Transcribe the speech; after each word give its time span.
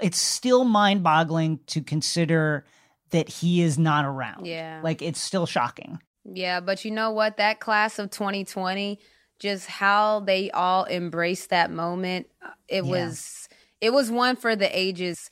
It's 0.00 0.18
still 0.18 0.64
mind 0.64 1.02
boggling 1.02 1.60
to 1.68 1.80
consider 1.80 2.66
that 3.10 3.28
he 3.28 3.62
is 3.62 3.78
not 3.78 4.04
around. 4.04 4.46
Yeah. 4.46 4.80
Like 4.84 5.00
it's 5.00 5.20
still 5.20 5.46
shocking. 5.46 6.00
Yeah, 6.24 6.60
but 6.60 6.84
you 6.84 6.90
know 6.90 7.12
what? 7.12 7.38
That 7.38 7.60
class 7.60 7.98
of 7.98 8.10
2020, 8.10 8.98
just 9.38 9.66
how 9.66 10.20
they 10.20 10.50
all 10.50 10.84
embraced 10.86 11.50
that 11.50 11.70
moment, 11.70 12.26
uh, 12.44 12.50
it 12.68 12.84
Yeah. 12.84 12.90
was 12.90 13.48
it 13.80 13.90
was 13.92 14.10
one 14.10 14.36
for 14.36 14.54
the 14.56 14.68
ages. 14.78 15.30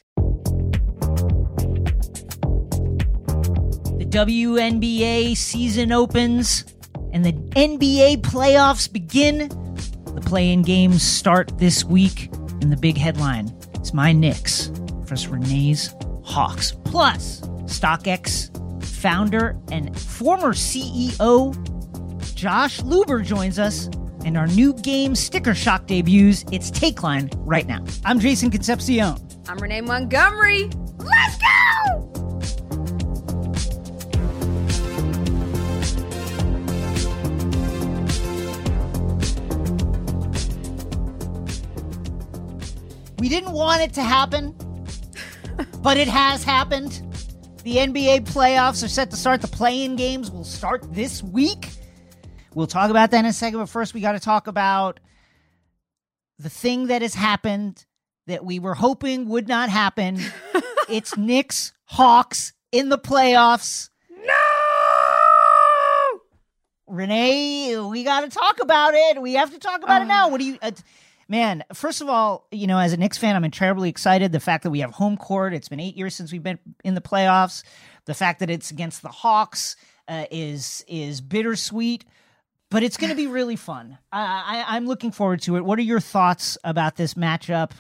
The 3.99 4.07
WNBA 4.09 5.37
season 5.37 5.93
opens 5.93 6.65
and 7.13 7.25
the 7.25 7.33
NBA 7.57 8.23
playoffs 8.23 8.91
begin. 8.91 9.49
The 10.15 10.23
play 10.25 10.51
in 10.53 10.63
games 10.63 11.03
start 11.03 11.59
this 11.59 11.85
week, 11.85 12.31
and 12.61 12.71
the 12.73 12.77
big 12.77 12.97
headline 12.97 13.53
is 13.85 13.95
my 13.95 14.13
Knicks 14.13 14.67
versus 15.03 15.29
Renee's 15.29 15.95
Hawks. 16.25 16.73
Plus, 16.85 17.43
StockX 17.65 18.51
founder 18.83 19.57
and 19.71 19.99
former 19.99 20.55
CEO 20.55 21.55
Josh 22.35 22.81
Luber 22.81 23.25
joins 23.25 23.59
us, 23.59 23.89
and 24.25 24.37
our 24.37 24.47
new 24.49 24.75
game 24.75 25.15
Sticker 25.15 25.55
Shock 25.55 25.87
debuts 25.87 26.45
its 26.51 26.71
take 26.71 27.03
line 27.03 27.31
right 27.37 27.67
now. 27.67 27.85
I'm 28.05 28.19
Jason 28.19 28.51
Concepcion. 28.51 29.17
I'm 29.49 29.59
Renee 29.59 29.83
Montgomery. 29.83 30.71
Let's 30.99 31.39
go! 31.39 32.24
We 43.25 43.31
didn't 43.31 43.53
want 43.53 43.81
it 43.81 43.95
to 43.95 44.03
happen, 44.03 44.55
but 45.83 45.97
it 45.97 46.09
has 46.09 46.45
happened. 46.45 47.01
The 47.63 47.77
NBA 47.77 48.27
playoffs 48.27 48.85
are 48.85 48.89
set 48.89 49.11
to 49.13 49.17
start. 49.17 49.41
The 49.41 49.49
play-in 49.49 49.97
games 49.97 50.31
will 50.31 50.45
start 50.45 50.93
this 50.93 51.23
week. 51.23 51.71
We'll 52.53 52.67
talk 52.67 52.91
about 52.91 53.13
that 53.13 53.21
in 53.21 53.25
a 53.25 53.33
second, 53.33 53.61
but 53.61 53.71
first 53.71 53.95
we 53.95 54.03
got 54.03 54.13
to 54.13 54.21
talk 54.21 54.47
about 54.47 55.01
the 56.39 56.51
thing 56.51 56.89
that 56.89 57.01
has 57.01 57.15
happened 57.15 57.87
that 58.27 58.45
we 58.45 58.59
were 58.59 58.75
hoping 58.75 59.31
would 59.31 59.49
not 59.49 59.71
happen. 59.71 60.21
it's 60.91 61.17
Knicks 61.17 61.73
Hawks 61.87 62.53
in 62.73 62.91
the 62.91 62.99
playoffs. 62.99 63.89
No! 64.23 64.35
Renee, 66.87 67.79
we 67.79 68.05
got 68.05 68.21
to 68.21 68.29
talk 68.29 68.61
about 68.61 68.93
it. 68.93 69.23
We 69.23 69.33
have 69.33 69.51
to 69.53 69.59
talk 69.59 69.83
about 69.83 70.03
it 70.03 70.09
now. 70.09 70.29
What 70.29 70.41
do 70.41 70.45
you, 70.45 70.59
uh, 70.61 70.73
man? 71.29 71.65
First 71.73 72.01
of 72.01 72.09
all, 72.09 72.47
you 72.51 72.67
know, 72.67 72.79
as 72.79 72.93
a 72.93 72.97
Knicks 72.97 73.19
fan, 73.19 73.37
I'm 73.37 73.51
terribly 73.51 73.89
excited. 73.89 74.33
The 74.33 74.41
fact 74.41 74.63
that 74.65 74.71
we 74.71 74.81
have 74.81 74.91
home 74.93 75.17
court. 75.17 75.55
It's 75.55 75.69
been 75.69 75.81
eight 75.81 75.97
years 75.97 76.15
since 76.15 76.33
we've 76.33 76.43
been 76.43 76.59
in 76.85 76.95
the 76.95 77.01
playoffs. 77.01 77.63
The 78.05 78.15
fact 78.15 78.41
that 78.41 78.51
it's 78.51 78.71
against 78.71 79.03
the 79.03 79.09
Hawks 79.09 79.77
uh, 80.09 80.27
is 80.31 80.85
is 80.87 81.21
bittersweet, 81.21 82.05
but 82.71 82.83
it's 82.83 82.97
going 82.97 83.11
to 83.11 83.17
be 83.17 83.27
really 83.27 83.57
fun. 83.57 83.99
I, 84.13 84.65
I, 84.67 84.77
I'm 84.77 84.87
looking 84.87 85.11
forward 85.11 85.43
to 85.43 85.57
it. 85.57 85.65
What 85.65 85.79
are 85.79 85.83
your 85.83 86.01
thoughts 86.01 86.59
about 86.65 86.97
this 86.97 87.15
matchup? 87.15 87.73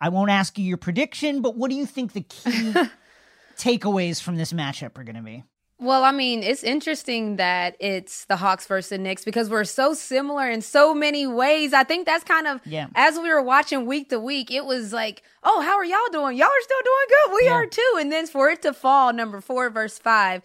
I 0.00 0.08
won't 0.08 0.30
ask 0.30 0.58
you 0.58 0.64
your 0.64 0.78
prediction, 0.78 1.42
but 1.42 1.56
what 1.56 1.70
do 1.70 1.76
you 1.76 1.86
think 1.86 2.12
the 2.12 2.22
key 2.22 2.74
takeaways 3.56 4.20
from 4.20 4.36
this 4.36 4.52
matchup 4.52 4.98
are 4.98 5.04
going 5.04 5.16
to 5.16 5.22
be? 5.22 5.44
Well, 5.82 6.04
I 6.04 6.12
mean, 6.12 6.44
it's 6.44 6.62
interesting 6.62 7.36
that 7.36 7.76
it's 7.80 8.24
the 8.26 8.36
Hawks 8.36 8.66
versus 8.68 8.90
the 8.90 8.98
Knicks 8.98 9.24
because 9.24 9.50
we're 9.50 9.64
so 9.64 9.94
similar 9.94 10.48
in 10.48 10.62
so 10.62 10.94
many 10.94 11.26
ways. 11.26 11.72
I 11.72 11.82
think 11.82 12.06
that's 12.06 12.22
kind 12.22 12.46
of 12.46 12.60
Yeah. 12.64 12.86
as 12.94 13.18
we 13.18 13.28
were 13.28 13.42
watching 13.42 13.84
week 13.84 14.08
to 14.10 14.20
week, 14.20 14.52
it 14.52 14.64
was 14.64 14.92
like, 14.92 15.24
oh, 15.42 15.60
how 15.60 15.74
are 15.76 15.84
y'all 15.84 15.98
doing? 16.12 16.36
Y'all 16.36 16.46
are 16.46 16.62
still 16.62 16.82
doing 16.84 17.06
good. 17.08 17.34
We 17.34 17.44
Yeah. 17.46 17.54
are 17.54 17.66
too. 17.66 17.96
And 17.98 18.12
then 18.12 18.28
for 18.28 18.48
it 18.48 18.62
to 18.62 18.72
fall 18.72 19.12
number 19.12 19.40
four 19.40 19.70
versus 19.70 19.98
five 19.98 20.42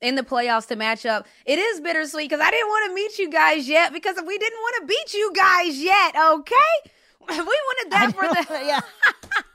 in 0.00 0.16
the 0.16 0.22
playoffs 0.24 0.66
to 0.68 0.76
match 0.76 1.06
up, 1.06 1.24
it 1.46 1.58
is 1.60 1.80
bittersweet 1.80 2.28
because 2.28 2.44
I 2.44 2.50
didn't 2.50 2.68
want 2.68 2.88
to 2.90 2.94
meet 2.94 3.16
you 3.18 3.30
guys 3.30 3.68
yet 3.68 3.92
because 3.92 4.16
we 4.26 4.38
didn't 4.38 4.58
want 4.58 4.76
to 4.80 4.86
beat 4.86 5.14
you 5.14 5.32
guys 5.36 5.80
yet. 5.80 6.16
Okay. 6.16 6.54
We 7.28 7.36
wanted 7.36 7.92
that 7.92 8.12
for 8.12 8.22
the 8.26 8.64
yeah. 8.66 8.80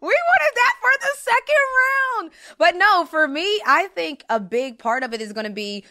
we 0.00 0.08
wanted 0.08 0.54
that 0.56 0.74
for 0.80 0.90
the 1.00 1.16
second 1.18 1.56
round. 2.20 2.30
But 2.58 2.76
no, 2.76 3.04
for 3.06 3.26
me, 3.28 3.60
I 3.66 3.88
think 3.94 4.24
a 4.28 4.40
big 4.40 4.78
part 4.78 5.02
of 5.02 5.12
it 5.14 5.20
is 5.20 5.32
going 5.32 5.46
to 5.46 5.52
be 5.52 5.84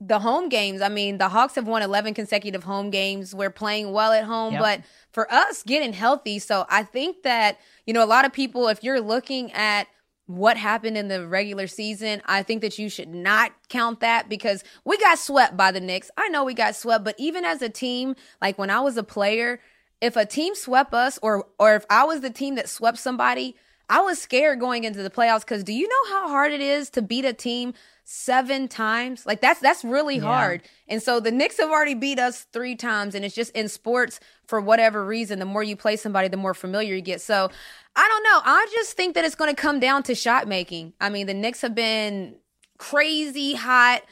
the 0.00 0.18
home 0.18 0.48
games. 0.50 0.82
I 0.82 0.88
mean, 0.90 1.16
the 1.18 1.28
Hawks 1.30 1.54
have 1.54 1.66
won 1.66 1.82
11 1.82 2.12
consecutive 2.14 2.64
home 2.64 2.90
games. 2.90 3.34
We're 3.34 3.50
playing 3.50 3.92
well 3.92 4.12
at 4.12 4.24
home, 4.24 4.52
Yep. 4.54 4.62
but 4.62 4.80
for 5.10 5.32
us, 5.32 5.62
getting 5.62 5.94
healthy. 5.94 6.38
So 6.38 6.66
I 6.68 6.82
think 6.82 7.22
that, 7.22 7.58
you 7.86 7.94
know, 7.94 8.04
a 8.04 8.06
lot 8.06 8.26
of 8.26 8.32
people, 8.32 8.68
if 8.68 8.84
you're 8.84 9.00
looking 9.00 9.52
at 9.52 9.86
what 10.26 10.56
happened 10.58 10.98
in 10.98 11.08
the 11.08 11.26
regular 11.26 11.66
season, 11.66 12.20
I 12.26 12.42
think 12.42 12.60
that 12.60 12.78
you 12.78 12.90
should 12.90 13.08
not 13.08 13.52
count 13.68 14.00
that 14.00 14.28
because 14.28 14.64
we 14.84 14.98
got 14.98 15.18
swept 15.18 15.56
by 15.56 15.70
the 15.70 15.80
Knicks. 15.80 16.10
I 16.16 16.28
know 16.28 16.44
we 16.44 16.52
got 16.52 16.74
swept, 16.76 17.04
but 17.04 17.14
even 17.16 17.44
as 17.44 17.62
a 17.62 17.68
team, 17.68 18.16
like 18.42 18.58
when 18.58 18.68
I 18.68 18.80
was 18.80 18.96
a 18.96 19.04
player, 19.04 19.60
if 20.00 20.16
a 20.16 20.26
team 20.26 20.54
swept 20.54 20.94
us 20.94 21.18
or 21.22 21.46
or 21.58 21.74
if 21.74 21.84
I 21.90 22.04
was 22.04 22.20
the 22.20 22.30
team 22.30 22.56
that 22.56 22.68
swept 22.68 22.98
somebody, 22.98 23.56
I 23.88 24.00
was 24.00 24.20
scared 24.20 24.60
going 24.60 24.84
into 24.84 25.02
the 25.02 25.10
playoffs 25.10 25.40
because 25.40 25.64
do 25.64 25.72
you 25.72 25.88
know 25.88 26.16
how 26.16 26.28
hard 26.28 26.52
it 26.52 26.60
is 26.60 26.90
to 26.90 27.02
beat 27.02 27.24
a 27.24 27.32
team 27.32 27.74
seven 28.04 28.68
times? 28.68 29.26
Like 29.26 29.40
that's 29.40 29.60
that's 29.60 29.84
really 29.84 30.18
hard. 30.18 30.62
And 30.88 31.02
so 31.02 31.20
the 31.20 31.30
Knicks 31.30 31.58
have 31.58 31.70
already 31.70 31.94
beat 31.94 32.18
us 32.18 32.46
three 32.52 32.74
times, 32.74 33.14
and 33.14 33.24
it's 33.24 33.34
just 33.34 33.52
in 33.52 33.68
sports 33.68 34.20
for 34.46 34.60
whatever 34.60 35.04
reason. 35.04 35.38
The 35.38 35.44
more 35.44 35.62
you 35.62 35.76
play 35.76 35.96
somebody, 35.96 36.28
the 36.28 36.36
more 36.36 36.54
familiar 36.54 36.94
you 36.94 37.00
get. 37.00 37.20
So 37.20 37.50
I 37.94 38.08
don't 38.08 38.22
know. 38.24 38.40
I 38.44 38.66
just 38.72 38.96
think 38.96 39.14
that 39.14 39.24
it's 39.24 39.34
going 39.34 39.54
to 39.54 39.60
come 39.60 39.80
down 39.80 40.02
to 40.04 40.14
shot 40.14 40.48
making. 40.48 40.92
I 41.00 41.08
mean, 41.08 41.26
the 41.26 41.34
Knicks 41.34 41.62
have 41.62 41.74
been 41.74 42.36
crazy 42.78 43.54
hot. 43.54 44.02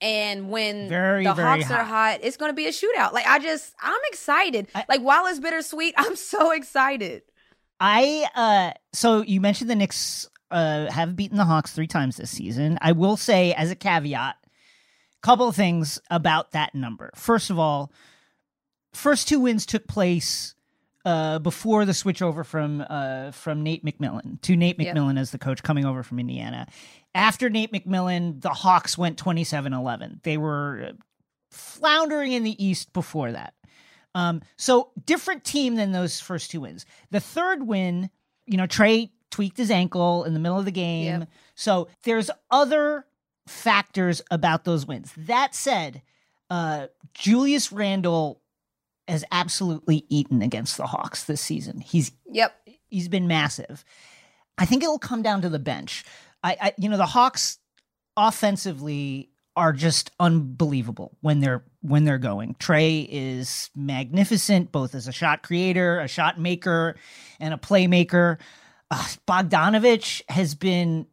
And 0.00 0.48
when 0.50 0.88
Very, 0.88 1.24
the 1.24 1.34
very 1.34 1.60
Hawks 1.60 1.70
are 1.70 1.84
hot. 1.84 2.12
hot, 2.12 2.20
it's 2.22 2.36
going 2.36 2.50
to 2.50 2.56
be 2.56 2.66
a 2.66 2.70
shootout. 2.70 3.12
Like 3.12 3.26
I 3.26 3.38
just, 3.38 3.74
I'm 3.80 4.00
excited. 4.08 4.68
like 4.88 5.02
while 5.02 5.26
it's 5.26 5.38
bittersweet, 5.40 5.94
I'm 5.98 6.16
so 6.16 6.52
excited. 6.52 7.22
I 7.78 8.26
uh 8.34 8.72
so 8.92 9.22
you 9.22 9.40
mentioned 9.40 9.70
the 9.70 9.74
Knicks 9.76 10.28
uh 10.50 10.90
have 10.90 11.16
beaten 11.16 11.38
the 11.38 11.44
Hawks 11.46 11.72
3 11.72 11.86
times 11.86 12.16
this 12.16 12.30
season. 12.30 12.78
I 12.82 12.92
will 12.92 13.16
say 13.16 13.52
as 13.54 13.70
a 13.70 13.76
caveat 13.76 14.36
couple 15.22 15.48
of 15.48 15.56
things 15.56 15.98
about 16.10 16.52
that 16.52 16.74
number. 16.74 17.10
First 17.14 17.50
of 17.50 17.58
all, 17.58 17.92
first 18.92 19.28
two 19.28 19.40
wins 19.40 19.66
took 19.66 19.86
place 19.86 20.54
uh 21.04 21.38
before 21.38 21.84
the 21.84 21.94
switch 21.94 22.22
over 22.22 22.44
from 22.44 22.84
uh 22.88 23.30
from 23.30 23.62
Nate 23.62 23.84
McMillan 23.84 24.40
to 24.42 24.56
Nate. 24.56 24.78
McMillan 24.78 25.18
as 25.18 25.30
the 25.30 25.38
coach 25.38 25.62
coming 25.62 25.84
over 25.84 26.02
from 26.02 26.18
Indiana. 26.18 26.66
After 27.14 27.50
Nate 27.50 27.72
McMillan, 27.72 28.40
the 28.40 28.50
Hawks 28.50 28.96
went 28.96 29.18
27-11. 29.18 30.22
They 30.22 30.36
were 30.36 30.92
floundering 31.50 32.32
in 32.32 32.44
the 32.44 32.64
East 32.64 32.92
before 32.92 33.32
that. 33.32 33.54
Um, 34.14 34.42
so 34.56 34.90
different 35.04 35.44
team 35.44 35.76
than 35.76 35.92
those 35.92 36.20
first 36.20 36.50
two 36.50 36.60
wins. 36.60 36.86
The 37.10 37.20
third 37.20 37.66
win, 37.66 38.10
you 38.46 38.56
know, 38.56 38.66
Trey 38.66 39.10
tweaked 39.30 39.56
his 39.56 39.70
ankle 39.70 40.24
in 40.24 40.34
the 40.34 40.40
middle 40.40 40.58
of 40.58 40.64
the 40.64 40.70
game. 40.72 41.20
Yep. 41.20 41.28
So 41.54 41.88
there's 42.02 42.30
other 42.50 43.06
factors 43.46 44.22
about 44.30 44.64
those 44.64 44.86
wins. 44.86 45.12
That 45.16 45.54
said, 45.54 46.02
uh, 46.48 46.88
Julius 47.14 47.72
Randle 47.72 48.40
has 49.10 49.24
absolutely 49.30 50.04
eaten 50.08 50.40
against 50.42 50.76
the 50.76 50.86
Hawks 50.86 51.24
this 51.24 51.40
season. 51.40 51.80
He's 51.80 52.12
Yep. 52.32 52.54
he's 52.88 53.08
been 53.08 53.26
massive. 53.26 53.84
I 54.56 54.66
think 54.66 54.82
it'll 54.82 54.98
come 54.98 55.22
down 55.22 55.42
to 55.42 55.48
the 55.48 55.58
bench. 55.58 56.04
I, 56.42 56.56
I 56.60 56.74
you 56.78 56.88
know, 56.88 56.96
the 56.96 57.06
Hawks 57.06 57.58
offensively 58.16 59.30
are 59.56 59.72
just 59.72 60.10
unbelievable 60.20 61.16
when 61.20 61.40
they're 61.40 61.64
when 61.80 62.04
they're 62.04 62.18
going. 62.18 62.54
Trey 62.58 63.00
is 63.10 63.70
magnificent 63.74 64.70
both 64.72 64.94
as 64.94 65.08
a 65.08 65.12
shot 65.12 65.42
creator, 65.42 66.00
a 66.00 66.08
shot 66.08 66.38
maker, 66.38 66.96
and 67.38 67.52
a 67.52 67.58
playmaker. 67.58 68.38
Uh, 68.90 69.04
Bogdanovich 69.26 70.22
has 70.28 70.54
been 70.54 71.06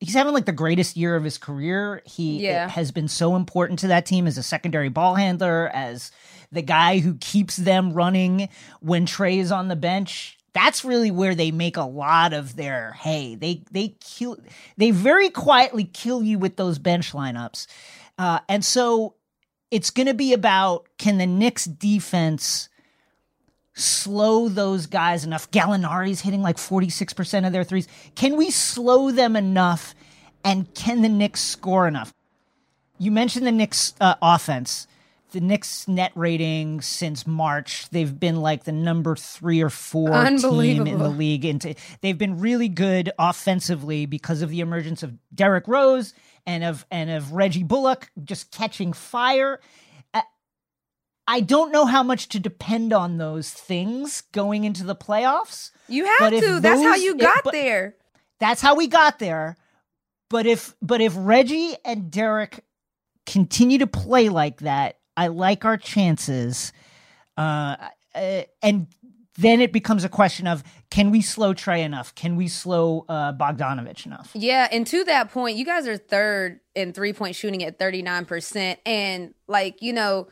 he's 0.00 0.14
having 0.14 0.32
like 0.32 0.46
the 0.46 0.52
greatest 0.52 0.96
year 0.96 1.14
of 1.14 1.22
his 1.24 1.38
career. 1.38 2.02
He 2.06 2.42
Yeah. 2.44 2.68
has 2.68 2.90
been 2.90 3.08
so 3.08 3.36
important 3.36 3.78
to 3.80 3.88
that 3.88 4.06
team 4.06 4.26
as 4.26 4.38
a 4.38 4.42
secondary 4.42 4.88
ball 4.88 5.14
handler, 5.14 5.70
as 5.74 6.10
the 6.50 6.62
guy 6.62 6.98
who 6.98 7.14
keeps 7.20 7.56
them 7.56 7.92
running 7.92 8.48
when 8.80 9.06
Trey 9.06 9.38
is 9.38 9.52
on 9.52 9.68
the 9.68 9.76
bench. 9.76 10.36
That's 10.52 10.84
really 10.84 11.10
where 11.12 11.34
they 11.36 11.52
make 11.52 11.76
a 11.76 11.84
lot 11.84 12.32
of 12.32 12.56
their 12.56 12.92
hay. 12.92 13.36
They 13.36 13.62
they 13.70 13.94
kill 14.00 14.36
they 14.76 14.90
very 14.90 15.28
quietly 15.30 15.84
kill 15.84 16.22
you 16.24 16.38
with 16.40 16.56
those 16.56 16.78
bench 16.78 17.12
lineups. 17.12 17.66
Uh, 18.18 18.40
and 18.48 18.64
so 18.64 19.14
it's 19.70 19.90
going 19.90 20.08
to 20.08 20.14
be 20.14 20.32
about 20.32 20.88
can 20.98 21.18
the 21.18 21.26
Knicks 21.26 21.66
defense 21.66 22.68
slow 23.80 24.48
those 24.48 24.86
guys 24.86 25.24
enough? 25.24 25.50
Gallinari's 25.50 26.20
hitting 26.20 26.42
like 26.42 26.56
46% 26.56 27.46
of 27.46 27.52
their 27.52 27.64
threes. 27.64 27.88
Can 28.14 28.36
we 28.36 28.50
slow 28.50 29.10
them 29.10 29.36
enough 29.36 29.94
and 30.44 30.72
can 30.74 31.02
the 31.02 31.08
Knicks 31.08 31.40
score 31.40 31.86
enough? 31.86 32.12
You 32.98 33.10
mentioned 33.10 33.46
the 33.46 33.52
Knicks 33.52 33.94
uh, 34.00 34.14
offense. 34.20 34.86
The 35.32 35.40
Knicks 35.40 35.86
net 35.86 36.10
rating 36.16 36.80
since 36.80 37.24
March, 37.24 37.88
they've 37.90 38.18
been 38.18 38.42
like 38.42 38.64
the 38.64 38.72
number 38.72 39.14
three 39.14 39.62
or 39.62 39.70
four 39.70 40.10
team 40.24 40.86
in 40.88 40.98
the 40.98 41.08
league. 41.08 41.44
Into 41.44 41.76
they've 42.00 42.18
been 42.18 42.40
really 42.40 42.68
good 42.68 43.12
offensively 43.16 44.06
because 44.06 44.42
of 44.42 44.50
the 44.50 44.58
emergence 44.58 45.04
of 45.04 45.16
Derrick 45.32 45.68
Rose 45.68 46.14
and 46.46 46.64
of 46.64 46.84
and 46.90 47.10
of 47.10 47.32
Reggie 47.32 47.62
Bullock 47.62 48.10
just 48.24 48.50
catching 48.50 48.92
fire. 48.92 49.60
I 51.30 51.40
don't 51.40 51.70
know 51.70 51.86
how 51.86 52.02
much 52.02 52.28
to 52.30 52.40
depend 52.40 52.92
on 52.92 53.16
those 53.18 53.50
things 53.50 54.22
going 54.32 54.64
into 54.64 54.82
the 54.82 54.96
playoffs. 54.96 55.70
You 55.88 56.04
have 56.04 56.30
to. 56.30 56.58
That's 56.60 56.82
how 56.82 56.94
those- 56.94 57.02
you 57.02 57.12
it- 57.14 57.20
got 57.20 57.44
but- 57.44 57.52
there. 57.52 57.94
That's 58.40 58.60
how 58.60 58.74
we 58.74 58.88
got 58.88 59.18
there. 59.18 59.56
But 60.28 60.46
if 60.46 60.74
but 60.82 61.00
if 61.00 61.12
Reggie 61.16 61.74
and 61.84 62.10
Derrick 62.10 62.64
continue 63.26 63.78
to 63.78 63.86
play 63.86 64.28
like 64.28 64.60
that, 64.60 64.98
I 65.16 65.28
like 65.28 65.64
our 65.64 65.76
chances. 65.76 66.72
Uh, 67.36 67.76
uh, 68.14 68.42
and 68.62 68.86
then 69.38 69.60
it 69.60 69.72
becomes 69.72 70.04
a 70.04 70.08
question 70.08 70.46
of 70.46 70.62
can 70.90 71.10
we 71.10 71.20
slow 71.22 71.54
Trey 71.54 71.82
enough? 71.82 72.14
Can 72.14 72.34
we 72.36 72.48
slow 72.48 73.04
uh, 73.08 73.32
Bogdanovich 73.32 74.04
enough? 74.06 74.30
Yeah, 74.34 74.68
and 74.72 74.86
to 74.88 75.04
that 75.04 75.30
point, 75.30 75.56
you 75.56 75.64
guys 75.64 75.86
are 75.86 75.96
third 75.96 76.60
in 76.74 76.92
three 76.92 77.12
point 77.12 77.36
shooting 77.36 77.62
at 77.62 77.78
39%. 77.78 78.76
And, 78.84 79.34
like, 79.46 79.80
you 79.82 79.92
know, 79.92 80.28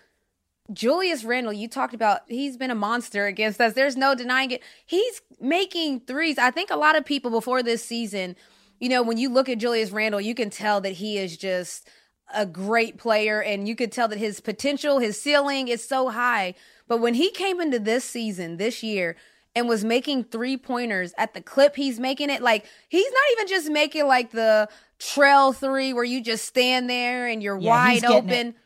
Julius 0.72 1.24
Randle, 1.24 1.52
you 1.52 1.68
talked 1.68 1.94
about 1.94 2.20
he's 2.28 2.56
been 2.56 2.70
a 2.70 2.74
monster 2.74 3.26
against 3.26 3.60
us. 3.60 3.72
There's 3.74 3.96
no 3.96 4.14
denying 4.14 4.50
it. 4.50 4.62
He's 4.84 5.22
making 5.40 6.00
threes. 6.00 6.38
I 6.38 6.50
think 6.50 6.70
a 6.70 6.76
lot 6.76 6.96
of 6.96 7.04
people 7.04 7.30
before 7.30 7.62
this 7.62 7.84
season, 7.84 8.36
you 8.78 8.88
know, 8.88 9.02
when 9.02 9.16
you 9.16 9.30
look 9.30 9.48
at 9.48 9.58
Julius 9.58 9.90
Randle, 9.90 10.20
you 10.20 10.34
can 10.34 10.50
tell 10.50 10.80
that 10.82 10.92
he 10.92 11.18
is 11.18 11.36
just 11.36 11.88
a 12.34 12.44
great 12.44 12.98
player 12.98 13.42
and 13.42 13.66
you 13.66 13.74
could 13.74 13.90
tell 13.90 14.08
that 14.08 14.18
his 14.18 14.40
potential, 14.40 14.98
his 14.98 15.20
ceiling 15.20 15.68
is 15.68 15.86
so 15.86 16.10
high. 16.10 16.54
But 16.86 16.98
when 16.98 17.14
he 17.14 17.30
came 17.30 17.60
into 17.60 17.78
this 17.78 18.04
season, 18.04 18.58
this 18.58 18.82
year, 18.82 19.16
and 19.54 19.68
was 19.68 19.84
making 19.84 20.24
three 20.24 20.56
pointers 20.56 21.14
at 21.18 21.34
the 21.34 21.40
clip 21.40 21.74
he's 21.74 21.98
making 21.98 22.30
it, 22.30 22.42
like 22.42 22.66
he's 22.88 23.10
not 23.10 23.22
even 23.32 23.48
just 23.48 23.70
making 23.70 24.06
like 24.06 24.30
the 24.30 24.68
trail 24.98 25.52
three 25.52 25.92
where 25.92 26.04
you 26.04 26.22
just 26.22 26.44
stand 26.44 26.88
there 26.88 27.26
and 27.26 27.42
you're 27.42 27.58
Yeah, 27.58 27.70
wide 27.70 28.04
open. 28.04 28.48
it. 28.48 28.56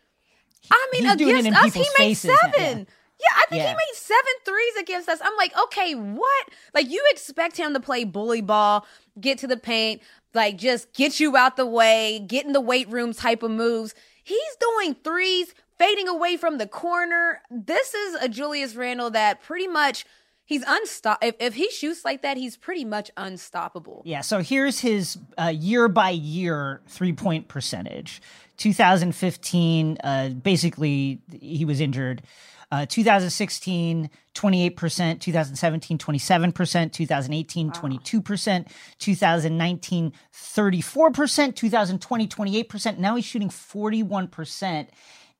I 0.71 0.89
mean, 0.93 1.05
He's 1.05 1.17
doing 1.17 1.37
it 1.37 1.41
against 1.41 1.47
in 1.49 1.55
us, 1.55 1.75
he 1.75 1.81
made 1.81 1.89
faces 1.97 2.31
seven. 2.41 2.79
yeah. 2.79 2.85
Yeah, 3.21 3.29
I 3.37 3.47
think 3.49 3.63
Yeah. 3.63 3.69
he 3.69 3.75
made 3.75 3.95
seven 3.95 4.33
threes 4.45 4.77
against 4.81 5.09
us. 5.09 5.21
I'm 5.23 5.37
like, 5.37 5.57
okay, 5.65 5.95
what? 5.95 6.49
Like, 6.75 6.91
you 6.91 7.01
expect 7.11 7.57
him 7.57 7.73
to 7.73 7.79
play 7.81 8.03
bully 8.05 8.41
ball, 8.41 8.85
get 9.21 9.39
to 9.39 9.47
the 9.47 9.57
paint, 9.57 10.03
like 10.35 10.57
just 10.57 10.93
get 10.93 11.21
you 11.21 11.37
out 11.37 11.57
the 11.57 11.67
way, 11.67 12.19
get 12.27 12.47
in 12.47 12.53
the 12.53 12.61
weight 12.61 12.89
room 12.89 13.13
type 13.13 13.43
of 13.45 13.51
moves. 13.53 13.95
He's 14.25 14.57
doing 14.61 14.97
threes, 15.05 15.55
fading 15.79 16.09
away 16.09 16.37
from 16.37 16.59
the 16.59 16.67
corner. 16.67 17.43
This 17.51 17.95
is 17.95 18.15
a 18.15 18.29
Julius 18.29 18.75
Randle 18.75 19.11
that 19.11 19.41
pretty 19.43 19.69
much 19.69 20.05
he's 20.45 20.65
unstop. 20.65 21.19
If, 21.23 21.37
if 21.41 21.55
he 21.55 21.71
shoots 21.71 22.05
like 22.05 22.23
that, 22.23 22.37
he's 22.37 22.57
pretty 22.57 22.85
much 22.85 23.11
unstoppable. 23.17 24.03
Yeah, 24.05 24.21
so 24.21 24.39
here's 24.41 24.81
his 24.81 25.19
uh, 25.39 25.53
year 25.55 25.89
by 25.89 26.11
year 26.11 26.81
three 26.89 27.13
point 27.13 27.49
percentage. 27.49 28.23
2015, 28.59 29.99
uh, 30.05 30.29
basically, 30.31 31.21
he 31.41 31.65
was 31.65 31.81
injured. 31.81 32.23
Uh, 32.71 32.87
2016, 32.87 34.09
28%, 34.35 35.21
2017, 35.21 35.99
27%, 35.99 36.93
2018, 36.93 37.71
22%, 37.71 38.67
2019, 38.99 40.13
34%, 40.33 41.55
2020, 41.55 42.29
28%. 42.29 42.99
Now 42.99 43.17
he's 43.17 43.27
shooting 43.27 43.51
41%. 43.51 44.89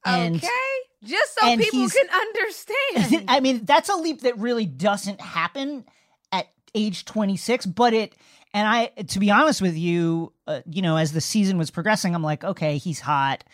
And 0.05 0.37
okay, 0.37 0.49
just 1.03 1.39
so 1.39 1.47
and 1.47 1.61
people 1.61 1.89
can 1.89 2.09
understand. 2.11 3.25
I 3.29 3.41
mean, 3.41 3.65
that's 3.65 3.89
a 3.89 3.97
leap 3.97 4.23
that 4.23 4.39
really 4.39 4.67
doesn't 4.67 5.21
happen 5.21 5.85
at 6.33 6.47
age 6.75 7.05
26, 7.05 7.67
but 7.67 7.93
it, 7.95 8.15
and 8.55 8.67
I, 8.69 8.87
to 9.09 9.19
be 9.19 9.31
honest 9.31 9.61
with 9.63 9.77
you, 9.77 10.33
uh, 10.47 10.61
you 10.67 10.83
know, 10.83 10.97
as 10.97 11.13
the 11.13 11.21
season 11.21 11.59
was 11.59 11.71
progressing, 11.71 12.15
I'm 12.15 12.23
like, 12.23 12.45
okay, 12.45 12.79
he's 12.79 13.01
hot. 13.01 13.45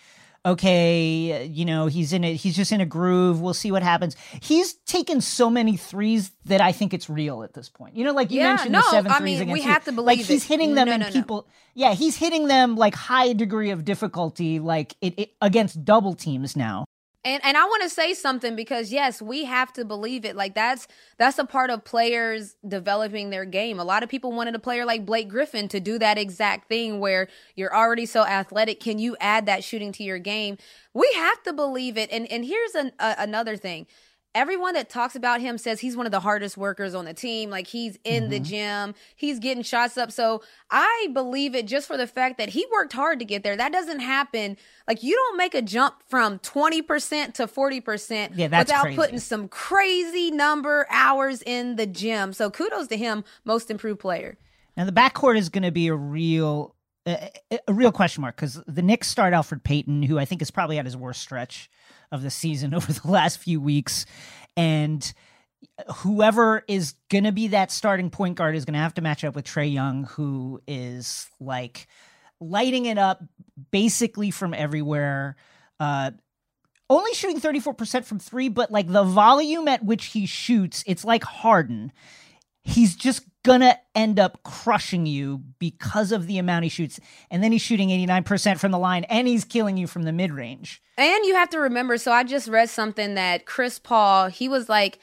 Okay, 0.47 1.47
you 1.47 1.65
know, 1.65 1.87
he's 1.89 2.12
in 2.12 2.25
it. 2.25 2.35
He's 2.37 2.56
just 2.56 2.73
in 2.73 2.81
a 2.81 2.87
groove. 2.87 3.41
We'll 3.41 3.53
see 3.55 3.71
what 3.73 3.83
happens. 3.83 4.17
He's 4.41 4.75
taken 4.87 5.21
so 5.21 5.50
many 5.50 5.77
threes 5.77 6.31
that 6.47 6.61
I 6.61 6.73
think 6.73 6.95
it's 6.95 7.11
real 7.11 7.43
at 7.43 7.53
this 7.55 7.69
point. 7.69 7.97
You 7.97 8.05
know, 8.05 8.12
like 8.12 8.31
you 8.31 8.39
Yeah, 8.41 8.55
mentioned 8.55 8.73
no, 8.73 8.81
the 8.81 8.91
seven 8.91 9.12
I 9.12 9.19
threes 9.19 9.41
mean, 9.41 9.50
we 9.50 9.61
you. 9.61 9.67
have 9.69 9.85
to 9.85 9.93
believe 9.93 10.06
Like 10.19 10.27
he's 10.27 10.45
hitting 10.45 10.75
them 10.75 10.87
No, 10.87 10.95
and 10.95 11.03
no, 11.03 11.09
no. 11.09 11.12
people. 11.12 11.49
Yeah, 11.75 11.93
he's 11.93 12.17
hitting 12.17 12.47
them 12.47 12.77
like 12.77 12.95
high 12.95 13.33
degree 13.35 13.71
of 13.71 13.85
difficulty, 13.85 14.59
like 14.59 14.95
it, 15.03 15.19
it 15.19 15.31
against 15.43 15.85
double 15.85 16.15
teams 16.15 16.56
now. 16.56 16.85
And 17.28 17.44
and 17.44 17.56
I 17.58 17.64
want 17.64 17.82
to 17.82 17.90
say 17.90 18.14
something 18.14 18.56
because 18.56 18.90
yes, 18.90 19.20
we 19.20 19.44
have 19.44 19.72
to 19.75 19.84
believe 19.84 20.25
it. 20.25 20.34
Like 20.34 20.54
that's 20.54 20.88
that's 21.19 21.38
a 21.38 21.44
part 21.44 21.69
of 21.69 21.84
players 21.84 22.56
developing 22.66 23.28
their 23.28 23.44
game. 23.44 23.78
A 23.78 23.84
lot 23.84 24.02
of 24.02 24.08
people 24.08 24.32
wanted 24.32 24.54
a 24.54 24.58
player 24.58 24.86
like 24.86 25.04
Blake 25.04 25.28
Griffin 25.28 25.69
to 25.69 25.80
do 25.80 25.98
that 25.98 26.16
exact 26.16 26.69
thing 26.69 27.00
where 27.00 27.28
you're 27.54 27.75
already 27.75 28.06
so 28.06 28.25
athletic. 28.25 28.80
Can 28.80 28.98
you 28.98 29.14
add 29.20 29.44
that 29.46 29.62
shooting 29.62 29.92
to 29.92 30.02
your 30.02 30.19
game? 30.19 30.56
We 30.94 31.10
have 31.16 31.42
to 31.42 31.52
believe 31.52 31.98
it. 31.98 32.10
And 32.10 32.26
and 32.32 32.44
here's 32.46 32.75
an, 32.75 32.92
a, 32.98 33.16
another 33.19 33.56
thing. 33.56 33.86
Everyone 34.34 34.75
that 34.75 34.88
talks 34.88 35.16
about 35.16 35.40
him 35.40 35.58
says 35.58 35.80
he's 35.80 35.96
one 35.96 36.06
of 36.06 36.12
the 36.12 36.20
hardest 36.20 36.56
workers 36.56 36.94
on 36.94 37.04
the 37.06 37.14
team. 37.14 37.50
Like 37.50 37.66
he's 37.66 37.98
in 38.04 38.28
the 38.28 38.36
mm-hmm. 38.36 38.44
gym, 38.44 38.94
he's 39.16 39.38
getting 39.38 39.62
shots 39.62 39.96
up. 39.96 40.12
So 40.12 40.42
I 40.70 41.08
believe 41.12 41.54
it 41.54 41.66
just 41.66 41.86
for 41.86 41.96
the 41.96 42.06
fact 42.06 42.38
that 42.38 42.50
he 42.50 42.66
worked 42.70 42.92
hard 42.92 43.19
to 43.19 43.25
get 43.25 43.42
there. 43.42 43.56
That 43.56 43.72
doesn't 43.72 44.00
happen. 44.00 44.56
Like 44.86 45.02
you 45.02 45.14
don't 45.14 45.36
make 45.36 45.54
a 45.54 45.62
jump 45.62 45.96
from 46.08 46.38
20% 46.40 47.34
to 47.34 47.46
40% 47.46 48.30
Yeah, 48.34 48.58
without 48.58 48.82
crazy. 48.82 48.96
putting 48.96 49.19
some 49.19 49.48
crazy 49.48 50.30
number 50.30 50.86
hours 50.90 51.42
in 51.42 51.76
the 51.76 51.86
gym. 51.86 52.32
So 52.32 52.50
kudos 52.50 52.88
to 52.88 52.96
him, 52.96 53.25
most 53.44 53.70
improved 53.70 54.00
player. 54.00 54.38
Now 54.76 54.85
the 54.85 54.92
backcourt 54.92 55.37
is 55.37 55.49
going 55.49 55.64
to 55.64 55.73
be 55.73 55.88
a 55.88 55.94
real 55.94 56.75
a, 57.08 57.30
a 57.66 57.73
real 57.73 57.92
question 57.92 58.20
mark 58.20 58.37
because 58.37 58.61
the 58.66 58.82
Knicks 58.82 59.08
start 59.08 59.32
Elfrid 59.32 59.62
Payton, 59.64 60.02
who 60.02 60.18
I 60.18 60.25
think 60.25 60.42
is 60.42 60.50
probably 60.50 60.78
at 60.78 60.85
his 60.85 60.97
worst 60.97 61.20
stretch 61.23 61.70
of 62.12 62.23
the 62.23 62.31
season 62.31 62.75
over 62.75 62.93
the 62.93 63.09
last 63.09 63.38
few 63.38 63.61
weeks, 63.61 64.07
and 64.57 65.12
whoever 65.97 66.65
is 66.69 66.95
going 67.09 67.25
to 67.25 67.33
be 67.33 67.49
that 67.49 67.71
starting 67.71 68.11
point 68.11 68.37
guard 68.37 68.55
is 68.55 68.65
going 68.65 68.75
to 68.75 68.81
have 68.81 68.95
to 68.95 69.03
match 69.03 69.25
up 69.25 69.35
with 69.35 69.45
Trey 69.45 69.67
Young, 69.67 70.05
who 70.05 70.61
is 70.67 71.29
like 71.41 71.88
lighting 72.41 72.87
it 72.87 72.99
up 72.99 73.23
basically 73.71 74.31
from 74.31 74.55
everywhere. 74.55 75.37
Uh, 75.81 76.12
only 76.91 77.12
shooting 77.15 77.41
34% 77.41 78.05
from 78.05 78.19
three, 78.19 78.49
but 78.49 78.71
like 78.71 78.88
the 78.88 79.05
volume 79.05 79.69
at 79.69 79.85
which 79.85 80.07
he 80.07 80.27
shoots, 80.27 80.83
it's 80.87 81.05
like 81.05 81.23
Harden 81.23 81.93
he's 82.68 82.94
just 82.94 83.22
gonna 83.44 83.78
end 83.94 84.18
up 84.18 84.42
crushing 84.42 85.06
you 85.06 85.38
because 85.58 86.12
of 86.12 86.26
the 86.26 86.38
amount 86.38 86.64
he 86.64 86.68
shoots. 86.68 87.00
And 87.30 87.42
then 87.42 87.50
he's 87.50 87.62
shooting 87.62 87.88
89% 87.88 88.58
from 88.58 88.72
the 88.72 88.78
line 88.78 89.04
and 89.04 89.26
he's 89.26 89.44
killing 89.44 89.76
you 89.76 89.87
from 89.87 90.02
the 90.02 90.12
mid 90.12 90.32
range. 90.32 90.82
And 90.96 91.25
you 91.25 91.34
have 91.34 91.48
to 91.50 91.58
remember, 91.58 91.96
so 91.96 92.12
I 92.12 92.25
just 92.25 92.48
read 92.48 92.68
something 92.68 93.14
that 93.14 93.46
Chris 93.46 93.78
Paul, 93.78 94.26
he 94.28 94.48
was 94.48 94.68
like 94.68 94.98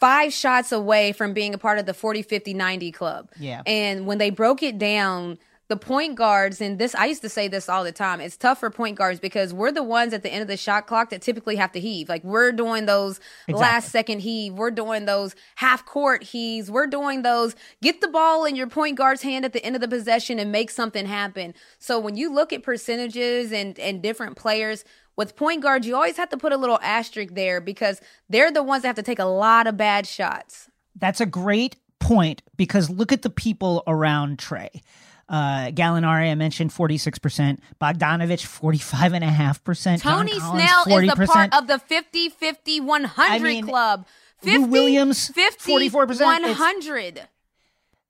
five 0.00 0.32
shots 0.32 0.72
away 0.72 1.12
from 1.12 1.32
being 1.34 1.54
a 1.54 1.58
part 1.58 1.78
of 1.78 1.86
the 1.86 1.94
40, 1.94 2.22
50, 2.22 2.52
90 2.52 2.92
club. 2.92 3.30
Yeah. 3.38 3.62
And 3.64 4.06
when 4.06 4.18
they 4.18 4.30
broke 4.30 4.62
it 4.62 4.78
down, 4.78 5.38
the 5.68 5.76
point 5.76 6.14
guards, 6.14 6.60
and 6.60 6.78
this, 6.78 6.94
I 6.94 7.06
used 7.06 7.22
to 7.22 7.28
say 7.28 7.48
this 7.48 7.68
all 7.68 7.82
the 7.82 7.92
time, 7.92 8.20
it's 8.20 8.36
tough 8.36 8.60
for 8.60 8.70
point 8.70 8.96
guards 8.96 9.18
because 9.18 9.52
we're 9.52 9.72
the 9.72 9.82
ones 9.82 10.12
at 10.12 10.22
the 10.22 10.32
end 10.32 10.42
of 10.42 10.48
the 10.48 10.56
shot 10.56 10.86
clock 10.86 11.10
that 11.10 11.22
typically 11.22 11.56
have 11.56 11.72
to 11.72 11.80
heave. 11.80 12.08
Like 12.08 12.22
we're 12.22 12.52
doing 12.52 12.86
those 12.86 13.18
last 13.48 13.90
second 13.90 14.20
heave. 14.20 14.54
We're 14.54 14.70
doing 14.70 15.06
those 15.06 15.34
half 15.56 15.84
court 15.84 16.22
heaves. 16.22 16.70
We're 16.70 16.86
doing 16.86 17.22
those 17.22 17.56
get 17.82 18.00
the 18.00 18.08
ball 18.08 18.44
in 18.44 18.54
your 18.54 18.68
point 18.68 18.96
guard's 18.96 19.22
hand 19.22 19.44
at 19.44 19.52
the 19.52 19.64
end 19.64 19.74
of 19.74 19.80
the 19.80 19.88
possession 19.88 20.38
and 20.38 20.52
make 20.52 20.70
something 20.70 21.06
happen. 21.06 21.54
So 21.78 21.98
when 21.98 22.16
you 22.16 22.32
look 22.32 22.52
at 22.52 22.62
percentages 22.62 23.52
and, 23.52 23.78
and 23.78 24.02
different 24.02 24.36
players, 24.36 24.84
with 25.16 25.34
point 25.34 25.62
guards, 25.62 25.86
you 25.86 25.94
always 25.94 26.18
have 26.18 26.28
to 26.28 26.36
put 26.36 26.52
a 26.52 26.58
little 26.58 26.78
asterisk 26.82 27.34
there 27.34 27.60
because 27.60 28.02
they're 28.28 28.52
the 28.52 28.62
ones 28.62 28.82
that 28.82 28.88
have 28.88 28.96
to 28.96 29.02
take 29.02 29.18
a 29.18 29.24
lot 29.24 29.66
of 29.66 29.76
bad 29.76 30.06
shots. 30.06 30.70
That's 30.94 31.22
a 31.22 31.26
great 31.26 31.76
point 31.98 32.42
because 32.56 32.90
look 32.90 33.12
at 33.12 33.22
the 33.22 33.30
people 33.30 33.82
around 33.86 34.38
Trey. 34.38 34.82
Uh, 35.28 35.70
Gallinari, 35.70 36.30
I 36.30 36.34
mentioned 36.36 36.70
46%. 36.70 37.58
Bogdanovich, 37.80 38.46
45.5%. 38.46 40.00
Tony 40.00 40.38
Collins, 40.38 40.62
Snell 40.62 40.84
40%. 40.84 41.02
is 41.02 41.18
the 41.18 41.26
part 41.26 41.54
of 41.54 41.66
the 41.66 41.78
50 41.78 42.28
50 42.28 42.80
100 42.80 43.32
I 43.32 43.38
mean, 43.38 43.66
club. 43.66 44.06
Lou 44.42 44.52
50 44.52 44.68
Williams, 44.68 45.28
50 45.28 45.90
44%. 45.90 46.10
It's- 46.10 46.58
100. 46.58 47.28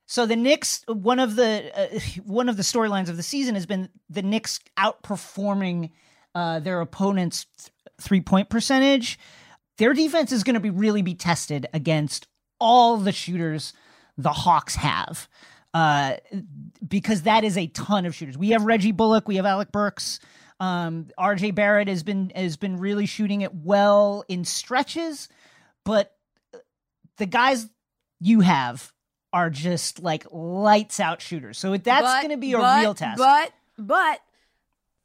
So 0.08 0.24
the 0.24 0.36
Knicks, 0.36 0.84
one 0.86 1.18
of 1.18 1.34
the 1.34 1.72
uh, 1.74 1.98
one 2.24 2.48
of 2.48 2.56
the 2.56 2.62
storylines 2.62 3.08
of 3.08 3.16
the 3.16 3.24
season 3.24 3.56
has 3.56 3.66
been 3.66 3.88
the 4.08 4.22
Knicks 4.22 4.60
outperforming 4.78 5.90
uh, 6.34 6.60
their 6.60 6.80
opponents' 6.80 7.46
three 8.00 8.20
point 8.20 8.48
percentage. 8.48 9.18
Their 9.78 9.94
defense 9.94 10.30
is 10.30 10.44
going 10.44 10.54
to 10.54 10.60
be 10.60 10.70
really 10.70 11.02
be 11.02 11.14
tested 11.14 11.66
against 11.74 12.28
all 12.60 12.96
the 12.98 13.12
shooters 13.12 13.72
the 14.16 14.32
Hawks 14.32 14.76
have, 14.76 15.28
uh, 15.76 16.16
because 16.88 17.22
that 17.22 17.44
is 17.44 17.58
a 17.58 17.66
ton 17.66 18.06
of 18.06 18.14
shooters. 18.14 18.38
We 18.38 18.50
have 18.50 18.64
Reggie 18.64 18.92
Bullock, 18.92 19.28
we 19.28 19.36
have 19.36 19.44
Alec 19.44 19.70
Burks. 19.72 20.20
Um, 20.58 21.08
RJ 21.18 21.54
Barrett 21.54 21.88
has 21.88 22.02
been 22.02 22.32
has 22.34 22.56
been 22.56 22.78
really 22.78 23.04
shooting 23.04 23.42
it 23.42 23.54
well 23.54 24.24
in 24.26 24.46
stretches, 24.46 25.28
but 25.84 26.16
the 27.18 27.26
guys 27.26 27.68
you 28.20 28.40
have 28.40 28.90
are 29.34 29.50
just 29.50 30.02
like 30.02 30.24
lights 30.30 30.98
out 30.98 31.20
shooters. 31.20 31.58
So 31.58 31.76
that's 31.76 32.22
going 32.22 32.30
to 32.30 32.38
be 32.38 32.54
a 32.54 32.58
but- 32.58 32.80
real 32.80 32.94
test. 32.94 33.18
But 33.18 33.52
but 33.76 34.20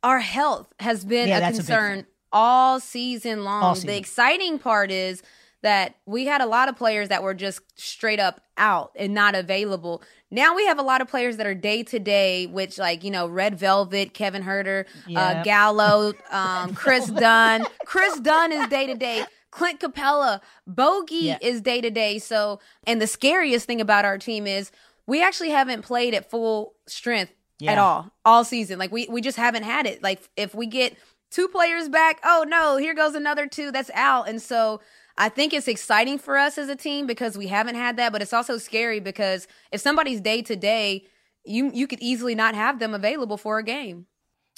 our 0.04 0.20
health 0.20 0.72
has 0.80 1.04
been 1.04 1.28
Yeah, 1.28 1.40
a 1.40 1.42
that's 1.42 1.58
a 1.58 1.62
concern 1.64 2.06
all 2.32 2.80
season 2.80 3.44
long. 3.44 3.62
All 3.62 3.76
season. 3.76 3.88
The 3.88 3.98
exciting 3.98 4.58
part 4.58 4.90
is 4.90 5.22
that 5.64 5.96
we 6.06 6.26
had 6.26 6.42
a 6.42 6.46
lot 6.46 6.70
of 6.70 6.76
players 6.76 7.10
that 7.10 7.22
were 7.24 7.34
just 7.34 7.62
straight 7.80 8.20
up 8.20 8.42
out 8.58 8.92
and 8.96 9.14
not 9.14 9.36
available. 9.36 10.02
Now 10.32 10.56
we 10.56 10.66
have 10.66 10.80
a 10.80 10.84
lot 10.84 11.02
of 11.02 11.08
players 11.08 11.38
that 11.38 11.46
are 11.46 11.54
day 11.54 11.84
to 11.84 12.00
day, 12.00 12.48
which 12.48 12.78
like 12.78 13.04
you 13.04 13.12
know 13.12 13.28
Red 13.28 13.58
Velvet, 13.60 14.14
Kevin 14.14 14.44
Huerter, 14.44 14.86
uh, 15.16 15.44
Gallo, 15.44 16.14
um, 16.32 16.74
Kris 16.74 17.10
Dunn. 17.10 17.68
Kris 17.86 18.20
Dunn 18.20 18.52
is 18.52 18.68
day 18.68 18.88
to 18.88 18.96
day. 18.96 19.26
Clint 19.52 19.82
Capela, 19.82 20.40
Bogey 20.66 21.16
Yeah. 21.26 21.38
is 21.42 21.60
day 21.62 21.82
to 21.82 21.90
day. 21.90 22.20
So, 22.20 22.60
and 22.88 23.02
the 23.02 23.08
scariest 23.08 23.66
thing 23.68 23.82
about 23.82 24.06
our 24.06 24.18
team 24.18 24.48
is 24.48 24.72
we 25.06 25.22
actually 25.22 25.50
haven't 25.50 25.82
played 25.82 26.14
at 26.14 26.30
full 26.30 26.74
strength 26.88 27.34
at 27.68 27.78
all 27.78 28.12
all 28.26 28.44
season. 28.46 28.80
Like 28.80 28.92
we 28.92 29.08
we 29.10 29.20
just 29.22 29.38
haven't 29.38 29.64
had 29.64 29.86
it. 29.86 30.02
Like 30.02 30.22
if 30.38 30.56
we 30.56 30.66
get 30.68 30.96
two 31.30 31.48
players 31.50 31.90
back, 31.90 32.20
oh 32.24 32.46
no, 32.48 32.78
here 32.78 32.94
goes 32.94 33.14
another 33.14 33.46
two 33.46 33.72
that's 33.72 33.92
out. 33.94 34.30
And 34.30 34.42
so 34.42 34.80
I 35.22 35.30
think 35.30 35.54
it's 35.54 35.68
exciting 35.68 36.18
for 36.18 36.36
us 36.38 36.58
as 36.58 36.68
a 36.70 36.76
team 36.76 37.06
because 37.08 37.38
we 37.38 37.48
haven't 37.48 37.76
had 37.76 37.98
that, 37.98 38.12
but 38.12 38.22
it's 38.22 38.34
also 38.34 38.58
scary 38.58 39.00
because 39.00 39.48
if 39.72 39.80
somebody's 39.80 40.20
day 40.20 40.42
to 40.42 40.56
day, 40.56 41.06
you 41.46 41.72
you 41.74 41.88
could 41.88 42.00
easily 42.02 42.36
not 42.36 42.56
have 42.56 42.80
them 42.80 42.94
available 42.94 43.38
for 43.38 43.58
a 43.60 43.64
game. 43.64 44.08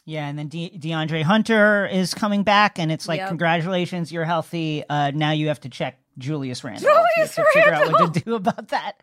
yeah, 0.05 0.27
and 0.27 0.37
then 0.39 0.47
De- 0.49 0.77
DeAndre 0.77 1.23
Hunter 1.23 1.85
is 1.87 2.13
coming 2.13 2.43
back, 2.43 2.77
and 2.79 2.91
it's 2.91 3.07
like, 3.07 3.19
Yep. 3.19 3.29
congratulations, 3.29 4.11
you're 4.11 4.25
healthy. 4.25 4.83
Uh, 4.89 5.11
now 5.13 5.31
you 5.31 5.47
have 5.49 5.59
to 5.61 5.69
check 5.69 5.99
Julius 6.17 6.63
Randle 6.63 6.83
Julius 7.15 7.35
to 7.35 7.45
figure 7.53 7.73
out 7.73 7.91
what 7.91 8.13
to 8.13 8.19
do 8.21 8.35
about 8.35 8.67
that. 8.69 9.01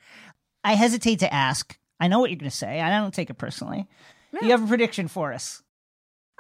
I 0.65 0.75
hesitate 0.75 1.21
to 1.21 1.33
ask. 1.33 1.79
I 1.99 2.09
know 2.09 2.21
what 2.21 2.31
you're 2.31 2.39
going 2.39 2.51
to 2.51 2.57
say. 2.57 2.81
I 2.81 2.91
don't 2.91 3.13
take 3.15 3.31
it 3.31 3.39
personally. 3.39 3.87
Do 4.39 4.45
you 4.47 4.53
have 4.53 4.63
a 4.63 4.67
prediction 4.67 5.09
for 5.09 5.33
us? 5.33 5.63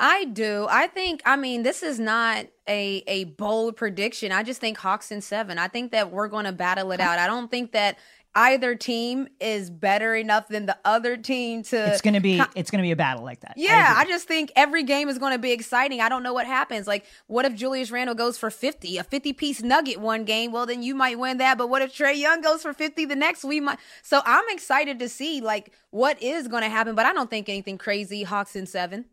I 0.00 0.24
do. 0.24 0.66
I 0.68 0.86
think. 0.86 1.20
I 1.26 1.36
mean, 1.36 1.62
this 1.62 1.82
is 1.82 2.00
not 2.00 2.46
a 2.66 3.04
a 3.06 3.24
bold 3.24 3.76
prediction. 3.76 4.32
I 4.32 4.42
just 4.42 4.60
think 4.60 4.78
Hawks 4.78 5.12
in 5.12 5.20
seven. 5.20 5.58
I 5.58 5.68
think 5.68 5.92
that 5.92 6.10
we're 6.10 6.28
going 6.28 6.46
to 6.46 6.52
battle 6.52 6.90
it 6.92 7.00
out. 7.00 7.18
I 7.18 7.26
don't 7.26 7.50
think 7.50 7.72
that 7.72 7.98
either 8.34 8.76
team 8.76 9.26
is 9.40 9.70
better 9.70 10.14
enough 10.14 10.48
than 10.48 10.64
the 10.64 10.78
other 10.86 11.18
team 11.18 11.62
to. 11.64 11.92
It's 11.92 12.00
going 12.00 12.14
to 12.14 12.20
be 12.20 12.40
it's 12.56 12.70
going 12.70 12.78
to 12.78 12.86
be 12.86 12.92
a 12.92 12.96
battle 12.96 13.24
like 13.24 13.40
that. 13.40 13.54
Yeah, 13.56 13.92
I, 13.94 14.02
agree. 14.02 14.14
just 14.14 14.26
think 14.26 14.52
every 14.56 14.84
game 14.84 15.10
is 15.10 15.18
going 15.18 15.32
to 15.32 15.38
be 15.38 15.52
exciting. 15.52 16.00
I 16.00 16.08
don't 16.08 16.22
know 16.22 16.32
what 16.32 16.46
happens. 16.46 16.86
Like, 16.86 17.04
what 17.26 17.44
if 17.44 17.54
Julius 17.54 17.90
Randle 17.90 18.14
goes 18.14 18.38
for 18.38 18.50
50, 18.50 18.96
a 18.96 19.04
50 19.04 19.34
piece 19.34 19.62
nugget 19.62 20.00
one 20.00 20.24
game? 20.24 20.50
Well, 20.50 20.64
then 20.64 20.82
you 20.82 20.94
might 20.94 21.18
win 21.18 21.36
that. 21.38 21.58
But 21.58 21.68
what 21.68 21.82
if 21.82 21.94
Trey 21.94 22.14
Young 22.14 22.40
goes 22.40 22.62
for 22.62 22.72
50 22.72 23.04
the 23.04 23.16
next? 23.16 23.44
We 23.44 23.60
might. 23.60 23.78
So 24.02 24.22
I'm 24.24 24.44
excited 24.48 24.98
to 25.00 25.10
see, 25.10 25.42
like, 25.42 25.72
what 25.90 26.22
is 26.22 26.48
going 26.48 26.62
to 26.62 26.70
happen. 26.70 26.94
But 26.94 27.04
I 27.04 27.12
don't 27.12 27.28
think 27.28 27.50
anything 27.50 27.76
crazy. 27.76 28.22
Hawks 28.22 28.56
in 28.56 28.66
seven. 28.66 29.04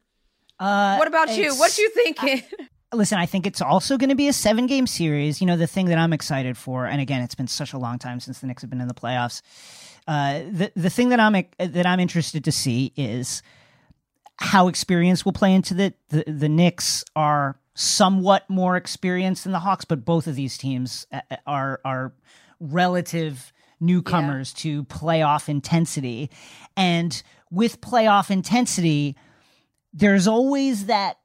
Uh, 0.59 0.95
What 0.97 1.07
about 1.07 1.35
you? 1.37 1.55
What 1.55 1.77
you 1.77 1.89
thinking? 1.91 2.41
listen, 2.93 3.17
I 3.17 3.25
think 3.25 3.45
it's 3.45 3.61
also 3.61 3.97
going 3.97 4.09
to 4.09 4.15
be 4.15 4.27
a 4.27 4.33
seven 4.33 4.65
game 4.65 4.87
series. 4.87 5.41
You 5.41 5.47
know, 5.47 5.57
the 5.57 5.67
thing 5.67 5.87
that 5.87 5.97
I'm 5.97 6.13
excited 6.13 6.57
for, 6.57 6.85
and 6.85 7.01
again, 7.01 7.21
it's 7.21 7.35
been 7.35 7.47
such 7.47 7.73
a 7.73 7.77
long 7.77 7.99
time 7.99 8.19
since 8.19 8.39
the 8.39 8.47
Knicks 8.47 8.61
have 8.61 8.69
been 8.69 8.81
in 8.81 8.87
the 8.87 8.93
playoffs. 8.93 9.41
Uh, 10.07 10.39
the 10.49 10.71
the 10.75 10.89
thing 10.89 11.09
that 11.09 11.19
I'm 11.19 11.33
that 11.59 11.85
I'm 11.85 11.99
interested 11.99 12.43
to 12.45 12.51
see 12.51 12.93
is 12.95 13.41
how 14.37 14.67
experience 14.67 15.25
will 15.25 15.33
play 15.33 15.53
into 15.53 15.73
the 15.73 15.93
the, 16.09 16.23
the 16.27 16.49
Knicks 16.49 17.03
are 17.15 17.59
somewhat 17.75 18.49
more 18.49 18.77
experienced 18.77 19.43
than 19.43 19.51
the 19.53 19.59
Hawks, 19.59 19.85
but 19.85 20.05
both 20.05 20.27
of 20.27 20.35
these 20.35 20.57
teams 20.57 21.05
uh, 21.11 21.21
are 21.45 21.81
are 21.83 22.13
relative 22.59 23.51
newcomers 23.79 24.53
to 24.53 24.83
playoff 24.85 25.49
intensity, 25.49 26.29
and 26.77 27.21
with 27.51 27.81
playoff 27.81 28.31
intensity, 28.31 29.15
there's 29.97 30.27
always 30.27 30.85
that 30.85 31.17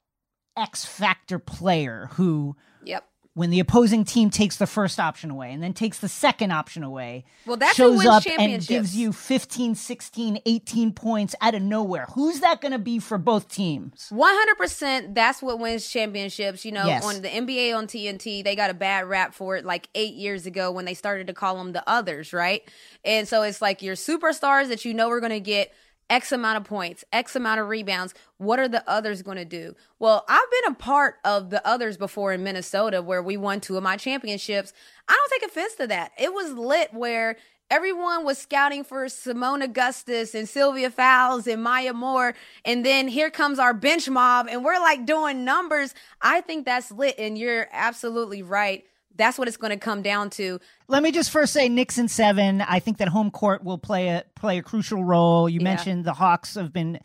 X 0.57 0.85
factor 0.85 1.39
player 1.39 2.09
who, 2.13 2.57
yep. 2.85 3.05
when 3.35 3.49
the 3.51 3.59
opposing 3.61 4.05
team 4.05 4.29
takes 4.29 4.57
the 4.57 4.67
first 4.67 5.01
option 5.01 5.31
away 5.31 5.51
and 5.53 5.63
then 5.63 5.73
takes 5.73 5.99
the 5.99 6.09
second 6.09 6.51
option 6.53 6.83
away, 6.83 7.25
Well, 7.47 7.57
that's 7.57 7.77
who 7.79 7.85
shows 7.85 7.99
wins 7.99 8.09
up 8.09 8.27
and 8.27 8.37
championships. 8.37 8.67
gives 8.69 8.97
you 8.97 9.13
15, 9.13 9.75
16, 9.75 10.39
18 10.45 10.93
points 10.93 11.35
out 11.41 11.55
of 11.55 11.63
nowhere. 11.63 12.07
Who's 12.15 12.41
that 12.41 12.61
going 12.61 12.73
to 12.73 12.79
be 12.79 12.99
for 12.99 13.17
both 13.17 13.49
teams? 13.49 14.09
One 14.11 14.35
hundred 14.35 14.57
percent. 14.57 15.15
That's 15.15 15.41
what 15.43 15.59
wins 15.59 15.89
championships. 15.89 16.65
You 16.67 16.73
know, 16.73 16.87
Yes. 16.87 17.05
on 17.05 17.23
the 17.23 17.29
NBA 17.29 17.75
on 17.75 17.87
TNT, 17.87 18.45
they 18.45 18.55
got 18.57 18.69
a 18.71 18.75
bad 18.75 19.07
rap 19.07 19.33
for 19.35 19.57
it 19.57 19.65
like 19.65 19.89
eight 19.95 20.15
years 20.15 20.45
ago 20.45 20.71
when 20.71 20.85
they 20.85 20.95
started 20.95 21.27
to 21.29 21.33
call 21.35 21.57
them 21.57 21.73
the 21.73 21.89
others, 21.89 22.33
right? 22.35 22.63
And 23.05 23.27
so 23.27 23.43
it's 23.43 23.63
like 23.63 23.81
your 23.83 23.95
superstars 23.97 24.69
that 24.69 24.85
you 24.85 24.93
know 24.93 25.09
are 25.11 25.21
going 25.21 25.31
to 25.33 25.41
get 25.41 25.73
X 26.11 26.33
amount 26.33 26.59
of 26.59 26.65
points, 26.65 27.05
X 27.13 27.35
amount 27.37 27.61
of 27.61 27.69
rebounds. 27.69 28.15
What 28.37 28.59
are 28.59 28.69
the 28.69 28.89
others 28.89 29.23
going 29.23 29.39
to 29.39 29.45
do? 29.45 29.75
Well, 29.99 30.25
I've 30.29 30.51
been 30.51 30.73
a 30.73 30.77
part 30.77 31.17
of 31.25 31.51
the 31.51 31.67
others 31.67 31.97
before 31.97 32.33
in 32.33 32.45
Minnesota 32.45 33.01
where 33.03 33.23
we 33.23 33.37
won 33.37 33.61
two 33.61 33.77
of 33.77 33.83
my 33.83 33.97
championships. 33.97 34.73
I 35.09 35.13
don't 35.13 35.41
take 35.41 35.51
offense 35.51 35.75
to 35.77 35.87
that. 35.89 36.13
It 36.19 36.33
was 36.33 36.53
lit 36.53 36.93
where 36.93 37.37
everyone 37.71 38.23
was 38.23 38.37
scouting 38.37 38.85
for 38.85 39.07
Seimone 39.07 39.65
Augustus 39.65 40.35
and 40.35 40.47
Sylvia 40.47 40.91
Fowles 40.91 41.47
and 41.47 41.63
Maya 41.63 41.95
Moore. 41.95 42.35
And 42.67 42.85
then 42.85 43.09
here 43.09 43.31
comes 43.31 43.59
our 43.59 43.73
bench 43.73 44.11
mob 44.11 44.47
and 44.51 44.63
we're 44.63 44.79
like 44.79 45.07
doing 45.07 45.47
numbers. 45.47 45.95
I 46.21 46.43
think 46.43 46.67
that's 46.67 46.93
lit. 46.93 47.15
And 47.19 47.39
you're 47.39 47.69
absolutely 47.73 48.43
right. 48.43 48.85
That's 49.17 49.39
what 49.39 49.49
it's 49.49 49.57
going 49.57 49.71
to 49.73 49.77
come 49.79 50.03
down 50.03 50.31
to. 50.31 50.59
Let 50.89 51.03
me 51.03 51.13
just 51.13 51.31
first 51.31 51.53
say 51.53 51.69
Knicks 51.69 51.99
in 51.99 52.09
seven. 52.09 52.61
I 52.63 52.79
think 52.79 52.99
that 52.99 53.09
home 53.09 53.31
court 53.31 53.65
will 53.65 53.79
play 53.79 54.09
a 54.09 54.25
play 54.37 54.59
a 54.59 54.63
crucial 54.63 55.05
role. 55.05 55.49
You 55.49 55.61
Yeah. 55.61 55.65
mentioned 55.65 56.05
the 56.05 56.15
Hawks 56.15 56.55
have 56.55 56.73
been 56.73 57.01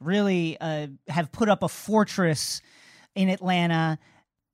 really 0.00 0.56
uh, 0.60 0.88
have 1.08 1.30
put 1.32 1.48
up 1.48 1.62
a 1.62 1.68
fortress 1.68 2.60
in 3.14 3.28
Atlanta. 3.28 3.98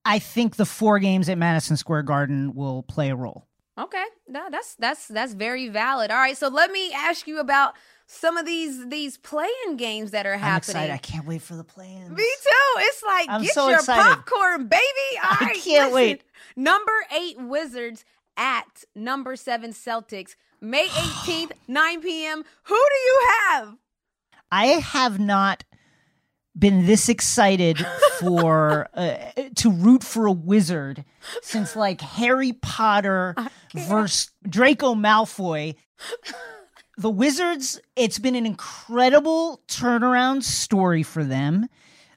I 0.04 0.18
think 0.18 0.56
the 0.56 0.64
four 0.66 0.98
games 0.98 1.28
at 1.28 1.38
Madison 1.38 1.76
Square 1.76 2.02
Garden 2.04 2.54
will 2.54 2.82
play 2.82 3.10
a 3.10 3.16
role. 3.16 3.44
Okay, 3.78 4.04
no, 4.26 4.48
that's 4.50 4.74
that's 4.76 5.06
that's 5.06 5.34
very 5.34 5.68
valid. 5.68 6.10
All 6.10 6.16
right, 6.18 6.36
so 6.36 6.48
let 6.48 6.72
me 6.72 6.92
ask 6.92 7.26
you 7.26 7.38
about 7.38 7.74
some 8.10 8.38
of 8.38 8.46
these 8.46 8.88
these 8.88 9.18
play-in 9.18 9.76
games 9.76 10.10
that 10.12 10.26
are 10.26 10.36
happening. 10.36 10.50
I'm 10.50 10.56
excited. 10.84 10.92
I 10.94 10.96
can't 10.96 11.26
wait 11.26 11.42
for 11.42 11.54
the 11.54 11.62
play-ins. 11.62 12.10
Me 12.10 12.16
too. 12.42 12.80
It's 12.80 13.02
like 13.02 13.28
I'm 13.28 13.42
get 13.42 13.52
so 13.52 13.68
your 13.68 13.78
excited. 13.78 14.02
popcorn, 14.02 14.66
baby. 14.66 14.82
All 15.22 15.30
I 15.40 15.44
right, 15.44 15.56
can't 15.56 15.92
wait. 15.92 16.24
Number 16.56 16.92
eight 17.14 17.38
Wizards 17.38 18.04
at 18.36 18.84
number 18.96 19.36
seven 19.36 19.72
Celtics, 19.72 20.36
May 20.60 20.84
eighteenth, 20.98 21.52
nine 21.68 22.00
p.m. 22.00 22.44
Who 22.64 22.74
do 22.74 22.98
you 23.04 23.20
have? 23.50 23.76
I 24.50 24.66
have 24.66 25.20
not 25.20 25.64
been 26.58 26.86
this 26.86 27.10
excited 27.10 27.78
for 28.20 28.88
uh, 28.94 29.16
to 29.56 29.70
root 29.70 30.02
for 30.02 30.26
a 30.26 30.32
wizard 30.32 31.04
since 31.42 31.76
like 31.76 32.00
Harry 32.00 32.54
Potter 32.54 33.34
versus 33.74 34.30
Draco 34.48 34.94
Malfoy. 34.94 35.74
The 36.99 37.11
Wizards, 37.11 37.81
it's 37.95 38.19
been 38.19 38.35
an 38.35 38.45
incredible 38.45 39.61
turnaround 39.69 40.43
story 40.43 41.05
for 41.05 41.23
them. 41.23 41.69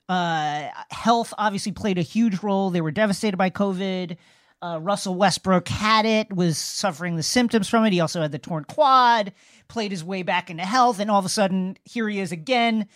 Uh, 0.10 0.70
health 0.90 1.36
obviously 1.38 1.72
played 1.72 2.00
a 2.00 2.02
huge 2.02 2.42
role. 2.42 2.72
They 2.72 2.82
were 2.82 2.90
devastated 2.90 3.38
by 3.38 3.52
COVID. 3.52 4.18
Uh, 4.60 4.80
Russell 4.82 5.14
Westbrook 5.14 5.68
had 5.68 6.08
it, 6.08 6.36
was 6.36 6.58
suffering 6.58 7.16
the 7.16 7.22
symptoms 7.22 7.70
from 7.70 7.86
it. 7.86 7.94
He 7.94 8.00
also 8.00 8.24
had 8.24 8.32
the 8.32 8.40
torn 8.40 8.64
quad, 8.64 9.34
played 9.68 9.92
his 9.92 10.04
way 10.04 10.24
back 10.24 10.50
into 10.50 10.64
health, 10.64 11.00
and 11.00 11.12
all 11.12 11.20
of 11.20 11.26
a 11.26 11.30
sudden, 11.30 11.78
here 11.86 12.10
he 12.10 12.20
is 12.20 12.32
again, 12.32 12.88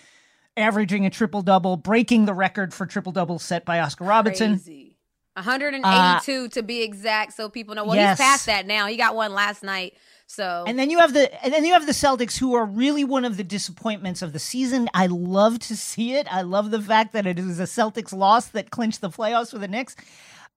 averaging 0.58 1.06
a 1.06 1.12
triple 1.12 1.44
double, 1.44 1.78
breaking 1.78 2.26
the 2.26 2.34
record 2.34 2.74
for 2.74 2.88
triple 2.88 3.12
double 3.12 3.38
set 3.38 3.64
by 3.64 3.80
Oscar 3.80 4.06
Robertson. 4.06 4.54
Crazy. 4.54 4.98
182 5.36 5.84
uh, 5.86 6.48
to 6.48 6.64
be 6.64 6.82
exact, 6.82 7.34
so 7.34 7.48
people 7.48 7.76
know. 7.76 7.86
Well, 7.86 7.96
yes. 7.96 8.18
he's 8.18 8.26
past 8.26 8.46
that 8.48 8.66
now. 8.66 8.88
He 8.88 8.98
got 8.98 9.16
one 9.16 9.34
last 9.34 9.62
night. 9.64 9.94
So 10.28 10.64
and 10.68 10.78
then 10.78 10.90
you 10.90 11.00
have 11.00 11.14
the 11.14 11.44
and 11.44 11.54
then 11.54 11.66
you 11.66 11.74
have 11.74 11.86
the 11.86 11.92
Celtics, 11.92 12.38
who 12.38 12.56
are 12.56 12.66
really 12.66 13.04
one 13.04 13.26
of 13.26 13.38
the 13.38 13.44
disappointments 13.44 14.22
of 14.22 14.34
the 14.34 14.40
season. 14.40 14.90
I 14.94 15.08
love 15.08 15.60
to 15.60 15.78
see 15.78 16.16
it. 16.16 16.28
I 16.32 16.42
love 16.42 16.72
the 16.72 16.82
fact 16.82 17.14
that 17.14 17.28
it 17.28 17.38
is 17.38 17.60
a 17.60 17.64
Celtics 17.64 18.12
loss 18.12 18.48
that 18.48 18.72
clinched 18.72 19.02
the 19.02 19.10
playoffs 19.10 19.52
for 19.52 19.60
the 19.60 19.68
Knicks. 19.68 19.96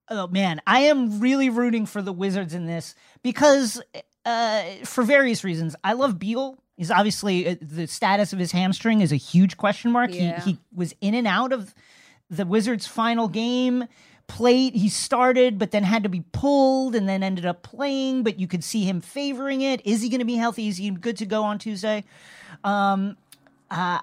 Oh 0.08 0.26
man, 0.26 0.60
I 0.66 0.80
am 0.80 1.20
really 1.20 1.50
rooting 1.50 1.84
for 1.84 2.00
the 2.00 2.12
Wizards 2.12 2.54
in 2.54 2.66
this 2.66 2.94
because 3.22 3.80
uh, 4.24 4.62
for 4.84 5.04
various 5.04 5.44
reasons. 5.44 5.76
I 5.84 5.92
love 5.92 6.18
Beal. 6.18 6.58
He's 6.76 6.90
obviously 6.90 7.48
uh, 7.48 7.56
the 7.60 7.86
status 7.86 8.32
of 8.32 8.38
his 8.38 8.52
hamstring 8.52 9.00
is 9.00 9.12
a 9.12 9.16
huge 9.16 9.56
question 9.56 9.92
mark. 9.92 10.14
Yeah. 10.14 10.40
He 10.40 10.52
he 10.52 10.58
was 10.74 10.94
in 11.00 11.14
and 11.14 11.26
out 11.26 11.52
of 11.52 11.74
the 12.30 12.46
Wizards' 12.46 12.86
final 12.86 13.28
game 13.28 13.84
played 14.28 14.74
he 14.74 14.88
started 14.88 15.58
but 15.58 15.72
then 15.72 15.82
had 15.82 16.04
to 16.04 16.08
be 16.08 16.22
pulled 16.32 16.94
and 16.94 17.08
then 17.08 17.22
ended 17.22 17.44
up 17.44 17.62
playing 17.62 18.22
but 18.22 18.38
you 18.38 18.46
could 18.46 18.62
see 18.62 18.84
him 18.84 19.00
favoring 19.00 19.62
it. 19.62 19.84
Is 19.84 20.02
he 20.02 20.08
going 20.08 20.20
to 20.20 20.26
be 20.26 20.36
healthy? 20.36 20.68
Is 20.68 20.76
he 20.76 20.90
good 20.90 21.16
to 21.16 21.26
go 21.26 21.42
on 21.42 21.58
tuesday? 21.58 22.04
Um 22.62 23.16
uh 23.70 24.00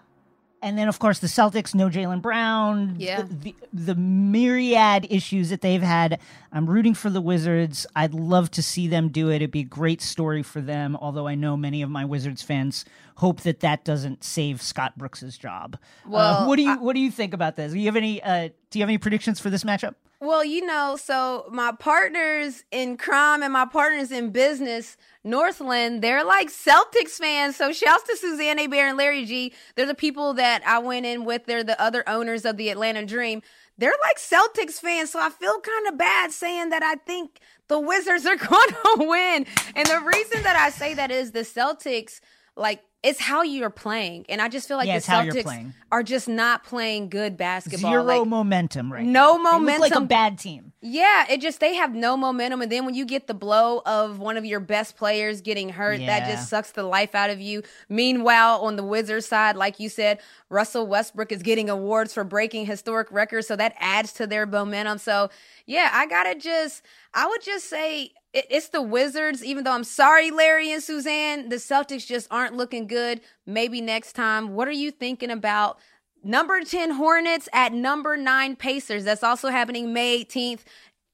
and 0.62 0.78
then 0.78 0.88
of 0.88 1.00
course 1.00 1.20
the 1.20 1.28
celtics 1.28 1.74
no 1.74 1.90
jaylen 1.90 2.22
brown. 2.22 2.96
Yeah. 2.98 3.22
The, 3.22 3.34
the, 3.34 3.56
the, 3.72 3.96
myriad 3.96 5.08
issues 5.12 5.50
that 5.50 5.62
they've 5.62 5.82
had. 5.82 6.20
I'm 6.52 6.68
rooting 6.68 6.96
for 6.96 7.12
the 7.12 7.22
wizards. 7.22 7.86
I'd 7.96 8.16
love 8.16 8.50
to 8.52 8.64
see 8.64 8.88
them 8.88 9.10
do 9.10 9.30
it. 9.30 9.38
It'd 9.38 9.52
be 9.52 9.62
a 9.62 9.64
great 9.64 10.02
story 10.02 10.42
for 10.44 10.60
them 10.60 10.98
although 11.00 11.28
i 11.28 11.36
know 11.36 11.56
many 11.56 11.82
of 11.82 11.90
my 11.90 12.04
wizards 12.04 12.42
fans 12.42 12.84
hope 13.16 13.42
that 13.42 13.60
that 13.62 13.84
doesn't 13.84 14.24
save 14.24 14.62
scott 14.62 14.98
brooks's 14.98 15.38
job 15.38 15.78
uh, 16.06 16.10
well 16.10 16.44
uh, 16.44 16.48
what 16.48 16.56
do 16.58 16.64
you 16.64 16.72
I, 16.72 16.78
what 16.78 16.94
do 16.94 17.00
you 17.00 17.12
think 17.12 17.34
about 17.34 17.56
this 17.56 17.72
do 17.72 17.80
you 17.80 17.86
have 17.86 17.96
any 17.96 18.22
uh 18.22 18.50
do 18.70 18.80
you 18.80 18.84
have 18.84 18.90
any 18.90 18.98
predictions 18.98 19.40
for 19.40 19.50
this 19.50 19.64
matchup 19.64 19.96
well, 20.22 20.46
you 20.46 20.66
know, 20.66 20.98
so 21.00 21.46
my 21.52 21.72
partners 21.78 22.64
in 22.72 22.98
crime 22.98 23.44
and 23.44 23.52
my 23.52 23.66
partners 23.66 24.12
in 24.12 24.32
business, 24.32 24.98
Northland, 25.24 26.02
they're 26.02 26.24
like 26.24 26.48
Celtics 26.48 27.18
fans. 27.20 27.58
So 27.58 27.74
shouts 27.74 28.04
to 28.04 28.16
Suzanne 28.16 28.58
Abair 28.58 28.90
and 28.90 28.98
Larry 28.98 29.26
G. 29.26 29.54
They're 29.76 29.86
the 29.86 29.94
people 29.94 30.34
that 30.36 30.66
I 30.66 30.80
went 30.80 31.06
in 31.06 31.26
with. 31.26 31.46
They're 31.46 31.64
the 31.64 31.80
other 31.82 32.08
owners 32.08 32.46
of 32.46 32.58
the 32.58 32.70
Atlanta 32.70 33.06
Dream. 33.06 33.42
They're 33.78 33.94
like 34.04 34.18
Celtics 34.18 34.80
fans. 34.80 35.12
So 35.12 35.20
I 35.20 35.30
feel 35.30 35.60
kind 35.60 35.88
of 35.90 35.98
bad 35.98 36.32
saying 36.32 36.70
that 36.70 36.82
I 36.82 36.96
think 36.96 37.40
the 37.68 37.80
Wizards 37.80 38.26
are 38.26 38.36
going 38.38 38.70
to 38.70 38.96
win. 39.00 39.46
And 39.76 39.86
the 39.86 40.00
reason 40.00 40.44
that 40.44 40.56
I 40.56 40.70
say 40.70 40.94
that 40.94 41.12
is 41.12 41.34
the 41.34 41.42
Celtics, 41.42 42.22
like, 42.56 42.82
it's 43.06 43.20
how 43.20 43.44
you're 43.44 43.70
playing, 43.70 44.26
and 44.30 44.42
I 44.42 44.50
just 44.50 44.68
feel 44.68 44.78
like 44.78 44.88
yeah, 44.88 44.98
the 44.98 45.06
Celtics 45.06 45.74
are 45.92 46.02
just 46.02 46.28
not 46.28 46.64
playing 46.64 47.10
good 47.10 47.38
basketball. 47.38 47.92
Zero 47.92 48.04
like, 48.04 48.28
momentum, 48.28 48.92
right? 48.92 49.06
No 49.06 49.38
now. 49.38 49.52
momentum. 49.52 49.82
like 49.82 49.96
a 49.96 50.02
bad 50.02 50.40
team. 50.40 50.74
Yeah, 50.82 51.26
it 51.30 51.40
just 51.40 51.60
they 51.60 51.76
have 51.76 51.94
no 51.94 52.18
momentum, 52.18 52.64
and 52.64 52.72
then 52.72 52.84
when 52.84 52.96
you 52.96 53.06
get 53.06 53.28
the 53.28 53.36
blow 53.36 53.84
of 53.86 54.18
one 54.18 54.38
of 54.38 54.46
your 54.46 54.60
best 54.60 54.98
players 54.98 55.42
getting 55.42 55.70
hurt, 55.70 56.00
yeah. 56.00 56.08
that 56.08 56.28
just 56.28 56.50
sucks 56.50 56.72
the 56.72 56.82
life 56.82 57.14
out 57.14 57.30
of 57.30 57.40
you. 57.40 57.62
Meanwhile, 57.90 58.62
on 58.62 58.76
the 58.76 58.84
Wizards 58.84 59.28
side, 59.28 59.56
like 59.56 59.80
you 59.80 59.88
said, 59.88 60.20
Russell 60.50 60.88
Westbrook 60.88 61.32
is 61.32 61.44
getting 61.44 61.70
awards 61.70 62.12
for 62.12 62.24
breaking 62.24 62.66
historic 62.66 63.12
records, 63.12 63.46
so 63.46 63.56
that 63.56 63.76
adds 63.80 64.14
to 64.14 64.26
their 64.26 64.48
momentum. 64.48 64.98
So 64.98 65.30
yeah, 65.68 65.92
I 65.94 66.08
gotta 66.08 66.34
just, 66.34 66.82
I 67.14 67.28
would 67.28 67.44
just 67.44 67.70
say 67.70 68.14
it's 68.36 68.70
the 68.70 68.82
Wizards, 68.82 69.44
even 69.44 69.64
though 69.64 69.72
I'm 69.72 69.84
sorry, 69.84 70.30
Larry 70.30 70.72
and 70.72 70.84
Suzanne, 70.84 71.50
the 71.50 71.56
Celtics 71.56 72.06
just 72.06 72.28
aren't 72.30 72.56
looking 72.56 72.86
good. 72.86 73.22
Maybe 73.46 73.82
next 73.82 74.14
time. 74.14 74.56
What 74.56 74.68
are 74.68 74.74
you 74.74 74.92
thinking 74.92 75.32
about 75.32 75.80
number 76.24 76.62
10 76.62 76.92
Hornets 76.92 77.48
at 77.54 77.74
number 77.74 78.18
9 78.18 78.56
Pacers? 78.58 79.06
That's 79.06 79.24
also 79.24 79.50
happening 79.50 79.94
May 79.94 80.26
18th, 80.26 80.62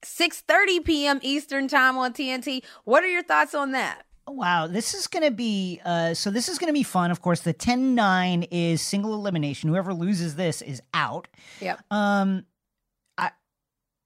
6:30 0.03 0.83
p.m. 0.83 1.19
Eastern 1.21 1.67
Time 1.67 1.97
on 1.97 2.13
TNT. 2.13 2.63
What 2.85 3.03
are 3.03 3.09
your 3.09 3.23
thoughts 3.23 3.53
on 3.53 3.71
that? 3.73 4.03
Wow, 4.27 4.67
this 4.67 4.93
is 4.93 5.07
going 5.07 5.23
to 5.23 5.31
be 5.31 5.81
uh, 5.83 6.13
so. 6.13 6.31
This 6.31 6.47
is 6.47 6.57
going 6.57 6.69
to 6.69 6.73
be 6.73 6.83
fun. 6.83 7.11
Of 7.11 7.21
course, 7.21 7.41
the 7.41 7.53
10-9 7.53 8.47
is 8.51 8.81
single 8.81 9.13
elimination. 9.13 9.69
Whoever 9.69 9.93
loses 9.93 10.35
this 10.35 10.61
is 10.61 10.81
out. 10.93 11.27
Yep. 11.59 11.81
Um, 11.91 12.45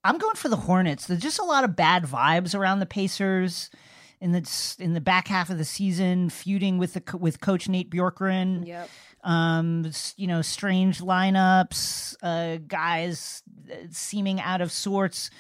I'm 0.06 0.20
going 0.20 0.36
for 0.36 0.50
the 0.50 0.56
Hornets. 0.56 1.08
There's 1.08 1.20
just 1.20 1.40
a 1.40 1.44
lot 1.44 1.64
of 1.64 1.76
bad 1.76 2.04
vibes 2.04 2.54
around 2.54 2.80
the 2.80 2.86
Pacers 2.86 3.72
in 4.22 4.34
the 4.34 4.76
in 4.80 4.94
the 4.94 5.02
back 5.02 5.28
half 5.28 5.50
of 5.50 5.58
the 5.58 5.66
season, 5.66 6.30
feuding 6.30 6.78
with 6.78 6.94
the 6.94 7.18
with 7.18 7.42
Coach 7.42 7.68
Nate 7.68 7.90
Bjorkgren. 7.90 8.68
Yep. 8.68 8.90
Um, 9.24 9.92
you 10.16 10.28
know, 10.28 10.44
strange 10.44 11.00
lineups, 11.00 12.16
uh, 12.22 12.60
guys 12.68 13.42
uh, 13.72 13.88
seeming 13.90 14.40
out 14.40 14.62
of 14.62 14.72
sorts. 14.72 15.32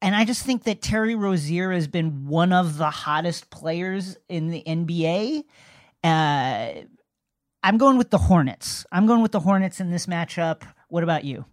And 0.00 0.16
I 0.16 0.24
just 0.24 0.42
think 0.44 0.64
that 0.64 0.80
Terry 0.80 1.14
Rozier 1.14 1.70
has 1.70 1.86
been 1.86 2.26
one 2.26 2.54
of 2.54 2.78
the 2.78 2.88
hottest 2.88 3.50
players 3.50 4.16
in 4.30 4.48
the 4.48 4.62
NBA. 4.66 5.44
Uh, 6.02 6.86
I'm 7.62 7.76
going 7.76 7.98
with 7.98 8.08
the 8.08 8.18
Hornets. 8.18 8.86
I'm 8.90 9.06
going 9.06 9.20
with 9.20 9.32
the 9.32 9.40
Hornets 9.40 9.80
in 9.80 9.90
this 9.90 10.06
matchup. 10.06 10.62
What 10.88 11.04
about 11.04 11.24
you? 11.24 11.44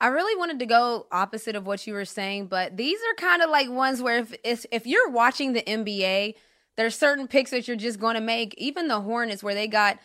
I 0.00 0.08
really 0.08 0.36
wanted 0.38 0.60
to 0.60 0.66
go 0.66 1.06
opposite 1.10 1.56
of 1.56 1.66
what 1.66 1.86
you 1.86 1.92
were 1.92 2.04
saying, 2.04 2.46
but 2.46 2.76
these 2.76 2.98
are 3.00 3.14
kind 3.16 3.42
of 3.42 3.50
like 3.50 3.68
ones 3.68 4.00
where 4.00 4.18
if, 4.18 4.34
if 4.44 4.66
if 4.70 4.86
you're 4.86 5.10
watching 5.10 5.52
the 5.52 5.62
NBA, 5.62 6.34
there's 6.76 6.96
certain 6.96 7.26
picks 7.26 7.50
that 7.50 7.66
you're 7.66 7.76
just 7.76 7.98
going 7.98 8.14
to 8.14 8.20
make. 8.20 8.54
Even 8.58 8.88
the 8.88 9.00
Hornets, 9.00 9.42
where 9.42 9.54
they 9.54 9.66
got 9.66 9.98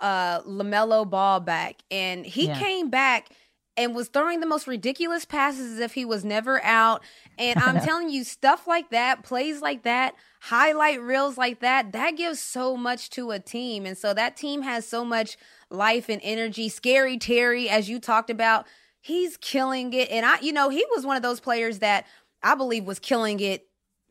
uh 0.00 0.40
LaMelo 0.42 1.08
Ball 1.08 1.40
back, 1.40 1.82
and 1.90 2.24
he 2.24 2.46
yeah. 2.46 2.58
came 2.58 2.90
back 2.90 3.30
and 3.76 3.94
was 3.94 4.08
throwing 4.08 4.40
the 4.40 4.46
most 4.46 4.66
ridiculous 4.66 5.24
passes 5.24 5.72
as 5.72 5.78
if 5.80 5.94
he 5.94 6.04
was 6.04 6.24
never 6.24 6.62
out. 6.62 7.02
And 7.38 7.58
I'm 7.58 7.80
telling 7.84 8.08
you, 8.08 8.24
stuff 8.24 8.66
like 8.66 8.90
that, 8.90 9.24
plays 9.24 9.60
like 9.60 9.82
that, 9.82 10.14
highlight 10.42 11.00
reels 11.02 11.36
like 11.36 11.60
that, 11.60 11.92
that 11.92 12.16
gives 12.16 12.38
so 12.38 12.76
much 12.76 13.10
to 13.10 13.32
a 13.32 13.40
team. 13.40 13.84
And 13.84 13.98
so 13.98 14.14
that 14.14 14.36
team 14.36 14.62
has 14.62 14.86
so 14.86 15.04
much 15.04 15.36
life 15.70 16.08
and 16.08 16.20
energy. 16.22 16.68
Scary 16.68 17.18
Terry, 17.18 17.68
as 17.68 17.88
you 17.88 17.98
talked 17.98 18.30
about 18.30 18.66
he's 19.04 19.36
killing 19.36 19.92
it. 19.92 20.10
And 20.10 20.24
I, 20.24 20.40
you 20.40 20.52
know, 20.52 20.70
he 20.70 20.84
was 20.94 21.04
one 21.04 21.16
of 21.16 21.22
those 21.22 21.38
players 21.38 21.80
that 21.80 22.06
I 22.42 22.54
believe 22.54 22.84
was 22.84 22.98
killing 22.98 23.38
it 23.38 23.66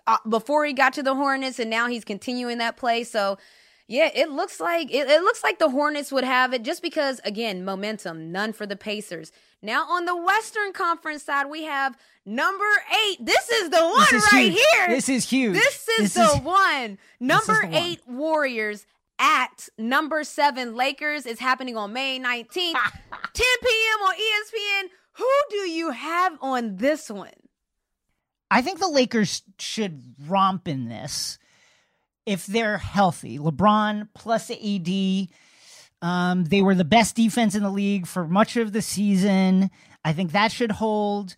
uh, 0.06 0.18
before 0.30 0.66
he 0.66 0.74
got 0.74 0.94
to 0.94 1.04
the 1.04 1.16
Hornets, 1.16 1.58
and 1.58 1.70
now 1.70 1.88
he's 1.88 2.04
continuing 2.06 2.60
that 2.60 2.78
play. 2.78 3.04
So, 3.04 3.40
yeah, 3.88 4.12
it 4.14 4.30
looks 4.30 4.60
like 4.60 4.94
it, 4.94 5.10
it, 5.10 5.22
looks 5.24 5.44
like 5.44 5.58
the 5.58 5.70
Hornets 5.70 6.12
would 6.12 6.24
have 6.24 6.54
it 6.54 6.62
just 6.62 6.84
because 6.84 7.20
again, 7.26 7.66
momentum, 7.66 8.32
none 8.32 8.54
for 8.54 8.68
the 8.68 8.76
Pacers. 8.76 9.32
Now 9.64 9.90
on 9.90 10.06
the 10.06 10.16
Western 10.16 10.74
Conference 10.74 11.24
side, 11.24 11.50
we 11.50 11.64
have 11.64 11.98
number 12.24 12.64
eight. 13.08 13.18
This 13.26 13.50
is 13.50 13.70
the 13.70 13.82
one 13.82 14.08
is 14.14 14.28
right 14.32 14.52
huge. 14.52 14.66
here. 14.74 14.88
This 14.90 15.10
is 15.10 15.28
huge. 15.28 15.56
This 15.56 15.88
is 16.00 16.14
this 16.14 16.14
the 16.14 16.38
is, 16.38 16.42
one. 16.42 16.98
Number 17.20 17.62
the 17.62 17.78
eight 17.78 18.02
one. 18.06 18.18
Warriors 18.18 18.86
at 19.20 19.70
number 19.78 20.24
seven 20.24 20.76
Lakers 20.76 21.26
is 21.26 21.40
happening 21.40 21.78
on 21.78 21.94
May 21.94 22.20
19th, 22.20 22.50
10 22.54 22.74
p.m. 23.34 24.02
on 24.02 24.14
ESPN. 24.16 24.90
Who 25.14 25.32
do 25.50 25.58
you 25.70 25.92
have 25.92 26.38
on 26.42 26.78
this 26.78 27.10
one? 27.10 27.30
I 28.50 28.62
think 28.62 28.80
the 28.80 28.88
Lakers 28.88 29.44
should 29.60 30.02
romp 30.28 30.68
in 30.68 30.90
this 30.90 31.40
if 32.26 32.46
they're 32.46 32.78
healthy. 32.78 33.40
LeBron 33.40 34.10
plus 34.14 34.52
AD. 34.52 35.28
Um, 36.02 36.44
they 36.44 36.62
were 36.62 36.76
the 36.76 36.84
best 36.84 37.16
defense 37.16 37.56
in 37.56 37.64
the 37.64 37.70
league 37.70 38.08
for 38.08 38.28
much 38.28 38.58
of 38.58 38.74
the 38.74 38.82
season. 38.82 39.72
I 40.04 40.14
think 40.14 40.32
that 40.34 40.52
should 40.52 40.72
hold 40.72 41.36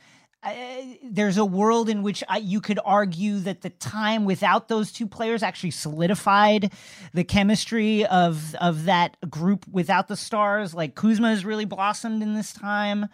there's 1.03 1.37
a 1.37 1.45
world 1.45 1.89
in 1.89 2.03
which 2.03 2.23
I, 2.29 2.37
you 2.37 2.61
could 2.61 2.79
argue 2.85 3.39
that 3.39 3.61
the 3.61 3.69
time 3.71 4.25
without 4.25 4.67
those 4.67 4.91
two 4.91 5.07
players 5.07 5.41
actually 5.41 5.71
solidified 5.71 6.71
the 7.13 7.23
chemistry 7.23 8.05
of 8.05 8.53
of 8.55 8.85
that 8.85 9.17
group 9.29 9.65
without 9.71 10.07
the 10.07 10.15
stars. 10.15 10.73
Like 10.73 10.95
Kuzma 10.95 11.29
has 11.29 11.45
really 11.45 11.65
blossomed 11.65 12.21
in 12.21 12.35
this 12.35 12.53
time. 12.53 13.07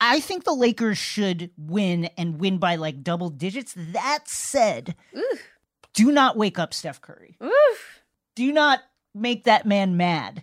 I 0.00 0.20
think 0.20 0.44
the 0.44 0.54
Lakers 0.54 0.98
should 0.98 1.50
win 1.56 2.06
and 2.18 2.40
win 2.40 2.58
by 2.58 2.76
like 2.76 3.02
double 3.02 3.30
digits. 3.30 3.74
That 3.76 4.24
said, 4.26 4.96
Oof. 5.16 5.48
do 5.92 6.10
not 6.10 6.36
wake 6.36 6.58
up 6.58 6.74
Steph 6.74 7.00
Curry. 7.00 7.36
Oof. 7.42 8.02
Do 8.34 8.52
not 8.52 8.80
make 9.14 9.44
that 9.44 9.64
man 9.64 9.96
mad. 9.96 10.42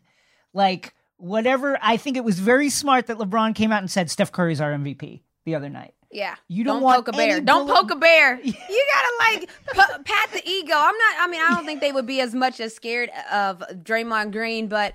Like 0.53 0.93
whatever. 1.17 1.77
I 1.81 1.97
think 1.97 2.15
it 2.17 2.23
was 2.23 2.39
very 2.39 2.69
smart 2.69 3.07
that 3.07 3.17
LeBron 3.17 3.53
came 3.53 3.71
out 3.71 3.81
and 3.81 3.91
said 3.91 4.09
Steph 4.09 4.31
Curry's 4.31 4.61
our 4.61 4.71
MVP 4.71 5.21
the 5.45 5.55
other 5.55 5.69
night. 5.69 5.93
Yeah. 6.11 6.35
You 6.47 6.63
don't, 6.63 6.81
don't 6.81 6.93
poke 6.93 7.07
a 7.07 7.11
bear. 7.11 7.41
Don't 7.41 7.67
poke 7.67 7.91
a 7.91 7.95
bear. 7.95 8.39
you 8.43 8.53
gotta 8.53 9.13
like 9.19 9.49
p- 9.73 10.03
pat 10.03 10.31
the 10.33 10.41
ego. 10.47 10.73
I'm 10.75 10.97
not. 10.97 11.15
I 11.19 11.27
mean, 11.29 11.41
I 11.41 11.53
don't 11.55 11.65
think 11.65 11.81
they 11.81 11.91
would 11.91 12.07
be 12.07 12.21
as 12.21 12.35
much 12.35 12.59
as 12.59 12.75
scared 12.75 13.09
of 13.31 13.59
Draymond 13.83 14.31
Green, 14.31 14.67
but 14.67 14.93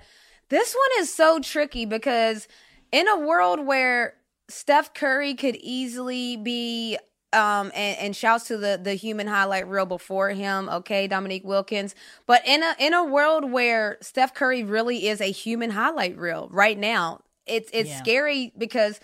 this 0.49 0.73
one 0.73 1.01
is 1.01 1.13
so 1.13 1.39
tricky 1.39 1.85
because 1.85 2.47
in 2.91 3.07
a 3.07 3.19
world 3.19 3.65
where 3.65 4.13
Steph 4.49 4.93
Curry 4.93 5.33
could 5.33 5.57
easily 5.57 6.37
be 6.37 6.97
um 7.33 7.71
and, 7.75 7.97
and 7.99 8.15
shouts 8.15 8.47
to 8.47 8.57
the 8.57 8.79
the 8.81 8.93
human 8.93 9.27
highlight 9.27 9.67
reel 9.67 9.85
before 9.85 10.29
him 10.29 10.69
okay 10.69 11.07
dominique 11.07 11.43
wilkins 11.43 11.93
but 12.25 12.41
in 12.47 12.63
a 12.63 12.73
in 12.79 12.93
a 12.93 13.03
world 13.03 13.51
where 13.51 13.97
steph 13.99 14.33
curry 14.33 14.63
really 14.63 15.09
is 15.09 15.19
a 15.19 15.29
human 15.29 15.71
highlight 15.71 16.17
reel 16.17 16.47
right 16.53 16.77
now 16.77 17.19
it's 17.45 17.69
it's 17.73 17.89
yeah. 17.89 17.97
scary 17.97 18.53
because 18.57 19.01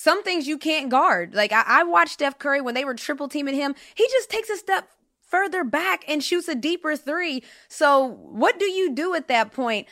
some 0.00 0.22
things 0.22 0.48
you 0.48 0.56
can't 0.56 0.88
guard. 0.88 1.34
Like 1.34 1.52
I, 1.52 1.62
I 1.66 1.82
watched 1.84 2.12
Steph 2.12 2.38
Curry 2.38 2.62
when 2.62 2.74
they 2.74 2.86
were 2.86 2.94
triple 2.94 3.28
teaming 3.28 3.54
him. 3.54 3.74
He 3.94 4.04
just 4.04 4.30
takes 4.30 4.48
a 4.48 4.56
step 4.56 4.88
further 5.28 5.62
back 5.62 6.04
and 6.08 6.24
shoots 6.24 6.48
a 6.48 6.54
deeper 6.54 6.96
three. 6.96 7.42
So 7.68 8.06
what 8.06 8.58
do 8.58 8.64
you 8.64 8.94
do 8.94 9.14
at 9.14 9.28
that 9.28 9.52
point? 9.52 9.88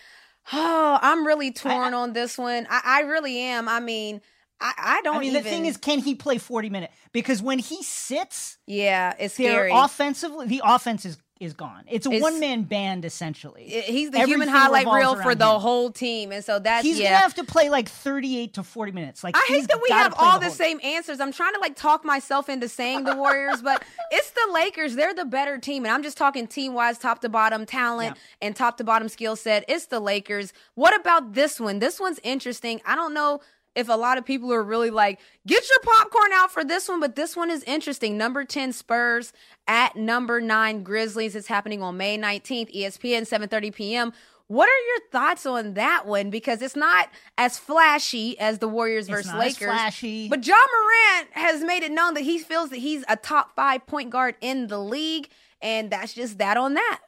Oh, 0.51 0.99
I'm 1.03 1.27
really 1.27 1.53
torn 1.53 1.92
I, 1.92 1.99
on 1.99 2.14
this 2.14 2.38
one. 2.38 2.66
I, 2.71 2.81
I 2.83 3.01
really 3.01 3.38
am. 3.38 3.68
I 3.68 3.81
mean, 3.81 4.23
I, 4.59 4.73
I 4.79 5.03
don't. 5.03 5.16
I 5.16 5.21
mean, 5.21 5.31
even... 5.33 5.44
the 5.44 5.51
thing 5.51 5.66
is, 5.66 5.77
can 5.77 5.99
he 5.99 6.14
play 6.14 6.38
40 6.38 6.71
minutes? 6.71 6.94
Because 7.12 7.42
when 7.42 7.59
he 7.59 7.83
sits, 7.83 8.57
yeah, 8.66 9.12
it's 9.18 9.35
scary. 9.35 9.71
Offensively, 9.75 10.47
the 10.47 10.62
offense 10.64 11.05
is 11.05 11.18
is 11.40 11.55
gone. 11.55 11.85
It's 11.88 12.07
a 12.07 12.11
one 12.11 12.40
man 12.40 12.62
band 12.62 13.05
essentially. 13.05 13.64
He's 13.64 14.11
the 14.11 14.18
Everything 14.18 14.29
human 14.29 14.48
highlight 14.48 14.87
reel 14.87 15.16
for 15.16 15.35
the 15.35 15.51
him. 15.51 15.61
whole 15.61 15.90
team, 15.90 16.33
and 16.33 16.44
so 16.44 16.59
that's 16.59 16.85
he's 16.85 16.98
yeah. 16.98 17.11
gonna 17.11 17.22
have 17.22 17.35
to 17.35 17.44
play 17.44 17.70
like 17.70 17.88
thirty 17.88 18.38
eight 18.38 18.55
to 18.55 18.62
forty 18.62 18.92
minutes. 18.92 19.22
Like 19.24 19.37
I 19.37 19.44
hate 19.48 19.68
that 19.68 19.81
we 19.83 19.88
have 19.90 20.14
all 20.18 20.38
the, 20.38 20.46
the 20.46 20.53
same 20.53 20.81
answers. 20.83 21.20
I'm 21.20 21.33
trying 21.33 21.55
to 21.55 21.61
like 21.61 21.77
talk 21.77 22.05
myself 22.05 22.48
into 22.48 22.68
saying 22.68 23.05
the 23.05 23.16
Warriors, 23.16 23.62
but 23.62 23.83
it's 24.11 24.31
the 24.31 24.48
Lakers. 24.53 24.94
They're 24.94 25.14
the 25.14 25.24
better 25.24 25.59
team, 25.59 25.85
and 25.85 25.92
I'm 25.92 26.03
just 26.03 26.16
talking 26.16 26.46
team 26.46 26.74
wise, 26.74 26.98
top 26.98 27.20
to 27.20 27.29
bottom 27.29 27.66
talent 27.66 28.16
yeah. 28.16 28.46
and 28.46 28.57
top 28.57 28.77
to 28.79 28.85
bottom 28.85 29.09
skill 29.09 29.37
set. 29.37 29.64
It's 29.68 29.87
the 29.87 30.01
Lakers. 30.01 30.53
What 30.74 30.98
about 30.98 31.35
this 31.35 31.61
one? 31.61 31.79
This 31.79 32.01
one's 32.01 32.20
interesting. 32.22 32.81
I 32.87 32.94
don't 32.94 33.14
know 33.14 33.40
if 33.74 33.88
a 33.88 33.94
lot 33.94 34.18
of 34.18 34.24
people 34.24 34.52
are 34.52 34.62
really 34.62 34.90
like, 34.90 35.20
get 35.46 35.62
your 35.68 35.81
popcorn 35.81 36.31
out 36.35 36.50
for 36.50 36.64
this 36.64 36.88
one, 36.88 37.00
but 37.00 37.16
this 37.16 37.37
one 37.37 37.50
is 37.50 37.62
interesting. 37.64 38.16
Number 38.18 38.44
10 38.44 38.72
Spurs 38.72 39.33
at 39.66 39.96
number 39.96 40.40
9 40.40 40.83
Grizzlies. 40.83 41.37
It's 41.37 41.48
happening 41.48 41.83
on 41.83 41.96
May 41.96 42.18
19th, 42.18 42.74
ESPN, 42.74 43.22
7:30 43.22 43.74
p.m. 43.74 44.12
What 44.48 44.66
are 44.68 44.87
your 44.87 45.11
thoughts 45.12 45.44
on 45.44 45.74
that 45.74 46.07
one? 46.07 46.31
Because 46.31 46.62
it's 46.62 46.74
not 46.74 47.11
as 47.37 47.59
flashy 47.59 48.38
as 48.38 48.59
the 48.61 48.68
Warriors 48.68 49.07
it's 49.07 49.14
versus 49.14 49.35
Lakers. 49.35 49.68
flashy. 49.68 50.28
But 50.28 50.46
Ja 50.46 50.57
Morant 50.57 51.28
has 51.33 51.62
made 51.62 51.83
it 51.83 51.92
known 51.92 52.14
that 52.14 52.22
he 52.22 52.38
feels 52.38 52.70
that 52.70 52.78
he's 52.78 53.04
a 53.09 53.16
top 53.16 53.54
five 53.54 53.87
point 53.87 54.09
guard 54.09 54.37
in 54.40 54.68
the 54.68 54.78
league, 54.78 55.28
and 55.61 55.90
that's 55.90 56.14
just 56.14 56.38
that 56.38 56.57
on 56.57 56.74
that. 56.74 57.00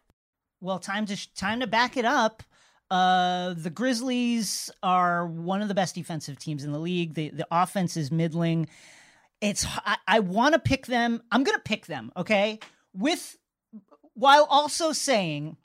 Well, 0.60 0.78
time 0.78 1.06
to 1.06 1.34
time 1.34 1.60
to 1.60 1.66
back 1.66 1.96
it 1.96 2.04
up. 2.04 2.42
Uh, 2.90 3.54
the 3.54 3.70
Grizzlies 3.70 4.70
are 4.82 5.26
one 5.26 5.62
of 5.62 5.68
the 5.68 5.74
best 5.74 5.94
defensive 5.94 6.38
teams 6.38 6.64
in 6.64 6.72
the 6.72 6.78
league. 6.78 7.14
The 7.14 7.30
the 7.30 7.46
offense 7.50 7.96
is 7.96 8.10
middling. 8.10 8.68
It's 9.40 9.64
I, 9.66 9.96
I 10.08 10.20
want 10.20 10.54
to 10.54 10.58
pick 10.58 10.86
them. 10.86 11.22
I'm 11.30 11.44
going 11.44 11.56
to 11.56 11.62
pick 11.62 11.86
them. 11.86 12.10
Okay, 12.16 12.58
with 12.92 13.38
while 14.14 14.46
also 14.50 14.92
saying 14.92 15.56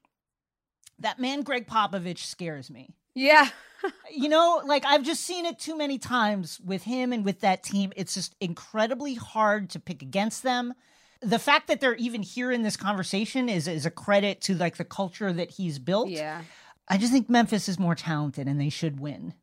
that 0.99 1.19
man 1.19 1.41
Gregg 1.41 1.67
Popovich 1.67 2.19
scares 2.19 2.69
me. 2.69 2.95
Yeah. 3.15 3.49
you 4.11 4.29
know, 4.29 4.61
like 4.65 4.85
I've 4.85 5.03
just 5.03 5.23
seen 5.23 5.45
it 5.45 5.57
too 5.57 5.77
many 5.77 5.97
times 5.97 6.59
with 6.63 6.83
him 6.83 7.11
and 7.11 7.25
with 7.25 7.41
that 7.41 7.63
team. 7.63 7.91
It's 7.95 8.13
just 8.13 8.35
incredibly 8.39 9.15
hard 9.15 9.71
to 9.71 9.79
pick 9.79 10.01
against 10.01 10.43
them. 10.43 10.73
The 11.21 11.39
fact 11.39 11.67
that 11.67 11.81
they're 11.81 11.95
even 11.95 12.21
here 12.21 12.51
in 12.51 12.61
this 12.61 12.77
conversation 12.77 13.49
is 13.49 13.67
is 13.67 13.85
a 13.85 13.91
credit 13.91 14.41
to 14.41 14.53
like 14.53 14.77
the 14.77 14.85
culture 14.85 15.33
that 15.33 15.49
he's 15.49 15.79
built. 15.79 16.09
Yeah. 16.09 16.41
I 16.87 16.97
just 16.97 17.11
think 17.11 17.29
Memphis 17.29 17.67
is 17.67 17.79
more 17.79 17.95
talented 17.95 18.47
and 18.47 18.59
they 18.59 18.69
should 18.69 18.99
win. 18.99 19.33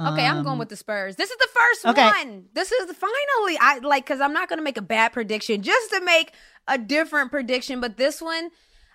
Okay, 0.00 0.24
I'm 0.24 0.42
going 0.42 0.54
um, 0.54 0.58
with 0.58 0.70
the 0.70 0.76
Spurs. 0.76 1.16
This 1.16 1.30
is 1.30 1.36
the 1.36 1.48
first 1.52 1.86
okay. 1.86 2.06
one. 2.06 2.46
This 2.54 2.72
is 2.72 2.90
finally 2.96 3.58
I 3.60 3.80
like 3.82 4.06
cuz 4.06 4.18
I'm 4.18 4.32
not 4.32 4.48
going 4.48 4.58
to 4.58 4.62
make 4.62 4.78
a 4.78 4.82
bad 4.82 5.12
prediction 5.12 5.62
just 5.62 5.90
to 5.90 6.00
make 6.00 6.32
a 6.66 6.78
different 6.78 7.30
prediction, 7.30 7.80
but 7.80 7.98
this 7.98 8.22
one 8.22 8.50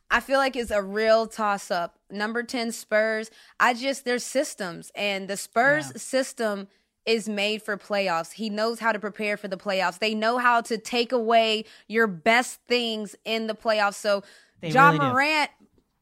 I 0.10 0.20
feel 0.20 0.40
like 0.40 0.56
is 0.56 0.72
a 0.72 0.82
real 0.82 1.28
toss 1.28 1.70
up. 1.70 2.00
Number 2.10 2.42
10 2.42 2.72
Spurs. 2.72 3.30
I 3.60 3.76
just 3.76 4.04
there's 4.04 4.24
systems 4.24 4.92
and 4.96 5.28
the 5.28 5.38
Spurs 5.38 5.92
yeah. 5.94 6.00
system 6.00 6.68
is 7.06 7.30
made 7.30 7.62
for 7.62 7.78
playoffs. 7.78 8.34
He 8.34 8.50
knows 8.50 8.80
how 8.80 8.92
to 8.92 9.00
prepare 9.00 9.38
for 9.38 9.48
the 9.48 9.58
playoffs. 9.58 10.00
They 10.00 10.16
know 10.16 10.40
how 10.40 10.62
to 10.62 10.78
take 10.78 11.12
away 11.12 11.66
your 11.88 12.08
best 12.08 12.62
things 12.68 13.16
in 13.26 13.46
the 13.46 13.54
playoffs. 13.54 13.96
So 13.96 14.24
they 14.60 14.72
John 14.72 14.98
really 14.98 15.12
Morant 15.12 15.52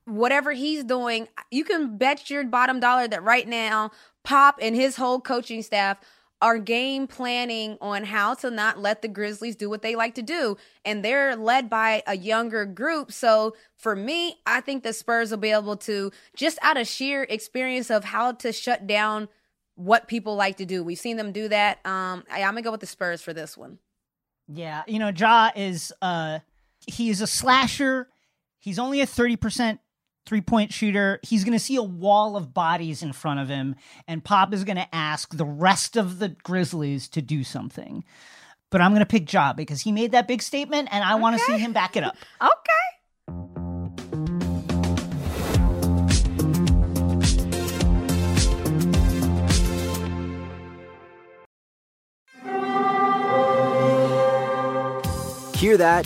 whatever 0.05 0.51
he's 0.51 0.83
doing, 0.83 1.27
you 1.51 1.63
can 1.63 1.97
bet 1.97 2.29
your 2.29 2.43
bottom 2.45 2.79
dollar 2.79 3.07
that 3.07 3.23
right 3.23 3.47
now, 3.47 3.91
Pop 4.23 4.59
and 4.61 4.75
his 4.75 4.95
whole 4.95 5.19
coaching 5.19 5.61
staff 5.61 5.97
are 6.43 6.59
game 6.59 7.07
planning 7.07 7.77
on 7.79 8.03
how 8.03 8.33
to 8.33 8.51
not 8.51 8.77
let 8.77 9.01
the 9.01 9.07
Grizzlies 9.07 9.55
do 9.55 9.69
what 9.69 9.81
they 9.81 9.95
like 9.95 10.15
to 10.15 10.21
do. 10.21 10.57
And 10.83 11.03
they're 11.03 11.37
led 11.37 11.69
by 11.69 12.03
a 12.05 12.17
younger 12.17 12.65
group. 12.65 13.13
So 13.13 13.55
for 13.77 13.95
me, 13.95 14.35
I 14.45 14.59
think 14.59 14.83
the 14.83 14.91
Spurs 14.91 15.31
will 15.31 15.37
be 15.37 15.51
able 15.51 15.77
to, 15.77 16.11
just 16.35 16.59
out 16.61 16.75
of 16.75 16.85
sheer 16.85 17.23
experience 17.23 17.89
of 17.89 18.03
how 18.03 18.33
to 18.33 18.51
shut 18.51 18.85
down 18.87 19.29
what 19.75 20.09
people 20.09 20.35
like 20.35 20.57
to 20.57 20.65
do. 20.65 20.83
We've 20.83 20.99
seen 20.99 21.15
them 21.15 21.31
do 21.31 21.47
that. 21.47 21.77
Um, 21.85 22.25
I, 22.29 22.43
I'm 22.43 22.53
going 22.53 22.57
to 22.57 22.61
go 22.63 22.71
with 22.71 22.81
the 22.81 22.87
Spurs 22.87 23.21
for 23.21 23.31
this 23.31 23.57
one. 23.57 23.79
Yeah. 24.49 24.83
You 24.85 24.99
know, 24.99 25.13
Ja 25.15 25.51
is, 25.55 25.93
uh, 26.01 26.39
he 26.85 27.09
is 27.09 27.21
a 27.21 27.27
slasher. 27.27 28.09
He's 28.59 28.79
only 28.79 28.99
a 28.99 29.07
30% 29.07 29.79
three 30.25 30.41
point 30.41 30.73
shooter. 30.73 31.19
He's 31.23 31.43
going 31.43 31.57
to 31.57 31.63
see 31.63 31.75
a 31.75 31.83
wall 31.83 32.35
of 32.35 32.53
bodies 32.53 33.03
in 33.03 33.13
front 33.13 33.39
of 33.39 33.49
him, 33.49 33.75
and 34.07 34.23
Pop 34.23 34.53
is 34.53 34.63
going 34.63 34.77
to 34.77 34.95
ask 34.95 35.35
the 35.35 35.45
rest 35.45 35.97
of 35.97 36.19
the 36.19 36.29
Grizzlies 36.29 37.07
to 37.09 37.21
do 37.21 37.43
something. 37.43 38.03
But 38.69 38.81
I'm 38.81 38.91
going 38.91 39.01
to 39.01 39.05
pick 39.05 39.31
Ja 39.31 39.53
because 39.53 39.81
he 39.81 39.91
made 39.91 40.13
that 40.13 40.27
big 40.27 40.41
statement, 40.41 40.89
and 40.91 41.03
I 41.03 41.13
okay. 41.13 41.21
want 41.21 41.37
to 41.37 41.43
see 41.43 41.57
him 41.57 41.73
back 41.73 41.95
it 41.95 42.03
up. 42.03 42.15
okay. 42.41 42.49
Hear 55.63 55.77
that? 55.77 56.05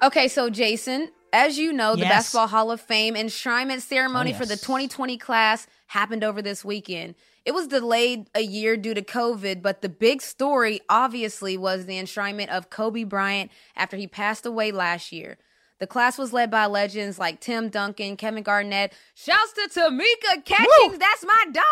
Okay, 0.00 0.28
so 0.28 0.48
Jason, 0.48 1.10
as 1.32 1.58
you 1.58 1.72
know, 1.72 1.94
the 1.94 2.02
yes. 2.02 2.10
Basketball 2.10 2.46
Hall 2.46 2.70
of 2.70 2.80
Fame 2.80 3.14
enshrinement 3.14 3.80
ceremony 3.80 4.30
oh, 4.30 4.32
yes. 4.32 4.38
for 4.38 4.46
the 4.46 4.56
2020 4.56 5.18
class 5.18 5.66
happened 5.88 6.22
over 6.22 6.40
this 6.40 6.64
weekend. 6.64 7.16
It 7.44 7.52
was 7.52 7.66
delayed 7.66 8.28
a 8.34 8.42
year 8.42 8.76
due 8.76 8.94
to 8.94 9.02
COVID, 9.02 9.60
but 9.60 9.82
the 9.82 9.88
big 9.88 10.22
story 10.22 10.80
obviously 10.88 11.56
was 11.56 11.86
the 11.86 11.94
enshrinement 11.94 12.48
of 12.48 12.70
Kobe 12.70 13.04
Bryant 13.04 13.50
after 13.74 13.96
he 13.96 14.06
passed 14.06 14.46
away 14.46 14.70
last 14.70 15.10
year. 15.10 15.36
The 15.80 15.86
class 15.86 16.18
was 16.18 16.32
led 16.32 16.50
by 16.50 16.66
legends 16.66 17.18
like 17.18 17.40
Tim 17.40 17.68
Duncan, 17.68 18.16
Kevin 18.16 18.42
Garnett. 18.42 18.92
Shouts 19.14 19.52
to 19.54 19.80
Tamika 19.80 20.44
Catchings, 20.44 20.92
Woo! 20.92 20.98
that's 20.98 21.24
my 21.24 21.44
dog. 21.52 21.64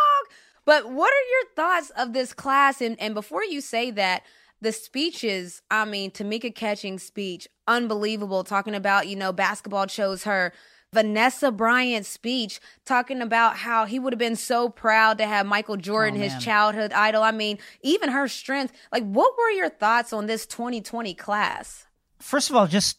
But 0.64 0.90
what 0.90 1.12
are 1.12 1.28
your 1.30 1.50
thoughts 1.54 1.90
of 1.90 2.12
this 2.12 2.32
class? 2.32 2.80
And, 2.80 3.00
and 3.00 3.14
before 3.14 3.44
you 3.44 3.60
say 3.60 3.90
that, 3.92 4.22
the 4.60 4.72
speeches, 4.72 5.62
I 5.70 5.84
mean, 5.84 6.10
Tamika 6.10 6.54
Catchings' 6.54 7.02
speech, 7.02 7.46
unbelievable, 7.66 8.44
talking 8.44 8.74
about, 8.74 9.08
you 9.08 9.16
know, 9.16 9.32
basketball 9.32 9.86
chose 9.86 10.24
her. 10.24 10.52
Vanessa 10.92 11.50
Bryant's 11.50 12.08
speech 12.08 12.60
talking 12.84 13.20
about 13.20 13.56
how 13.56 13.84
he 13.84 13.98
would 13.98 14.12
have 14.12 14.18
been 14.18 14.36
so 14.36 14.68
proud 14.68 15.18
to 15.18 15.26
have 15.26 15.44
Michael 15.44 15.76
Jordan, 15.76 16.18
oh, 16.18 16.22
his 16.22 16.42
childhood 16.42 16.92
idol. 16.92 17.22
I 17.22 17.32
mean, 17.32 17.58
even 17.82 18.10
her 18.10 18.28
strength. 18.28 18.72
Like, 18.92 19.04
what 19.04 19.34
were 19.36 19.50
your 19.50 19.68
thoughts 19.68 20.12
on 20.12 20.26
this 20.26 20.46
2020 20.46 21.12
class? 21.14 21.86
First 22.18 22.50
of 22.50 22.56
all, 22.56 22.66
just 22.66 22.98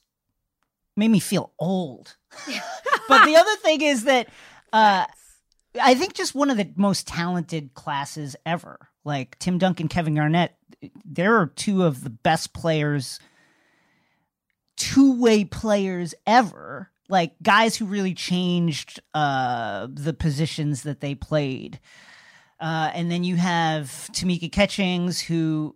made 0.96 1.10
me 1.10 1.20
feel 1.20 1.54
old. 1.58 2.18
but 3.08 3.26
the 3.26 3.36
other 3.36 3.56
thing 3.64 3.82
is 3.82 4.04
that 4.04 4.28
uh, 4.74 5.06
I 5.82 5.96
think 5.96 6.14
just 6.14 6.36
one 6.36 6.50
of 6.50 6.58
the 6.58 6.72
most 6.76 7.08
talented 7.08 7.74
classes 7.74 8.36
ever. 8.46 8.90
Like 9.04 9.40
Tim 9.40 9.58
Duncan, 9.58 9.88
Kevin 9.88 10.16
Garnett, 10.16 10.56
there 11.06 11.38
are 11.38 11.48
two 11.48 11.84
of 11.84 12.04
the 12.04 12.10
best 12.10 12.54
players, 12.54 13.20
two 14.78 15.20
way 15.20 15.44
players 15.44 16.16
ever. 16.26 16.90
Like 17.10 17.34
guys 17.42 17.76
who 17.78 17.86
really 17.86 18.14
changed 18.14 19.00
uh, 19.14 19.88
the 19.90 20.14
positions 20.14 20.84
that 20.84 21.00
they 21.02 21.16
played. 21.16 21.80
Uh, 22.60 22.92
and 22.94 23.10
then 23.12 23.24
you 23.24 23.36
have 23.38 23.86
Tamika 24.14 24.52
Catchings, 24.52 25.22
who 25.22 25.76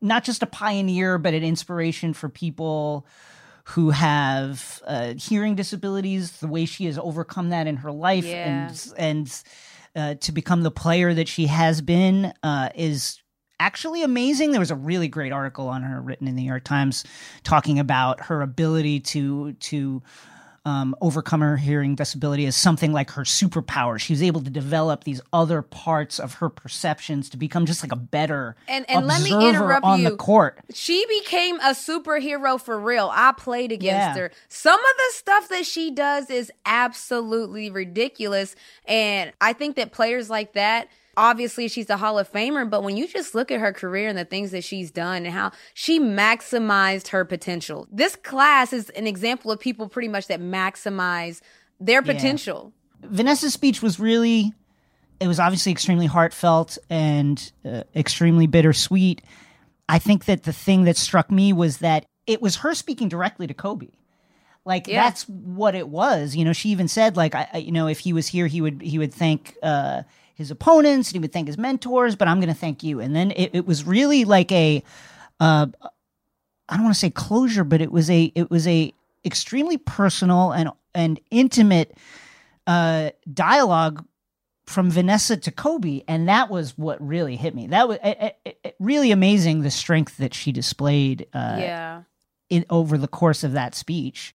not 0.00 0.22
just 0.24 0.42
a 0.42 0.46
pioneer, 0.46 1.18
but 1.18 1.34
an 1.34 1.42
inspiration 1.42 2.12
for 2.12 2.28
people 2.28 3.06
who 3.64 3.90
have 3.90 4.80
uh, 4.86 5.14
hearing 5.14 5.54
disabilities. 5.54 6.32
The 6.38 6.46
way 6.46 6.64
she 6.64 6.84
has 6.86 6.98
overcome 6.98 7.48
that 7.50 7.66
in 7.66 7.76
her 7.78 7.90
life, 7.92 8.24
Yeah. 8.24 8.68
and 8.68 8.92
and 8.96 9.42
uh, 9.96 10.14
to 10.20 10.32
become 10.32 10.62
the 10.62 10.70
player 10.70 11.12
that 11.14 11.28
she 11.28 11.46
has 11.46 11.80
been 11.80 12.32
uh, 12.42 12.68
is 12.74 13.20
actually 13.60 14.02
amazing. 14.02 14.50
There 14.52 14.60
was 14.60 14.70
a 14.70 14.76
really 14.76 15.08
great 15.08 15.32
article 15.32 15.68
on 15.68 15.82
her 15.82 16.00
written 16.00 16.28
in 16.28 16.36
the 16.36 16.42
New 16.42 16.48
York 16.48 16.64
Times 16.64 17.04
talking 17.42 17.78
about 17.78 18.22
her 18.26 18.42
ability 18.42 19.00
to 19.00 19.52
to 19.54 20.02
um, 20.64 20.94
overcome 21.00 21.40
her 21.40 21.56
hearing 21.56 21.94
disability 21.94 22.44
as 22.44 22.54
something 22.54 22.92
like 22.92 23.12
her 23.12 23.22
superpower. 23.22 23.98
She 23.98 24.12
was 24.12 24.22
able 24.22 24.42
to 24.42 24.50
develop 24.50 25.04
these 25.04 25.18
other 25.32 25.62
parts 25.62 26.18
of 26.18 26.34
her 26.34 26.50
perceptions 26.50 27.30
to 27.30 27.38
become 27.38 27.64
just 27.64 27.82
like 27.82 27.90
a 27.92 27.96
better 27.96 28.54
And- 28.66 28.84
and 28.90 29.06
let 29.06 29.22
me 29.22 29.30
interrupt 29.48 29.84
on 29.86 30.04
the 30.04 30.10
you. 30.10 30.16
court. 30.16 30.58
She 30.74 31.06
became 31.08 31.58
a 31.60 31.70
superhero 31.70 32.60
for 32.60 32.78
real. 32.78 33.08
I 33.14 33.32
played 33.32 33.72
against 33.72 34.14
Yeah. 34.16 34.22
her. 34.24 34.30
Some 34.50 34.78
of 34.78 34.96
the 34.98 35.14
stuff 35.16 35.48
that 35.48 35.64
she 35.64 35.90
does 35.90 36.28
is 36.28 36.52
absolutely 36.66 37.70
ridiculous. 37.70 38.54
And 38.84 39.32
I 39.40 39.54
think 39.54 39.76
that 39.76 39.92
players 39.92 40.28
like 40.28 40.52
that, 40.52 40.88
obviously 41.18 41.66
she's 41.68 41.90
a 41.90 41.96
Hall 41.96 42.18
of 42.18 42.32
Famer, 42.32 42.68
but 42.68 42.82
when 42.82 42.96
you 42.96 43.08
just 43.08 43.34
look 43.34 43.50
at 43.50 43.60
her 43.60 43.72
career 43.72 44.08
and 44.08 44.16
the 44.16 44.24
things 44.24 44.52
that 44.52 44.62
she's 44.62 44.90
done 44.90 45.26
and 45.26 45.34
how 45.34 45.50
she 45.74 45.98
maximized 45.98 47.08
her 47.08 47.24
potential. 47.24 47.88
This 47.90 48.14
class 48.16 48.72
is 48.72 48.88
an 48.90 49.06
example 49.06 49.50
of 49.50 49.58
people 49.58 49.88
pretty 49.88 50.08
much 50.08 50.28
that 50.28 50.40
maximize 50.40 51.40
their 51.80 52.02
potential. 52.02 52.72
Vanessa's 53.02 53.52
speech 53.52 53.82
was 53.82 53.98
really, 54.00 54.52
it 55.20 55.26
was 55.26 55.40
obviously 55.40 55.72
extremely 55.72 56.06
heartfelt 56.06 56.78
and 56.88 57.52
uh, 57.64 57.82
extremely 57.94 58.46
bittersweet. 58.46 59.20
I 59.88 59.98
think 59.98 60.26
that 60.26 60.44
the 60.44 60.52
thing 60.52 60.84
that 60.84 60.96
struck 60.96 61.30
me 61.30 61.52
was 61.52 61.78
that 61.78 62.06
it 62.26 62.40
was 62.40 62.56
her 62.56 62.74
speaking 62.74 63.08
directly 63.08 63.46
to 63.46 63.54
Kobe. 63.54 63.88
Like 64.64 64.86
Yeah. 64.86 65.02
that's 65.04 65.28
what 65.28 65.74
it 65.74 65.88
was. 65.88 66.36
You 66.36 66.44
know, 66.44 66.52
she 66.52 66.68
even 66.68 66.88
said 66.88 67.16
like, 67.16 67.34
I, 67.34 67.48
I 67.54 67.58
you 67.58 67.72
know, 67.72 67.88
if 67.88 68.00
he 68.00 68.12
was 68.12 68.28
here, 68.28 68.46
he 68.46 68.60
would 68.60 68.82
he 68.82 68.98
would 68.98 69.14
thank 69.14 69.56
uh, 69.62 70.02
his 70.38 70.52
opponents 70.52 71.08
and 71.08 71.16
he 71.16 71.18
would 71.18 71.32
thank 71.32 71.48
his 71.48 71.58
mentors, 71.58 72.14
but 72.14 72.28
I'm 72.28 72.38
going 72.38 72.48
to 72.48 72.58
thank 72.58 72.84
you. 72.84 73.00
And 73.00 73.14
then 73.14 73.32
it, 73.32 73.50
it 73.52 73.66
was 73.66 73.84
really 73.84 74.24
like 74.24 74.52
a, 74.52 74.84
uh, 75.40 75.66
I 76.68 76.74
don't 76.76 76.84
want 76.84 76.94
to 76.94 77.00
say 77.00 77.10
closure, 77.10 77.64
but 77.64 77.80
it 77.80 77.90
was 77.90 78.08
a 78.08 78.32
it 78.36 78.48
was 78.48 78.66
a 78.68 78.94
extremely 79.24 79.78
personal 79.78 80.52
and 80.52 80.70
and 80.94 81.18
intimate 81.30 81.98
uh, 82.68 83.10
dialogue 83.32 84.04
from 84.66 84.90
Vanessa 84.90 85.36
to 85.36 85.50
Kobe, 85.50 86.02
and 86.06 86.28
that 86.28 86.50
was 86.50 86.78
what 86.78 87.04
really 87.04 87.34
hit 87.34 87.54
me. 87.54 87.66
That 87.66 87.88
was 87.88 87.98
it, 88.04 88.36
it, 88.44 88.58
it- 88.62 88.76
really 88.78 89.10
amazing 89.10 89.62
the 89.62 89.72
strength 89.72 90.18
that 90.18 90.34
she 90.34 90.52
displayed 90.52 91.26
uh, 91.34 91.56
yeah. 91.58 92.02
in, 92.48 92.64
over 92.70 92.96
the 92.96 93.08
course 93.08 93.42
of 93.42 93.52
that 93.52 93.74
speech. 93.74 94.36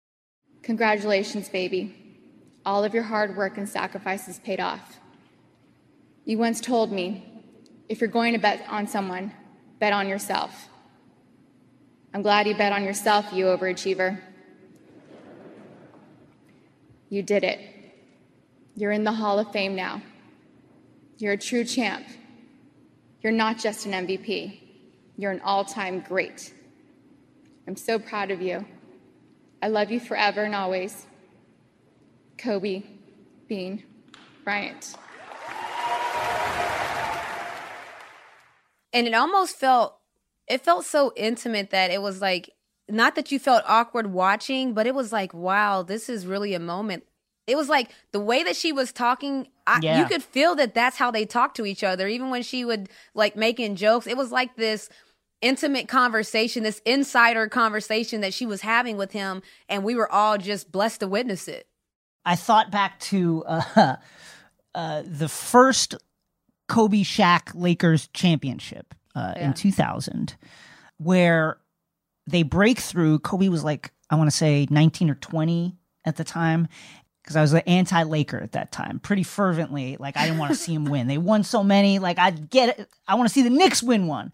Congratulations, 0.62 1.48
baby. 1.48 1.94
All 2.64 2.84
of 2.84 2.94
your 2.94 3.04
hard 3.04 3.36
work 3.36 3.56
and 3.58 3.68
sacrifices 3.68 4.38
paid 4.38 4.60
off. 4.60 5.00
You 6.28 6.36
once 6.36 6.60
told 6.60 6.92
me 6.92 7.24
if 7.88 8.02
you're 8.02 8.10
going 8.10 8.34
to 8.34 8.38
bet 8.38 8.62
on 8.68 8.86
someone, 8.86 9.32
bet 9.78 9.94
on 9.94 10.10
yourself. 10.10 10.68
I'm 12.12 12.20
glad 12.20 12.46
you 12.46 12.54
bet 12.54 12.70
on 12.70 12.84
yourself, 12.84 13.32
you 13.32 13.46
overachiever. 13.46 14.20
You 17.08 17.22
did 17.22 17.44
it. 17.44 17.60
You're 18.76 18.92
in 18.92 19.04
the 19.04 19.12
Hall 19.12 19.38
of 19.38 19.50
Fame 19.52 19.74
now. 19.74 20.02
You're 21.16 21.32
a 21.32 21.38
true 21.38 21.64
champ. 21.64 22.06
You're 23.22 23.32
not 23.32 23.56
just 23.56 23.86
an 23.86 23.92
MVP, 23.92 24.60
you're 25.16 25.32
an 25.32 25.40
all 25.40 25.64
time 25.64 26.00
great. 26.00 26.52
I'm 27.66 27.74
so 27.74 27.98
proud 27.98 28.30
of 28.30 28.42
you. 28.42 28.66
I 29.62 29.68
love 29.68 29.90
you 29.90 29.98
forever 29.98 30.44
and 30.44 30.54
always. 30.54 31.06
Kobe 32.36 32.82
Bean 33.48 33.82
Bryant. 34.44 34.94
And 38.92 39.06
it 39.06 39.14
almost 39.14 39.56
felt 39.56 39.98
it 40.46 40.64
felt 40.64 40.84
so 40.84 41.12
intimate 41.16 41.70
that 41.70 41.90
it 41.90 42.00
was 42.00 42.20
like 42.20 42.50
not 42.88 43.14
that 43.14 43.30
you 43.30 43.38
felt 43.38 43.62
awkward 43.66 44.12
watching 44.12 44.72
but 44.74 44.86
it 44.86 44.94
was 44.94 45.12
like 45.12 45.32
wow 45.34 45.82
this 45.82 46.08
is 46.08 46.26
really 46.26 46.54
a 46.54 46.60
moment. 46.60 47.04
It 47.46 47.56
was 47.56 47.70
like 47.70 47.90
the 48.12 48.20
way 48.20 48.42
that 48.42 48.56
she 48.56 48.72
was 48.72 48.92
talking 48.92 49.48
I, 49.66 49.80
Yeah. 49.82 50.00
you 50.00 50.06
could 50.06 50.22
feel 50.22 50.54
that 50.56 50.74
that's 50.74 50.98
how 50.98 51.10
they 51.10 51.24
talk 51.24 51.54
to 51.54 51.64
each 51.66 51.82
other. 51.82 52.06
Even 52.08 52.30
when 52.30 52.42
she 52.42 52.64
would 52.64 52.88
like 53.14 53.36
making 53.36 53.76
jokes 53.76 54.06
it 54.06 54.16
was 54.16 54.32
like 54.32 54.56
this 54.56 54.88
intimate 55.40 55.86
conversation 55.88 56.62
this 56.64 56.80
insider 56.84 57.48
conversation 57.48 58.20
that 58.22 58.34
she 58.34 58.44
was 58.44 58.62
having 58.62 58.96
with 58.96 59.12
him 59.12 59.40
and 59.68 59.84
we 59.84 59.94
were 59.94 60.10
all 60.10 60.36
just 60.36 60.72
blessed 60.72 61.00
to 61.00 61.08
witness 61.08 61.46
it. 61.48 61.66
I 62.24 62.36
thought 62.36 62.70
back 62.70 62.98
to 63.00 63.44
uh, 63.46 63.96
uh, 64.74 65.02
the 65.06 65.28
first 65.28 65.94
Kobe 66.68 67.02
Shaq 67.02 67.52
Lakers 67.54 68.08
championship 68.12 68.94
uh, 69.14 69.32
Yeah. 69.36 69.46
in 69.46 69.54
2000, 69.54 70.36
where 70.98 71.58
they 72.26 72.42
break 72.42 72.78
through. 72.78 73.20
Kobe 73.20 73.48
was 73.48 73.64
like, 73.64 73.92
I 74.10 74.14
want 74.16 74.30
to 74.30 74.36
say 74.36 74.66
19 74.70 75.10
or 75.10 75.14
20 75.14 75.76
at 76.04 76.16
the 76.16 76.24
time. 76.24 76.68
Because 77.22 77.36
I 77.36 77.42
was 77.42 77.52
an 77.52 77.60
anti 77.66 78.04
Laker 78.04 78.38
at 78.38 78.52
that 78.52 78.72
time, 78.72 79.00
pretty 79.00 79.22
fervently. 79.22 79.98
Like, 80.00 80.16
I 80.16 80.24
didn't 80.24 80.38
want 80.38 80.50
to 80.52 80.56
see 80.56 80.72
him 80.72 80.86
win. 80.86 81.08
They 81.08 81.18
won 81.18 81.44
so 81.44 81.62
many. 81.62 81.98
Like, 81.98 82.18
I'd 82.18 82.48
get 82.48 82.78
it. 82.78 82.88
I 83.06 83.16
want 83.16 83.28
to 83.28 83.32
see 83.34 83.42
the 83.42 83.50
Knicks 83.50 83.82
win 83.82 84.06
one. 84.06 84.32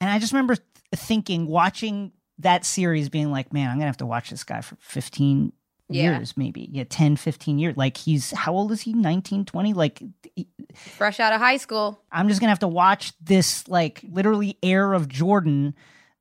And 0.00 0.08
I 0.08 0.20
just 0.20 0.32
remember 0.32 0.54
th- 0.54 0.66
thinking, 0.94 1.48
watching 1.48 2.12
that 2.38 2.64
series, 2.64 3.08
being 3.08 3.32
like, 3.32 3.52
man, 3.52 3.68
I'm 3.68 3.74
going 3.76 3.82
to 3.82 3.86
have 3.86 3.96
to 3.98 4.06
watch 4.06 4.30
this 4.30 4.44
guy 4.44 4.60
for 4.60 4.76
15 4.78 5.52
Yeah. 5.88 6.16
years, 6.16 6.36
maybe. 6.36 6.68
Yeah, 6.70 6.84
10, 6.88 7.16
15 7.16 7.58
years. 7.58 7.76
Like, 7.76 7.96
he's, 7.96 8.30
how 8.30 8.54
old 8.54 8.72
is 8.72 8.80
he? 8.80 8.92
19, 8.92 9.44
20? 9.44 9.72
Like, 9.74 10.02
he- 10.34 10.48
fresh 10.74 11.20
out 11.20 11.32
of 11.32 11.40
high 11.40 11.58
school 11.58 12.00
I'm 12.10 12.28
just 12.28 12.40
to 12.46 12.50
have 12.50 12.60
to 12.60 12.68
watch 12.68 13.12
this, 13.20 13.68
like, 13.68 14.02
literally 14.08 14.58
heir 14.62 14.92
of 14.94 15.08
Jordan 15.08 15.74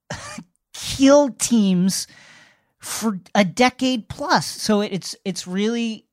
kill 0.74 1.30
teams 1.30 2.08
for 2.80 3.20
a 3.36 3.46
decade 3.46 4.10
plus. 4.10 4.46
So 4.46 4.82
it, 4.82 4.92
it's, 4.94 5.16
it's 5.24 5.48
really, 5.48 6.08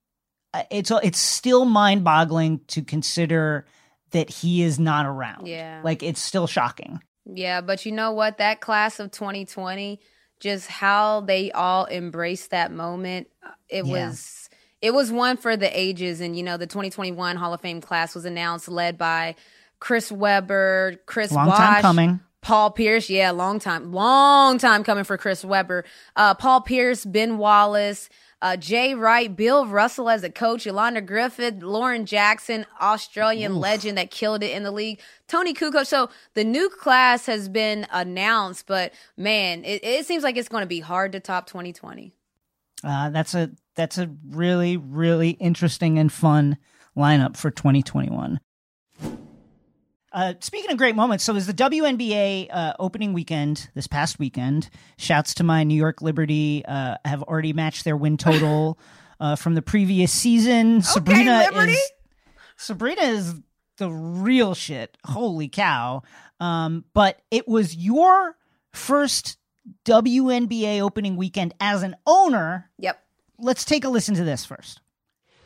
uh, 0.55 0.63
it's, 0.71 0.91
it's 1.03 1.19
still 1.19 1.65
mind 1.65 2.05
boggling 2.05 2.61
to 2.69 2.83
consider 2.83 3.67
that 4.13 4.31
he 4.31 4.63
is 4.63 4.79
not 4.79 5.05
around. 5.07 5.47
Yeah. 5.49 5.81
Like, 5.85 6.03
it's 6.03 6.21
still 6.21 6.47
shocking. 6.47 7.01
Yeah, 7.31 7.61
but 7.61 7.85
you 7.85 7.93
know 7.93 8.13
what? 8.13 8.39
That 8.39 8.61
class 8.61 9.01
of 9.01 9.11
2020, 9.11 10.01
just 10.41 10.69
how 10.69 11.21
they 11.23 11.51
all 11.53 11.87
embraced 11.87 12.51
that 12.51 12.73
moment, 12.73 13.29
uh, 13.45 13.51
it 13.69 13.85
Yeah. 13.85 14.09
was 14.09 14.35
it 14.81 14.95
was 14.95 15.11
one 15.11 15.37
for 15.37 15.57
the 15.57 15.69
ages. 15.79 16.21
And 16.21 16.37
you 16.37 16.43
know, 16.45 16.57
the 16.57 16.67
2021 16.67 17.37
Hall 17.37 17.53
of 17.53 17.61
Fame 17.61 17.81
class 17.81 18.15
was 18.15 18.25
announced, 18.25 18.69
led 18.69 18.97
by 18.97 19.35
Chris 19.81 20.11
Webber, 20.13 20.97
Chris 21.07 21.33
Long 21.33 21.51
time 21.51 21.83
coming. 21.83 22.21
Paul 22.43 22.71
Pierce, 22.71 23.11
yeah, 23.11 23.33
long 23.33 23.59
time, 23.59 23.93
long 23.93 24.59
time 24.59 24.85
coming 24.85 25.03
for 25.05 25.19
Chris 25.19 25.45
Webber. 25.45 25.85
Uh, 26.15 26.35
Paul 26.35 26.61
Pierce, 26.61 27.05
Ben 27.05 27.39
Wallace, 27.39 28.09
uh, 28.41 28.57
Jay 28.57 28.95
Wright, 28.95 29.35
Bill 29.35 29.67
Russell 29.67 30.09
as 30.09 30.23
a 30.23 30.31
coach, 30.31 30.65
Yolanda 30.65 31.01
Griffith, 31.01 31.63
Lauren 31.63 32.07
Jackson, 32.07 32.67
Australian 32.81 33.57
legend 33.57 33.99
that 33.99 34.11
killed 34.11 34.43
it 34.43 34.53
in 34.53 34.63
the 34.63 34.71
league, 34.71 35.01
Toni 35.27 35.55
Kukoc. 35.55 35.87
So 35.87 36.09
the 36.35 36.45
new 36.45 36.69
class 36.69 37.27
has 37.27 37.49
been 37.49 37.87
announced, 37.91 38.67
but 38.67 38.93
man, 39.17 39.65
it, 39.65 39.83
it 39.83 40.07
seems 40.07 40.23
like 40.23 40.37
it's 40.37 40.49
going 40.49 40.63
to 40.63 40.69
be 40.69 40.81
hard 40.81 41.13
to 41.13 41.21
top 41.21 41.47
2020. 41.47 42.15
Uh, 42.85 43.11
that's 43.11 43.35
a 43.35 43.51
that's 43.75 43.99
a 43.99 44.09
really 44.31 44.77
really 44.77 45.31
interesting 45.31 45.99
and 45.99 46.13
fun 46.13 46.57
lineup 46.97 47.37
for 47.37 47.51
2021. 47.51 48.39
Uh, 50.13 50.33
speaking 50.41 50.71
of 50.71 50.79
great 50.79 50.97
moments, 50.97 51.23
so 51.25 51.33
it 51.33 51.35
was 51.35 51.47
the 51.47 51.53
WNBA 51.55 52.49
uh, 52.51 52.73
opening 52.79 53.13
weekend 53.13 53.69
this 53.75 53.87
past 53.87 54.19
weekend. 54.19 54.71
Shouts 54.97 55.35
to 55.35 55.45
my 55.45 55.65
New 55.65 55.75
York 55.75 56.01
Liberty 56.01 56.65
uh, 56.67 56.97
have 57.05 57.23
already 57.25 57.53
matched 57.53 57.85
their 57.85 57.97
win 57.97 58.17
total 58.17 58.79
uh, 59.21 59.37
from 59.37 59.55
the 59.55 59.63
previous 59.63 60.11
season. 60.11 60.81
Sabrina 60.81 61.45
Liberty. 61.51 61.73
is 61.73 61.91
Sabrina 62.57 63.03
is 63.03 63.35
the 63.77 63.91
real 63.91 64.55
shit. 64.55 64.97
Holy 65.05 65.49
cow! 65.49 66.03
Um, 66.41 66.85
but 66.95 67.21
it 67.31 67.47
was 67.47 67.77
your 67.77 68.37
first 68.73 69.37
WNBA 69.85 70.81
opening 70.81 71.17
weekend 71.17 71.53
as 71.61 71.83
an 71.83 71.95
owner 72.07 72.71
Yep. 72.79 72.99
let's 73.39 73.65
take 73.65 73.85
a 73.85 73.89
listen 73.89 74.15
to 74.15 74.25
this 74.25 74.45
first. 74.47 74.81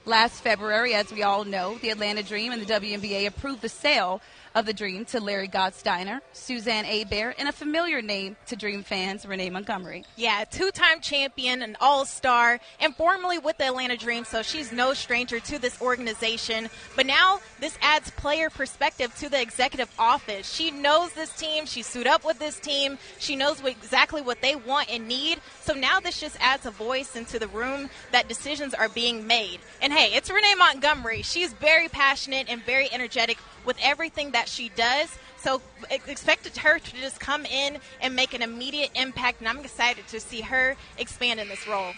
Last 0.04 0.40
February, 0.40 0.94
as 0.94 1.12
we 1.12 1.22
all 1.22 1.44
know, 1.44 1.76
the 1.78 1.90
Atlanta 1.90 2.22
Dream 2.24 2.52
and 2.52 2.60
the 2.60 2.72
WNBA 2.72 3.26
approved 3.26 3.62
the 3.62 3.68
sale 3.68 4.20
of 4.54 4.66
the 4.66 4.72
Dream 4.72 5.04
to 5.06 5.20
Larry 5.20 5.48
Gottesdiener, 5.48 6.20
Suzanne 6.32 6.84
Abair, 6.84 7.34
and 7.38 7.48
a 7.48 7.52
familiar 7.52 8.02
name 8.02 8.36
to 8.46 8.56
Dream 8.56 8.82
fans, 8.82 9.26
Renee 9.26 9.50
Montgomery. 9.50 10.04
Yeah, 10.16 10.44
two-time 10.44 11.00
champion, 11.00 11.62
an 11.62 11.76
all-star, 11.80 12.60
and 12.80 12.94
formerly 12.96 13.38
with 13.38 13.58
the 13.58 13.66
Atlanta 13.66 13.96
Dream, 13.96 14.24
so 14.24 14.42
she's 14.42 14.72
no 14.72 14.94
stranger 14.94 15.40
to 15.40 15.58
this 15.58 15.80
organization. 15.80 16.68
But 16.96 17.06
now 17.06 17.40
this 17.60 17.78
adds 17.80 18.10
player 18.12 18.50
perspective 18.50 19.14
to 19.16 19.28
the 19.28 19.40
executive 19.40 19.90
office. 19.98 20.52
She 20.52 20.70
knows 20.70 21.12
this 21.12 21.34
team. 21.36 21.66
She 21.66 21.82
suit 21.82 22.06
up 22.06 22.24
with 22.24 22.38
this 22.38 22.58
team. 22.58 22.98
She 23.18 23.36
knows 23.36 23.62
what, 23.62 23.72
exactly 23.72 24.20
what 24.20 24.40
they 24.42 24.56
want 24.56 24.90
and 24.90 25.08
need. 25.08 25.40
So 25.60 25.74
now 25.74 26.00
this 26.00 26.20
just 26.20 26.36
adds 26.40 26.66
a 26.66 26.70
voice 26.70 27.16
into 27.16 27.38
the 27.38 27.48
room 27.48 27.88
that 28.10 28.28
decisions 28.28 28.74
are 28.74 28.88
being 28.88 29.26
made. 29.26 29.60
And 29.80 29.92
hey, 29.92 30.14
it's 30.14 30.30
Renee 30.30 30.54
Montgomery. 30.56 31.22
She's 31.22 31.52
very 31.52 31.88
passionate 31.88 32.46
and 32.48 32.62
very 32.62 32.92
energetic 32.92 33.38
with 33.64 33.76
everything 33.82 34.32
that 34.32 34.48
she 34.48 34.70
does. 34.70 35.16
So 35.38 35.60
expected 35.90 36.56
her 36.58 36.78
to 36.78 36.96
just 36.96 37.18
come 37.18 37.44
in 37.46 37.78
and 38.00 38.14
make 38.14 38.32
an 38.34 38.42
immediate 38.42 38.90
impact, 38.94 39.40
and 39.40 39.48
I'm 39.48 39.58
excited 39.58 40.06
to 40.08 40.20
see 40.20 40.40
her 40.40 40.76
expand 40.98 41.40
in 41.40 41.48
this 41.48 41.66
role. 41.66 41.92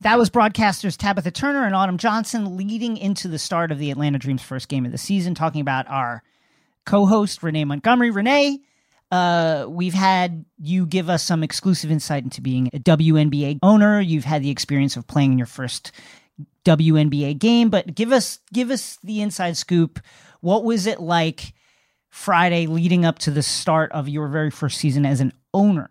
That 0.00 0.16
was 0.16 0.30
broadcasters 0.30 0.96
Tabitha 0.96 1.32
Turner 1.32 1.64
and 1.66 1.74
Autumn 1.74 1.98
Johnson 1.98 2.56
leading 2.56 2.96
into 2.96 3.26
the 3.26 3.38
start 3.38 3.72
of 3.72 3.78
the 3.78 3.90
Atlanta 3.90 4.18
Dreams' 4.18 4.42
first 4.42 4.68
game 4.68 4.86
of 4.86 4.92
the 4.92 4.98
season, 4.98 5.34
talking 5.34 5.60
about 5.60 5.88
our 5.88 6.22
co-host 6.86 7.42
Renee 7.42 7.64
Montgomery. 7.64 8.10
Renee, 8.10 8.60
uh, 9.10 9.66
we've 9.68 9.94
had 9.94 10.44
you 10.58 10.86
give 10.86 11.10
us 11.10 11.24
some 11.24 11.42
exclusive 11.42 11.90
insight 11.90 12.22
into 12.22 12.40
being 12.40 12.68
a 12.72 12.78
WNBA 12.78 13.58
owner. 13.62 14.00
You've 14.00 14.24
had 14.24 14.42
the 14.42 14.50
experience 14.50 14.96
of 14.96 15.06
playing 15.06 15.32
in 15.32 15.38
your 15.38 15.46
first 15.46 15.90
WNBA 16.64 17.38
game, 17.38 17.68
but 17.68 17.94
give 17.94 18.12
us 18.12 18.38
give 18.52 18.70
us 18.70 18.98
the 19.02 19.20
inside 19.20 19.56
scoop 19.56 20.00
what 20.40 20.64
was 20.64 20.86
it 20.86 21.00
like 21.00 21.52
Friday 22.10 22.66
leading 22.66 23.04
up 23.04 23.18
to 23.20 23.30
the 23.30 23.42
start 23.42 23.92
of 23.92 24.08
your 24.08 24.28
very 24.28 24.50
first 24.50 24.78
season 24.78 25.04
as 25.04 25.20
an 25.20 25.32
owner? 25.52 25.88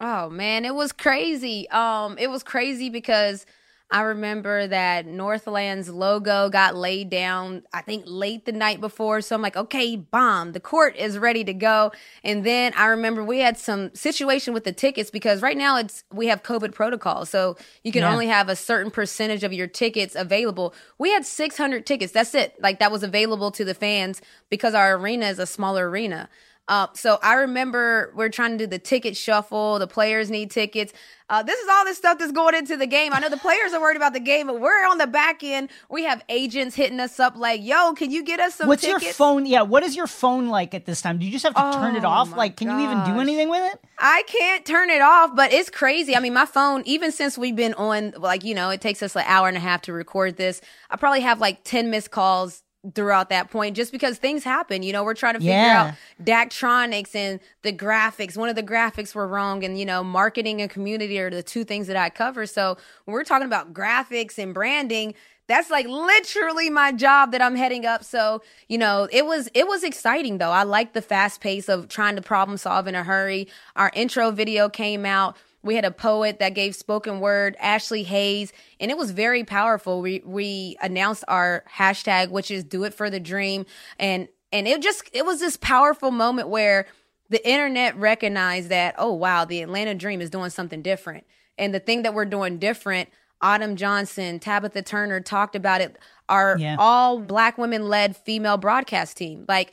Oh 0.00 0.30
man, 0.30 0.64
it 0.64 0.74
was 0.74 0.92
crazy. 0.92 1.68
Um, 1.70 2.16
it 2.18 2.28
was 2.28 2.42
crazy 2.42 2.88
because 2.88 3.44
I 3.92 4.02
remember 4.02 4.68
that 4.68 5.06
Northland's 5.06 5.88
logo 5.88 6.48
got 6.48 6.76
laid 6.76 7.10
down, 7.10 7.64
I 7.72 7.82
think 7.82 8.04
late 8.06 8.44
the 8.44 8.52
night 8.52 8.80
before. 8.80 9.20
So 9.20 9.34
I'm 9.34 9.42
like, 9.42 9.56
okay, 9.56 9.96
bomb, 9.96 10.52
the 10.52 10.60
court 10.60 10.96
is 10.96 11.18
ready 11.18 11.42
to 11.42 11.52
go. 11.52 11.90
And 12.22 12.46
then 12.46 12.72
I 12.76 12.86
remember 12.86 13.24
we 13.24 13.40
had 13.40 13.58
some 13.58 13.92
situation 13.94 14.54
with 14.54 14.62
the 14.62 14.72
tickets 14.72 15.10
because 15.10 15.42
right 15.42 15.56
now 15.56 15.76
it's, 15.76 16.04
we 16.12 16.28
have 16.28 16.44
COVID 16.44 16.72
protocol. 16.72 17.26
So 17.26 17.56
you 17.82 17.90
can 17.90 18.02
yeah. 18.02 18.12
only 18.12 18.28
have 18.28 18.48
a 18.48 18.54
certain 18.54 18.92
percentage 18.92 19.42
of 19.42 19.52
your 19.52 19.66
tickets 19.66 20.14
available. 20.14 20.72
We 20.98 21.10
had 21.10 21.26
600 21.26 21.84
tickets. 21.84 22.12
That's 22.12 22.34
it. 22.36 22.54
Like 22.62 22.78
that 22.78 22.92
was 22.92 23.02
available 23.02 23.50
to 23.50 23.64
the 23.64 23.74
fans 23.74 24.22
because 24.50 24.72
our 24.72 24.96
arena 24.96 25.26
is 25.26 25.40
a 25.40 25.46
smaller 25.46 25.90
arena. 25.90 26.28
Uh, 26.70 26.86
so 26.94 27.18
I 27.20 27.34
remember 27.34 28.12
we're 28.14 28.28
trying 28.28 28.52
to 28.52 28.58
do 28.58 28.66
the 28.68 28.78
ticket 28.78 29.16
shuffle. 29.16 29.80
The 29.80 29.88
players 29.88 30.30
need 30.30 30.52
tickets. 30.52 30.92
Uh, 31.28 31.42
this 31.42 31.58
is 31.58 31.68
all 31.68 31.84
this 31.84 31.96
stuff 31.96 32.18
that's 32.18 32.30
going 32.30 32.54
into 32.54 32.76
the 32.76 32.86
game. 32.86 33.12
I 33.12 33.18
know 33.18 33.28
the 33.28 33.36
players 33.36 33.72
are 33.72 33.80
worried 33.80 33.96
about 33.96 34.12
the 34.12 34.20
game, 34.20 34.46
but 34.46 34.60
we're 34.60 34.86
on 34.86 34.98
the 34.98 35.08
back 35.08 35.42
end. 35.42 35.70
We 35.88 36.04
have 36.04 36.24
agents 36.28 36.76
hitting 36.76 37.00
us 37.00 37.18
up 37.18 37.36
like, 37.36 37.60
"Yo, 37.64 37.92
can 37.94 38.12
you 38.12 38.22
get 38.22 38.38
us 38.38 38.54
some 38.54 38.68
What's 38.68 38.82
tickets? 38.82 39.02
your 39.02 39.12
phone? 39.14 39.46
Yeah, 39.46 39.62
what 39.62 39.82
is 39.82 39.96
your 39.96 40.06
phone 40.06 40.48
like 40.48 40.72
at 40.72 40.86
this 40.86 41.02
time? 41.02 41.18
Do 41.18 41.26
you 41.26 41.32
just 41.32 41.44
have 41.44 41.54
to 41.54 41.60
oh, 41.60 41.72
turn 41.72 41.96
it 41.96 42.04
oh 42.04 42.08
off? 42.08 42.36
Like, 42.36 42.56
can 42.56 42.68
gosh. 42.68 42.80
you 42.80 42.84
even 42.88 43.04
do 43.04 43.20
anything 43.20 43.48
with 43.48 43.72
it? 43.72 43.80
I 43.98 44.22
can't 44.28 44.64
turn 44.64 44.90
it 44.90 45.02
off, 45.02 45.34
but 45.34 45.52
it's 45.52 45.70
crazy. 45.70 46.14
I 46.14 46.20
mean, 46.20 46.34
my 46.34 46.46
phone, 46.46 46.84
even 46.84 47.10
since 47.10 47.36
we've 47.36 47.56
been 47.56 47.74
on, 47.74 48.14
like, 48.16 48.44
you 48.44 48.54
know, 48.54 48.70
it 48.70 48.80
takes 48.80 49.02
us 49.02 49.16
an 49.16 49.24
hour 49.26 49.48
and 49.48 49.56
a 49.56 49.60
half 49.60 49.82
to 49.82 49.92
record 49.92 50.36
this. 50.36 50.60
I 50.88 50.96
probably 50.96 51.20
have 51.22 51.40
like 51.40 51.64
ten 51.64 51.90
missed 51.90 52.12
calls 52.12 52.62
throughout 52.94 53.28
that 53.28 53.50
point 53.50 53.76
just 53.76 53.92
because 53.92 54.18
things 54.18 54.42
happen. 54.42 54.82
You 54.82 54.92
know, 54.92 55.04
we're 55.04 55.14
trying 55.14 55.34
to 55.34 55.40
figure 55.40 55.52
yeah. 55.52 55.94
out 55.94 56.24
Daktronics 56.24 57.14
and 57.14 57.40
the 57.62 57.72
graphics. 57.72 58.36
One 58.36 58.48
of 58.48 58.56
the 58.56 58.62
graphics 58.62 59.14
were 59.14 59.28
wrong, 59.28 59.64
and 59.64 59.78
you 59.78 59.84
know, 59.84 60.02
marketing 60.02 60.60
and 60.62 60.70
community 60.70 61.18
are 61.18 61.30
the 61.30 61.42
two 61.42 61.64
things 61.64 61.86
that 61.88 61.96
I 61.96 62.10
cover. 62.10 62.46
So 62.46 62.76
when 63.04 63.12
we're 63.12 63.24
talking 63.24 63.46
about 63.46 63.74
graphics 63.74 64.38
and 64.38 64.54
branding, 64.54 65.14
that's 65.46 65.68
like 65.68 65.86
literally 65.86 66.70
my 66.70 66.92
job 66.92 67.32
that 67.32 67.42
I'm 67.42 67.56
heading 67.56 67.84
up. 67.84 68.04
So, 68.04 68.40
you 68.68 68.78
know, 68.78 69.08
it 69.10 69.26
was 69.26 69.48
it 69.52 69.66
was 69.66 69.82
exciting 69.82 70.38
though. 70.38 70.52
I 70.52 70.62
like 70.62 70.92
the 70.92 71.02
fast 71.02 71.40
pace 71.40 71.68
of 71.68 71.88
trying 71.88 72.16
to 72.16 72.22
problem 72.22 72.56
solve 72.56 72.86
in 72.86 72.94
a 72.94 73.02
hurry. 73.02 73.48
Our 73.74 73.90
intro 73.94 74.30
video 74.30 74.68
came 74.68 75.04
out 75.04 75.36
we 75.62 75.74
had 75.74 75.84
a 75.84 75.90
poet 75.90 76.38
that 76.38 76.54
gave 76.54 76.74
spoken 76.74 77.20
word, 77.20 77.56
Ashley 77.60 78.02
Hayes, 78.04 78.52
and 78.78 78.90
it 78.90 78.96
was 78.96 79.10
very 79.10 79.44
powerful. 79.44 80.00
We 80.00 80.22
we 80.24 80.76
announced 80.80 81.24
our 81.28 81.64
hashtag, 81.76 82.30
which 82.30 82.50
is 82.50 82.64
"Do 82.64 82.84
It 82.84 82.94
for 82.94 83.10
the 83.10 83.20
Dream," 83.20 83.66
and 83.98 84.28
and 84.52 84.66
it 84.66 84.80
just 84.80 85.08
it 85.12 85.24
was 85.24 85.40
this 85.40 85.56
powerful 85.56 86.10
moment 86.10 86.48
where 86.48 86.86
the 87.28 87.46
internet 87.48 87.96
recognized 87.96 88.70
that 88.70 88.94
oh 88.98 89.12
wow, 89.12 89.44
the 89.44 89.62
Atlanta 89.62 89.94
Dream 89.94 90.20
is 90.20 90.30
doing 90.30 90.50
something 90.50 90.82
different, 90.82 91.24
and 91.58 91.74
the 91.74 91.80
thing 91.80 92.02
that 92.02 92.14
we're 92.14 92.24
doing 92.24 92.58
different. 92.58 93.08
Autumn 93.42 93.74
Johnson, 93.74 94.38
Tabitha 94.38 94.82
Turner 94.82 95.18
talked 95.18 95.56
about 95.56 95.80
it. 95.80 95.96
Our 96.28 96.58
yeah. 96.58 96.76
all 96.78 97.20
black 97.20 97.56
women 97.56 97.88
led 97.88 98.14
female 98.14 98.58
broadcast 98.58 99.16
team, 99.16 99.46
like 99.48 99.72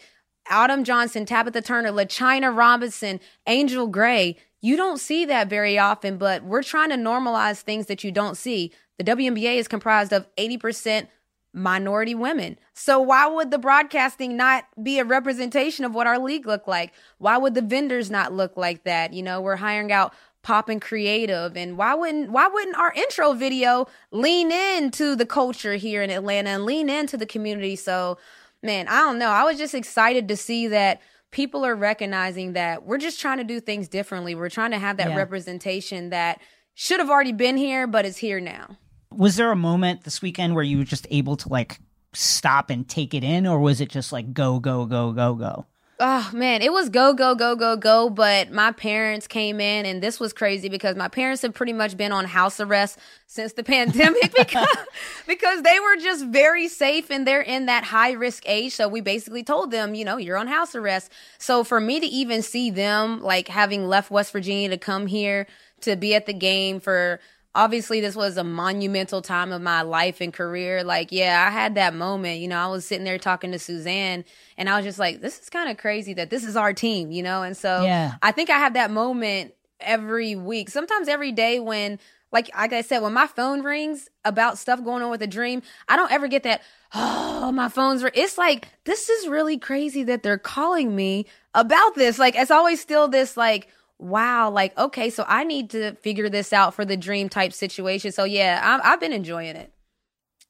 Autumn 0.49 0.85
Johnson, 0.85 1.25
Tabitha 1.25 1.61
Turner, 1.61 1.91
LaChina 1.91 2.55
Robinson, 2.55 3.19
Angel 3.45 3.87
Gray 3.87 4.37
you 4.61 4.75
don't 4.75 4.99
see 4.99 5.25
that 5.25 5.49
very 5.49 5.77
often, 5.77 6.17
but 6.17 6.43
we're 6.43 6.63
trying 6.63 6.89
to 6.89 6.95
normalize 6.95 7.61
things 7.61 7.85
that 7.87 8.03
you 8.03 8.11
don't 8.11 8.35
see. 8.35 8.71
The 8.97 9.03
WNBA 9.03 9.57
is 9.57 9.67
comprised 9.67 10.11
of 10.11 10.27
80% 10.35 11.07
minority 11.53 12.15
women. 12.15 12.57
So 12.73 12.99
why 12.99 13.27
would 13.27 13.51
the 13.51 13.57
broadcasting 13.57 14.37
not 14.37 14.65
be 14.81 14.99
a 14.99 15.05
representation 15.05 15.85
of 15.85 15.93
what 15.93 16.07
our 16.07 16.19
league 16.19 16.45
look 16.45 16.67
like? 16.67 16.93
Why 17.17 17.37
would 17.37 17.55
the 17.55 17.61
vendors 17.61 18.11
not 18.11 18.33
look 18.33 18.57
like 18.57 18.83
that? 18.83 19.13
You 19.13 19.23
know, 19.23 19.41
we're 19.41 19.55
hiring 19.55 19.91
out 19.91 20.13
pop 20.43 20.69
and 20.69 20.81
creative 20.81 21.57
and 21.57 21.77
why 21.77 21.93
wouldn't 21.93 22.31
why 22.31 22.47
wouldn't 22.47 22.77
our 22.77 22.93
intro 22.93 23.33
video 23.33 23.85
lean 24.11 24.51
into 24.51 25.15
the 25.15 25.25
culture 25.25 25.75
here 25.75 26.01
in 26.01 26.09
Atlanta 26.09 26.51
and 26.51 26.65
lean 26.65 26.89
into 26.89 27.17
the 27.17 27.25
community? 27.25 27.75
So, 27.75 28.17
man, 28.61 28.87
I 28.87 28.99
don't 29.01 29.19
know. 29.19 29.29
I 29.29 29.43
was 29.43 29.57
just 29.57 29.73
excited 29.75 30.27
to 30.27 30.37
see 30.37 30.67
that 30.67 31.01
people 31.31 31.65
are 31.65 31.75
recognizing 31.75 32.53
that 32.53 32.85
we're 32.85 32.97
just 32.97 33.19
trying 33.19 33.37
to 33.37 33.43
do 33.43 33.59
things 33.59 33.87
differently. 33.87 34.35
We're 34.35 34.49
trying 34.49 34.71
to 34.71 34.79
have 34.79 34.97
that 34.97 35.09
yeah. 35.09 35.17
representation 35.17 36.09
that 36.09 36.41
should 36.73 36.99
have 36.99 37.09
already 37.09 37.31
been 37.31 37.57
here, 37.57 37.87
but 37.87 38.05
is 38.05 38.17
here 38.17 38.39
now. 38.39 38.77
Was 39.11 39.35
there 39.35 39.51
a 39.51 39.55
moment 39.55 40.03
this 40.03 40.21
weekend 40.21 40.53
where 40.53 40.63
you 40.63 40.77
were 40.77 40.83
just 40.83 41.07
able 41.09 41.37
to 41.37 41.49
like 41.49 41.79
stop 42.13 42.69
and 42.69 42.87
take 42.87 43.13
it 43.13 43.23
in, 43.23 43.47
or 43.47 43.59
was 43.59 43.81
it 43.81 43.89
just 43.89 44.11
like 44.11 44.33
go, 44.33 44.59
go, 44.59 44.85
go, 44.85 45.11
go, 45.11 45.35
go? 45.35 45.65
Oh 45.99 46.29
man, 46.33 46.61
it 46.61 46.71
was 46.71 46.89
go, 46.89 47.13
go, 47.13 47.35
go, 47.35 47.55
go, 47.55 47.75
go. 47.75 48.09
But 48.09 48.51
my 48.51 48.71
parents 48.71 49.27
came 49.27 49.59
in, 49.59 49.85
and 49.85 50.01
this 50.01 50.19
was 50.19 50.33
crazy 50.33 50.69
because 50.69 50.95
my 50.95 51.07
parents 51.07 51.41
have 51.41 51.53
pretty 51.53 51.73
much 51.73 51.97
been 51.97 52.11
on 52.11 52.25
house 52.25 52.59
arrest 52.59 52.99
since 53.25 53.53
the 53.53 53.63
pandemic 53.63 54.33
because, 54.35 54.67
because 55.27 55.61
they 55.63 55.79
were 55.79 55.97
just 55.97 56.25
very 56.25 56.67
safe 56.67 57.09
and 57.09 57.25
they're 57.25 57.41
in 57.41 57.65
that 57.65 57.83
high 57.83 58.11
risk 58.11 58.43
age. 58.47 58.73
So 58.73 58.87
we 58.87 59.01
basically 59.01 59.43
told 59.43 59.71
them, 59.71 59.95
you 59.95 60.05
know, 60.05 60.17
you're 60.17 60.37
on 60.37 60.47
house 60.47 60.75
arrest. 60.75 61.11
So 61.37 61.63
for 61.63 61.79
me 61.79 61.99
to 61.99 62.05
even 62.05 62.41
see 62.41 62.69
them, 62.69 63.21
like 63.21 63.47
having 63.47 63.87
left 63.87 64.11
West 64.11 64.31
Virginia 64.31 64.69
to 64.69 64.77
come 64.77 65.07
here 65.07 65.47
to 65.81 65.95
be 65.95 66.15
at 66.15 66.25
the 66.25 66.33
game 66.33 66.79
for 66.79 67.19
obviously 67.57 67.99
this 67.99 68.15
was 68.15 68.37
a 68.37 68.43
monumental 68.43 69.19
time 69.19 69.51
of 69.51 69.63
my 69.63 69.81
life 69.81 70.21
and 70.21 70.31
career. 70.31 70.83
Like, 70.83 71.11
yeah, 71.11 71.43
I 71.45 71.51
had 71.51 71.73
that 71.73 71.95
moment. 71.95 72.39
You 72.39 72.47
know, 72.47 72.59
I 72.59 72.67
was 72.67 72.85
sitting 72.85 73.03
there 73.03 73.17
talking 73.17 73.51
to 73.51 73.57
Suzanne 73.57 74.23
and 74.57 74.69
I 74.69 74.77
was 74.77 74.85
just 74.85 74.99
like, 74.99 75.21
this 75.21 75.39
is 75.41 75.49
kind 75.49 75.67
of 75.67 75.75
crazy 75.77 76.13
that 76.13 76.29
this 76.29 76.43
is 76.43 76.55
our 76.55 76.71
team, 76.71 77.11
you 77.11 77.23
know? 77.23 77.41
And 77.41 77.57
so 77.57 77.81
yeah. 77.83 78.13
I 78.21 78.31
think 78.31 78.51
I 78.51 78.59
have 78.59 78.75
that 78.75 78.91
moment 78.91 79.55
every 79.79 80.35
week, 80.35 80.69
sometimes 80.69 81.07
every 81.07 81.31
day 81.31 81.59
when 81.59 81.99
like 82.31 82.49
like 82.55 82.73
I 82.73 82.81
said, 82.81 83.01
when 83.01 83.13
my 83.13 83.25
phone 83.25 83.63
rings 83.63 84.07
about 84.23 84.59
stuff 84.59 84.83
going 84.83 85.01
on 85.01 85.09
with 85.09 85.23
a 85.23 85.27
dream, 85.27 85.63
I 85.87 85.95
don't 85.95 86.11
ever 86.11 86.27
get 86.27 86.43
that, 86.43 86.61
oh, 86.93 87.51
my 87.51 87.69
phone's 87.69 88.03
ring. 88.03 88.13
It's 88.15 88.37
like, 88.37 88.67
this 88.83 89.09
is 89.09 89.27
really 89.27 89.57
crazy 89.57 90.03
that 90.03 90.21
they're 90.21 90.37
calling 90.37 90.95
me 90.95 91.25
about 91.55 91.95
this. 91.95 92.19
Like 92.19 92.35
it's 92.35 92.51
always 92.51 92.79
still 92.79 93.07
this 93.07 93.35
like, 93.35 93.67
wow, 93.99 94.49
like, 94.49 94.77
okay, 94.77 95.09
so 95.09 95.25
I 95.27 95.43
need 95.43 95.71
to 95.71 95.93
figure 95.95 96.29
this 96.29 96.53
out 96.53 96.73
for 96.73 96.85
the 96.85 96.97
dream 96.97 97.29
type 97.29 97.53
situation. 97.53 98.11
So, 98.11 98.23
yeah, 98.23 98.79
i 98.83 98.89
have 98.89 98.99
been 98.99 99.13
enjoying 99.13 99.55
it. 99.55 99.73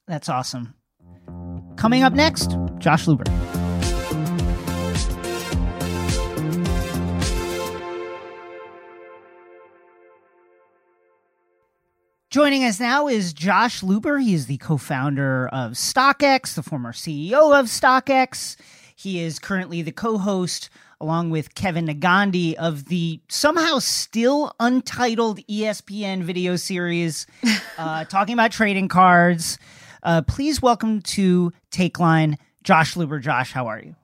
That's 0.06 0.28
awesome. 0.28 0.74
Coming 1.76 2.02
up 2.02 2.12
next, 2.12 2.56
Josh 2.78 3.06
Luber. 3.06 3.26
Joining 12.30 12.62
us 12.62 12.78
now 12.78 13.08
is 13.08 13.32
Josh 13.32 13.80
Luber. 13.80 14.22
He 14.22 14.34
is 14.34 14.46
the 14.46 14.58
co 14.58 14.76
founder 14.76 15.48
of 15.48 15.72
StockX, 15.72 16.54
the 16.54 16.62
former 16.62 16.92
CEO 16.92 17.58
of 17.58 17.66
StockX. 17.66 18.56
He 18.98 19.20
is 19.20 19.38
currently 19.38 19.80
the 19.80 19.92
co 19.92 20.18
host 20.18 20.70
along 21.00 21.30
with 21.30 21.54
Kevin 21.54 21.86
Negandhi 21.86 22.54
of 22.54 22.86
the 22.86 23.20
somehow 23.28 23.78
still 23.78 24.52
untitled 24.58 25.38
ESPN 25.46 26.24
video 26.24 26.56
series 26.56 27.24
uh, 27.78 28.06
talking 28.06 28.32
about 28.34 28.50
trading 28.50 28.88
cards. 28.88 29.56
Uh, 30.02 30.22
please 30.22 30.60
welcome 30.60 31.00
to 31.02 31.52
Takeline, 31.70 32.38
Josh 32.64 32.94
Luber. 32.94 33.22
Josh, 33.22 33.52
how 33.52 33.68
are 33.68 33.78
you? 33.80 33.94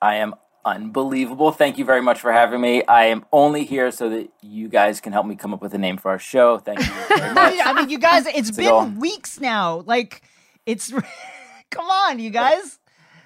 I 0.00 0.14
am 0.14 0.34
unbelievable. 0.64 1.52
Thank 1.52 1.76
you 1.76 1.84
very 1.84 2.00
much 2.00 2.18
for 2.18 2.32
having 2.32 2.62
me. 2.62 2.82
I 2.84 3.04
am 3.04 3.26
only 3.32 3.66
here 3.66 3.90
so 3.90 4.08
that 4.08 4.30
you 4.40 4.68
guys 4.68 5.02
can 5.02 5.12
help 5.12 5.26
me 5.26 5.36
come 5.36 5.52
up 5.52 5.60
with 5.60 5.74
a 5.74 5.78
name 5.78 5.98
for 5.98 6.12
our 6.12 6.18
show. 6.18 6.56
Thank 6.56 6.78
you 6.78 6.86
very 7.08 7.34
much. 7.34 7.56
I 7.62 7.74
mean, 7.74 7.90
you 7.90 7.98
guys, 7.98 8.24
it's 8.24 8.50
been 8.50 8.98
weeks 8.98 9.38
now. 9.38 9.82
Like, 9.84 10.22
it's 10.64 10.90
come 11.70 11.90
on, 11.90 12.18
you 12.18 12.30
guys. 12.30 12.79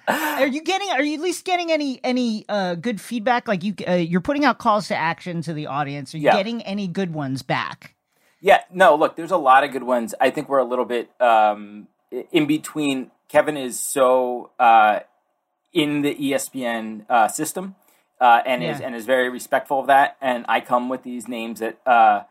Are 0.07 0.47
you 0.47 0.61
getting? 0.61 0.89
Are 0.89 1.01
you 1.03 1.15
at 1.15 1.21
least 1.21 1.45
getting 1.45 1.71
any 1.71 1.99
any 2.03 2.45
uh, 2.47 2.75
good 2.75 3.01
feedback? 3.01 3.47
Like 3.47 3.63
you, 3.63 3.73
uh, 3.87 3.93
you're 3.93 4.21
putting 4.21 4.45
out 4.45 4.57
calls 4.57 4.87
to 4.89 4.95
action 4.95 5.41
to 5.43 5.53
the 5.53 5.67
audience. 5.67 6.13
Are 6.13 6.17
you 6.17 6.25
Yeah. 6.25 6.35
getting 6.37 6.61
any 6.63 6.87
good 6.87 7.13
ones 7.13 7.41
back? 7.41 7.95
Yeah, 8.41 8.61
no, 8.71 8.95
look, 8.95 9.15
there's 9.15 9.31
a 9.31 9.37
lot 9.37 9.63
of 9.63 9.71
good 9.71 9.83
ones. 9.83 10.13
I 10.21 10.29
think 10.29 10.49
we're 10.49 10.59
a 10.59 10.63
little 10.65 10.85
bit 10.85 11.09
um, 11.19 11.87
in 12.31 12.45
between. 12.45 13.09
Kevin 13.27 13.57
is 13.57 13.79
so 13.79 14.51
uh, 14.59 14.99
in 15.73 16.03
the 16.03 16.13
ESPN 16.13 17.05
uh, 17.09 17.27
system 17.27 17.75
uh, 18.21 18.41
and 18.45 18.63
is 18.63 18.79
and 18.79 18.93
is 18.95 19.05
very 19.05 19.29
respectful 19.29 19.79
of 19.79 19.87
that. 19.87 20.17
And 20.21 20.45
I 20.47 20.61
come 20.61 20.89
with 20.89 21.01
these 21.03 21.27
names 21.27 21.59
that 21.59 21.79
uh, 21.87 22.23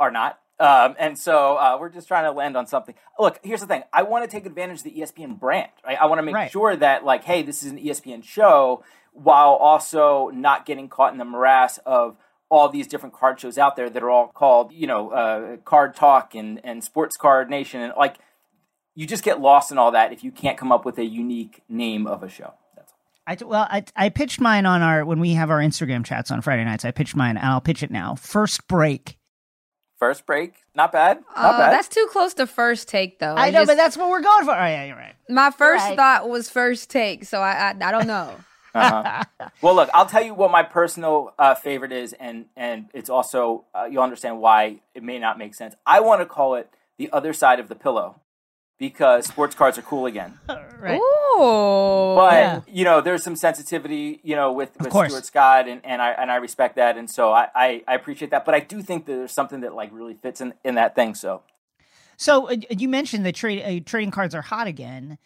are 0.00 0.10
not. 0.10 0.38
Um, 0.60 0.94
and 0.98 1.18
so 1.18 1.56
uh, 1.56 1.78
we're 1.80 1.88
just 1.88 2.06
trying 2.06 2.24
to 2.24 2.32
land 2.32 2.56
on 2.56 2.66
something. 2.66 2.94
Look, 3.18 3.40
here's 3.42 3.60
the 3.62 3.66
thing. 3.66 3.82
I 3.92 4.02
want 4.02 4.24
to 4.24 4.30
take 4.30 4.44
advantage 4.44 4.78
of 4.78 4.84
the 4.84 4.92
ESPN 4.92 5.40
brand. 5.40 5.70
Right? 5.84 5.96
I 6.00 6.06
want 6.06 6.18
to 6.18 6.22
make 6.22 6.34
Right. 6.34 6.50
sure 6.50 6.76
that, 6.76 7.04
like, 7.04 7.24
hey, 7.24 7.42
this 7.42 7.62
is 7.62 7.72
an 7.72 7.78
ESPN 7.78 8.22
show, 8.22 8.84
while 9.12 9.52
also 9.54 10.28
not 10.34 10.66
getting 10.66 10.88
caught 10.88 11.12
in 11.12 11.18
the 11.18 11.24
morass 11.24 11.78
of 11.86 12.16
all 12.50 12.68
these 12.68 12.86
different 12.86 13.14
card 13.14 13.40
shows 13.40 13.56
out 13.58 13.74
there 13.76 13.88
that 13.88 14.02
are 14.02 14.10
all 14.10 14.26
called, 14.28 14.72
you 14.72 14.86
know, 14.86 15.10
uh, 15.10 15.56
Card 15.64 15.94
Talk 15.94 16.34
and 16.34 16.60
and 16.64 16.84
Sports 16.84 17.16
Card 17.16 17.48
Nation, 17.48 17.80
and 17.80 17.92
like, 17.96 18.16
you 18.94 19.06
just 19.06 19.22
get 19.24 19.40
lost 19.40 19.70
in 19.72 19.78
all 19.78 19.92
that 19.92 20.12
if 20.12 20.22
you 20.24 20.30
can't 20.32 20.58
come 20.58 20.72
up 20.72 20.84
with 20.84 20.98
a 20.98 21.04
unique 21.04 21.62
name 21.68 22.06
of 22.06 22.22
a 22.22 22.28
show. 22.28 22.52
That's 22.76 22.92
all. 23.42 23.48
Well, 23.48 23.66
I 23.70 23.84
I 23.96 24.08
pitched 24.10 24.40
mine 24.40 24.66
on 24.66 24.82
our 24.82 25.04
when 25.06 25.20
we 25.20 25.34
have 25.34 25.48
our 25.48 25.60
Instagram 25.60 26.04
chats 26.04 26.30
on 26.30 26.40
Friday 26.42 26.64
nights. 26.64 26.84
I 26.84 26.90
pitched 26.90 27.14
mine, 27.16 27.36
and 27.36 27.46
I'll 27.46 27.60
pitch 27.60 27.82
it 27.82 27.90
now. 27.90 28.14
First 28.16 28.66
break. 28.68 29.16
First 30.00 30.24
break, 30.26 30.54
not 30.74 30.90
bad, 30.92 31.18
not 31.36 31.54
Uh, 31.54 31.58
bad. 31.58 31.72
that's 31.74 31.86
too 31.86 32.08
close 32.10 32.34
to 32.34 32.46
first 32.46 32.88
take, 32.88 33.18
though. 33.20 33.34
I 33.36 33.48
It 33.48 33.52
know, 33.52 33.60
just- 33.60 33.68
but 33.68 33.76
that's 33.76 33.96
what 33.98 34.08
we're 34.08 34.22
going 34.22 34.44
for. 34.46 34.52
Oh, 34.52 34.66
yeah, 34.66 34.84
you're 34.86 34.96
right. 34.96 35.14
my 35.28 35.50
first 35.50 35.84
Right. 35.84 35.96
thought 35.96 36.28
was 36.28 36.48
first 36.50 36.90
take, 36.90 37.24
so 37.24 37.40
I 37.40 37.52
I, 37.52 37.88
I 37.88 37.90
don't 37.92 38.06
know. 38.08 38.34
Uh-huh. 38.72 39.24
well, 39.62 39.74
look, 39.74 39.90
I'll 39.92 40.06
tell 40.06 40.22
you 40.22 40.32
what 40.32 40.52
my 40.52 40.62
personal 40.62 41.34
uh, 41.40 41.54
favorite 41.56 41.90
is, 41.92 42.12
and 42.14 42.46
and 42.56 42.88
it's 42.94 43.10
also 43.10 43.64
uh, 43.74 43.86
you'll 43.90 44.02
understand 44.04 44.38
why 44.40 44.76
it 44.94 45.02
may 45.02 45.18
not 45.18 45.38
make 45.38 45.54
sense. 45.56 45.74
I 45.84 45.98
want 46.00 46.20
to 46.20 46.26
call 46.26 46.54
it 46.54 46.70
the 46.96 47.10
other 47.12 47.32
side 47.32 47.58
of 47.58 47.68
the 47.68 47.74
pillow 47.74 48.20
because 48.80 49.26
sports 49.26 49.54
cards 49.54 49.78
are 49.78 49.82
cool 49.82 50.06
again. 50.06 50.36
Right. 50.80 50.98
Ooh, 50.98 52.14
But 52.16 52.32
Yeah. 52.32 52.60
you 52.66 52.84
know, 52.84 53.02
there's 53.02 53.22
some 53.22 53.36
sensitivity, 53.36 54.18
you 54.22 54.34
know, 54.34 54.50
with, 54.50 54.70
with. 54.80 54.90
Stuart 54.94 55.26
Scott, 55.26 55.68
and, 55.68 55.84
and 55.84 56.00
I 56.00 56.12
and 56.12 56.30
I 56.30 56.36
respect 56.36 56.76
that, 56.76 56.96
and 56.96 57.10
so 57.10 57.32
I, 57.34 57.48
I, 57.54 57.84
I 57.86 57.94
appreciate 57.96 58.30
that. 58.30 58.46
But 58.46 58.54
I 58.54 58.60
do 58.60 58.80
think 58.80 59.04
that 59.04 59.12
there's 59.12 59.30
something 59.30 59.60
that 59.60 59.74
like 59.74 59.90
really 59.92 60.14
fits 60.14 60.40
in, 60.40 60.54
in 60.64 60.76
that 60.76 60.94
thing. 60.94 61.14
So 61.14 61.42
So 62.16 62.48
uh, 62.50 62.56
you 62.70 62.88
mentioned 62.88 63.26
that 63.26 63.34
trade 63.34 63.62
uh, 63.62 63.84
trading 63.84 64.10
cards 64.10 64.34
are 64.34 64.40
hot 64.40 64.66
again. 64.66 65.18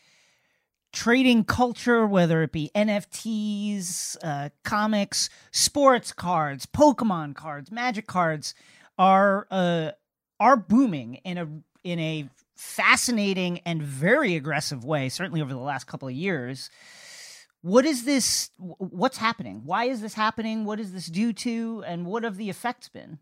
Trading 0.93 1.45
culture, 1.45 2.05
whether 2.05 2.43
it 2.43 2.51
be 2.51 2.73
NFTs, 2.75 4.17
uh, 4.25 4.49
comics, 4.65 5.31
sports 5.53 6.13
cards, 6.13 6.67
Pokemon 6.67 7.37
cards, 7.37 7.71
Magic 7.71 8.09
cards, 8.09 8.55
are 8.99 9.47
uh, 9.53 9.93
are 10.41 10.57
booming 10.57 11.17
in 11.25 11.39
a 11.39 11.49
in 11.85 12.01
a 12.01 12.29
fascinating 12.55 13.61
and 13.61 13.83
very 13.83 14.37
aggressive 14.37 14.85
way. 14.85 15.09
Certainly 15.09 15.43
over 15.43 15.53
the 15.53 15.59
last 15.59 15.87
couple 15.87 16.09
of 16.09 16.15
years. 16.15 16.71
What 17.63 17.87
is 17.87 18.05
this? 18.05 18.51
What's 18.59 19.17
happening? 19.17 19.63
Why 19.65 19.85
is 19.85 20.01
this 20.01 20.15
happening? 20.15 20.65
What 20.65 20.79
is 20.79 20.93
this 20.93 21.07
due 21.07 21.33
to? 21.33 21.83
And 21.87 22.07
what 22.07 22.25
have 22.25 22.37
the 22.37 22.51
effects 22.51 22.89
been? 22.89 23.19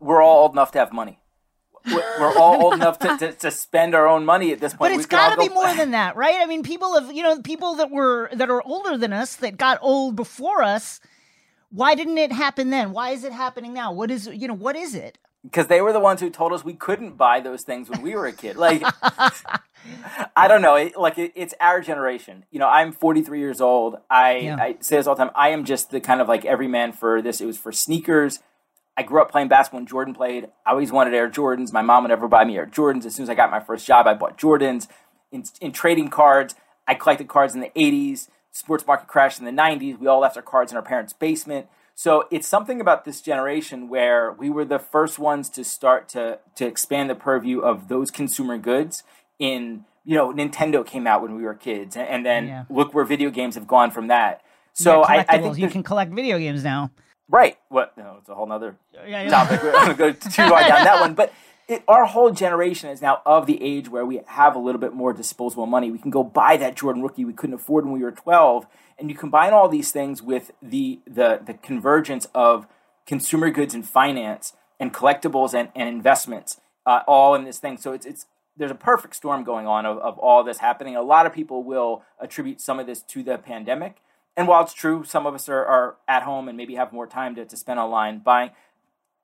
we're 0.00 0.22
all 0.22 0.42
old 0.42 0.52
enough 0.52 0.72
to 0.72 0.78
have 0.78 0.92
money. 0.92 1.20
We're 1.86 2.36
all 2.36 2.62
old 2.62 2.74
enough 2.74 2.98
to, 2.98 3.16
to, 3.18 3.32
to 3.32 3.50
spend 3.50 3.94
our 3.94 4.06
own 4.06 4.26
money 4.26 4.52
at 4.52 4.60
this 4.60 4.72
point. 4.72 4.92
But 4.92 4.92
it's 4.92 5.06
got 5.06 5.34
to 5.34 5.40
be 5.40 5.48
more 5.48 5.72
than 5.74 5.92
that, 5.92 6.16
right? 6.16 6.36
I 6.38 6.46
mean, 6.46 6.62
people 6.62 6.98
have, 6.98 7.14
you 7.14 7.22
know, 7.22 7.40
people 7.40 7.76
that 7.76 7.90
were 7.90 8.28
that 8.34 8.50
are 8.50 8.62
older 8.62 8.98
than 8.98 9.12
us 9.12 9.36
that 9.36 9.56
got 9.56 9.78
old 9.80 10.16
before 10.16 10.62
us. 10.62 11.00
Why 11.70 11.94
didn't 11.94 12.18
it 12.18 12.32
happen 12.32 12.70
then? 12.70 12.92
Why 12.92 13.10
is 13.10 13.24
it 13.24 13.32
happening 13.32 13.72
now? 13.72 13.92
What 13.92 14.10
is, 14.10 14.26
you 14.26 14.48
know, 14.48 14.54
what 14.54 14.76
is 14.76 14.94
it? 14.94 15.16
Because 15.42 15.68
they 15.68 15.80
were 15.80 15.92
the 15.92 16.00
ones 16.00 16.20
who 16.20 16.30
told 16.30 16.52
us 16.52 16.64
we 16.64 16.74
couldn't 16.74 17.16
buy 17.16 17.40
those 17.40 17.62
things 17.62 17.88
when 17.88 18.02
we 18.02 18.14
were 18.14 18.26
a 18.26 18.32
kid. 18.32 18.56
Like, 18.56 18.82
I 20.36 20.48
don't 20.48 20.60
know. 20.60 20.74
It, 20.76 20.96
like, 20.98 21.18
it, 21.18 21.32
it's 21.34 21.54
our 21.60 21.80
generation. 21.80 22.44
You 22.50 22.58
know, 22.58 22.68
I'm 22.68 22.92
43 22.92 23.38
years 23.38 23.60
old. 23.60 23.96
I, 24.10 24.36
Yeah. 24.36 24.56
I 24.56 24.76
say 24.80 24.96
this 24.96 25.06
all 25.06 25.14
the 25.14 25.24
time. 25.24 25.32
I 25.34 25.50
am 25.50 25.64
just 25.64 25.90
the 25.90 26.00
kind 26.00 26.20
of 26.20 26.28
like 26.28 26.44
everyman 26.44 26.92
for 26.92 27.22
this. 27.22 27.40
It 27.40 27.46
was 27.46 27.56
for 27.56 27.72
sneakers. 27.72 28.40
I 28.96 29.02
grew 29.02 29.22
up 29.22 29.30
playing 29.30 29.48
basketball 29.48 29.80
when 29.80 29.86
Jordan 29.86 30.14
played. 30.14 30.48
I 30.66 30.72
always 30.72 30.92
wanted 30.92 31.14
Air 31.14 31.30
Jordans. 31.30 31.72
My 31.72 31.80
mom 31.80 32.02
would 32.02 32.10
never 32.10 32.28
buy 32.28 32.44
me 32.44 32.58
Air 32.58 32.66
Jordans. 32.66 33.06
As 33.06 33.14
soon 33.14 33.22
as 33.22 33.30
I 33.30 33.34
got 33.34 33.50
my 33.50 33.60
first 33.60 33.86
job, 33.86 34.06
I 34.06 34.14
bought 34.14 34.36
Jordans. 34.36 34.88
In, 35.32 35.44
in 35.60 35.72
trading 35.72 36.08
cards, 36.08 36.54
I 36.86 36.94
collected 36.94 37.28
cards 37.28 37.54
in 37.54 37.60
the 37.60 37.70
80s. 37.74 38.28
Sports 38.52 38.86
market 38.86 39.06
crashed 39.06 39.38
in 39.38 39.46
the 39.46 39.52
90s. 39.52 39.98
We 39.98 40.06
all 40.06 40.20
left 40.20 40.36
our 40.36 40.42
cards 40.42 40.72
in 40.72 40.76
our 40.76 40.82
parents' 40.82 41.12
basement. 41.14 41.68
So 42.00 42.26
it's 42.30 42.48
something 42.48 42.80
about 42.80 43.04
this 43.04 43.20
generation 43.20 43.90
where 43.90 44.32
we 44.32 44.48
were 44.48 44.64
the 44.64 44.78
first 44.78 45.18
ones 45.18 45.50
to 45.50 45.62
start 45.62 46.08
to 46.10 46.38
to 46.54 46.66
expand 46.66 47.10
the 47.10 47.14
purview 47.14 47.60
of 47.60 47.88
those 47.88 48.10
consumer 48.10 48.56
goods. 48.56 49.02
In 49.38 49.84
you 50.06 50.16
know, 50.16 50.32
Nintendo 50.32 50.84
came 50.84 51.06
out 51.06 51.20
when 51.20 51.34
we 51.36 51.42
were 51.42 51.52
kids, 51.52 51.98
and, 51.98 52.24
then 52.24 52.46
Yeah. 52.46 52.64
look 52.70 52.94
where 52.94 53.04
video 53.04 53.28
games 53.28 53.54
have 53.54 53.66
gone 53.66 53.90
from 53.90 54.06
that. 54.06 54.40
So 54.72 55.00
Yeah, 55.00 55.08
I, 55.08 55.26
I 55.28 55.38
think 55.42 55.58
you 55.58 55.68
can 55.68 55.82
collect 55.82 56.10
video 56.10 56.38
games 56.38 56.64
now. 56.64 56.90
Right. 57.28 57.58
What? 57.68 57.94
No, 57.98 58.16
it's 58.18 58.30
a 58.30 58.34
whole 58.34 58.46
nother 58.46 58.76
Yeah, 59.06 59.28
topic. 59.28 59.62
We're 59.62 59.72
going 59.72 59.88
to 59.88 59.94
go 59.94 60.12
too 60.12 60.42
hard 60.44 60.68
down 60.68 60.84
that 60.84 61.00
one. 61.02 61.12
But 61.12 61.34
it, 61.70 61.84
our 61.86 62.04
whole 62.04 62.32
generation 62.32 62.90
is 62.90 63.00
now 63.00 63.22
of 63.24 63.46
the 63.46 63.62
age 63.62 63.88
where 63.88 64.04
we 64.04 64.20
have 64.26 64.56
a 64.56 64.58
little 64.58 64.80
bit 64.80 64.92
more 64.92 65.12
disposable 65.12 65.66
money. 65.66 65.92
We 65.92 65.98
can 65.98 66.10
go 66.10 66.24
buy 66.24 66.56
that 66.56 66.74
Jordan 66.74 67.00
rookie 67.00 67.24
we 67.24 67.32
couldn't 67.32 67.54
afford 67.54 67.84
when 67.84 67.94
we 67.94 68.02
were 68.02 68.10
12. 68.10 68.66
And 68.98 69.08
you 69.08 69.16
combine 69.16 69.52
all 69.52 69.68
these 69.68 69.92
things 69.92 70.20
with 70.20 70.50
the, 70.60 70.98
the, 71.06 71.40
the 71.46 71.54
convergence 71.54 72.26
of 72.34 72.66
consumer 73.06 73.50
goods 73.50 73.72
and 73.72 73.88
finance 73.88 74.54
and 74.80 74.92
collectibles 74.92 75.54
and, 75.54 75.68
and 75.76 75.88
investments 75.88 76.60
uh, 76.86 77.02
all 77.06 77.36
in 77.36 77.44
this 77.44 77.58
thing. 77.58 77.76
So 77.76 77.92
it's, 77.92 78.04
it's, 78.04 78.26
there's 78.56 78.72
a 78.72 78.74
perfect 78.74 79.14
storm 79.14 79.44
going 79.44 79.68
on 79.68 79.86
of, 79.86 79.98
of 79.98 80.18
all 80.18 80.42
this 80.42 80.58
happening. 80.58 80.96
A 80.96 81.02
lot 81.02 81.24
of 81.24 81.32
people 81.32 81.62
will 81.62 82.02
attribute 82.18 82.60
some 82.60 82.80
of 82.80 82.86
this 82.86 83.00
to 83.02 83.22
the 83.22 83.38
pandemic. 83.38 83.98
And 84.36 84.48
while 84.48 84.64
it's 84.64 84.74
true, 84.74 85.04
some 85.04 85.24
of 85.24 85.34
us 85.34 85.48
are, 85.48 85.64
are 85.64 85.96
at 86.08 86.24
home 86.24 86.48
and 86.48 86.56
maybe 86.56 86.74
have 86.74 86.92
more 86.92 87.06
time 87.06 87.36
to, 87.36 87.44
to 87.44 87.56
spend 87.56 87.78
online 87.78 88.18
buying. 88.18 88.50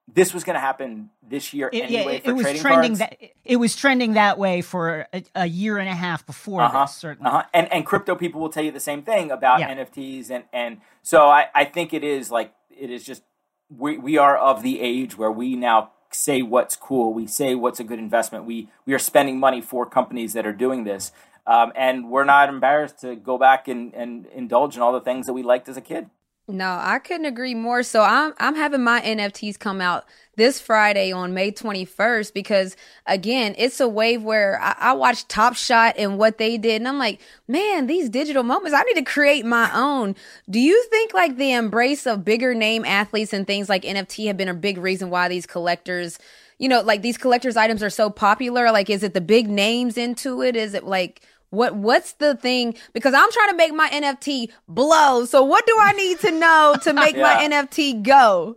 This 0.08 0.32
was 0.32 0.44
going 0.44 0.54
to 0.54 0.60
happen 0.60 1.10
this 1.26 1.52
year 1.52 1.68
It, 1.72 1.82
anyway 1.82 1.90
yeah, 1.90 2.10
it, 2.10 2.24
for 2.24 2.30
it 2.30 2.34
was 2.34 2.44
trading 2.44 2.62
trending 2.62 2.96
cards. 2.96 3.18
that 3.20 3.30
it 3.44 3.56
was 3.56 3.74
trending 3.74 4.12
that 4.14 4.38
way 4.38 4.62
for 4.62 5.06
a, 5.12 5.22
a 5.34 5.46
year 5.46 5.78
and 5.78 5.88
a 5.88 5.94
half 5.94 6.24
before 6.24 6.62
uh-huh, 6.62 6.84
this. 6.84 6.94
Certainly, 6.94 7.28
uh-huh. 7.28 7.44
And 7.52 7.72
and 7.72 7.84
crypto 7.84 8.14
people 8.14 8.40
will 8.40 8.48
tell 8.48 8.64
you 8.64 8.72
the 8.72 8.80
same 8.80 9.02
thing 9.02 9.30
about 9.30 9.60
Yeah. 9.60 9.74
NFTs 9.74 10.30
and 10.30 10.44
and 10.52 10.80
so 11.02 11.28
I 11.28 11.46
I 11.54 11.64
think 11.64 11.92
it 11.92 12.04
is 12.04 12.30
like 12.30 12.54
it 12.70 12.90
is 12.90 13.04
just 13.04 13.22
we 13.68 13.98
we 13.98 14.16
are 14.16 14.36
of 14.36 14.62
the 14.62 14.80
age 14.80 15.18
where 15.18 15.32
we 15.32 15.56
now 15.56 15.90
say 16.12 16.42
what's 16.42 16.76
cool. 16.76 17.12
We 17.12 17.26
say 17.26 17.54
what's 17.54 17.80
a 17.80 17.84
good 17.84 17.98
investment. 17.98 18.44
We 18.44 18.68
we 18.86 18.94
are 18.94 18.98
spending 18.98 19.40
money 19.40 19.60
for 19.60 19.86
companies 19.86 20.32
that 20.34 20.46
are 20.46 20.52
doing 20.52 20.84
this. 20.84 21.12
Um, 21.46 21.72
and 21.76 22.10
we're 22.10 22.24
not 22.24 22.48
embarrassed 22.48 22.98
to 23.00 23.14
go 23.14 23.38
back 23.38 23.68
and, 23.68 23.94
and 23.94 24.26
indulge 24.26 24.74
in 24.74 24.82
all 24.82 24.92
the 24.92 25.00
things 25.00 25.26
that 25.26 25.32
we 25.32 25.44
liked 25.44 25.68
as 25.68 25.76
a 25.76 25.80
kid. 25.80 26.10
No, 26.48 26.78
I 26.80 27.00
couldn't 27.00 27.26
agree 27.26 27.54
more. 27.54 27.82
So 27.82 28.02
I'm 28.02 28.32
I'm 28.38 28.54
having 28.54 28.84
my 28.84 29.00
NFTs 29.00 29.58
come 29.58 29.80
out 29.80 30.04
this 30.36 30.60
Friday 30.60 31.10
on 31.10 31.34
May 31.34 31.50
21st 31.50 32.32
because 32.34 32.76
again, 33.04 33.56
it's 33.58 33.80
a 33.80 33.88
wave 33.88 34.22
where 34.22 34.60
I, 34.62 34.76
I 34.78 34.92
watched 34.92 35.28
Top 35.28 35.56
Shot 35.56 35.96
and 35.98 36.18
what 36.18 36.38
they 36.38 36.56
did, 36.56 36.76
and 36.76 36.86
I'm 36.86 36.98
like, 36.98 37.20
man, 37.48 37.88
these 37.88 38.08
digital 38.08 38.44
moments, 38.44 38.76
I 38.78 38.82
need 38.84 38.94
to 38.94 39.02
create 39.02 39.44
my 39.44 39.70
own. 39.74 40.14
Do 40.48 40.60
you 40.60 40.80
think 40.84 41.12
like 41.12 41.36
the 41.36 41.52
embrace 41.52 42.06
of 42.06 42.24
bigger 42.24 42.54
name 42.54 42.84
athletes 42.84 43.32
and 43.32 43.44
things 43.44 43.68
like 43.68 43.82
NFT 43.82 44.28
have 44.28 44.36
been 44.36 44.48
a 44.48 44.54
big 44.54 44.78
reason 44.78 45.10
why 45.10 45.26
these 45.26 45.46
collectors, 45.46 46.16
you 46.58 46.68
know, 46.68 46.80
like 46.80 47.02
these 47.02 47.18
collectors 47.18 47.56
items 47.56 47.82
are 47.82 47.90
so 47.90 48.08
popular? 48.08 48.70
Like, 48.70 48.88
is 48.88 49.02
it 49.02 49.14
the 49.14 49.20
big 49.20 49.48
names 49.48 49.98
into 49.98 50.42
it? 50.42 50.54
Is 50.54 50.74
it 50.74 50.84
like 50.84 51.22
what 51.56 51.74
what's 51.74 52.12
the 52.12 52.36
thing? 52.36 52.74
Because 52.92 53.14
I'm 53.14 53.30
trying 53.32 53.50
to 53.50 53.56
make 53.56 53.74
my 53.74 53.88
NFT 53.88 54.50
blow. 54.68 55.24
So 55.24 55.42
what 55.42 55.66
do 55.66 55.76
I 55.80 55.92
need 55.92 56.20
to 56.20 56.30
know 56.30 56.76
to 56.82 56.92
make 57.04 57.16
my 57.16 57.34
NFT 57.36 58.02
go? 58.02 58.56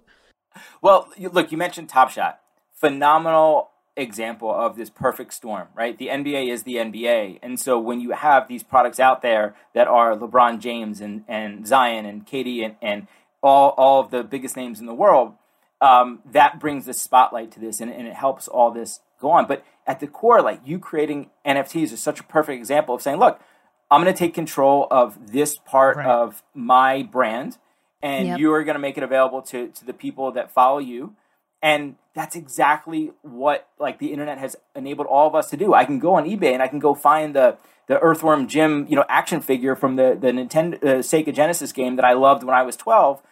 Well, 0.82 1.10
you, 1.18 1.30
look, 1.30 1.52
you 1.52 1.58
mentioned 1.58 1.90
Top 1.90 2.10
Shot. 2.10 2.40
Phenomenal 2.74 3.70
example 3.96 4.50
of 4.50 4.76
this 4.76 4.90
perfect 4.90 5.34
storm, 5.34 5.68
right? 5.76 5.98
The 5.98 6.08
NBA 6.08 6.50
is 6.50 6.64
the 6.64 6.76
NBA. 6.76 7.40
And 7.42 7.60
so 7.60 7.80
when 7.80 8.00
you 8.00 8.12
have 8.12 8.48
these 8.48 8.64
products 8.64 9.00
out 9.00 9.22
there 9.22 9.56
that 9.74 9.88
are 9.88 10.16
LeBron 10.16 10.60
James 10.60 11.02
and, 11.02 11.24
and 11.28 11.68
Zion 11.68 12.06
and 12.06 12.26
Katie 12.26 12.64
and, 12.64 12.76
and 12.82 13.08
all, 13.44 13.70
all 13.72 14.00
of 14.00 14.12
the 14.12 14.24
biggest 14.24 14.56
names 14.56 14.80
in 14.80 14.86
the 14.86 14.94
world, 14.94 15.34
um, 15.82 16.20
that 16.26 16.60
brings 16.60 16.86
the 16.86 16.94
spotlight 16.94 17.52
to 17.52 17.60
this 17.60 17.80
and, 17.80 17.92
and 17.92 18.08
it 18.08 18.14
helps 18.14 18.48
all 18.48 18.72
this 18.72 19.02
go 19.20 19.32
on. 19.32 19.46
But 19.46 19.64
at 19.90 20.00
the 20.00 20.08
core, 20.08 20.42
like 20.44 20.62
you 20.64 20.78
creating 20.78 21.32
NFTs 21.44 21.92
is 21.92 22.00
such 22.00 22.20
a 22.20 22.24
perfect 22.24 22.60
example 22.60 22.94
of 22.94 23.02
saying, 23.02 23.18
look, 23.18 23.42
I'm 23.90 24.04
going 24.04 24.14
to 24.14 24.18
take 24.18 24.36
control 24.36 24.88
of 24.92 25.32
this 25.32 25.58
part 25.58 25.98
right. 25.98 26.06
of 26.06 26.44
my 26.54 27.02
brand, 27.02 27.58
and 28.00 28.28
yep. 28.28 28.40
you 28.40 28.54
are 28.54 28.64
going 28.64 28.76
to 28.76 28.80
make 28.80 28.98
it 28.98 29.04
available 29.04 29.42
to 29.42 29.70
to 29.70 29.84
the 29.84 29.94
people 29.94 30.32
that 30.34 30.52
follow 30.52 30.78
you. 30.78 31.16
And 31.62 31.96
that's 32.14 32.36
exactly 32.36 33.12
what 33.24 33.68
like 33.80 33.98
the 33.98 34.14
internet 34.14 34.38
has 34.38 34.56
enabled 34.76 35.08
all 35.08 35.28
of 35.28 35.34
us 35.34 35.50
to 35.50 35.58
do. 35.58 35.74
I 35.74 35.86
can 35.86 35.98
go 35.98 36.14
on 36.14 36.26
eBay 36.26 36.54
and 36.54 36.62
I 36.62 36.68
can 36.68 36.80
go 36.80 36.94
find 36.94 37.36
the 37.36 37.58
the 37.88 38.00
Earthworm 38.00 38.48
Jim, 38.48 38.86
you 38.88 38.96
know, 38.96 39.06
action 39.10 39.42
figure 39.42 39.76
from 39.76 39.96
the 39.96 40.16
the 40.22 40.28
Nintendo 40.28 40.76
uh, 40.84 40.88
Sega 41.00 41.34
Genesis 41.34 41.72
game 41.72 41.96
that 41.96 42.06
I 42.06 42.14
loved 42.14 42.44
when 42.44 42.54
I 42.54 42.62
was 42.62 42.76
12. 42.76 43.24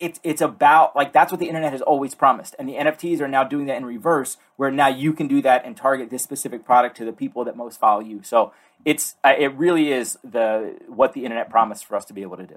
It's 0.00 0.18
it's 0.22 0.40
about 0.40 0.96
like 0.96 1.12
that's 1.12 1.30
what 1.30 1.38
the 1.38 1.46
internet 1.46 1.72
has 1.72 1.82
always 1.82 2.14
promised, 2.14 2.56
and 2.58 2.68
the 2.68 2.74
NFTs 2.74 3.20
are 3.20 3.28
now 3.28 3.44
doing 3.44 3.66
that 3.66 3.76
in 3.76 3.84
reverse, 3.84 4.38
where 4.56 4.70
now 4.70 4.88
you 4.88 5.12
can 5.12 5.28
do 5.28 5.42
that 5.42 5.64
and 5.64 5.76
target 5.76 6.10
this 6.10 6.22
specific 6.22 6.64
product 6.64 6.96
to 6.96 7.04
the 7.04 7.12
people 7.12 7.44
that 7.44 7.56
most 7.56 7.78
follow 7.78 8.00
you. 8.00 8.22
So 8.22 8.52
it's 8.84 9.14
uh, 9.22 9.34
it 9.38 9.54
really 9.54 9.92
is 9.92 10.18
the 10.24 10.76
what 10.88 11.12
the 11.12 11.24
internet 11.24 11.50
promised 11.50 11.84
for 11.84 11.96
us 11.96 12.04
to 12.06 12.14
be 12.14 12.22
able 12.22 12.38
to 12.38 12.46
do. 12.46 12.56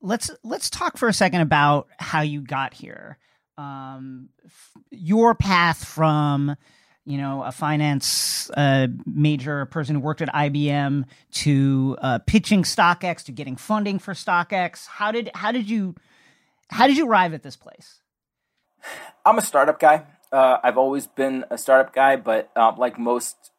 Let's 0.00 0.30
let's 0.42 0.68
talk 0.68 0.98
for 0.98 1.08
a 1.08 1.12
second 1.12 1.40
about 1.40 1.86
how 1.98 2.22
you 2.22 2.40
got 2.40 2.74
here. 2.74 3.18
Um, 3.56 4.30
your 4.90 5.34
path 5.34 5.84
from 5.84 6.56
you 7.04 7.18
know, 7.18 7.42
a 7.42 7.50
finance 7.50 8.50
uh, 8.56 8.86
major, 9.06 9.60
a 9.60 9.66
person 9.66 9.96
who 9.96 10.00
worked 10.00 10.22
at 10.22 10.28
IBM, 10.28 11.04
to 11.32 11.96
uh, 12.00 12.18
pitching 12.20 12.62
StockX, 12.62 13.24
to 13.24 13.32
getting 13.32 13.56
funding 13.56 13.98
for 13.98 14.14
StockX. 14.14 14.86
How 14.86 15.10
did 15.10 15.30
how 15.34 15.50
did 15.50 15.68
you 15.68 15.96
how 16.70 16.86
did 16.86 16.96
you 16.96 17.06
arrive 17.06 17.34
at 17.34 17.42
this 17.42 17.56
place? 17.56 18.00
I'm 19.24 19.38
a 19.38 19.42
startup 19.42 19.78
guy. 19.78 20.04
Uh, 20.32 20.58
I've 20.62 20.78
always 20.78 21.06
been 21.06 21.44
a 21.50 21.58
startup 21.58 21.94
guy, 21.94 22.16
but 22.16 22.50
uh, 22.56 22.72
like 22.76 22.98
most 22.98 23.50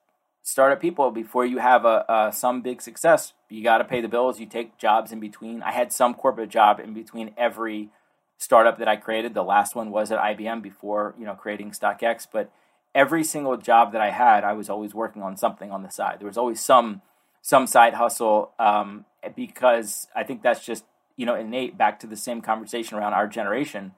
startup 0.41 0.81
people, 0.81 1.11
before 1.11 1.45
you 1.45 1.59
have 1.59 1.85
a, 1.85 2.05
a 2.09 2.31
some 2.33 2.61
big 2.61 2.81
success, 2.81 3.33
you 3.49 3.63
got 3.63 3.77
to 3.77 3.85
pay 3.85 4.01
the 4.01 4.07
bills. 4.07 4.39
You 4.39 4.45
take 4.45 4.77
jobs 4.77 5.11
in 5.11 5.19
between. 5.19 5.61
I 5.61 5.71
had 5.71 5.93
some 5.93 6.13
corporate 6.13 6.49
job 6.49 6.79
in 6.79 6.93
between 6.93 7.31
every 7.37 7.89
startup 8.37 8.77
that 8.79 8.87
I 8.87 8.95
created. 8.95 9.33
The 9.33 9.43
last 9.43 9.75
one 9.75 9.91
was 9.91 10.11
at 10.11 10.19
IBM 10.19 10.61
before 10.61 11.15
you 11.17 11.25
know 11.25 11.35
creating 11.35 11.71
StockX, 11.71 12.27
but 12.31 12.51
every 12.93 13.23
single 13.23 13.57
job 13.57 13.91
that 13.93 14.01
I 14.01 14.11
had, 14.11 14.43
I 14.43 14.53
was 14.53 14.69
always 14.69 14.93
working 14.93 15.21
on 15.21 15.37
something 15.37 15.71
on 15.71 15.83
the 15.83 15.89
side. 15.89 16.19
There 16.19 16.27
was 16.27 16.37
always 16.37 16.59
some 16.59 17.01
some 17.41 17.67
side 17.67 17.93
hustle 17.95 18.51
um, 18.57 19.05
because 19.35 20.07
I 20.15 20.23
think 20.23 20.41
that's 20.41 20.65
just 20.65 20.85
you 21.15 21.25
know 21.25 21.35
innate. 21.35 21.77
Back 21.77 21.99
to 21.99 22.07
the 22.07 22.15
same 22.15 22.41
conversation 22.41 22.97
around 22.97 23.13
our 23.13 23.27
generation. 23.27 23.93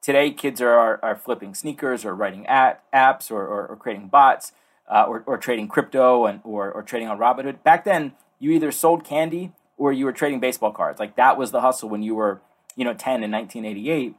Today, 0.00 0.30
kids 0.32 0.60
are, 0.60 0.72
are, 0.72 1.00
are 1.02 1.16
flipping 1.16 1.54
sneakers 1.54 2.04
or 2.04 2.14
writing 2.14 2.44
at, 2.48 2.82
apps 2.92 3.30
or, 3.30 3.46
or, 3.46 3.66
or, 3.68 3.76
creating 3.76 4.08
bots 4.08 4.50
uh, 4.88 5.04
or, 5.06 5.22
or 5.26 5.38
trading 5.38 5.68
crypto 5.68 6.26
and 6.26 6.40
or, 6.42 6.72
or 6.72 6.82
trading 6.82 7.06
on 7.06 7.18
Robinhood. 7.18 7.62
Back 7.62 7.84
then, 7.84 8.12
you 8.40 8.50
either 8.50 8.72
sold 8.72 9.04
candy 9.04 9.52
or 9.76 9.92
you 9.92 10.04
were 10.04 10.12
trading 10.12 10.40
baseball 10.40 10.72
cards. 10.72 10.98
Like 10.98 11.14
that 11.14 11.38
was 11.38 11.52
the 11.52 11.60
hustle 11.60 11.88
when 11.88 12.02
you 12.02 12.16
were 12.16 12.40
you 12.76 12.84
know 12.84 12.94
10 12.94 13.22
in 13.22 13.30
1988. 13.30 14.16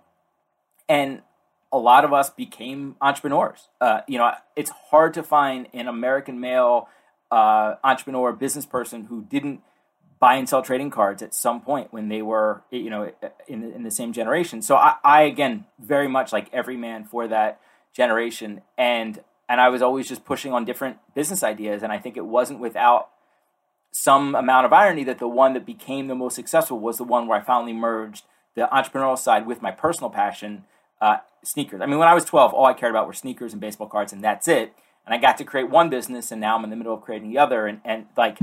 And 0.88 1.22
a 1.72 1.78
lot 1.78 2.06
of 2.06 2.14
us 2.14 2.30
became 2.30 2.96
entrepreneurs. 3.02 3.68
Uh, 3.82 4.02
you 4.08 4.18
know, 4.18 4.32
it's 4.56 4.70
hard 4.70 5.14
to 5.16 5.24
find 5.24 5.68
an 5.74 5.88
American 5.88 6.40
male 6.40 6.88
uh, 7.32 7.76
entrepreneur, 7.84 8.32
business 8.32 8.66
person 8.66 9.06
who 9.06 9.24
didn't 9.24 9.62
buy 10.24 10.36
and 10.36 10.48
sell 10.48 10.62
trading 10.62 10.90
cards 10.90 11.22
at 11.22 11.36
some 11.36 11.60
point 11.60 11.92
when 11.92 12.08
they 12.08 12.22
were, 12.22 12.64
you 12.72 12.90
know, 12.90 13.12
in, 13.46 13.74
in 13.74 13.84
the 13.84 13.92
same 13.92 14.14
generation. 14.14 14.62
So 14.62 14.78
I, 14.78 14.96
I, 15.04 15.24
again, 15.24 15.66
very 15.78 16.08
much 16.08 16.32
like 16.32 16.48
every 16.54 16.78
man 16.78 17.04
for 17.04 17.28
that 17.28 17.60
generation, 17.92 18.62
and 18.78 19.20
and 19.50 19.60
I 19.60 19.68
was 19.68 19.82
always 19.82 20.08
just 20.08 20.24
pushing 20.24 20.54
on 20.54 20.64
different 20.64 20.96
business 21.14 21.44
ideas, 21.44 21.84
and 21.84 21.92
I 21.92 22.00
think 22.00 22.16
it 22.16 22.26
wasn't 22.26 22.62
without 22.62 23.10
some 23.92 24.34
amount 24.34 24.66
of 24.66 24.72
irony 24.72 25.04
that 25.04 25.20
the 25.20 25.28
one 25.28 25.52
that 25.56 25.66
became 25.66 26.08
the 26.08 26.16
most 26.16 26.36
successful 26.36 26.80
was 26.80 26.98
the 26.98 27.04
one 27.04 27.28
where 27.28 27.38
I 27.38 27.44
finally 27.44 27.74
merged 27.74 28.24
the 28.56 28.70
entrepreneurial 28.72 29.20
side 29.20 29.46
with 29.46 29.62
my 29.62 29.72
personal 29.72 30.10
passion 30.10 30.64
uh, 31.02 31.18
sneakers. 31.44 31.82
I 31.82 31.86
mean, 31.86 32.00
when 32.00 32.08
I 32.08 32.14
was 32.14 32.24
12, 32.24 32.54
all 32.54 32.66
I 32.66 32.74
cared 32.74 32.94
about 32.94 33.08
were 33.08 33.14
sneakers 33.14 33.52
and 33.52 33.60
baseball 33.60 33.88
cards, 33.90 34.14
and 34.14 34.24
that's 34.24 34.48
it. 34.48 34.72
And 35.06 35.14
I 35.14 35.18
got 35.18 35.38
to 35.40 35.44
create 35.44 35.70
one 35.70 35.90
business, 35.90 36.32
and 36.32 36.40
now 36.40 36.56
I'm 36.56 36.64
in 36.64 36.70
the 36.70 36.78
middle 36.78 36.94
of 36.94 37.02
creating 37.02 37.30
the 37.30 37.40
other. 37.40 37.68
And, 37.68 37.82
and 37.84 38.06
like, 38.16 38.38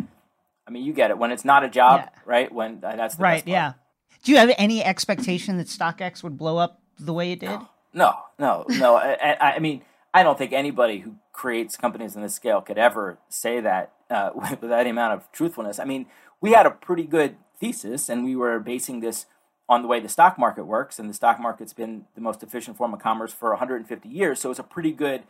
I 0.67 0.71
mean, 0.71 0.85
you 0.85 0.93
get 0.93 1.11
it. 1.11 1.19
When 1.19 1.33
it's 1.33 1.45
not 1.45 1.65
a 1.65 1.69
job, 1.69 2.03
yeah. 2.05 2.21
right? 2.25 2.53
When 2.53 2.81
uh, 2.85 2.97
that's 2.97 3.19
right, 3.19 3.47
yeah. 3.47 3.75
Do 4.23 4.33
you 4.33 4.39
have 4.39 4.53
any 4.59 4.85
expectation 4.85 5.57
that 5.59 5.67
StockX 5.67 6.23
would 6.23 6.37
blow 6.37 6.59
up 6.59 6.81
the 6.99 7.13
way 7.13 7.33
it 7.33 7.41
did? 7.41 7.49
No, 7.49 7.69
no, 7.95 8.25
no. 8.39 8.65
no. 8.69 8.97
I, 8.97 9.55
I, 9.57 9.59
mean, 9.59 9.83
I 10.13 10.23
don't 10.23 10.37
think 10.37 10.53
anybody 10.53 10.99
who 10.99 11.17
creates 11.33 11.77
companies 11.77 12.17
on 12.17 12.23
this 12.23 12.35
scale 12.35 12.61
could 12.61 12.79
ever 12.79 13.19
say 13.29 13.61
that 13.61 13.93
uh, 14.11 14.31
with, 14.35 14.63
with 14.63 14.73
any 14.73 14.91
amount 14.91 15.15
of 15.15 15.33
truthfulness. 15.33 15.79
I 15.79 15.85
mean, 15.85 16.07
we 16.41 16.53
had 16.53 16.67
a 16.67 16.71
pretty 16.71 17.05
good 17.05 17.37
thesis, 17.59 18.09
and 18.09 18.25
we 18.25 18.37
were 18.37 18.59
basing 18.59 19.01
this 19.01 19.27
on 19.69 19.83
the 19.83 19.89
way 19.89 20.01
the 20.01 20.09
stock 20.09 20.39
market 20.39 20.65
works, 20.65 20.99
and 20.99 21.09
the 21.09 21.15
stock 21.15 21.41
market's 21.41 21.73
been 21.73 22.07
the 22.15 22.21
most 22.21 22.43
efficient 22.43 22.77
form 22.77 22.93
of 22.93 23.01
commerce 23.01 23.33
for 23.33 23.51
150 23.51 24.09
years. 24.09 24.41
So 24.41 24.51
it's 24.51 24.59
a 24.59 24.65
pretty 24.65 24.93
good, 24.93 25.23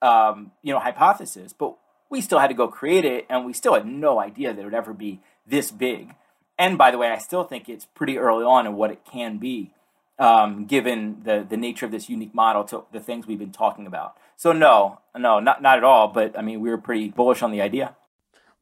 um, 0.00 0.52
you 0.62 0.72
know, 0.72 0.78
hypothesis. 0.78 1.52
But 1.52 1.76
we 2.12 2.20
still 2.20 2.38
had 2.38 2.48
to 2.48 2.54
go 2.54 2.68
create 2.68 3.04
it, 3.04 3.26
and 3.28 3.44
we 3.44 3.52
still 3.52 3.74
had 3.74 3.86
no 3.86 4.20
idea 4.20 4.52
that 4.52 4.60
it 4.60 4.64
would 4.64 4.74
ever 4.74 4.92
be 4.92 5.20
this 5.46 5.70
big. 5.72 6.14
And 6.58 6.78
by 6.78 6.90
the 6.90 6.98
way, 6.98 7.08
I 7.08 7.18
still 7.18 7.42
think 7.42 7.68
it's 7.68 7.86
pretty 7.86 8.18
early 8.18 8.44
on 8.44 8.66
in 8.66 8.74
what 8.74 8.90
it 8.90 9.00
can 9.10 9.38
be, 9.38 9.72
um, 10.18 10.66
given 10.66 11.22
the 11.24 11.44
the 11.48 11.56
nature 11.56 11.86
of 11.86 11.90
this 11.90 12.08
unique 12.08 12.34
model 12.34 12.64
to 12.64 12.84
the 12.92 13.00
things 13.00 13.26
we've 13.26 13.38
been 13.38 13.50
talking 13.50 13.86
about. 13.86 14.16
So 14.36 14.52
no, 14.52 15.00
no, 15.16 15.40
not 15.40 15.62
not 15.62 15.78
at 15.78 15.84
all. 15.84 16.08
But 16.08 16.38
I 16.38 16.42
mean, 16.42 16.60
we 16.60 16.68
were 16.70 16.78
pretty 16.78 17.08
bullish 17.08 17.42
on 17.42 17.50
the 17.50 17.62
idea. 17.62 17.96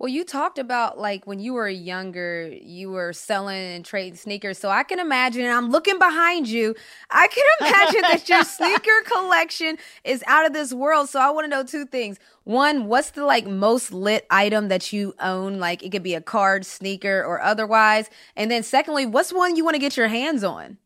Well, 0.01 0.09
you 0.09 0.25
talked 0.25 0.59
about 0.59 0.99
like 0.99 1.27
when 1.27 1.41
you 1.41 1.53
were 1.53 1.69
younger, 1.69 2.49
you 2.49 2.91
were 2.91 3.13
selling 3.13 3.61
and 3.61 3.85
trading 3.85 4.15
sneakers. 4.15 4.57
So 4.57 4.71
I 4.71 4.83
can 4.83 4.99
imagine, 4.99 5.43
and 5.43 5.53
I'm 5.53 5.71
looking 5.71 5.99
behind 5.99 6.49
you, 6.49 6.75
I 7.11 7.29
can 7.29 7.45
imagine 7.69 8.01
that 8.01 8.27
your 8.27 8.43
sneaker 8.45 9.03
collection 9.05 9.77
is 10.03 10.25
out 10.27 10.47
of 10.47 10.55
this 10.55 10.73
world. 10.73 11.11
So 11.11 11.21
I 11.21 11.29
want 11.29 11.45
to 11.45 11.51
know 11.51 11.65
two 11.65 11.85
things. 11.85 12.19
One, 12.45 12.87
what's 12.87 13.11
the 13.11 13.27
like 13.27 13.47
most 13.47 13.93
lit 13.93 14.27
item 14.31 14.69
that 14.69 14.91
you 14.91 15.15
own? 15.21 15.59
Like 15.59 15.83
it 15.83 15.93
could 15.93 16.03
be 16.03 16.15
a 16.15 16.23
card, 16.23 16.65
sneaker, 16.65 17.23
or 17.23 17.39
otherwise. 17.43 18.09
And 18.37 18.51
then 18.51 18.63
secondly, 18.63 19.05
what's 19.05 19.35
one 19.35 19.55
you 19.55 19.67
want 19.67 19.75
to 19.75 19.81
get 19.81 19.99
your 19.99 20.09
hands 20.09 20.43
on? 20.43 20.79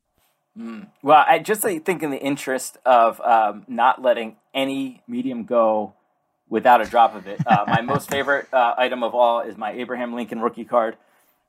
Mm. 0.58 0.88
Well, 1.04 1.24
I 1.24 1.38
just 1.38 1.62
think 1.62 2.02
in 2.02 2.10
the 2.10 2.20
interest 2.20 2.78
of 2.84 3.20
um, 3.20 3.64
not 3.68 4.02
letting 4.02 4.38
any 4.52 5.04
medium 5.06 5.44
go 5.44 5.94
without 6.48 6.80
a 6.80 6.84
drop 6.84 7.14
of 7.14 7.26
it. 7.26 7.40
Uh, 7.46 7.64
my 7.66 7.80
most 7.80 8.10
favorite 8.10 8.52
uh, 8.52 8.74
item 8.76 9.02
of 9.02 9.14
all 9.14 9.40
is 9.40 9.56
my 9.56 9.72
Abraham 9.72 10.14
Lincoln 10.14 10.40
rookie 10.40 10.64
card. 10.64 10.96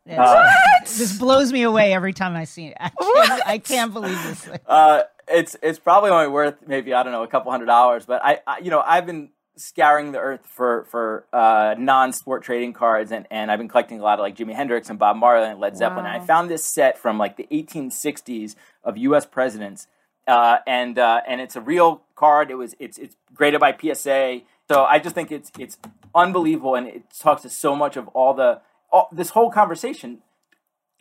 Uh, 0.09 0.47
this 0.81 1.17
blows 1.17 1.51
me 1.51 1.63
away 1.63 1.93
every 1.93 2.13
time 2.13 2.35
I 2.35 2.43
see 2.43 2.67
it. 2.67 2.77
I 2.79 2.89
can't, 2.89 3.47
I 3.47 3.57
can't 3.57 3.93
believe 3.93 4.21
this. 4.23 4.49
Uh, 4.67 5.01
it's 5.27 5.55
it's 5.63 5.79
probably 5.79 6.11
only 6.11 6.27
worth 6.27 6.55
maybe 6.67 6.93
I 6.93 7.01
don't 7.03 7.11
know 7.11 7.23
a 7.23 7.27
couple 7.27 7.51
hundred 7.51 7.65
dollars, 7.65 8.05
but 8.05 8.23
I, 8.23 8.39
I 8.45 8.59
you 8.59 8.69
know 8.69 8.83
I've 8.85 9.05
been 9.05 9.29
scouring 9.57 10.11
the 10.11 10.19
earth 10.19 10.45
for 10.45 10.85
for 10.85 11.25
uh, 11.33 11.75
non-sport 11.77 12.43
trading 12.43 12.73
cards, 12.73 13.11
and, 13.11 13.25
and 13.31 13.49
I've 13.49 13.59
been 13.59 13.67
collecting 13.67 13.99
a 13.99 14.03
lot 14.03 14.19
of 14.19 14.23
like 14.23 14.35
Jimi 14.35 14.53
Hendrix 14.53 14.89
and 14.89 14.99
Bob 14.99 15.17
Marley 15.17 15.49
and 15.49 15.59
Led 15.59 15.77
Zeppelin. 15.77 16.05
Wow. 16.05 16.13
And 16.13 16.21
I 16.21 16.25
found 16.25 16.49
this 16.49 16.63
set 16.63 16.97
from 16.97 17.17
like 17.17 17.37
the 17.37 17.47
1860s 17.51 18.55
of 18.83 18.97
U.S. 18.97 19.25
presidents, 19.25 19.87
uh, 20.27 20.57
and 20.67 20.99
uh, 20.99 21.21
and 21.27 21.41
it's 21.41 21.55
a 21.55 21.61
real 21.61 22.01
card. 22.15 22.51
It 22.51 22.55
was 22.55 22.75
it's 22.79 22.97
it's 22.97 23.15
graded 23.33 23.59
by 23.59 23.75
PSA. 23.75 24.41
So 24.69 24.83
I 24.83 24.99
just 24.99 25.13
think 25.13 25.31
it's 25.31 25.51
it's 25.59 25.77
unbelievable, 26.13 26.75
and 26.75 26.87
it 26.87 27.03
talks 27.19 27.43
to 27.43 27.49
so 27.49 27.75
much 27.75 27.97
of 27.97 28.07
all 28.09 28.33
the 28.33 28.61
all, 28.91 29.09
this 29.11 29.31
whole 29.31 29.51
conversation. 29.51 30.19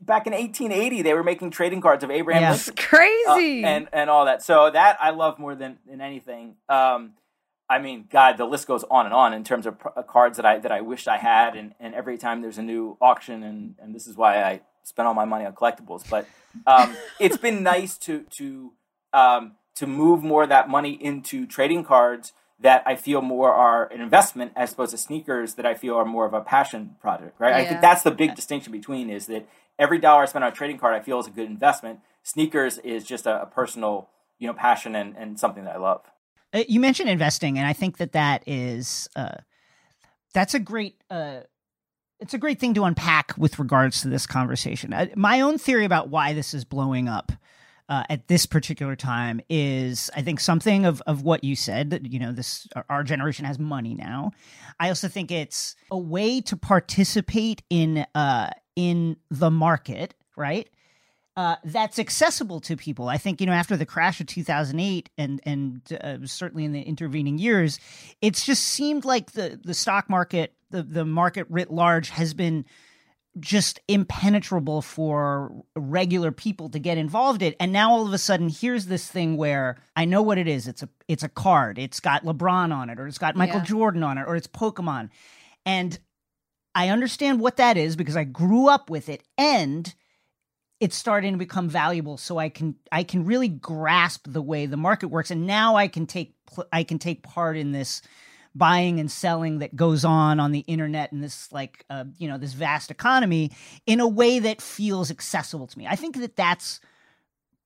Back 0.00 0.26
in 0.26 0.32
1880, 0.32 1.02
they 1.02 1.14
were 1.14 1.22
making 1.22 1.50
trading 1.50 1.80
cards 1.80 2.04
of 2.04 2.10
Abraham 2.10 2.42
yeah. 2.42 2.50
Lincoln, 2.50 2.74
crazy, 2.76 3.64
uh, 3.64 3.68
and 3.68 3.88
and 3.92 4.10
all 4.10 4.26
that. 4.26 4.42
So 4.42 4.70
that 4.70 4.98
I 5.00 5.10
love 5.10 5.38
more 5.38 5.54
than 5.54 5.78
than 5.86 6.00
anything. 6.00 6.56
Um, 6.68 7.14
I 7.68 7.78
mean, 7.78 8.06
God, 8.10 8.36
the 8.36 8.44
list 8.44 8.66
goes 8.66 8.84
on 8.90 9.06
and 9.06 9.14
on 9.14 9.32
in 9.32 9.44
terms 9.44 9.66
of 9.66 9.78
pr- 9.78 9.88
uh, 9.96 10.02
cards 10.02 10.36
that 10.36 10.44
I 10.44 10.58
that 10.58 10.72
I 10.72 10.82
wish 10.82 11.06
I 11.06 11.16
had, 11.16 11.56
and, 11.56 11.74
and 11.80 11.94
every 11.94 12.18
time 12.18 12.42
there's 12.42 12.58
a 12.58 12.62
new 12.62 12.98
auction, 13.00 13.42
and, 13.42 13.76
and 13.80 13.94
this 13.94 14.06
is 14.06 14.16
why 14.16 14.42
I 14.42 14.60
spend 14.82 15.08
all 15.08 15.14
my 15.14 15.24
money 15.24 15.46
on 15.46 15.54
collectibles. 15.54 16.08
But 16.08 16.26
um, 16.66 16.94
it's 17.20 17.38
been 17.38 17.62
nice 17.62 17.96
to 17.98 18.26
to 18.36 18.72
um, 19.14 19.52
to 19.76 19.86
move 19.86 20.22
more 20.22 20.42
of 20.42 20.50
that 20.50 20.68
money 20.68 20.92
into 20.92 21.46
trading 21.46 21.84
cards 21.84 22.32
that 22.60 22.82
I 22.86 22.96
feel 22.96 23.20
more 23.20 23.52
are 23.52 23.86
an 23.92 24.00
investment 24.00 24.52
as 24.56 24.72
opposed 24.72 24.92
to 24.92 24.98
sneakers 24.98 25.54
that 25.54 25.66
I 25.66 25.74
feel 25.74 25.96
are 25.96 26.04
more 26.04 26.24
of 26.24 26.34
a 26.34 26.40
passion 26.40 26.96
project, 27.00 27.38
right? 27.38 27.50
Yeah. 27.50 27.58
I 27.58 27.64
think 27.66 27.80
that's 27.80 28.02
the 28.02 28.10
big 28.10 28.34
distinction 28.34 28.72
between 28.72 29.10
is 29.10 29.26
that 29.26 29.48
every 29.78 29.98
dollar 29.98 30.22
I 30.22 30.26
spend 30.26 30.44
on 30.44 30.52
a 30.52 30.54
trading 30.54 30.78
card 30.78 30.94
I 30.94 31.00
feel 31.00 31.18
is 31.18 31.26
a 31.26 31.30
good 31.30 31.46
investment. 31.46 32.00
Sneakers 32.22 32.78
is 32.78 33.04
just 33.04 33.26
a, 33.26 33.42
a 33.42 33.46
personal, 33.46 34.08
you 34.38 34.46
know, 34.46 34.54
passion 34.54 34.94
and, 34.94 35.16
and 35.16 35.38
something 35.38 35.64
that 35.64 35.74
I 35.74 35.78
love. 35.78 36.02
Uh, 36.52 36.62
you 36.68 36.78
mentioned 36.78 37.10
investing, 37.10 37.58
and 37.58 37.66
I 37.66 37.72
think 37.72 37.96
that 37.98 38.12
that 38.12 38.44
is 38.46 39.08
uh, 39.16 39.38
that's 40.32 40.54
a 40.54 40.60
great 40.60 40.96
uh, 41.10 41.40
it's 42.20 42.34
a 42.34 42.38
great 42.38 42.60
thing 42.60 42.74
to 42.74 42.84
unpack 42.84 43.34
with 43.36 43.58
regards 43.58 44.00
to 44.02 44.08
this 44.08 44.26
conversation. 44.26 44.92
Uh, 44.92 45.06
my 45.16 45.40
own 45.40 45.58
theory 45.58 45.84
about 45.84 46.08
why 46.08 46.32
this 46.32 46.54
is 46.54 46.64
blowing 46.64 47.08
up 47.08 47.32
uh, 47.88 48.04
at 48.08 48.28
this 48.28 48.46
particular 48.46 48.96
time 48.96 49.40
is 49.48 50.10
I 50.16 50.22
think 50.22 50.40
something 50.40 50.86
of, 50.86 51.02
of 51.06 51.22
what 51.22 51.44
you 51.44 51.54
said 51.54 51.90
that 51.90 52.10
you 52.10 52.18
know 52.18 52.32
this 52.32 52.66
our, 52.88 53.04
generation 53.04 53.44
has 53.44 53.58
money 53.58 53.94
now. 53.94 54.32
I 54.80 54.88
also 54.88 55.08
think 55.08 55.30
it's 55.30 55.76
a 55.90 55.98
way 55.98 56.40
to 56.42 56.56
participate 56.56 57.62
in 57.68 58.06
uh 58.14 58.50
in 58.76 59.16
the 59.30 59.50
market, 59.50 60.14
right? 60.36 60.68
Uh, 61.36 61.56
that's 61.64 61.98
accessible 61.98 62.60
to 62.60 62.76
people. 62.76 63.08
I 63.08 63.18
think 63.18 63.40
you 63.40 63.46
know 63.46 63.52
after 63.52 63.76
the 63.76 63.86
crash 63.86 64.20
of 64.20 64.28
2008 64.28 65.10
and 65.18 65.40
and 65.44 65.82
uh, 66.00 66.18
certainly 66.24 66.64
in 66.64 66.72
the 66.72 66.82
intervening 66.82 67.38
years, 67.38 67.78
it's 68.22 68.46
just 68.46 68.64
seemed 68.64 69.04
like 69.04 69.32
the 69.32 69.60
the 69.62 69.74
stock 69.74 70.08
market, 70.08 70.54
the 70.70 70.82
the 70.82 71.04
market 71.04 71.46
writ 71.50 71.70
large, 71.70 72.08
has 72.10 72.32
been 72.32 72.64
just 73.40 73.80
impenetrable 73.88 74.80
for 74.80 75.52
regular 75.74 76.30
people 76.30 76.68
to 76.68 76.78
get 76.78 76.98
involved 76.98 77.42
in. 77.42 77.54
And 77.58 77.72
now 77.72 77.90
all 77.92 78.06
of 78.06 78.12
a 78.12 78.18
sudden 78.18 78.48
here's 78.48 78.86
this 78.86 79.08
thing 79.08 79.36
where 79.36 79.78
i 79.96 80.04
know 80.04 80.22
what 80.22 80.38
it 80.38 80.46
is. 80.46 80.68
It's 80.68 80.82
a 80.82 80.88
it's 81.08 81.22
a 81.24 81.28
card. 81.28 81.78
It's 81.78 81.98
got 82.00 82.24
lebron 82.24 82.72
on 82.72 82.90
it 82.90 83.00
or 83.00 83.06
it's 83.08 83.18
got 83.18 83.34
michael 83.36 83.58
Yeah. 83.58 83.64
jordan 83.64 84.02
on 84.04 84.18
it 84.18 84.24
or 84.26 84.36
it's 84.36 84.46
pokemon. 84.46 85.10
And 85.66 85.98
i 86.74 86.88
understand 86.90 87.40
what 87.40 87.56
that 87.56 87.76
is 87.76 87.96
because 87.96 88.16
i 88.16 88.24
grew 88.24 88.68
up 88.68 88.88
with 88.90 89.08
it 89.08 89.22
and 89.38 89.94
it's 90.80 90.96
starting 90.96 91.32
to 91.32 91.38
become 91.38 91.68
valuable 91.68 92.16
so 92.16 92.38
i 92.38 92.48
can 92.48 92.74
i 92.92 93.02
can 93.02 93.24
really 93.24 93.48
grasp 93.48 94.26
the 94.28 94.42
way 94.42 94.66
the 94.66 94.76
market 94.76 95.08
works. 95.08 95.30
And 95.32 95.46
now 95.46 95.74
i 95.76 95.88
can 95.88 96.06
take 96.06 96.34
pl- 96.46 96.68
i 96.72 96.84
can 96.84 96.98
take 97.00 97.22
part 97.24 97.56
in 97.56 97.72
this 97.72 98.00
buying 98.54 99.00
and 99.00 99.10
selling 99.10 99.58
that 99.58 99.74
goes 99.74 100.04
on 100.04 100.38
on 100.38 100.52
the 100.52 100.60
internet 100.60 101.10
and 101.12 101.22
this 101.22 101.50
like 101.52 101.84
uh, 101.90 102.04
you 102.18 102.28
know 102.28 102.38
this 102.38 102.52
vast 102.52 102.90
economy 102.90 103.50
in 103.86 104.00
a 104.00 104.08
way 104.08 104.38
that 104.38 104.62
feels 104.62 105.10
accessible 105.10 105.66
to 105.66 105.78
me 105.78 105.86
i 105.86 105.96
think 105.96 106.16
that 106.18 106.36
that's 106.36 106.80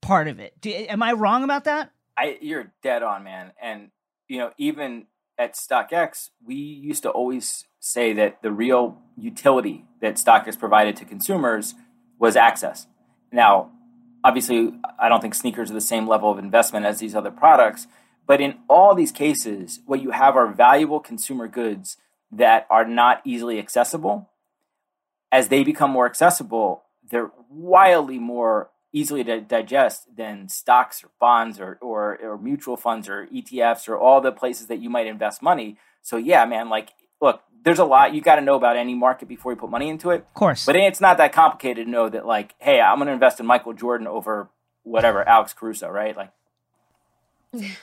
part 0.01 0.27
of 0.27 0.39
it 0.39 0.59
Do, 0.61 0.69
am 0.69 1.03
i 1.03 1.11
wrong 1.13 1.43
about 1.43 1.65
that 1.65 1.91
I 2.19 2.37
you're 2.41 2.71
dead 2.83 3.01
on, 3.01 3.23
man. 3.23 3.53
And 3.61 3.91
you 4.27 4.37
know, 4.37 4.51
even 4.57 5.07
at 5.37 5.55
StockX, 5.55 6.29
we 6.45 6.55
used 6.55 7.03
to 7.03 7.09
always 7.09 7.65
say 7.79 8.11
that 8.13 8.41
the 8.41 8.51
real 8.51 8.97
utility 9.17 9.85
that 10.01 10.15
StockX 10.15 10.59
provided 10.59 10.97
to 10.97 11.05
consumers 11.05 11.75
was 12.19 12.35
access. 12.35 12.87
Now, 13.31 13.71
obviously, 14.23 14.73
I 14.99 15.07
don't 15.07 15.21
think 15.21 15.33
sneakers 15.33 15.71
are 15.71 15.73
the 15.73 15.81
same 15.81 16.07
level 16.07 16.29
of 16.29 16.37
investment 16.37 16.85
as 16.85 16.99
these 16.99 17.15
other 17.15 17.31
products, 17.31 17.87
but 18.29 18.39
in 18.39 18.59
all 18.69 18.93
these 18.93 19.11
cases, 19.11 19.79
what 19.87 20.03
you 20.03 20.11
have 20.11 20.35
are 20.35 20.45
valuable 20.45 20.99
consumer 20.99 21.47
goods 21.47 21.97
that 22.31 22.67
are 22.69 22.85
not 22.85 23.23
easily 23.25 23.57
accessible. 23.57 24.29
As 25.31 25.47
they 25.47 25.63
become 25.63 25.89
more 25.89 26.05
accessible, 26.05 26.83
they're 27.09 27.31
wildly 27.49 28.19
more 28.19 28.69
easily 28.93 29.23
to 29.23 29.41
digest 29.41 30.15
than 30.15 30.47
stocks 30.47 31.03
or 31.03 31.09
bonds 31.19 31.59
or, 31.59 31.79
or 31.81 32.19
or 32.21 32.37
mutual 32.37 32.77
funds 32.77 33.09
or 33.09 33.25
ETFs 33.33 33.89
or 33.89 33.97
all 33.97 34.21
the 34.21 34.31
places 34.31 34.67
that 34.67 34.77
you 34.77 34.91
might 34.91 35.07
invest 35.07 35.41
money. 35.41 35.79
So 36.03 36.17
yeah, 36.17 36.45
man, 36.45 36.69
like 36.69 36.89
look, 37.19 37.41
there's 37.63 37.79
a 37.79 37.83
lot 37.83 38.13
you 38.13 38.21
got 38.21 38.35
to 38.35 38.41
know 38.41 38.55
about 38.55 38.77
any 38.77 38.93
market 38.93 39.27
before 39.27 39.53
you 39.53 39.55
put 39.55 39.71
money 39.71 39.89
into 39.89 40.11
it. 40.11 40.21
of 40.21 40.33
course 40.35 40.67
But 40.67 40.75
it's 40.75 41.01
not 41.01 41.17
that 41.17 41.33
complicated 41.33 41.87
to 41.87 41.91
know 41.91 42.09
that 42.09 42.27
like, 42.27 42.53
hey, 42.59 42.79
I'm 42.79 42.97
going 42.97 43.07
to 43.07 43.13
invest 43.13 43.39
in 43.39 43.47
Michael 43.47 43.73
Jordan 43.73 44.05
over 44.05 44.51
whatever 44.83 45.27
Alex 45.27 45.53
Caruso, 45.53 45.89
right? 45.89 46.15
Like 46.15 46.31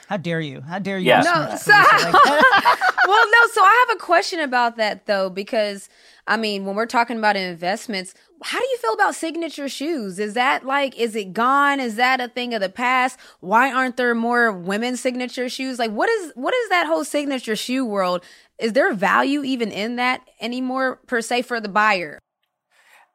how 0.07 0.17
dare 0.17 0.39
you 0.39 0.61
how 0.61 0.79
dare 0.79 0.97
you 0.97 1.07
Yeah. 1.07 1.21
No, 1.21 1.51
me 1.51 1.57
so- 1.57 1.71
like 1.71 2.13
well, 3.07 3.25
no. 3.31 3.47
So 3.53 3.61
I 3.63 3.85
have 3.87 3.97
a 3.97 3.99
question 3.99 4.39
about 4.39 4.77
that 4.77 5.05
though, 5.05 5.29
because 5.29 5.89
I 6.25 6.37
mean, 6.37 6.65
when 6.65 6.75
we're 6.75 6.85
talking 6.85 7.17
about 7.17 7.35
investments, 7.35 8.13
how 8.43 8.59
do 8.59 8.65
you 8.65 8.77
feel 8.77 8.93
about 8.93 9.15
signature 9.15 9.69
shoes? 9.69 10.19
Is 10.19 10.33
that 10.33 10.65
like, 10.65 10.97
is 10.97 11.15
it 11.15 11.33
gone? 11.33 11.79
Is 11.79 11.95
that 11.95 12.19
a 12.19 12.27
thing 12.27 12.53
of 12.53 12.61
the 12.61 12.69
past? 12.69 13.17
Why 13.39 13.71
aren't 13.71 13.97
there 13.97 14.13
more 14.15 14.51
women's 14.51 14.99
signature 14.99 15.49
shoes? 15.49 15.79
Like, 15.79 15.91
what 15.91 16.09
is 16.09 16.31
what 16.35 16.53
is 16.53 16.69
that 16.69 16.87
whole 16.87 17.03
signature 17.03 17.55
shoe 17.55 17.85
world? 17.85 18.23
Is 18.59 18.73
there 18.73 18.93
value 18.93 19.43
even 19.43 19.71
in 19.71 19.97
that 19.97 20.21
anymore 20.41 20.97
per 21.07 21.21
se 21.21 21.43
for 21.43 21.59
the 21.59 21.69
buyer? 21.69 22.19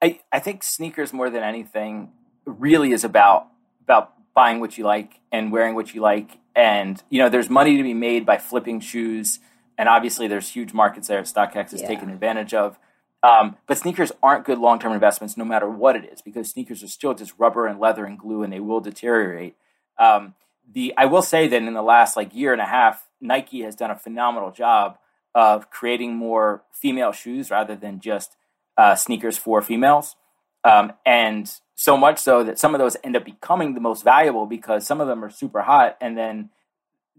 I, 0.02 0.20
I 0.32 0.40
think 0.40 0.64
sneakers 0.64 1.12
more 1.12 1.30
than 1.30 1.42
anything 1.42 2.10
really 2.44 2.92
is 2.92 3.04
about 3.04 3.48
about 3.84 4.12
buying 4.34 4.60
what 4.60 4.78
you 4.78 4.84
like 4.84 5.20
and 5.30 5.52
wearing 5.52 5.74
what 5.74 5.94
you 5.94 6.00
like 6.00 6.38
and 6.54 7.02
you 7.10 7.18
know 7.18 7.28
there's 7.28 7.50
money 7.50 7.76
to 7.76 7.82
be 7.82 7.94
made 7.94 8.24
by 8.26 8.38
flipping 8.38 8.80
shoes 8.80 9.40
and 9.78 9.88
obviously 9.88 10.28
there's 10.28 10.50
huge 10.50 10.72
markets 10.72 11.08
there 11.08 11.22
StockX 11.22 11.72
is 11.72 11.80
Yeah. 11.82 11.88
taking 11.88 12.10
advantage 12.10 12.54
of 12.54 12.78
um, 13.24 13.56
but 13.66 13.78
sneakers 13.78 14.10
aren't 14.22 14.44
good 14.44 14.58
long-term 14.58 14.92
investments 14.92 15.36
no 15.36 15.44
matter 15.44 15.68
what 15.68 15.96
it 15.96 16.04
is 16.12 16.20
because 16.22 16.50
sneakers 16.50 16.82
are 16.82 16.88
still 16.88 17.14
just 17.14 17.32
rubber 17.38 17.66
and 17.66 17.78
leather 17.78 18.04
and 18.04 18.18
glue 18.18 18.42
and 18.42 18.52
they 18.52 18.60
will 18.60 18.80
deteriorate 18.80 19.56
um, 19.98 20.34
the 20.70 20.92
I 20.96 21.06
will 21.06 21.22
say 21.22 21.48
that 21.48 21.62
in 21.62 21.74
the 21.74 21.82
last 21.82 22.16
like 22.16 22.34
year 22.34 22.52
and 22.52 22.60
a 22.62 22.66
half 22.66 23.08
Nike 23.20 23.62
has 23.62 23.76
done 23.76 23.90
a 23.90 23.96
phenomenal 23.96 24.50
job 24.50 24.98
of 25.34 25.70
creating 25.70 26.14
more 26.14 26.62
female 26.72 27.12
shoes 27.12 27.50
rather 27.50 27.74
than 27.74 28.00
just 28.00 28.36
uh, 28.76 28.94
sneakers 28.94 29.38
for 29.38 29.62
females. 29.62 30.16
Um, 30.64 30.92
and 31.06 31.50
so 31.74 31.96
much 31.96 32.18
so 32.18 32.44
that 32.44 32.58
some 32.58 32.74
of 32.74 32.78
those 32.78 32.96
end 33.02 33.16
up 33.16 33.24
becoming 33.24 33.74
the 33.74 33.80
most 33.80 34.04
valuable 34.04 34.46
because 34.46 34.86
some 34.86 35.00
of 35.00 35.08
them 35.08 35.24
are 35.24 35.30
super 35.30 35.62
hot, 35.62 35.96
and 36.00 36.16
then 36.16 36.50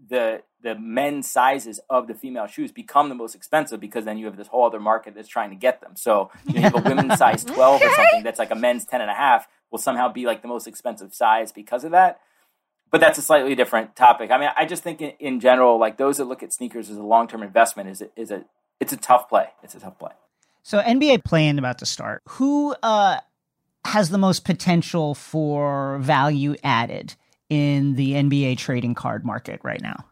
the 0.08 0.42
the 0.62 0.74
men's 0.76 1.28
sizes 1.28 1.78
of 1.90 2.06
the 2.06 2.14
female 2.14 2.46
shoes 2.46 2.72
become 2.72 3.08
the 3.10 3.14
most 3.14 3.34
expensive 3.34 3.80
because 3.80 4.04
then 4.04 4.16
you 4.16 4.26
have 4.26 4.36
this 4.36 4.48
whole 4.48 4.64
other 4.64 4.80
market 4.80 5.14
that's 5.14 5.28
trying 5.28 5.50
to 5.50 5.56
get 5.56 5.80
them. 5.80 5.94
So 5.94 6.30
you, 6.46 6.54
know, 6.54 6.60
you 6.60 6.62
have 6.62 6.74
a 6.74 6.88
women's 6.88 7.18
size 7.18 7.44
twelve 7.44 7.82
or 7.82 7.90
something 7.90 8.22
that's 8.22 8.38
like 8.38 8.50
a 8.50 8.56
men's 8.56 8.84
ten 8.84 9.00
and 9.00 9.10
a 9.10 9.14
half 9.14 9.46
will 9.70 9.78
somehow 9.78 10.10
be 10.10 10.24
like 10.24 10.42
the 10.42 10.48
most 10.48 10.66
expensive 10.66 11.14
size 11.14 11.52
because 11.52 11.84
of 11.84 11.90
that. 11.90 12.20
But 12.90 13.00
that's 13.00 13.18
a 13.18 13.22
slightly 13.22 13.56
different 13.56 13.96
topic. 13.96 14.30
I 14.30 14.38
mean, 14.38 14.50
I 14.56 14.66
just 14.66 14.84
think 14.84 15.02
in, 15.02 15.14
in 15.18 15.40
general, 15.40 15.78
like 15.78 15.96
those 15.96 16.18
that 16.18 16.26
look 16.26 16.44
at 16.44 16.52
sneakers 16.52 16.90
as 16.90 16.96
a 16.96 17.02
long 17.02 17.26
term 17.26 17.42
investment 17.42 17.88
is 17.88 18.00
a, 18.00 18.08
is 18.16 18.30
a 18.30 18.44
it's 18.80 18.92
a 18.92 18.96
tough 18.96 19.28
play. 19.28 19.48
It's 19.62 19.74
a 19.74 19.80
tough 19.80 19.98
play. 19.98 20.12
So 20.62 20.80
NBA 20.80 21.24
play-in 21.24 21.58
about 21.58 21.78
to 21.78 21.86
start. 21.86 22.22
Who 22.30 22.74
uh, 22.82 23.20
has 23.84 24.10
the 24.10 24.18
most 24.18 24.44
potential 24.44 25.14
for 25.14 25.98
value 25.98 26.56
added 26.64 27.14
in 27.48 27.94
the 27.94 28.12
NBA 28.12 28.58
trading 28.58 28.94
card 28.94 29.24
market 29.24 29.60
right 29.62 29.80
now? 29.80 30.06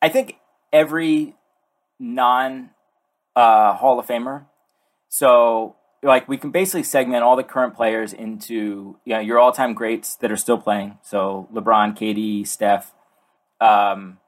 I 0.00 0.08
think 0.08 0.36
every 0.72 1.34
non 1.98 2.70
uh, 3.34 3.74
Hall 3.74 3.98
of 3.98 4.06
Famer. 4.06 4.46
So 5.08 5.76
like 6.02 6.28
we 6.28 6.36
can 6.36 6.50
basically 6.50 6.82
segment 6.82 7.22
all 7.22 7.36
the 7.36 7.42
current 7.42 7.74
players 7.74 8.12
into 8.12 8.98
you 9.04 9.14
know 9.14 9.20
your 9.20 9.38
all 9.38 9.52
time 9.52 9.74
greats 9.74 10.16
that 10.16 10.30
are 10.30 10.36
still 10.36 10.58
playing. 10.58 10.98
So 11.02 11.48
LeBron, 11.52 11.96
KD, 11.96 12.46
Steph, 12.46 12.92
um, 13.60 14.18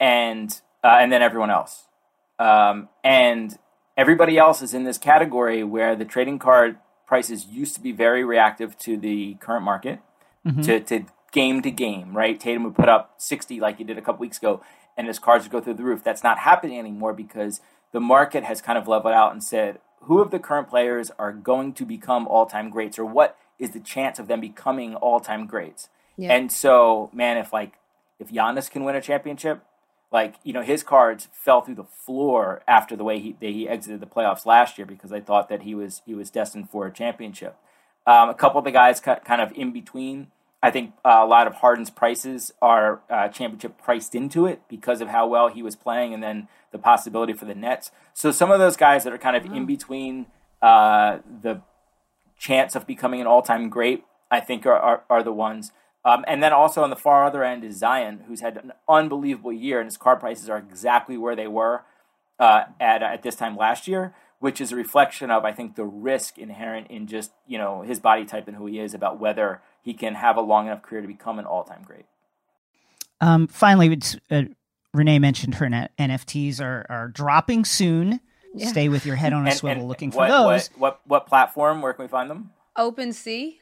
and 0.00 0.60
uh, 0.82 0.98
and 1.00 1.12
then 1.12 1.22
everyone 1.22 1.50
else. 1.50 1.84
Um, 2.38 2.88
and 3.04 3.56
everybody 3.96 4.38
else 4.38 4.60
is 4.62 4.74
in 4.74 4.84
this 4.84 4.98
category 4.98 5.62
where 5.62 5.94
the 5.94 6.04
trading 6.04 6.38
card 6.38 6.78
prices 7.06 7.46
used 7.46 7.74
to 7.74 7.80
be 7.80 7.92
very 7.92 8.24
reactive 8.24 8.76
to 8.78 8.96
the 8.96 9.34
current 9.34 9.64
market 9.64 10.00
mm-hmm. 10.46 10.62
to, 10.62 10.80
to 10.80 11.04
game 11.32 11.62
to 11.62 11.70
game, 11.70 12.16
right? 12.16 12.38
Tatum 12.38 12.64
would 12.64 12.74
put 12.76 12.88
up 12.88 13.14
60 13.18 13.60
like 13.60 13.78
he 13.78 13.84
did 13.84 13.98
a 13.98 14.02
couple 14.02 14.20
weeks 14.20 14.38
ago, 14.38 14.62
and 14.96 15.06
his 15.06 15.18
cards 15.18 15.44
would 15.44 15.52
go 15.52 15.60
through 15.60 15.74
the 15.74 15.84
roof. 15.84 16.02
That's 16.04 16.22
not 16.22 16.38
happening 16.38 16.78
anymore 16.78 17.12
because 17.12 17.60
the 17.92 18.00
market 18.00 18.44
has 18.44 18.60
kind 18.60 18.78
of 18.78 18.88
leveled 18.88 19.14
out 19.14 19.32
and 19.32 19.42
said, 19.42 19.80
who 20.02 20.20
of 20.20 20.30
the 20.30 20.38
current 20.38 20.68
players 20.68 21.10
are 21.18 21.32
going 21.32 21.72
to 21.74 21.84
become 21.84 22.26
all 22.28 22.46
time 22.46 22.70
greats, 22.70 22.98
or 22.98 23.04
what 23.04 23.36
is 23.58 23.70
the 23.70 23.80
chance 23.80 24.18
of 24.18 24.28
them 24.28 24.40
becoming 24.40 24.94
all 24.94 25.20
time 25.20 25.46
greats? 25.46 25.88
Yeah. 26.16 26.32
And 26.32 26.52
so, 26.52 27.10
man, 27.12 27.36
if 27.38 27.52
like 27.52 27.74
if 28.18 28.30
Giannis 28.30 28.70
can 28.70 28.84
win 28.84 28.94
a 28.96 29.00
championship, 29.00 29.62
like 30.14 30.36
you 30.44 30.52
know 30.52 30.62
his 30.62 30.84
cards 30.84 31.28
fell 31.32 31.60
through 31.60 31.74
the 31.74 31.84
floor 31.84 32.62
after 32.68 32.94
the 32.96 33.02
way 33.02 33.18
he 33.18 33.36
they, 33.40 33.52
he 33.52 33.68
exited 33.68 34.00
the 34.00 34.06
playoffs 34.06 34.46
last 34.46 34.78
year 34.78 34.86
because 34.86 35.12
I 35.12 35.20
thought 35.20 35.48
that 35.48 35.62
he 35.62 35.74
was 35.74 36.00
he 36.06 36.14
was 36.14 36.30
destined 36.30 36.70
for 36.70 36.86
a 36.86 36.92
championship. 36.92 37.56
Um, 38.06 38.28
a 38.28 38.34
couple 38.34 38.58
of 38.58 38.64
the 38.64 38.70
guys 38.70 39.00
ki- 39.00 39.22
kind 39.24 39.42
of 39.42 39.52
in 39.52 39.72
between. 39.72 40.28
I 40.62 40.70
think 40.70 40.92
uh, 41.04 41.20
a 41.20 41.26
lot 41.26 41.46
of 41.46 41.54
Harden's 41.56 41.90
prices 41.90 42.52
are 42.62 43.02
uh, 43.10 43.28
championship 43.28 43.76
priced 43.76 44.14
into 44.14 44.46
it 44.46 44.62
because 44.68 45.02
of 45.02 45.08
how 45.08 45.26
well 45.26 45.48
he 45.48 45.62
was 45.62 45.76
playing, 45.76 46.14
and 46.14 46.22
then 46.22 46.48
the 46.70 46.78
possibility 46.78 47.34
for 47.34 47.44
the 47.44 47.54
Nets. 47.54 47.90
So 48.14 48.30
some 48.30 48.50
of 48.50 48.58
those 48.58 48.76
guys 48.76 49.04
that 49.04 49.12
are 49.12 49.18
kind 49.18 49.36
of 49.36 49.44
in 49.44 49.66
between 49.66 50.26
uh, 50.62 51.18
the 51.42 51.60
chance 52.38 52.74
of 52.74 52.86
becoming 52.86 53.20
an 53.20 53.26
all-time 53.26 53.68
great, 53.68 54.04
I 54.30 54.40
think 54.40 54.64
are 54.64 54.78
are, 54.78 55.02
are 55.10 55.22
the 55.22 55.32
ones. 55.32 55.72
Um, 56.04 56.24
and 56.28 56.42
then 56.42 56.52
also 56.52 56.82
on 56.82 56.90
the 56.90 56.96
far 56.96 57.24
other 57.24 57.42
end 57.42 57.64
is 57.64 57.78
Zion, 57.78 58.24
who's 58.28 58.40
had 58.42 58.58
an 58.58 58.72
unbelievable 58.88 59.52
year, 59.52 59.80
and 59.80 59.86
his 59.86 59.96
card 59.96 60.20
prices 60.20 60.50
are 60.50 60.58
exactly 60.58 61.16
where 61.16 61.34
they 61.34 61.46
were 61.46 61.82
uh, 62.38 62.64
at 62.78 63.02
at 63.02 63.22
this 63.22 63.36
time 63.36 63.56
last 63.56 63.88
year, 63.88 64.14
which 64.38 64.60
is 64.60 64.70
a 64.70 64.76
reflection 64.76 65.30
of 65.30 65.44
I 65.44 65.52
think 65.52 65.76
the 65.76 65.84
risk 65.84 66.36
inherent 66.36 66.88
in 66.90 67.06
just 67.06 67.32
you 67.46 67.56
know 67.56 67.80
his 67.82 68.00
body 68.00 68.26
type 68.26 68.48
and 68.48 68.56
who 68.56 68.66
he 68.66 68.78
is 68.80 68.92
about 68.92 69.18
whether 69.18 69.62
he 69.82 69.94
can 69.94 70.14
have 70.14 70.36
a 70.36 70.42
long 70.42 70.66
enough 70.66 70.82
career 70.82 71.00
to 71.00 71.06
become 71.08 71.38
an 71.38 71.46
all-time 71.46 71.82
great. 71.86 72.04
Um, 73.20 73.46
finally, 73.46 73.90
it's, 73.92 74.16
uh, 74.30 74.42
Renee 74.92 75.18
mentioned 75.18 75.54
her 75.56 75.66
N- 75.66 75.88
NFTs 75.98 76.60
are 76.60 76.84
are 76.90 77.08
dropping 77.08 77.64
soon. 77.64 78.20
Yeah. 78.54 78.68
Stay 78.68 78.88
with 78.90 79.06
your 79.06 79.16
head 79.16 79.32
on 79.32 79.46
a 79.46 79.50
And- 79.50 79.58
swivel, 79.58 79.80
and 79.80 79.88
looking 79.88 80.10
for 80.10 80.18
what, 80.18 80.28
those. 80.28 80.68
What, 80.76 80.78
what 80.78 81.00
what 81.06 81.26
platform? 81.26 81.80
Where 81.80 81.94
can 81.94 82.04
we 82.04 82.08
find 82.08 82.28
them? 82.28 82.50
OpenSea. 82.76 83.54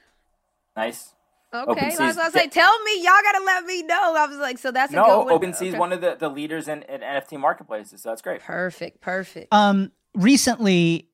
Nice. 0.77 1.15
Okay, 1.55 1.95
I 1.99 2.07
was 2.07 2.17
gonna 2.17 2.31
say, 2.31 2.49
tell 2.49 2.83
me, 2.83 3.03
y'all 3.03 3.13
gotta 3.23 3.45
let 3.45 3.65
me 3.67 3.83
know. 3.83 4.15
I 4.17 4.27
was 4.27 4.39
like, 4.39 4.59
so 4.59 4.71
that's 4.71 4.93
no. 4.93 5.23
a 5.23 5.25
good 5.25 5.41
OpenSea 5.43 5.49
is 5.51 5.61
okay. 5.61 5.79
one 5.79 5.93
of 5.93 6.01
the, 6.01 6.17
the 6.19 6.31
leaders 6.31 6.67
in, 6.67 6.83
in 6.85 7.03
NFT 7.03 7.39
marketplaces, 7.39 8.03
so 8.03 8.09
that's 8.09 8.23
great. 8.23 8.41
Perfect, 8.41 9.03
perfect. 9.03 9.53
Um, 9.53 9.93
recently, 10.15 11.11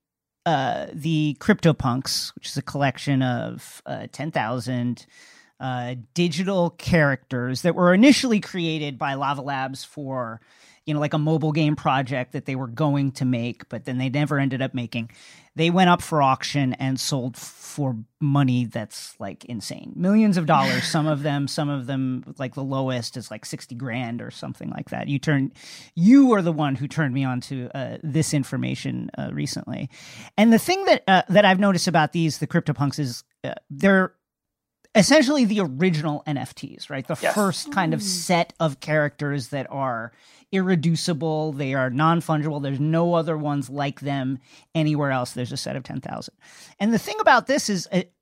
uh, 0.47 0.87
the 0.93 1.37
CryptoPunks, 1.41 2.35
which 2.37 2.47
is 2.47 2.57
a 2.57 2.63
collection 2.63 3.21
of 3.21 3.83
uh, 3.85 4.07
ten 4.13 4.31
thousand 4.31 5.07
uh, 5.59 5.97
digital 6.15 6.71
characters 6.71 7.63
that 7.63 7.75
were 7.75 7.93
initially 7.93 8.39
created 8.39 8.97
by 8.97 9.15
Larva 9.15 9.43
Labs 9.43 9.83
for, 9.83 10.41
you 10.89 10.95
know, 10.95 11.01
like 11.01 11.13
a 11.13 11.19
mobile 11.19 11.53
game 11.53 11.77
project 11.77 12.33
that 12.33 12.47
they 12.47 12.57
were 12.57 12.67
going 12.67 13.13
to 13.13 13.27
make, 13.27 13.69
but 13.69 13.85
then 13.85 13.99
they 13.99 14.09
never 14.09 14.39
ended 14.39 14.63
up 14.63 14.73
making. 14.73 15.11
They 15.55 15.69
went 15.69 15.91
up 15.91 16.01
for 16.01 16.23
auction 16.23 16.73
and 16.75 16.99
sold 16.99 17.37
for 17.37 17.95
money 18.21 18.65
that's 18.65 19.15
like 19.21 19.45
insane, 19.45 19.93
millions 19.97 20.39
of 20.39 20.47
dollars. 20.47 20.85
some 20.91 21.07
of 21.07 21.23
them, 21.23 21.47
some 21.47 21.69
of 21.69 21.87
them, 21.87 22.35
like 22.39 22.55
the 22.55 22.65
lowest 22.65 23.19
is 23.19 23.31
like 23.31 23.45
sixty 23.45 23.75
grand 23.75 24.23
or 24.23 24.31
something 24.31 24.71
like 24.71 24.89
that. 24.89 25.09
You 25.09 25.19
turn, 25.19 25.53
you 25.95 26.33
are 26.33 26.41
the 26.41 26.53
one 26.53 26.75
who 26.75 26.89
turned 26.89 27.13
me 27.13 27.23
on 27.23 27.43
to 27.43 27.69
uh, 27.75 27.99
this 28.03 28.33
information 28.33 29.11
uh, 29.19 29.29
recently, 29.31 29.91
and 30.39 30.55
the 30.55 30.59
thing 30.59 30.87
that 30.87 31.05
uh, 31.07 31.23
that 31.29 31.45
I've 31.45 31.61
noticed 31.61 31.87
about 31.87 32.13
these 32.13 32.39
the 32.39 32.47
CryptoPunks 32.47 32.99
is 32.99 33.25
uh, 33.45 33.53
they're 33.69 34.15
essentially 34.95 35.45
the 35.45 35.61
original 35.61 36.23
NFTs, 36.27 36.91
right? 36.91 37.07
The 37.07 37.17
Yes. 37.21 37.35
first 37.35 37.73
kind 37.73 37.95
of 37.95 38.01
mm. 38.01 38.05
set 38.05 38.53
of 38.59 38.81
characters 38.81 39.49
that 39.49 39.67
are 39.71 40.13
irreducible, 40.53 41.53
they 41.53 41.75
are 41.75 41.91
non 41.91 42.21
fungible. 42.21 42.63
There's 42.63 42.81
no 42.81 43.15
other 43.15 43.37
ones 43.37 43.69
like 43.69 44.01
them 44.01 44.39
anywhere 44.75 45.11
else. 45.11 45.33
There's 45.33 45.53
a 45.53 45.57
set 45.57 45.77
of 45.77 45.83
10,000. 45.85 46.35
And 46.81 46.93
the 46.93 46.99
thing 46.99 47.17
about 47.21 47.47
this 47.47 47.69
is 47.69 47.87
it, 47.93 48.13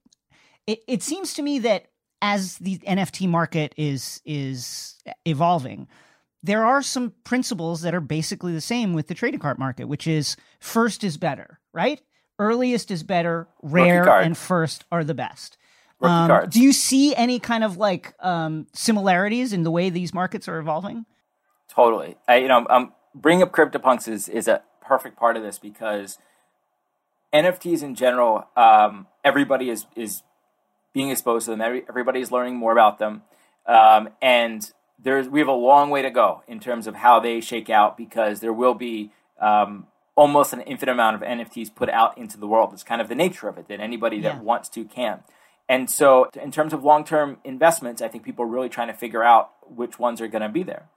it, 0.67 0.81
it 0.89 1.03
seems 1.03 1.35
to 1.35 1.43
me 1.43 1.61
that 1.61 1.87
as 2.23 2.59
the 2.59 2.79
NFT 2.79 3.29
market 3.29 3.75
is 3.77 4.21
is 4.25 4.99
evolving, 5.25 5.87
there 6.43 6.65
are 6.65 6.83
some 6.83 7.13
principles 7.25 7.83
that 7.83 7.95
are 7.95 8.01
basically 8.01 8.53
the 8.53 8.61
same 8.61 8.95
with 8.95 9.09
the 9.09 9.15
trading 9.15 9.41
card 9.41 9.59
market, 9.59 9.87
which 9.87 10.07
is 10.07 10.37
first 10.61 11.05
is 11.05 11.17
better, 11.17 11.61
right? 11.73 12.01
Earliest 12.39 12.91
is 12.91 13.03
better, 13.03 13.49
rare 13.63 14.09
and 14.09 14.37
first 14.37 14.85
are 14.91 15.05
the 15.05 15.15
best. 15.15 15.57
Rookie 16.07 16.15
Um, 16.15 16.29
cards. 16.29 16.55
do 16.55 16.61
you 16.63 16.73
see 16.73 17.15
any 17.15 17.39
kind 17.39 17.63
of 17.65 17.77
like 17.77 18.15
um, 18.21 18.67
similarities 18.73 19.53
in 19.53 19.63
the 19.63 19.71
way 19.71 19.91
these 19.91 20.13
markets 20.15 20.49
are 20.49 20.59
evolving? 20.59 21.05
Totally. 21.69 22.17
I, 22.27 22.37
you 22.37 22.49
know, 22.49 22.67
um, 22.71 22.93
bringing 23.15 23.43
up 23.43 23.53
CryptoPunks 23.53 24.09
is, 24.09 24.29
is 24.29 24.49
a 24.49 24.63
perfect 24.81 25.17
part 25.19 25.37
of 25.37 25.43
this 25.43 25.59
because 25.59 26.19
NFTs 27.33 27.83
in 27.83 27.95
general, 27.95 28.47
um, 28.57 29.07
everybody 29.25 29.69
is 29.71 29.87
is 29.95 30.23
being 30.95 31.11
exposed 31.11 31.45
to 31.47 31.51
them. 31.51 31.61
Every, 31.61 31.85
everybody 31.89 32.21
is 32.21 32.31
learning 32.33 32.57
more 32.57 32.73
about 32.73 32.99
them, 32.99 33.23
um, 33.67 34.09
and 34.23 34.71
there's 34.99 35.29
we 35.29 35.41
have 35.41 35.49
a 35.49 35.53
long 35.53 35.91
way 35.91 36.01
to 36.03 36.11
go 36.11 36.43
in 36.49 36.61
terms 36.61 36.87
of 36.87 36.95
how 36.95 37.21
they 37.21 37.41
shake 37.41 37.69
out 37.69 37.97
because 37.99 38.41
there 38.41 38.53
will 38.53 38.73
be 38.75 39.11
um, 39.41 39.87
almost 40.15 40.55
an 40.55 40.61
infinite 40.63 40.93
amount 40.93 41.17
of 41.17 41.23
NFTs 41.23 41.75
put 41.75 41.91
out 41.91 42.17
into 42.17 42.39
the 42.39 42.47
world. 42.47 42.73
It's 42.73 42.83
kind 42.85 43.03
of 43.03 43.09
the 43.09 43.15
nature 43.15 43.49
of 43.49 43.59
it 43.59 43.69
that 43.69 43.81
anybody 43.81 44.21
that 44.21 44.43
wants 44.43 44.71
to 44.71 44.85
can. 44.85 45.21
And 45.69 45.91
so, 45.91 46.31
in 46.41 46.53
terms 46.53 46.73
of 46.73 46.85
long 46.85 47.05
term 47.05 47.39
investments, 47.45 48.01
I 48.01 48.09
think 48.09 48.25
people 48.25 48.45
are 48.45 48.49
really 48.49 48.69
trying 48.69 48.89
to 48.89 48.95
figure 48.95 49.25
out 49.25 49.51
which 49.69 49.99
ones 49.99 50.21
are 50.21 50.29
going 50.29 50.43
to 50.43 50.49
be 50.49 50.63
there. 50.63 50.89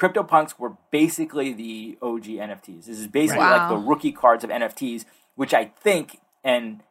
CryptoPunks 0.00 0.58
were 0.58 0.74
basically 0.92 1.52
the 1.52 1.98
OG 2.00 2.24
NFTs. 2.24 2.86
This 2.86 3.00
is 3.00 3.08
basically 3.08 3.42
like 3.42 3.68
the 3.68 3.76
rookie 3.76 4.12
cards 4.12 4.44
of 4.44 4.50
NFTs, 4.50 5.04
which 5.34 5.52
I 5.52 5.66
think, 5.66 6.20
and 6.44 6.82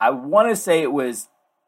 I 0.00 0.10
want 0.10 0.48
to 0.48 0.54
say 0.54 0.80
it 0.80 0.92
was 0.92 1.26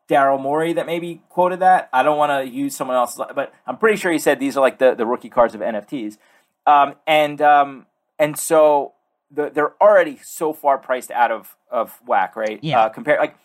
Daryl 0.08 0.40
Morey 0.40 0.72
that 0.74 0.86
maybe 0.86 1.22
quoted 1.28 1.60
that. 1.60 1.88
I 1.92 2.04
don't 2.04 2.16
want 2.16 2.30
to 2.30 2.48
use 2.48 2.76
someone 2.76 2.96
else, 2.96 3.16
but 3.34 3.52
I'm 3.66 3.76
pretty 3.76 3.96
sure 3.96 4.12
he 4.12 4.20
said 4.20 4.38
these 4.38 4.56
are 4.56 4.60
like 4.60 4.78
the, 4.78 4.94
the 4.94 5.04
rookie 5.04 5.28
cards 5.28 5.56
of 5.56 5.60
NFTs. 5.60 6.16
Um, 6.64 6.94
and 7.06 7.42
um, 7.42 7.86
and 8.18 8.38
so 8.38 8.92
the, 9.30 9.50
they're 9.50 9.74
already 9.82 10.18
so 10.22 10.52
far 10.52 10.78
priced 10.78 11.10
out 11.10 11.30
of, 11.30 11.56
of 11.70 11.98
whack, 12.06 12.36
right? 12.36 12.58
Yeah. 12.62 12.82
Uh, 12.82 12.88
compare 12.88 13.18
like 13.18 13.36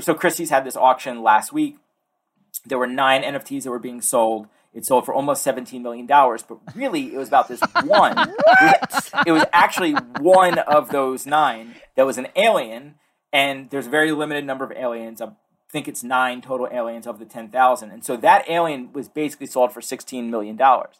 so 0.00 0.14
Christie's 0.14 0.50
had 0.50 0.64
this 0.64 0.76
auction 0.76 1.22
last 1.22 1.52
week. 1.52 1.76
There 2.64 2.78
were 2.78 2.86
nine 2.86 3.22
NFTs 3.22 3.64
that 3.64 3.70
were 3.70 3.78
being 3.78 4.00
sold. 4.00 4.46
It 4.74 4.86
sold 4.86 5.04
for 5.04 5.12
almost 5.14 5.42
seventeen 5.42 5.82
million 5.82 6.06
dollars, 6.06 6.42
but 6.42 6.58
really 6.74 7.12
it 7.14 7.18
was 7.18 7.28
about 7.28 7.48
this 7.48 7.60
one. 7.84 8.16
It 9.26 9.32
was 9.32 9.44
actually 9.52 9.92
one 10.20 10.58
of 10.58 10.88
those 10.90 11.26
nine 11.26 11.74
that 11.96 12.06
was 12.06 12.16
an 12.18 12.28
alien, 12.36 12.94
and 13.32 13.68
there's 13.70 13.86
a 13.86 13.90
very 13.90 14.12
limited 14.12 14.44
number 14.46 14.64
of 14.64 14.72
aliens. 14.72 15.20
I 15.20 15.28
think 15.70 15.88
it's 15.88 16.02
nine 16.02 16.40
total 16.40 16.68
aliens 16.72 17.06
of 17.06 17.18
the 17.18 17.24
ten 17.26 17.48
thousand, 17.48 17.90
and 17.90 18.04
so 18.04 18.16
that 18.18 18.48
alien 18.48 18.92
was 18.92 19.08
basically 19.08 19.46
sold 19.46 19.72
for 19.72 19.82
sixteen 19.82 20.30
million 20.30 20.56
dollars. 20.56 20.96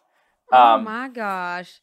oh 0.51 0.57
Um, 0.75 0.83
my 0.83 1.07
gosh. 1.07 1.79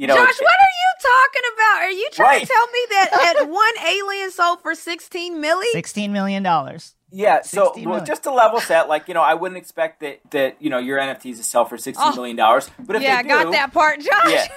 You 0.00 0.06
know, 0.06 0.14
Josh, 0.16 0.40
what 0.40 0.54
are 0.54 0.74
you 0.80 0.92
talking 1.02 1.42
about? 1.54 1.82
Are 1.82 1.90
you 1.90 2.08
trying 2.12 2.28
Right. 2.28 2.40
to 2.40 2.46
tell 2.46 2.66
me 2.68 2.78
that 2.88 3.34
at 3.36 3.48
one 3.50 3.74
alien 3.86 4.30
sold 4.30 4.62
for 4.62 4.74
sixteen 4.74 5.42
million? 5.42 5.70
Sixteen 5.72 6.10
million 6.10 6.42
dollars. 6.42 6.94
Yeah, 7.12 7.42
so 7.42 7.74
well, 7.76 8.02
just 8.02 8.22
to 8.22 8.32
level 8.32 8.60
set, 8.60 8.88
like 8.88 9.08
you 9.08 9.12
know, 9.14 9.20
I 9.20 9.34
wouldn't 9.34 9.58
expect 9.58 10.00
that 10.00 10.20
that 10.30 10.56
you 10.58 10.70
know 10.70 10.78
your 10.78 10.98
NFTs 10.98 11.36
to 11.36 11.42
sell 11.44 11.66
for 11.66 11.76
sixteen 11.76 12.12
Oh. 12.12 12.14
million 12.16 12.36
dollars, 12.36 12.70
but 12.78 12.96
if 12.96 13.02
yeah, 13.02 13.18
I 13.18 13.22
they 13.24 13.28
got 13.28 13.52
that 13.52 13.74
part, 13.74 14.00
Josh. 14.00 14.30
Yeah. 14.30 14.48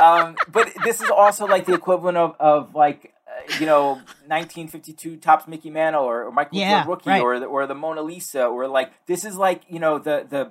um, 0.02 0.36
but 0.50 0.72
this 0.82 1.00
is 1.00 1.10
also 1.10 1.46
like 1.46 1.66
the 1.66 1.74
equivalent 1.74 2.16
of, 2.18 2.34
of 2.40 2.74
like 2.74 3.14
uh, 3.28 3.54
you 3.60 3.66
know 3.66 3.92
1952 4.26 5.18
Topps 5.18 5.46
Mickey 5.46 5.70
Mantle 5.70 6.02
or, 6.02 6.24
or 6.24 6.32
Michael 6.32 6.58
Yeah, 6.58 6.82
Jordan 6.84 6.90
rookie 6.90 7.10
right. 7.10 7.22
or 7.22 7.38
the, 7.38 7.46
or 7.46 7.66
the 7.68 7.74
Mona 7.76 8.02
Lisa 8.02 8.44
or 8.46 8.66
like 8.66 8.90
this 9.06 9.24
is 9.24 9.36
like 9.36 9.62
you 9.68 9.78
know 9.78 9.98
the 10.00 10.26
the 10.28 10.50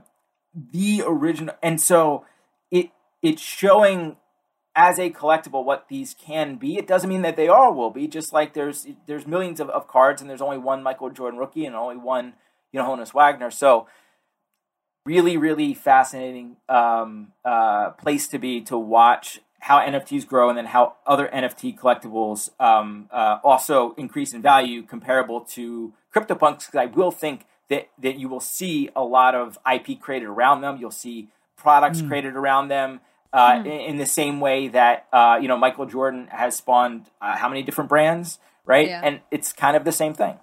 the 0.54 1.04
original 1.06 1.56
and 1.62 1.82
so 1.82 2.26
it 2.72 2.91
it's 3.22 3.41
showing 3.41 4.18
as 4.76 4.97
a 4.97 5.10
collectible 5.10 5.64
what 5.64 5.88
these 5.88 6.16
can 6.16 6.56
be. 6.56 6.78
It 6.78 6.88
doesn't 6.88 7.10
mean 7.10 7.22
that 7.22 7.36
they 7.36 7.47
all 7.47 7.74
will 7.74 7.91
be. 7.91 8.08
Just 8.08 8.34
like 8.34 8.54
there's 8.54 8.88
there's 9.06 9.28
millions 9.28 9.60
of, 9.60 9.70
of 9.70 9.88
cards 9.88 10.22
and 10.22 10.30
there's 10.30 10.41
only 10.41 10.58
one 10.58 10.84
Michael 10.84 11.10
Jordan 11.10 11.39
rookie 11.39 11.66
and 11.66 11.76
only 11.76 11.97
one 11.97 12.34
you 12.72 12.80
know 12.80 12.86
Honus 12.86 13.14
Wagner. 13.14 13.51
So 13.51 13.88
really 15.06 15.38
really 15.38 15.74
fascinating 15.74 16.58
um, 16.70 17.34
uh, 17.45 17.91
place 17.91 18.28
to 18.30 18.39
be 18.39 18.62
to 18.62 18.78
watch 18.78 19.41
how 19.60 19.80
NFTs 19.80 20.28
grow 20.28 20.49
and 20.49 20.58
then 20.58 20.66
how 20.66 20.95
other 21.08 21.30
NFT 21.34 21.78
collectibles 21.78 22.49
um, 22.60 23.08
uh, 23.12 23.39
also 23.43 23.93
increase 23.93 24.34
in 24.34 24.41
value 24.41 24.84
comparable 24.84 25.39
to 25.41 25.93
CryptoPunks. 26.14 26.66
Because 26.66 26.76
I 26.76 26.86
will 26.88 27.12
think 27.12 27.45
that 27.70 27.89
that 27.99 28.18
you 28.18 28.30
will 28.30 28.39
see 28.39 28.89
a 28.95 29.03
lot 29.03 29.36
of 29.36 29.57
IP 29.72 29.99
created 29.99 30.28
around 30.28 30.61
them. 30.61 30.78
You'll 30.78 30.91
see 30.91 31.30
products 31.55 32.01
created 32.01 32.36
around 32.36 32.68
them. 32.68 32.99
Uh, 33.32 33.64
in, 33.66 33.72
in 33.72 33.97
the 33.97 34.05
same 34.05 34.39
way 34.39 34.68
that 34.68 35.07
uh, 35.11 35.39
you 35.41 35.47
know 35.47 35.57
Michael 35.57 35.88
Jordan 35.88 36.28
has 36.28 36.55
spawned 36.55 37.09
uh, 37.20 37.36
how 37.36 37.49
many 37.49 37.64
different 37.64 37.89
brands, 37.89 38.38
right? 38.64 38.88
Yeah. 38.88 39.01
And 39.03 39.22
it's 39.32 39.51
kind 39.51 39.76
of 39.76 39.86
the 39.86 39.91
same 39.91 40.14
thing. 40.14 40.38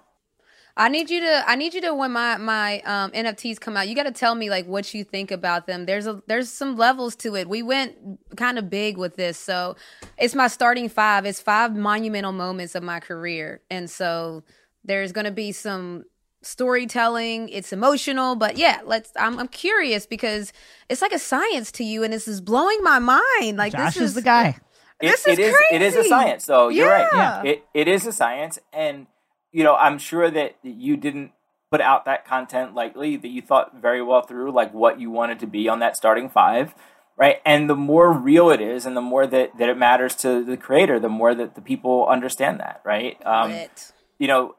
I 0.75 0.87
need 0.87 1.09
you 1.09 1.19
to 1.21 1.43
I 1.47 1.55
need 1.55 1.73
you 1.73 1.81
to 1.81 1.93
when 1.93 2.11
my 2.11 2.37
my 2.37 2.79
um 2.81 3.11
NFTs 3.11 3.59
come 3.59 3.75
out, 3.75 3.87
you 3.87 3.95
got 3.95 4.03
to 4.03 4.11
tell 4.11 4.35
me 4.35 4.49
like 4.49 4.65
what 4.67 4.93
you 4.93 5.03
think 5.03 5.31
about 5.31 5.67
them. 5.67 5.85
There's 5.85 6.07
a 6.07 6.21
there's 6.27 6.49
some 6.49 6.77
levels 6.77 7.15
to 7.17 7.35
it. 7.35 7.49
We 7.49 7.61
went 7.61 7.95
kind 8.37 8.57
of 8.57 8.69
big 8.69 8.97
with 8.97 9.15
this. 9.15 9.37
So, 9.37 9.75
it's 10.17 10.33
my 10.35 10.47
starting 10.47 10.87
5. 10.87 11.25
It's 11.25 11.41
5 11.41 11.75
monumental 11.75 12.31
moments 12.31 12.75
of 12.75 12.83
my 12.83 12.99
career. 12.99 13.61
And 13.69 13.89
so 13.89 14.43
there's 14.83 15.11
going 15.11 15.25
to 15.25 15.31
be 15.31 15.51
some 15.51 16.05
storytelling, 16.41 17.49
it's 17.49 17.71
emotional, 17.71 18.35
but 18.35 18.57
yeah, 18.57 18.81
let's 18.85 19.11
I'm 19.17 19.39
I'm 19.39 19.47
curious 19.47 20.05
because 20.05 20.53
it's 20.89 21.01
like 21.01 21.13
a 21.13 21.19
science 21.19 21.71
to 21.73 21.83
you 21.83 22.03
and 22.03 22.11
this 22.11 22.27
is 22.27 22.41
blowing 22.41 22.79
my 22.83 22.99
mind. 22.99 23.57
Like 23.57 23.73
Josh 23.73 23.95
this 23.95 24.03
is 24.03 24.13
the 24.13 24.21
guy. 24.21 24.59
This 25.01 25.27
it, 25.27 25.31
is 25.31 25.39
it 25.39 25.45
is 25.45 25.55
it 25.71 25.81
is 25.81 25.95
a 25.95 26.03
science 26.03 26.45
though 26.45 26.69
you're 26.69 26.87
right 26.87 27.07
Yeah. 27.13 27.43
it, 27.43 27.65
it 27.73 27.87
is 27.87 28.05
a 28.05 28.13
science 28.13 28.59
and 28.71 29.07
you 29.51 29.63
know 29.63 29.75
i'm 29.75 29.97
sure 29.97 30.29
that 30.29 30.57
you 30.61 30.95
didn't 30.95 31.31
put 31.71 31.81
out 31.81 32.05
that 32.05 32.25
content 32.25 32.75
lightly 32.75 33.17
that 33.17 33.27
you 33.29 33.41
thought 33.41 33.81
very 33.81 34.01
well 34.01 34.21
through 34.21 34.51
like 34.51 34.73
what 34.73 34.99
you 34.99 35.09
wanted 35.09 35.39
to 35.39 35.47
be 35.47 35.67
on 35.67 35.79
that 35.79 35.97
starting 35.97 36.29
five 36.29 36.75
right 37.17 37.41
and 37.45 37.69
the 37.69 37.75
more 37.75 38.11
real 38.13 38.51
it 38.51 38.61
is 38.61 38.85
and 38.85 38.95
the 38.95 39.01
more 39.01 39.25
that, 39.25 39.57
that 39.57 39.69
it 39.69 39.77
matters 39.77 40.15
to 40.15 40.43
the 40.43 40.57
creator 40.57 40.99
the 40.99 41.09
more 41.09 41.33
that 41.33 41.55
the 41.55 41.61
people 41.61 42.05
understand 42.07 42.59
that 42.59 42.81
right 42.85 43.17
um, 43.25 43.51
Lit. 43.51 43.91
you 44.19 44.27
know 44.27 44.55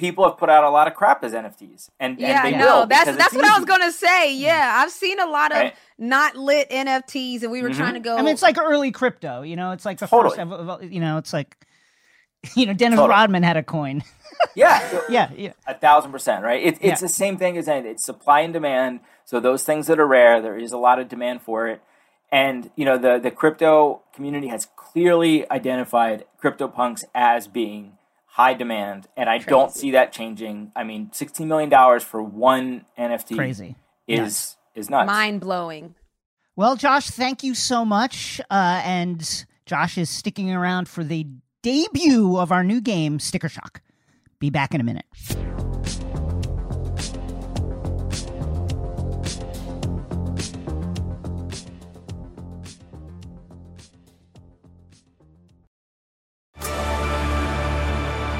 people 0.00 0.24
have 0.26 0.38
put 0.38 0.48
out 0.48 0.64
a 0.64 0.70
lot 0.70 0.88
of 0.88 0.94
crap 0.94 1.22
as 1.22 1.32
nfts 1.32 1.90
and, 2.00 2.18
Yeah, 2.18 2.44
and 2.44 2.54
they 2.54 2.56
I 2.56 2.58
know. 2.58 2.86
That's 2.88 3.16
that's 3.16 3.34
it's 3.34 3.36
what 3.36 3.44
I 3.44 3.58
was 3.58 3.66
gonna 3.66 3.92
say. 3.92 4.34
Yeah, 4.34 4.58
mm-hmm. 4.58 4.82
I've 4.82 4.90
seen 4.90 5.20
a 5.20 5.26
lot 5.26 5.52
of 5.52 5.58
Right. 5.58 5.74
not 5.98 6.36
lit 6.36 6.70
NFTs, 6.70 7.42
and 7.42 7.52
we 7.52 7.60
were 7.62 7.68
mm-hmm. 7.68 7.78
trying 7.78 7.94
to 7.94 8.00
go. 8.00 8.16
I 8.16 8.22
mean, 8.22 8.32
it's 8.32 8.42
like 8.42 8.58
early 8.58 8.90
crypto. 8.90 9.42
You 9.42 9.56
know, 9.56 9.72
it's 9.72 9.84
like 9.84 9.98
the 9.98 10.06
Totally. 10.06 10.36
first. 10.36 10.40
Of, 10.40 10.68
of- 10.68 10.92
you 10.92 11.00
know, 11.00 11.18
it's 11.18 11.34
like, 11.34 11.54
you 12.56 12.64
know, 12.64 12.72
Dennis 12.72 12.96
Totally. 12.96 13.10
Rodman 13.14 13.42
had 13.42 13.58
a 13.58 13.62
coin. 13.62 14.02
yeah 14.54 15.02
yeah, 15.10 15.30
yeah. 15.36 15.52
A 15.66 15.74
thousand 15.74 16.12
percent, 16.12 16.42
right? 16.42 16.62
It, 16.62 16.74
it's 16.80 16.82
Yeah. 16.82 16.94
the 16.96 17.08
same 17.08 17.36
thing 17.36 17.58
as 17.58 17.68
anything. 17.68 17.92
It's 17.92 18.06
supply 18.06 18.40
and 18.40 18.54
demand. 18.54 19.00
So 19.26 19.38
those 19.38 19.62
things 19.64 19.86
that 19.88 20.00
are 20.00 20.06
rare, 20.06 20.40
there 20.40 20.56
is 20.56 20.72
a 20.72 20.78
lot 20.78 20.98
of 20.98 21.08
demand 21.08 21.42
for 21.42 21.68
it. 21.68 21.82
And 22.32 22.70
you 22.74 22.86
know, 22.86 22.96
the 22.96 23.18
the 23.18 23.30
crypto 23.30 24.00
community 24.14 24.48
has 24.48 24.66
clearly 24.76 25.48
identified 25.50 26.24
CryptoPunks 26.42 27.04
as 27.14 27.46
being 27.46 27.98
high 28.30 28.54
demand, 28.54 29.06
and 29.16 29.28
I 29.28 29.38
don't 29.38 29.72
see 29.72 29.92
that 29.92 30.12
changing. 30.12 30.72
I 30.74 30.84
mean, 30.84 31.10
sixteen 31.12 31.48
million 31.48 31.68
dollars 31.68 32.02
for 32.02 32.22
one 32.22 32.84
NFT 32.98 33.36
Crazy. 33.36 33.76
is 34.06 34.20
Nuts. 34.20 34.56
is 34.74 34.90
nuts. 34.90 35.06
Mind 35.06 35.40
blowing. 35.40 35.94
Well, 36.56 36.76
Josh, 36.76 37.08
thank 37.10 37.42
you 37.42 37.54
so 37.54 37.84
much. 37.84 38.40
Uh, 38.50 38.82
and 38.84 39.46
Josh 39.66 39.96
is 39.96 40.10
sticking 40.10 40.52
around 40.52 40.88
for 40.88 41.04
the 41.04 41.26
debut 41.62 42.38
of 42.38 42.52
our 42.52 42.64
new 42.64 42.80
game, 42.80 43.18
Sticker 43.18 43.48
Shock. 43.48 43.80
Be 44.38 44.50
back 44.50 44.74
in 44.74 44.80
a 44.80 44.84
minute. 44.84 45.06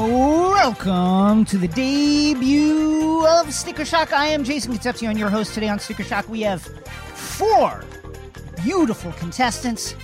Welcome 0.00 1.44
to 1.44 1.58
the 1.58 1.68
debut 1.68 3.26
of 3.26 3.52
Sticker 3.52 3.84
Shock. 3.84 4.14
I 4.14 4.28
am 4.28 4.44
Jason 4.44 4.72
Concepcion, 4.72 5.18
your 5.18 5.28
host 5.28 5.52
today 5.52 5.68
on 5.68 5.78
Sticker 5.78 6.04
Shock. 6.04 6.26
We 6.26 6.40
have 6.40 6.62
four 6.62 7.84
beautiful 8.64 9.12
contestants. 9.12 9.94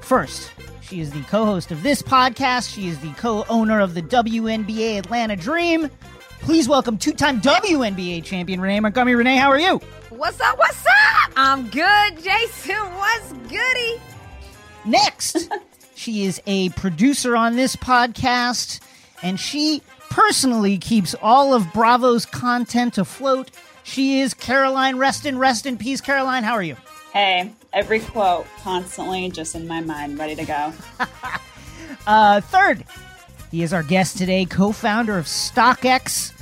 First, 0.00 0.52
she 0.80 1.00
is 1.00 1.10
the 1.10 1.22
co 1.22 1.44
host 1.44 1.72
of 1.72 1.82
this 1.82 2.02
podcast. 2.02 2.72
She 2.72 2.86
is 2.86 3.00
the 3.00 3.10
co 3.14 3.44
owner 3.48 3.80
of 3.80 3.94
the 3.94 4.02
WNBA 4.02 4.98
Atlanta 5.00 5.34
Dream. 5.34 5.90
Please 6.42 6.68
welcome 6.68 6.96
two 6.96 7.12
time 7.12 7.40
WNBA 7.40 8.22
champion 8.22 8.60
Renee 8.60 8.78
Montgomery. 8.78 9.16
Renee, 9.16 9.38
how 9.38 9.48
are 9.48 9.58
you? 9.58 9.78
What's 10.10 10.40
up? 10.40 10.56
What's 10.56 10.86
up? 10.86 11.32
I'm 11.34 11.68
good, 11.68 12.22
Jason. 12.22 12.76
What's 12.76 13.32
goody? 13.50 14.00
Next, 14.84 15.50
she 15.96 16.26
is 16.26 16.40
a 16.46 16.68
producer 16.70 17.34
on 17.34 17.56
this 17.56 17.74
podcast, 17.74 18.78
and 19.22 19.38
she 19.38 19.82
personally 20.08 20.78
keeps 20.78 21.14
all 21.22 21.54
of 21.54 21.72
Bravo's 21.72 22.26
content 22.26 22.98
afloat. 22.98 23.50
She 23.82 24.20
is 24.20 24.34
Caroline 24.34 24.96
Reston. 24.96 25.38
Rest 25.38 25.66
in 25.66 25.76
peace, 25.78 26.00
Caroline. 26.00 26.42
How 26.42 26.54
are 26.54 26.62
you? 26.62 26.76
Hey, 27.12 27.52
every 27.72 28.00
quote 28.00 28.46
constantly 28.62 29.30
just 29.30 29.54
in 29.54 29.66
my 29.66 29.80
mind, 29.80 30.18
ready 30.18 30.34
to 30.36 30.44
go. 30.44 30.72
Uh, 32.06 32.40
third, 32.40 32.84
he 33.50 33.62
is 33.62 33.72
our 33.72 33.82
guest 33.82 34.16
today, 34.16 34.44
co 34.44 34.72
founder 34.72 35.18
of 35.18 35.26
StockX 35.26 36.32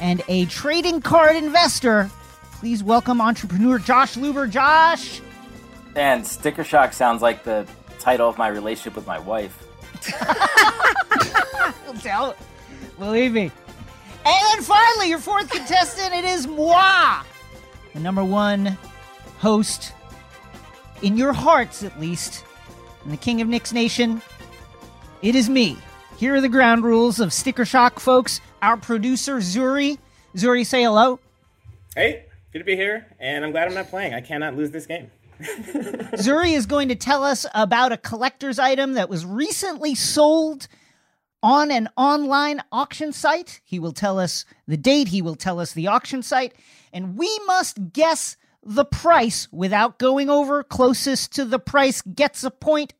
and 0.00 0.22
a 0.28 0.44
trading 0.46 1.00
card 1.00 1.36
investor. 1.36 2.10
Please 2.54 2.82
welcome 2.82 3.20
entrepreneur 3.20 3.78
Josh 3.78 4.16
Luber. 4.16 4.50
Josh. 4.50 5.20
And 5.94 6.26
sticker 6.26 6.64
shock 6.64 6.92
sounds 6.92 7.22
like 7.22 7.44
the 7.44 7.66
title 7.98 8.28
of 8.28 8.36
my 8.38 8.48
relationship 8.48 8.96
with 8.96 9.06
my 9.06 9.18
wife. 9.18 9.63
Tell, 12.00 12.36
believe 12.98 13.32
me. 13.32 13.50
And 14.26 14.64
finally, 14.64 15.08
your 15.08 15.18
fourth 15.18 15.50
contestant, 15.50 16.14
it 16.14 16.24
is 16.24 16.46
moi, 16.46 17.22
the 17.92 18.00
number 18.00 18.24
one 18.24 18.76
host 19.38 19.92
in 21.02 21.16
your 21.16 21.32
hearts, 21.32 21.82
at 21.82 21.98
least, 22.00 22.44
and 23.04 23.12
the 23.12 23.16
king 23.16 23.40
of 23.40 23.48
Knicks 23.48 23.72
Nation. 23.72 24.22
It 25.22 25.34
is 25.34 25.48
me. 25.48 25.76
Here 26.16 26.34
are 26.34 26.40
the 26.40 26.48
ground 26.48 26.84
rules 26.84 27.20
of 27.20 27.32
Sticker 27.32 27.64
Shock, 27.64 28.00
folks. 28.00 28.40
Our 28.62 28.76
producer, 28.76 29.36
Zuri. 29.38 29.98
Zuri, 30.36 30.64
say 30.64 30.82
hello. 30.82 31.18
Hey, 31.94 32.26
good 32.52 32.60
to 32.60 32.64
be 32.64 32.76
here, 32.76 33.06
and 33.18 33.44
I'm 33.44 33.50
glad 33.50 33.68
I'm 33.68 33.74
not 33.74 33.88
playing. 33.88 34.14
I 34.14 34.20
cannot 34.20 34.56
lose 34.56 34.70
this 34.70 34.86
game. 34.86 35.10
Zuri 35.40 36.54
is 36.54 36.66
going 36.66 36.88
to 36.88 36.94
tell 36.94 37.24
us 37.24 37.46
about 37.54 37.92
a 37.92 37.96
collector's 37.96 38.58
item 38.58 38.94
that 38.94 39.08
was 39.08 39.26
recently 39.26 39.94
sold 39.94 40.68
on 41.42 41.70
an 41.70 41.88
online 41.96 42.62
auction 42.72 43.12
site. 43.12 43.60
He 43.64 43.78
will 43.78 43.92
tell 43.92 44.18
us 44.18 44.44
the 44.66 44.76
date, 44.76 45.08
he 45.08 45.22
will 45.22 45.34
tell 45.34 45.60
us 45.60 45.72
the 45.72 45.88
auction 45.88 46.22
site, 46.22 46.54
and 46.92 47.16
we 47.18 47.38
must 47.46 47.92
guess 47.92 48.36
the 48.62 48.84
price 48.84 49.48
without 49.52 49.98
going 49.98 50.30
over. 50.30 50.62
Closest 50.62 51.32
to 51.34 51.44
the 51.44 51.58
price 51.58 52.00
gets 52.02 52.44
a 52.44 52.50
point. 52.50 52.94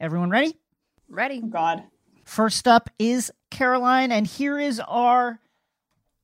Everyone 0.00 0.30
ready? 0.30 0.56
Ready. 1.08 1.40
Oh, 1.44 1.46
God. 1.46 1.84
First 2.24 2.66
up 2.66 2.90
is 2.98 3.30
Caroline, 3.50 4.10
and 4.10 4.26
here 4.26 4.58
is 4.58 4.80
our 4.80 5.38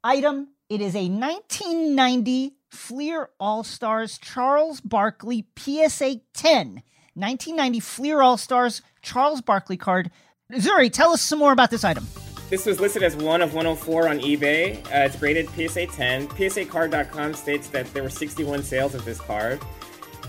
item. 0.03 0.49
It 0.69 0.81
is 0.81 0.97
a 0.97 1.09
1990 1.09 2.57
Fleer 2.73 3.29
All 3.39 3.63
Stars 3.63 4.19
Charles 4.19 4.81
Barkley 4.81 5.47
PSA 5.57 6.21
10. 6.33 6.83
1990 7.15 7.81
Fleer 7.81 8.23
All 8.23 8.39
Stars 8.39 8.81
Charles 9.03 9.43
Barkley 9.43 9.77
card. 9.77 10.11
Zuri, 10.53 10.91
tell 10.91 11.13
us 11.13 11.21
some 11.21 11.39
more 11.39 11.53
about 11.53 11.71
this 11.71 11.85
item. 11.85 12.07
This 12.49 12.65
was 12.67 12.81
listed 12.81 13.03
as 13.03 13.15
one 13.15 13.43
of 13.43 13.55
104 13.55 14.09
on 14.09 14.21
eBay. 14.21 14.77
Uh, 14.87 15.07
it's 15.07 15.17
graded 15.17 15.49
PSA 15.51 15.87
10. 15.87 16.29
PSAcard.com 16.29 17.35
states 17.35 17.69
that 17.69 17.93
there 17.93 18.03
were 18.03 18.11
61 18.11 18.63
sales 18.63 18.95
of 18.95 19.05
this 19.05 19.21
card. 19.21 19.61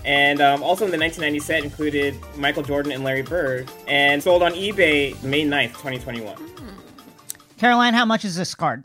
And 0.04 0.42
um, 0.42 0.62
also 0.62 0.84
in 0.84 0.90
the 0.90 0.98
1990 0.98 1.38
set 1.40 1.64
included 1.64 2.14
Michael 2.36 2.62
Jordan 2.62 2.92
and 2.92 3.04
Larry 3.04 3.22
Bird, 3.22 3.70
and 3.88 4.22
sold 4.22 4.42
on 4.42 4.52
eBay 4.52 5.20
May 5.22 5.44
9th, 5.44 5.72
2021. 5.80 6.36
Caroline, 7.56 7.94
how 7.94 8.04
much 8.04 8.24
is 8.26 8.36
this 8.36 8.54
card? 8.54 8.84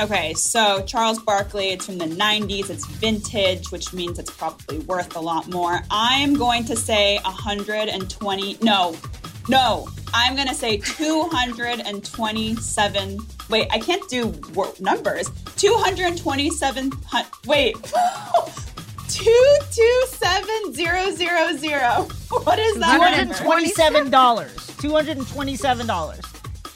Okay, 0.00 0.32
so 0.34 0.82
Charles 0.86 1.18
Barkley, 1.18 1.68
it's 1.70 1.84
from 1.86 1.98
the 1.98 2.06
90s, 2.06 2.70
it's 2.70 2.86
vintage, 2.86 3.70
which 3.70 3.92
means 3.92 4.18
it's 4.18 4.30
probably 4.30 4.78
worth 4.80 5.14
a 5.16 5.20
lot 5.20 5.48
more. 5.50 5.80
I'm 5.90 6.32
going 6.34 6.64
to 6.64 6.74
say 6.76 7.18
120. 7.24 8.56
No, 8.62 8.96
no, 9.48 9.88
I'm 10.14 10.34
going 10.34 10.48
to 10.48 10.54
say 10.54 10.78
227. 10.78 13.18
Wait, 13.50 13.68
I 13.70 13.78
can't 13.78 14.08
do 14.08 14.32
numbers. 14.80 15.30
227. 15.56 16.90
hun- 17.06 17.26
Wait. 17.46 17.76
227000. 19.08 22.08
What 22.44 22.58
is 22.58 22.76
that? 22.78 22.98
number? 23.28 23.34
$227. 23.34 24.10
$227. 24.78 26.31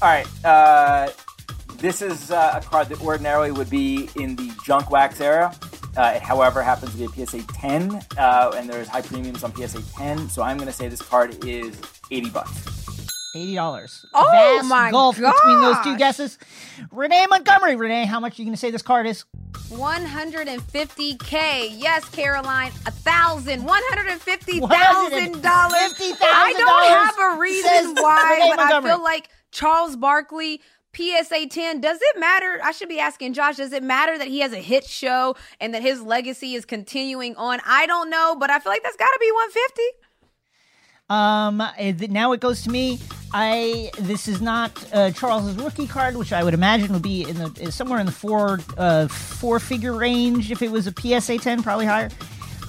All 0.01 0.09
right. 0.09 0.28
Uh, 0.45 1.09
this 1.78 2.01
is 2.01 2.32
uh, 2.32 2.59
a 2.61 2.65
card 2.65 2.89
that 2.89 3.01
ordinarily 3.01 3.51
would 3.51 3.69
be 3.69 4.09
in 4.15 4.36
the 4.36 4.51
junk 4.65 4.91
wax 4.91 5.21
era. 5.21 5.53
Uh, 5.95 6.13
it, 6.15 6.21
however, 6.21 6.61
happens 6.61 6.91
to 6.91 6.97
be 6.97 7.05
a 7.05 7.26
PSA 7.26 7.43
10, 7.53 8.01
uh, 8.17 8.51
and 8.55 8.69
there's 8.69 8.88
high 8.88 9.01
premiums 9.01 9.43
on 9.43 9.53
PSA 9.55 9.82
10. 9.95 10.30
So 10.30 10.41
I'm 10.41 10.57
going 10.57 10.67
to 10.67 10.74
say 10.74 10.88
this 10.88 11.01
card 11.01 11.45
is 11.45 11.80
80 12.11 12.30
bucks. 12.32 12.82
Eighty 13.36 13.55
dollars. 13.55 14.05
Oh 14.13 14.29
Vast 14.31 14.67
my 14.67 14.91
gulf 14.91 15.15
between 15.15 15.61
those 15.61 15.79
two 15.84 15.97
guesses. 15.97 16.38
Renee 16.91 17.25
Montgomery. 17.27 17.75
Renee, 17.75 18.05
how 18.05 18.19
much 18.19 18.38
are 18.38 18.43
you 18.43 18.45
going 18.45 18.53
to 18.53 18.59
say 18.59 18.69
this 18.69 18.84
card 18.84 19.07
is? 19.07 19.25
150k. 19.69 21.71
Yes, 21.75 22.07
Caroline. 22.09 22.71
A 22.86 22.91
thousand. 22.91 23.63
One 23.63 23.81
hundred 23.88 24.11
and 24.11 24.21
fifty 24.21 24.59
thousand 24.59 25.41
dollars. 25.41 25.93
$150,000 25.93 26.17
I 26.21 26.53
don't 26.53 26.89
have 26.89 27.17
a 27.17 27.39
reason 27.39 27.95
why, 27.95 28.36
Renee 28.39 28.53
but 28.55 28.59
I 28.59 28.81
feel 28.81 29.01
like 29.03 29.29
Charles 29.51 29.95
Barkley. 29.95 30.61
PSA 30.95 31.47
10, 31.47 31.81
does 31.81 31.97
it 31.99 32.19
matter? 32.19 32.59
I 32.63 32.71
should 32.71 32.88
be 32.88 32.99
asking 32.99 33.34
Josh, 33.34 33.57
does 33.57 33.73
it 33.73 33.81
matter 33.81 34.15
that 34.15 34.27
he 34.27 34.41
has 34.41 34.53
a 34.53 34.59
hit 34.59 34.86
show 34.86 35.36
and 35.59 35.73
that 35.73 35.81
his 35.81 36.03
legacy 36.03 36.53
is 36.53 36.65
continuing 36.65 37.36
on? 37.36 37.59
I 37.65 37.88
don't 37.88 38.11
know, 38.11 38.36
but 38.39 38.51
I 38.51 38.59
feel 38.59 38.71
like 38.71 38.84
that's 38.84 38.95
got 38.95 39.09
to 39.09 39.17
be 39.19 39.31
150. 39.31 39.81
Um, 41.09 41.57
now 42.13 42.31
it 42.31 42.39
goes 42.39 42.61
to 42.63 42.69
me. 42.69 42.99
I 43.34 43.89
this 43.99 44.27
is 44.27 44.41
not 44.41 44.71
uh, 44.93 45.11
Charles's 45.11 45.55
rookie 45.57 45.88
card, 45.88 46.15
which 46.17 46.31
I 46.31 46.43
would 46.43 46.53
imagine 46.53 46.93
would 46.93 47.01
be 47.01 47.27
in 47.27 47.38
the 47.38 47.71
somewhere 47.71 47.99
in 47.99 48.05
the 48.05 48.11
four 48.11 48.59
uh, 48.77 49.07
four 49.07 49.59
figure 49.59 49.93
range. 49.95 50.51
If 50.51 50.61
it 50.61 50.71
was 50.71 50.88
a 50.88 50.93
PSA 50.93 51.39
ten, 51.39 51.63
probably 51.63 51.86
higher. 51.86 52.09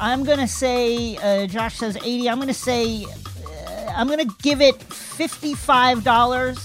I'm 0.00 0.24
gonna 0.24 0.48
say 0.48 1.16
uh, 1.18 1.46
Josh 1.46 1.76
says 1.76 1.96
eighty. 1.98 2.28
I'm 2.28 2.38
gonna 2.40 2.54
say 2.54 3.04
uh, 3.04 3.92
I'm 3.94 4.08
gonna 4.08 4.24
give 4.42 4.60
it 4.60 4.82
fifty 4.82 5.54
five 5.54 6.02
dollars. 6.02 6.56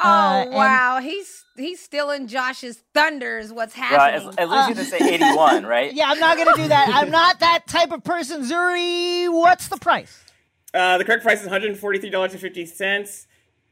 Oh, 0.00 0.46
wow. 0.50 1.00
He's 1.02 1.44
he's 1.56 1.80
stealing 1.80 2.26
Josh's 2.28 2.82
thunders. 2.94 3.52
What's 3.52 3.76
Well, 3.76 3.88
happening? 3.98 4.28
at, 4.30 4.38
at 4.40 4.50
least 4.50 4.68
you 4.68 4.74
didn't 4.76 4.88
say 4.90 5.14
81, 5.14 5.66
right? 5.66 5.92
Yeah, 5.94 6.08
I'm 6.08 6.20
not 6.20 6.36
gonna 6.36 6.54
do 6.54 6.68
that. 6.68 6.88
I'm 6.92 7.10
not 7.10 7.40
that 7.40 7.66
type 7.66 7.90
of 7.90 8.04
person. 8.04 8.42
Zuri, 8.42 9.28
what's 9.32 9.68
the 9.68 9.76
price? 9.76 10.22
Uh, 10.74 10.98
the 10.98 11.04
correct 11.04 11.22
price 11.22 11.42
is 11.42 11.48
$143.50. 11.48 13.26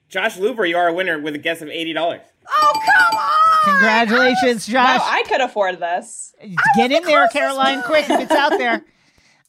Josh 0.09 0.37
Luber, 0.39 0.69
you 0.69 0.77
are 0.77 0.89
a 0.89 0.95
winner 0.95 1.19
with 1.19 1.35
a 1.35 1.39
guess 1.39 1.61
of 1.63 1.69
$80. 1.69 2.21
Oh, 2.49 2.73
come 2.85 3.19
on! 3.19 3.33
Congratulations, 3.65 4.67
Josh. 4.67 5.01
Wow, 5.01 5.07
I 5.09 5.25
could 5.25 5.41
afford 5.41 5.81
this. 5.81 6.35
Get 6.77 6.93
in 6.93 7.03
there, 7.03 7.27
Caroline, 7.29 7.83
quick 7.83 8.09
if 8.09 8.21
it's 8.21 8.31
out 8.31 8.51
there. 8.51 8.85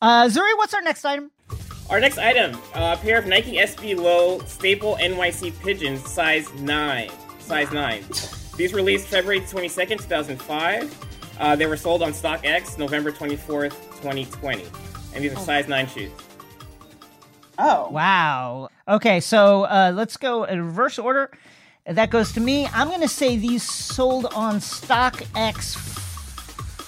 Uh, 0.02 0.26
Zuri, 0.26 0.58
what's 0.58 0.74
our 0.74 0.82
next 0.82 1.06
item? 1.06 1.32
Our 1.90 2.00
next 2.00 2.18
item, 2.18 2.56
uh, 2.74 2.96
a 2.98 3.02
pair 3.02 3.18
of 3.18 3.28
Nike 3.28 3.58
SB 3.58 3.96
Low 3.98 4.40
Staple 4.40 4.98
NYC 5.00 5.58
Pigeons, 5.62 6.04
size 6.06 6.52
9. 6.56 7.10
Size 7.40 7.72
9. 7.72 8.04
These 8.58 8.74
released 8.74 9.08
February 9.08 9.42
22nd, 9.42 9.98
2005. 10.00 11.08
Uh, 11.40 11.56
they 11.56 11.68
were 11.68 11.78
sold 11.78 12.02
on 12.02 12.12
StockX 12.12 12.78
November 12.78 13.12
24th, 13.12 13.74
2020. 14.02 14.66
And 15.14 15.24
these 15.24 15.34
are 15.34 15.40
size 15.40 15.68
9 15.68 15.88
shoes. 15.88 16.12
Oh. 17.58 17.90
Wow. 17.90 18.70
Okay, 18.88 19.20
so 19.20 19.64
uh, 19.64 19.92
let's 19.94 20.18
go 20.18 20.44
in 20.44 20.64
reverse 20.64 21.00
order. 21.00 21.32
That 21.86 22.10
goes 22.10 22.34
to 22.34 22.40
me. 22.40 22.68
I'm 22.68 22.88
going 22.90 23.02
to 23.02 23.08
say 23.08 23.38
these 23.38 23.64
sold 23.64 24.26
on 24.34 24.58
StockX 24.58 25.76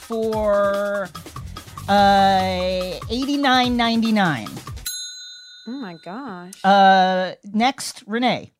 for 0.09 1.07
uh, 1.87 2.99
eighty 3.09 3.37
nine 3.37 3.77
ninety 3.77 4.11
nine. 4.11 4.49
Oh 5.67 5.71
my 5.71 5.97
gosh. 6.03 6.53
Uh, 6.63 7.33
next, 7.53 8.03
Renee. 8.07 8.51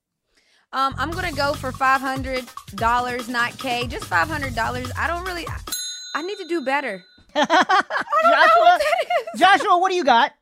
Um, 0.72 0.94
I'm 1.00 1.10
gonna 1.10 1.32
go 1.32 1.54
for 1.54 1.72
five 1.72 2.02
hundred 2.02 2.46
dollars, 2.76 3.28
not 3.28 3.58
K, 3.58 3.88
just 3.88 4.06
five 4.06 4.28
hundred 4.28 4.54
dollars. 4.56 4.92
I 4.96 5.08
don't 5.08 5.26
really. 5.26 5.48
I, 5.48 5.58
I 6.16 6.22
need 6.22 6.38
to 6.38 6.46
do 6.46 6.62
better. 6.62 7.04
Joshua, 7.36 8.80
Joshua, 9.36 9.78
what 9.80 9.90
do 9.90 9.96
you 9.96 10.04
got? 10.04 10.34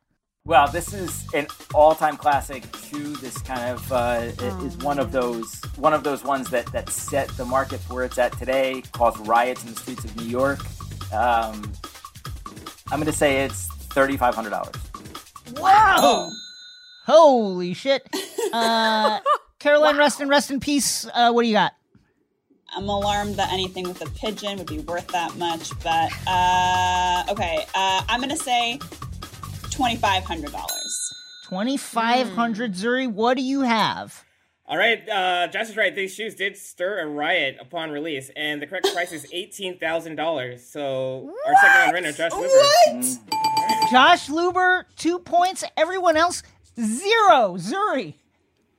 Well, 0.47 0.69
this 0.69 0.93
is 0.93 1.27
an 1.33 1.47
all-time 1.73 2.15
classic 2.15 2.63
shoe. 2.77 3.17
This 3.17 3.37
kind 3.39 3.69
of 3.69 3.91
uh, 3.91 4.31
is 4.63 4.77
one 4.77 4.97
of 4.97 5.11
those 5.11 5.61
one 5.75 5.93
of 5.93 6.05
those 6.05 6.23
ones 6.23 6.49
that 6.51 6.71
that 6.71 6.89
set 6.89 7.27
the 7.35 7.43
market 7.43 7.81
for 7.81 7.95
where 7.95 8.05
it's 8.05 8.17
at 8.17 8.31
today. 8.39 8.81
Caused 8.93 9.27
riots 9.27 9.65
in 9.65 9.73
the 9.73 9.75
streets 9.77 10.05
of 10.05 10.15
New 10.15 10.23
York. 10.23 10.61
Um, 11.11 11.69
I'm 12.89 12.99
going 12.99 13.07
to 13.07 13.11
say 13.11 13.43
it's 13.43 13.67
thirty-five 13.67 14.35
hundred 14.35 14.51
dollars. 14.51 14.75
Wow. 15.57 16.31
Holy 17.05 17.73
shit. 17.73 18.07
Uh, 18.53 19.19
Caroline, 19.59 19.97
rest 19.97 20.21
in 20.21 20.29
rest 20.29 20.49
in 20.49 20.61
peace. 20.61 21.05
Uh, 21.13 21.29
what 21.33 21.41
do 21.41 21.49
you 21.49 21.55
got? 21.55 21.73
I'm 22.73 22.87
alarmed 22.87 23.35
that 23.35 23.51
anything 23.51 23.85
with 23.85 24.01
a 24.01 24.09
pigeon 24.11 24.59
would 24.59 24.67
be 24.67 24.79
worth 24.79 25.07
that 25.07 25.35
much, 25.35 25.71
but 25.83 26.09
uh, 26.25 27.25
okay. 27.31 27.65
Uh, 27.75 28.01
I'm 28.07 28.21
gonna 28.21 28.37
say 28.37 28.79
twenty 29.77 29.95
five 29.95 30.23
hundred 30.23 30.51
dollars. 30.51 31.13
Twenty 31.45 31.77
five 31.77 32.29
hundred. 32.31 32.73
Zuri, 32.73 33.07
what 33.09 33.37
do 33.37 33.43
you 33.43 33.61
have? 33.61 34.25
All 34.69 34.77
right, 34.77 35.07
uh, 35.07 35.47
Josh 35.47 35.69
is 35.69 35.77
right. 35.77 35.95
These 35.95 36.13
shoes 36.13 36.35
did 36.35 36.57
stir 36.57 36.99
a 36.99 37.07
riot 37.07 37.55
upon 37.61 37.89
release, 37.91 38.29
and 38.35 38.61
the 38.61 38.67
correct 38.67 38.93
price 38.93 39.13
is 39.13 39.25
eighteen 39.31 39.77
thousand 39.77 40.17
dollars. 40.17 40.65
So 40.65 41.31
our 41.45 41.53
second 41.61 41.77
round 41.79 41.93
winner, 41.93 42.11
Josh 42.11 42.31
Luber. 42.31 42.49
What? 42.49 43.19
Josh 43.89 44.27
Luber, 44.27 44.83
two 44.97 45.19
points. 45.19 45.63
Everyone 45.77 46.17
else, 46.17 46.43
zero. 46.75 47.55
Zuri, 47.57 48.15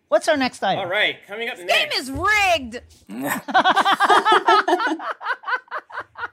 what's 0.08 0.28
our 0.28 0.36
next 0.36 0.62
item? 0.62 0.80
All 0.80 0.90
right, 0.90 1.16
coming 1.26 1.48
up 1.48 1.56
Game 1.56 1.66
next. 1.68 1.94
Game 1.94 2.00
is 2.02 2.10
rigged. 2.10 2.82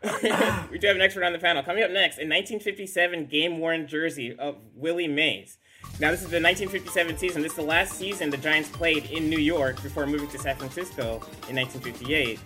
we 0.72 0.78
do 0.78 0.88
have 0.88 0.96
an 0.96 1.02
expert 1.02 1.24
on 1.24 1.34
the 1.34 1.40
panel. 1.40 1.64
Coming 1.64 1.84
up 1.84 1.92
next, 1.92 2.18
a 2.18 2.28
1957 2.28 3.26
game 3.26 3.60
worn 3.60 3.88
jersey 3.88 4.36
of 4.38 4.58
Willie 4.76 5.08
Mays. 5.08 5.58
Now, 6.00 6.12
this 6.12 6.22
is 6.22 6.30
the 6.30 6.42
1957 6.42 7.18
season. 7.18 7.42
This 7.42 7.54
is 7.54 7.58
the 7.58 7.64
last 7.64 7.94
season 7.94 8.30
the 8.30 8.38
Giants 8.38 8.70
played 8.70 9.06
in 9.06 9.30
New 9.30 9.40
York 9.40 9.82
before 9.82 10.06
moving 10.06 10.30
to 10.30 10.38
San 10.38 10.56
Francisco 10.58 11.22
in 11.50 11.56
1958. 11.56 12.40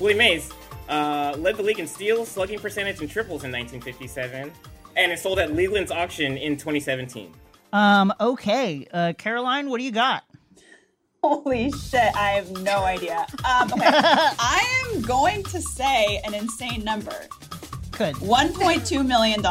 Willie 0.00 0.14
Mays 0.14 0.50
uh, 0.88 1.34
led 1.38 1.56
the 1.56 1.62
league 1.62 1.78
in 1.78 1.86
steals, 1.86 2.28
slugging 2.28 2.58
percentage, 2.58 3.00
and 3.00 3.10
triples 3.10 3.44
in 3.44 3.52
1957, 3.52 4.52
and 4.96 5.12
it 5.12 5.18
sold 5.18 5.38
at 5.38 5.52
Leland's 5.52 5.90
auction 5.90 6.36
in 6.36 6.56
2017. 6.56 7.32
Um, 7.72 8.12
okay. 8.20 8.86
Uh, 8.92 9.12
Caroline, 9.16 9.68
what 9.68 9.78
do 9.78 9.84
you 9.84 9.92
got? 9.92 10.24
Holy 11.28 11.72
shit, 11.72 12.14
I 12.14 12.30
have 12.30 12.52
no 12.62 12.84
idea. 12.84 13.26
Um, 13.44 13.72
okay, 13.72 13.82
I 13.90 14.84
am 14.94 15.02
going 15.02 15.42
to 15.42 15.60
say 15.60 16.20
an 16.24 16.34
insane 16.34 16.84
number. 16.84 17.16
Good. 17.90 18.14
$1.2 18.16 19.04
million. 19.04 19.44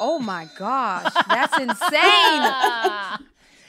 Oh 0.00 0.18
my 0.18 0.48
gosh, 0.58 1.12
that's 1.28 1.58
insane. 1.58 3.20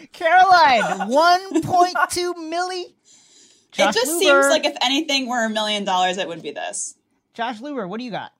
Caroline, 0.13 1.09
one 1.09 1.61
point 1.61 1.97
two 2.09 2.33
milli. 2.35 2.85
it 2.85 3.93
just 3.93 4.07
Luber. 4.07 4.19
seems 4.19 4.47
like 4.47 4.63
if 4.65 4.77
anything 4.81 5.27
were 5.27 5.43
a 5.43 5.49
million 5.49 5.83
dollars, 5.83 6.17
it 6.17 6.29
would 6.29 6.41
be 6.41 6.51
this. 6.51 6.95
Josh 7.33 7.59
Luber, 7.59 7.85
what 7.89 7.97
do 7.97 8.05
you 8.05 8.11
got? 8.11 8.31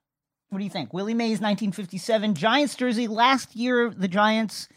What 0.51 0.59
do 0.59 0.63
you 0.63 0.69
think? 0.69 0.93
Willie 0.93 1.13
Mays, 1.13 1.41
1957 1.41 2.33
Giants 2.33 2.75
jersey. 2.75 3.09
Last 3.09 3.57
year, 3.57 3.89
the 3.89 4.07
Giants 4.07 4.69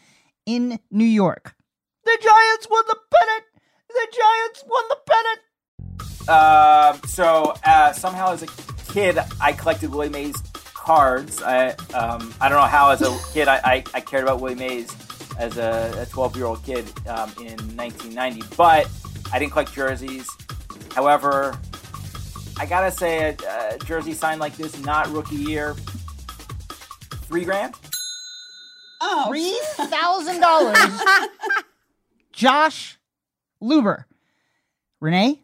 in 0.45 0.77
New 0.91 1.05
York. 1.05 1.55
The 2.03 2.17
Giants 2.21 2.67
won 2.69 2.83
the 2.87 2.97
pennant. 3.11 3.43
The 3.89 4.07
Giants 4.13 4.63
won 4.67 4.83
the 4.89 4.97
pennant. 5.09 6.29
Um, 6.29 7.09
so 7.09 7.55
uh, 7.65 7.91
somehow 7.91 8.31
as 8.33 8.43
a 8.43 8.47
kid, 8.91 9.17
I 9.41 9.51
collected 9.53 9.89
Willie 9.89 10.09
Mays 10.09 10.35
cards. 10.53 11.41
I 11.41 11.69
um, 11.93 12.33
I 12.39 12.49
don't 12.49 12.59
know 12.59 12.67
how 12.67 12.91
as 12.91 13.01
a 13.01 13.17
kid 13.33 13.47
I, 13.47 13.57
I, 13.63 13.83
I 13.95 13.99
cared 14.01 14.23
about 14.23 14.39
Willie 14.41 14.55
Mays 14.55 14.95
as 15.39 15.57
a 15.57 16.07
12 16.11 16.35
year 16.35 16.45
old 16.45 16.63
kid 16.63 16.85
um, 17.07 17.31
in 17.39 17.57
1990, 17.75 18.43
but 18.55 18.87
I 19.31 19.39
didn't 19.39 19.51
collect 19.53 19.73
jerseys. 19.73 20.29
However, 20.93 21.57
I 22.57 22.65
gotta 22.67 22.91
say 22.91 23.35
a, 23.43 23.75
a 23.75 23.77
jersey 23.79 24.13
signed 24.13 24.39
like 24.39 24.55
this, 24.55 24.79
not 24.83 25.07
rookie 25.09 25.35
year, 25.35 25.73
three 27.23 27.43
grand. 27.45 27.73
Oh, 29.01 29.25
Three 29.29 29.57
thousand 29.87 30.41
dollars. 30.41 30.77
Josh 32.33 32.98
Luber. 33.61 34.05
Renee. 34.99 35.41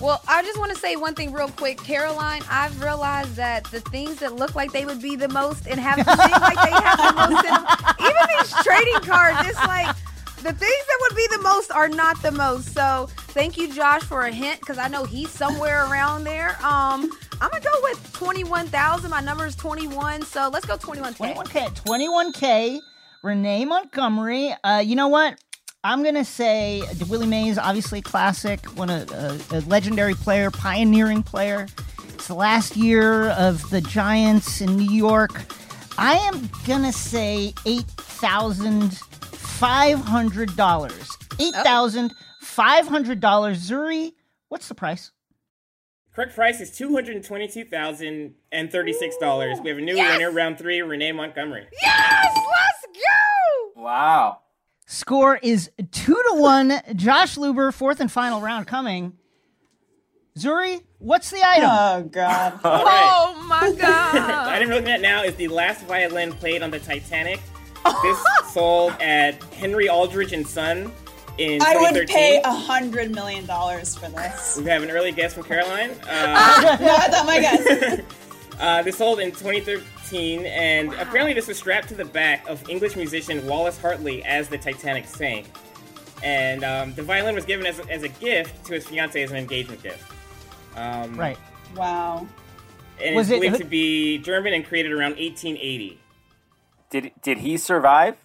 Well, 0.00 0.20
I 0.26 0.42
just 0.42 0.58
want 0.58 0.72
to 0.72 0.78
say 0.78 0.96
one 0.96 1.14
thing 1.14 1.32
real 1.32 1.48
quick, 1.48 1.78
Caroline. 1.78 2.42
I've 2.50 2.80
realized 2.82 3.36
that 3.36 3.64
the 3.64 3.80
things 3.80 4.16
that 4.16 4.34
look 4.34 4.54
like 4.54 4.72
they 4.72 4.84
would 4.84 5.00
be 5.00 5.16
the 5.16 5.28
most 5.28 5.66
and 5.66 5.78
have 5.78 5.96
to 5.96 6.04
seem 6.04 6.40
like 6.40 6.62
they 6.62 6.70
have 6.70 6.98
the 6.98 7.14
most 7.14 7.44
in 7.44 7.52
them, 7.52 7.66
even 8.00 8.22
these 8.38 8.52
trading 8.64 9.00
cards, 9.08 9.48
it's 9.48 9.58
like 9.66 9.94
the 10.42 10.52
things 10.52 10.60
that 10.60 10.98
would 11.02 11.16
be 11.16 11.26
the 11.30 11.42
most 11.42 11.70
are 11.70 11.88
not 11.88 12.20
the 12.22 12.32
most. 12.32 12.74
So 12.74 13.08
thank 13.28 13.56
you, 13.56 13.72
Josh, 13.72 14.02
for 14.02 14.22
a 14.22 14.32
hint 14.32 14.60
because 14.60 14.78
I 14.78 14.88
know 14.88 15.04
he's 15.04 15.30
somewhere 15.30 15.88
around 15.90 16.24
there. 16.24 16.50
Um, 16.62 17.10
I'm 17.40 17.50
gonna 17.50 17.60
go 17.60 17.72
with 17.82 18.12
twenty-one 18.12 18.66
thousand. 18.68 19.10
My 19.10 19.20
number 19.20 19.46
is 19.46 19.56
twenty-one, 19.56 20.22
so 20.22 20.50
let's 20.52 20.66
go 20.66 20.76
twenty-one. 20.76 21.14
21K. 21.14 21.74
21K. 21.82 22.80
Renee 23.22 23.64
Montgomery. 23.64 24.54
Uh, 24.62 24.82
you 24.84 24.96
know 24.96 25.08
what? 25.08 25.38
I'm 25.84 26.02
going 26.02 26.14
to 26.14 26.24
say 26.24 26.82
Willie 27.08 27.26
Mays, 27.26 27.58
obviously 27.58 27.98
a 27.98 28.02
classic, 28.02 28.64
one 28.76 28.88
of 28.90 29.10
a, 29.12 29.38
a 29.50 29.60
legendary 29.68 30.14
player, 30.14 30.50
pioneering 30.50 31.22
player. 31.22 31.66
It's 32.14 32.26
the 32.26 32.34
last 32.34 32.74
year 32.76 33.28
of 33.30 33.68
the 33.70 33.80
Giants 33.82 34.60
in 34.62 34.76
New 34.76 34.90
York. 34.90 35.42
I 35.98 36.14
am 36.14 36.48
going 36.66 36.82
to 36.84 36.92
say 36.92 37.52
$8,500. 37.66 40.48
$8,500. 40.48 42.12
five 42.40 42.86
hundred 42.86 43.20
dollars. 43.20 43.68
Zuri, 43.68 44.12
what's 44.48 44.68
the 44.68 44.74
price? 44.74 45.10
Correct 46.14 46.34
price 46.34 46.60
is 46.60 46.70
two 46.76 46.92
hundred 46.94 47.22
twenty-two 47.24 47.64
thousand 47.64 48.34
and 48.52 48.70
thirty-six 48.70 49.16
dollars. 49.18 49.58
We 49.60 49.70
have 49.70 49.78
a 49.78 49.82
new 49.82 49.96
Yes! 49.96 50.16
winner, 50.16 50.30
round 50.30 50.58
three, 50.58 50.80
Renee 50.80 51.10
Montgomery. 51.12 51.66
Yes, 51.82 52.36
let's 52.36 52.86
go. 53.74 53.82
Wow. 53.82 54.38
Score 54.86 55.36
is 55.42 55.70
two 55.92 56.14
to 56.14 56.34
one. 56.34 56.80
Josh 56.94 57.36
Luber, 57.36 57.72
fourth 57.72 58.00
and 58.00 58.10
final 58.12 58.40
round 58.40 58.66
coming. 58.66 59.14
Zuri, 60.38 60.82
what's 60.98 61.30
the 61.30 61.40
item? 61.46 61.68
Oh 61.70 62.02
God. 62.10 62.60
All 62.64 62.84
right. 62.84 63.10
Oh 63.36 63.46
my 63.48 63.70
the 63.74 63.76
god. 63.76 64.16
item 64.48 64.68
we're 64.68 64.74
looking 64.76 64.90
at 64.90 65.00
now 65.00 65.22
is 65.22 65.34
the 65.36 65.48
last 65.48 65.84
violin 65.86 66.32
played 66.32 66.62
on 66.62 66.70
the 66.70 66.78
Titanic. 66.80 67.40
This 68.02 68.18
sold 68.50 68.92
at 69.00 69.42
Henry 69.52 69.90
Aldridge 69.90 70.32
and 70.32 70.46
Son 70.46 70.90
in 71.36 71.60
I 71.60 71.76
would 71.76 72.06
pay 72.08 72.40
a 72.42 72.50
hundred 72.50 73.14
million 73.14 73.44
dollars 73.44 73.94
for 73.94 74.08
this. 74.08 74.56
We 74.56 74.64
have 74.70 74.82
an 74.82 74.90
early 74.90 75.12
guess 75.12 75.34
from 75.34 75.42
Caroline. 75.42 75.90
Uh, 76.08 76.78
no, 76.80 76.94
I 76.94 77.08
thought 77.08 77.26
my 77.26 77.40
guess. 77.40 78.00
uh, 78.58 78.82
this 78.82 78.96
sold 78.96 79.20
in 79.20 79.32
2013, 79.32 79.84
and 80.12 80.92
apparently 80.94 81.32
this 81.32 81.46
was 81.48 81.56
strapped 81.58 81.88
to 81.88 81.94
the 81.94 82.04
back 82.04 82.46
of 82.48 82.68
English 82.68 82.96
musician 82.96 83.44
Wallace 83.46 83.80
Hartley 83.80 84.22
as 84.24 84.48
the 84.48 84.58
Titanic 84.58 85.06
sank. 85.06 85.46
And 86.22 86.64
um, 86.64 86.94
the 86.94 87.02
violin 87.02 87.34
was 87.34 87.44
given 87.44 87.66
as, 87.66 87.80
as 87.90 88.02
a 88.02 88.08
gift 88.08 88.64
to 88.66 88.74
his 88.74 88.86
fiancee 88.86 89.22
as 89.22 89.30
an 89.30 89.36
engagement 89.36 89.82
gift. 89.82 90.02
Um, 90.76 91.16
Right. 91.18 91.38
Wow. 91.76 92.26
And 93.02 93.14
Was 93.16 93.28
it's 93.30 93.36
it- 93.36 93.40
believed 93.40 93.58
to 93.58 93.64
be 93.64 94.18
German 94.18 94.52
and 94.54 94.64
created 94.64 94.92
around 94.92 95.12
1880. 95.16 95.98
Did 96.90 97.12
did 97.22 97.38
he 97.38 97.56
survive? 97.56 98.16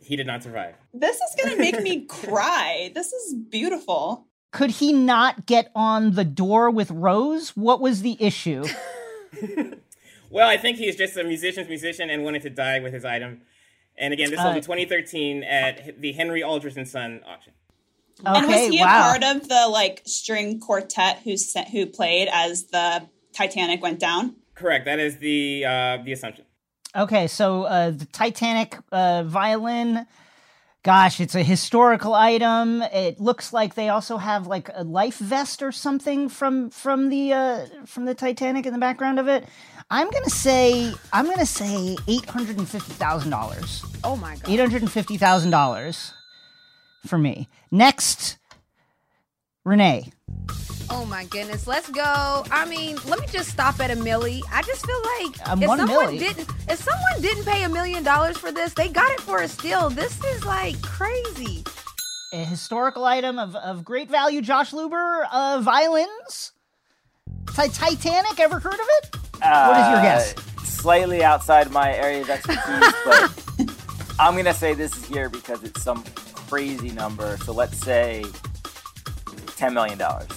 He 0.00 0.14
did 0.16 0.26
not 0.26 0.42
survive. 0.42 0.74
This 0.92 1.16
is 1.16 1.42
gonna 1.42 1.56
make 1.56 1.80
me 1.82 2.04
cry. 2.08 2.92
This 2.94 3.12
is 3.12 3.34
beautiful. 3.34 4.26
Could 4.52 4.70
he 4.70 4.92
not 4.92 5.46
get 5.46 5.72
on 5.74 6.12
the 6.12 6.24
door 6.24 6.70
with 6.70 6.90
Rose? 6.92 7.50
What 7.56 7.80
was 7.80 8.02
the 8.02 8.16
issue? 8.22 8.64
Well, 10.34 10.48
I 10.48 10.56
think 10.56 10.78
he's 10.78 10.96
just 10.96 11.16
a 11.16 11.22
musician's 11.22 11.68
musician 11.68 12.10
and 12.10 12.24
wanted 12.24 12.42
to 12.42 12.50
die 12.50 12.80
with 12.80 12.92
his 12.92 13.04
item. 13.04 13.42
And 13.96 14.12
again, 14.12 14.30
this 14.30 14.40
sold 14.40 14.54
Uh, 14.54 14.56
in 14.56 14.62
2013 14.62 15.44
at 15.44 16.00
the 16.00 16.10
Henry 16.10 16.42
Aldridge 16.42 16.76
and 16.76 16.88
Son 16.88 17.20
auction. 17.24 17.52
Okay, 18.20 18.38
and 18.38 18.46
was 18.48 18.56
Okay, 18.56 18.70
he 18.70 18.80
wow. 18.80 18.98
a 18.98 19.02
part 19.02 19.22
of 19.22 19.48
the 19.48 19.68
like 19.68 20.02
string 20.06 20.58
quartet 20.58 21.20
who 21.22 21.36
sent, 21.36 21.68
who 21.68 21.86
played 21.86 22.28
as 22.32 22.64
the 22.64 23.08
Titanic 23.32 23.80
went 23.80 24.00
down? 24.00 24.34
Correct. 24.56 24.84
That 24.86 24.98
is 24.98 25.18
the 25.18 25.64
uh, 25.66 25.98
the 26.04 26.10
assumption. 26.12 26.46
Okay, 26.96 27.28
so 27.28 27.64
uh, 27.64 27.90
the 27.90 28.06
Titanic 28.06 28.76
uh, 28.90 29.22
violin. 29.24 30.04
Gosh, 30.82 31.18
it's 31.18 31.34
a 31.34 31.42
historical 31.42 32.12
item. 32.12 32.82
It 32.82 33.18
looks 33.18 33.52
like 33.54 33.74
they 33.74 33.88
also 33.88 34.18
have 34.18 34.46
like 34.46 34.68
a 34.74 34.84
life 34.84 35.16
vest 35.16 35.62
or 35.62 35.72
something 35.72 36.28
from 36.28 36.70
from 36.70 37.08
the 37.08 37.32
uh, 37.32 37.66
from 37.86 38.04
the 38.04 38.14
Titanic 38.14 38.66
in 38.66 38.72
the 38.72 38.78
background 38.78 39.18
of 39.18 39.28
it. 39.28 39.44
I'm 39.94 40.10
gonna 40.10 40.28
say 40.28 40.92
I'm 41.12 41.26
gonna 41.26 41.46
say 41.46 41.96
eight 42.08 42.24
hundred 42.28 42.58
and 42.58 42.68
fifty 42.68 42.92
thousand 42.94 43.30
dollars. 43.30 43.84
Oh 44.02 44.16
my 44.16 44.34
god. 44.34 44.48
Eight 44.50 44.58
hundred 44.58 44.82
and 44.82 44.90
fifty 44.90 45.16
thousand 45.16 45.52
dollars 45.52 46.12
for 47.06 47.16
me. 47.16 47.48
Next, 47.70 48.36
Renee. 49.64 50.10
Oh 50.90 51.04
my 51.06 51.24
goodness, 51.26 51.68
let's 51.68 51.88
go. 51.90 52.44
I 52.50 52.66
mean, 52.68 52.96
let 53.06 53.20
me 53.20 53.26
just 53.28 53.50
stop 53.50 53.78
at 53.78 53.92
a 53.92 53.94
milli. 53.94 54.40
I 54.52 54.62
just 54.62 54.84
feel 54.84 55.00
like 55.20 55.48
Um, 55.48 55.62
if 55.62 55.68
one 55.68 55.78
someone 55.78 56.06
milli. 56.06 56.18
didn't 56.18 56.48
if 56.68 56.80
someone 56.80 57.20
didn't 57.22 57.44
pay 57.44 57.62
a 57.62 57.68
million 57.68 58.02
dollars 58.02 58.36
for 58.36 58.50
this, 58.50 58.74
they 58.74 58.88
got 58.88 59.12
it 59.12 59.20
for 59.20 59.42
a 59.42 59.48
steal. 59.48 59.90
This 59.90 60.22
is 60.24 60.44
like 60.44 60.80
crazy. 60.82 61.62
a 62.32 62.38
historical 62.44 63.04
item 63.04 63.38
of, 63.38 63.54
of 63.54 63.84
great 63.84 64.10
value. 64.10 64.42
Josh 64.42 64.72
Luber, 64.72 65.24
uh, 65.30 65.60
violins. 65.62 66.50
Ti- 67.54 67.68
Titanic, 67.68 68.40
ever 68.40 68.58
heard 68.58 68.74
of 68.74 68.88
it? 68.98 69.16
What 69.44 69.80
is 69.80 69.90
your 69.92 70.02
guess? 70.02 70.34
Uh, 70.36 70.40
Slightly 70.64 71.22
outside 71.24 71.70
my 71.70 71.94
area 71.94 72.20
of 72.22 72.28
expertise, 72.28 72.94
but 73.06 73.74
I'm 74.18 74.36
gonna 74.36 74.52
say 74.52 74.74
this 74.74 74.94
is 74.96 75.04
here 75.06 75.30
because 75.30 75.62
it's 75.64 75.82
some 75.82 76.04
crazy 76.34 76.90
number. 76.90 77.38
So 77.38 77.52
let's 77.52 77.78
say 77.78 78.24
ten 79.56 79.72
million 79.72 79.96
dollars. 79.96 80.28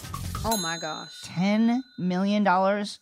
Oh 0.45 0.55
my 0.57 0.77
gosh. 0.77 1.11
Ten 1.23 1.83
million 1.97 2.43
dollars. 2.45 2.99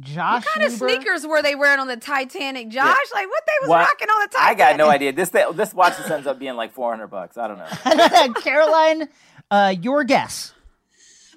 Josh 0.00 0.44
What 0.44 0.54
kind 0.54 0.66
of 0.66 0.72
sneakers 0.72 1.26
were 1.26 1.40
they 1.42 1.54
wearing 1.54 1.80
on 1.80 1.88
the 1.88 1.96
Titanic, 1.96 2.68
Josh? 2.68 2.96
Like 3.14 3.28
what 3.28 3.42
they 3.46 3.52
was 3.62 3.68
What? 3.70 3.78
rocking 3.80 4.08
on 4.08 4.20
the 4.22 4.28
Titanic? 4.36 4.60
I 4.60 4.70
got 4.70 4.76
no 4.76 4.88
idea. 4.90 5.12
This 5.12 5.30
this 5.30 5.74
watch 5.74 5.96
just 5.96 6.10
ends 6.10 6.26
up 6.26 6.38
being 6.38 6.54
like 6.56 6.72
four 6.72 6.90
hundred 6.90 7.08
bucks. 7.08 7.36
I 7.38 7.48
don't 7.48 7.58
know. 7.58 8.34
Caroline, 8.40 9.08
uh, 9.50 9.74
your 9.80 10.04
guess. 10.04 10.52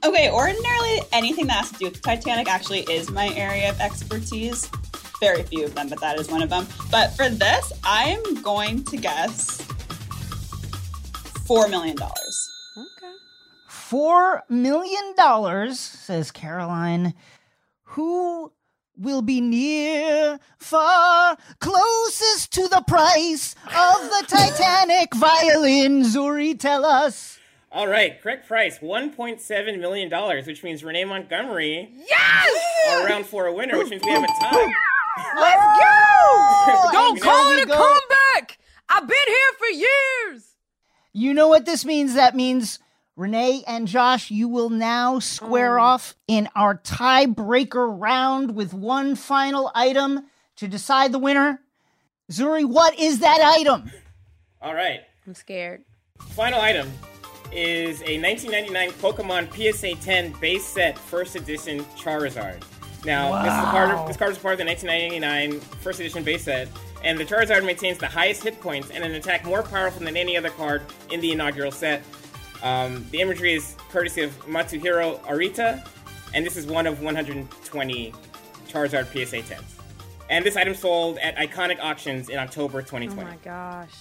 Okay, 0.03 0.31
ordinarily 0.31 1.01
anything 1.11 1.47
that 1.47 1.57
has 1.57 1.71
to 1.71 1.77
do 1.77 1.85
with 1.85 1.95
the 1.95 2.01
Titanic 2.01 2.49
actually 2.49 2.81
is 2.81 3.11
my 3.11 3.33
area 3.35 3.69
of 3.69 3.79
expertise. 3.81 4.69
Very 5.19 5.43
few 5.43 5.65
of 5.65 5.75
them, 5.75 5.89
but 5.89 5.99
that 5.99 6.17
is 6.17 6.29
one 6.29 6.41
of 6.41 6.49
them. 6.49 6.65
But 6.89 7.09
for 7.17 7.27
this, 7.27 7.73
I'm 7.83 8.41
going 8.41 8.85
to 8.85 8.97
guess 8.97 9.61
four 11.45 11.67
million 11.67 11.97
dollars. 11.97 12.49
Okay. 12.77 13.11
Four 13.67 14.43
million 14.47 15.15
dollars, 15.17 15.79
says 15.79 16.31
Caroline. 16.31 17.13
Who 17.83 18.53
will 18.95 19.21
be 19.21 19.41
near, 19.41 20.39
far, 20.59 21.37
closest 21.59 22.53
to 22.53 22.69
the 22.69 22.83
price 22.87 23.55
of 23.65 24.09
the 24.09 24.25
Titanic 24.29 25.13
violin? 25.15 26.03
Zuri, 26.03 26.57
tell 26.57 26.85
us. 26.85 27.38
All 27.71 27.87
right, 27.87 28.19
correct 28.19 28.47
price 28.47 28.79
$1.7 28.79 29.79
million, 29.79 30.45
which 30.45 30.63
means 30.63 30.83
Renee 30.83 31.05
Montgomery 31.05 31.91
Yes! 31.95 32.89
are 32.89 33.05
around 33.05 33.27
for 33.27 33.45
a 33.45 33.53
winner, 33.53 33.77
which 33.77 33.91
means 33.91 34.01
we 34.03 34.11
have 34.11 34.23
a 34.23 34.27
tie. 34.27 34.73
Let's 35.35 35.79
go! 35.79 36.91
Don't 36.91 37.21
call 37.21 37.51
it 37.51 37.63
a 37.63 37.67
go. 37.67 37.75
comeback. 37.75 38.57
I've 38.89 39.07
been 39.07 39.17
here 39.27 39.51
for 39.59 39.67
years. 39.67 40.55
You 41.13 41.35
know 41.35 41.47
what 41.47 41.67
this 41.67 41.85
means? 41.85 42.15
That 42.15 42.35
means 42.35 42.79
Renee 43.15 43.63
and 43.67 43.87
Josh, 43.87 44.31
you 44.31 44.47
will 44.47 44.71
now 44.71 45.19
square 45.19 45.77
oh. 45.77 45.83
off 45.83 46.15
in 46.27 46.49
our 46.55 46.75
tiebreaker 46.75 47.87
round 47.99 48.55
with 48.55 48.73
one 48.73 49.15
final 49.15 49.71
item 49.75 50.25
to 50.55 50.67
decide 50.67 51.11
the 51.11 51.19
winner. 51.19 51.61
Zuri, 52.31 52.65
what 52.65 52.97
is 52.97 53.19
that 53.19 53.41
item? 53.41 53.91
All 54.59 54.73
right, 54.73 55.01
I'm 55.27 55.35
scared. 55.35 55.83
final 56.35 56.59
item 56.61 56.91
is 57.51 58.01
a 58.03 58.19
1999 58.21 58.91
Pokemon 58.93 59.73
PSA 59.73 59.95
10 59.95 60.33
base 60.39 60.65
set 60.65 60.97
first 60.97 61.35
edition 61.35 61.83
Charizard. 61.95 62.61
Now, 63.05 63.43
this, 63.43 63.53
is 63.53 63.59
a 63.59 63.63
card, 63.63 64.09
this 64.09 64.17
card 64.17 64.31
is 64.31 64.37
part 64.37 64.53
of 64.53 64.59
the 64.59 64.65
1999 64.65 65.59
first 65.81 65.99
edition 65.99 66.23
base 66.23 66.43
set, 66.43 66.67
and 67.03 67.17
the 67.17 67.25
Charizard 67.25 67.65
maintains 67.65 67.97
the 67.97 68.07
highest 68.07 68.43
hit 68.43 68.59
points 68.59 68.89
and 68.89 69.03
an 69.03 69.15
attack 69.15 69.45
more 69.45 69.63
powerful 69.63 70.03
than 70.03 70.17
any 70.17 70.35
other 70.35 70.49
card 70.49 70.83
in 71.09 71.21
the 71.21 71.31
inaugural 71.31 71.71
set. 71.71 72.03
Um, 72.61 73.05
the 73.11 73.21
imagery 73.21 73.53
is 73.53 73.75
courtesy 73.89 74.21
of 74.21 74.37
Mitsuhiro 74.45 75.19
Arita, 75.21 75.87
and 76.33 76.45
this 76.45 76.57
is 76.57 76.65
one 76.65 76.85
of 76.87 77.01
120 77.01 78.13
Charizard 78.67 79.05
PSA 79.07 79.41
10s. 79.41 79.63
And 80.29 80.45
this 80.45 80.55
item 80.55 80.75
sold 80.75 81.17
at 81.19 81.35
iconic 81.37 81.79
auctions 81.79 82.29
in 82.29 82.37
October 82.37 82.81
2020. 82.81 83.21
Oh 83.21 83.33
2020. 83.33 83.37
my 83.37 83.37
gosh. 83.43 83.95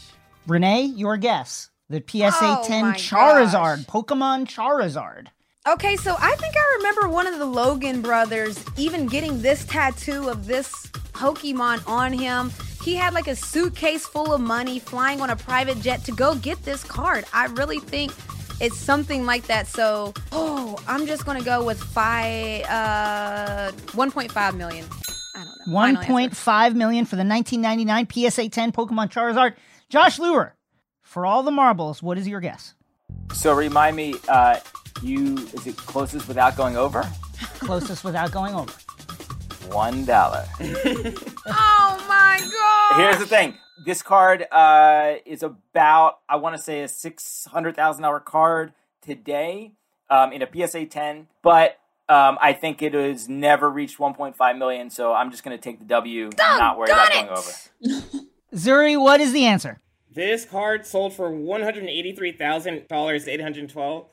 Renee, 0.47 0.83
your 0.83 1.17
guess. 1.17 1.71
The 1.91 2.05
PSA 2.07 2.31
Oh 2.43 2.65
10 2.67 2.85
my 2.85 2.95
Charizard, 2.95 3.87
Pokemon 3.87 4.47
Charizard. 4.47 5.29
Okay, 5.67 5.97
so 5.97 6.17
I 6.19 6.35
think 6.37 6.55
I 6.57 6.77
remember 6.79 7.09
one 7.09 7.27
of 7.27 7.39
the 7.39 7.47
Logan 7.47 8.03
brothers 8.03 8.63
even 8.77 9.07
getting 9.07 9.41
this 9.41 9.65
tattoo 9.65 10.29
of 10.29 10.47
this 10.47 10.71
Pokemon 11.13 11.87
on 11.89 12.13
him. 12.13 12.53
He 12.83 12.95
had 12.95 13.15
like 13.15 13.27
a 13.27 13.35
suitcase 13.37 14.07
full 14.07 14.33
of 14.33 14.41
money 14.41 14.79
flying 14.79 15.21
on 15.21 15.31
a 15.31 15.37
private 15.37 15.81
jet 15.81 16.05
to 16.05 16.13
go 16.13 16.35
get 16.37 16.63
this 16.65 16.85
card. 16.85 17.25
I 17.33 17.47
really 17.47 17.81
think 17.81 18.13
it's 18.61 18.77
something 18.77 19.25
like 19.25 19.47
that. 19.47 19.67
So, 19.67 20.15
oh, 20.33 20.79
I'm 20.87 21.07
just 21.07 21.25
gonna 21.25 21.43
go 21.43 21.65
with 21.65 21.83
five, 21.83 22.65
uh, 22.65 23.73
1.5 23.93 24.57
million. 24.57 24.85
I 25.35 25.45
don't 25.45 25.73
know. 25.73 25.79
1.5 25.79 26.75
million 26.75 27.05
for 27.05 27.17
the 27.17 27.25
1999 27.25 28.31
PSA 28.31 28.49
10 28.49 28.73
Pokemon 28.73 29.11
Charizard. 29.11 29.55
Josh 29.89 30.19
Luber, 30.19 30.53
for 31.09 31.25
all 31.25 31.43
the 31.43 31.51
marbles, 31.51 32.03
what 32.03 32.19
is 32.19 32.29
your 32.29 32.39
guess? 32.39 32.75
So 33.33 33.55
remind 33.55 33.97
me, 33.97 34.15
uh, 34.29 34.61
you 35.03 35.39
is 35.39 35.67
it 35.67 35.75
closest 35.77 36.29
without 36.29 36.55
going 36.55 36.77
over? 36.77 37.03
Closest 37.61 38.05
without 38.05 38.31
going 38.31 38.55
over. 38.55 38.73
One 39.73 40.05
dollar. 40.05 40.45
Oh 41.51 42.05
my 42.07 42.39
god! 42.39 43.01
Here's 43.01 43.19
the 43.19 43.27
thing. 43.27 43.55
This 43.87 44.03
card 44.03 44.45
uh, 44.53 45.15
is 45.25 45.43
about, 45.43 46.19
I 46.29 46.37
want 46.37 46.57
to 46.57 46.63
say, 46.63 46.83
a 46.83 46.89
six 46.89 47.47
hundred 47.51 47.75
thousand 47.75 48.03
dollar 48.03 48.21
card 48.21 48.75
today 49.01 49.73
um, 50.11 50.31
in 50.33 50.43
a 50.43 50.49
PSA 50.69 50.87
ten, 50.87 51.29
but 51.43 51.79
um, 52.11 52.37
I 52.43 52.53
think 52.53 52.83
it 52.83 52.93
has 52.93 53.31
never 53.31 53.71
reached 53.71 53.99
one 53.99 54.13
point 54.13 54.37
five 54.37 54.59
million. 54.59 54.91
So 54.91 55.15
I'm 55.15 55.31
just 55.31 55.43
going 55.43 55.57
to 55.57 55.63
take 55.63 55.79
the 55.79 55.87
W, 55.87 56.27
and 56.27 56.37
not 56.37 56.79
worry 56.79 56.91
about 56.91 57.13
going 57.13 57.29
over. 57.31 57.51
Zuri, 58.55 59.01
what 59.01 59.21
is 59.23 59.33
the 59.33 59.47
answer? 59.47 59.81
This 60.19 60.45
card 60.45 60.85
sold 60.85 61.13
for 61.13 61.31
one 61.31 61.63
hundred 61.63 61.85
eighty-three 61.85 62.33
thousand 62.33 62.89
dollars, 62.89 63.29
eight 63.29 63.41
hundred 63.41 63.71
twelve, 63.71 64.07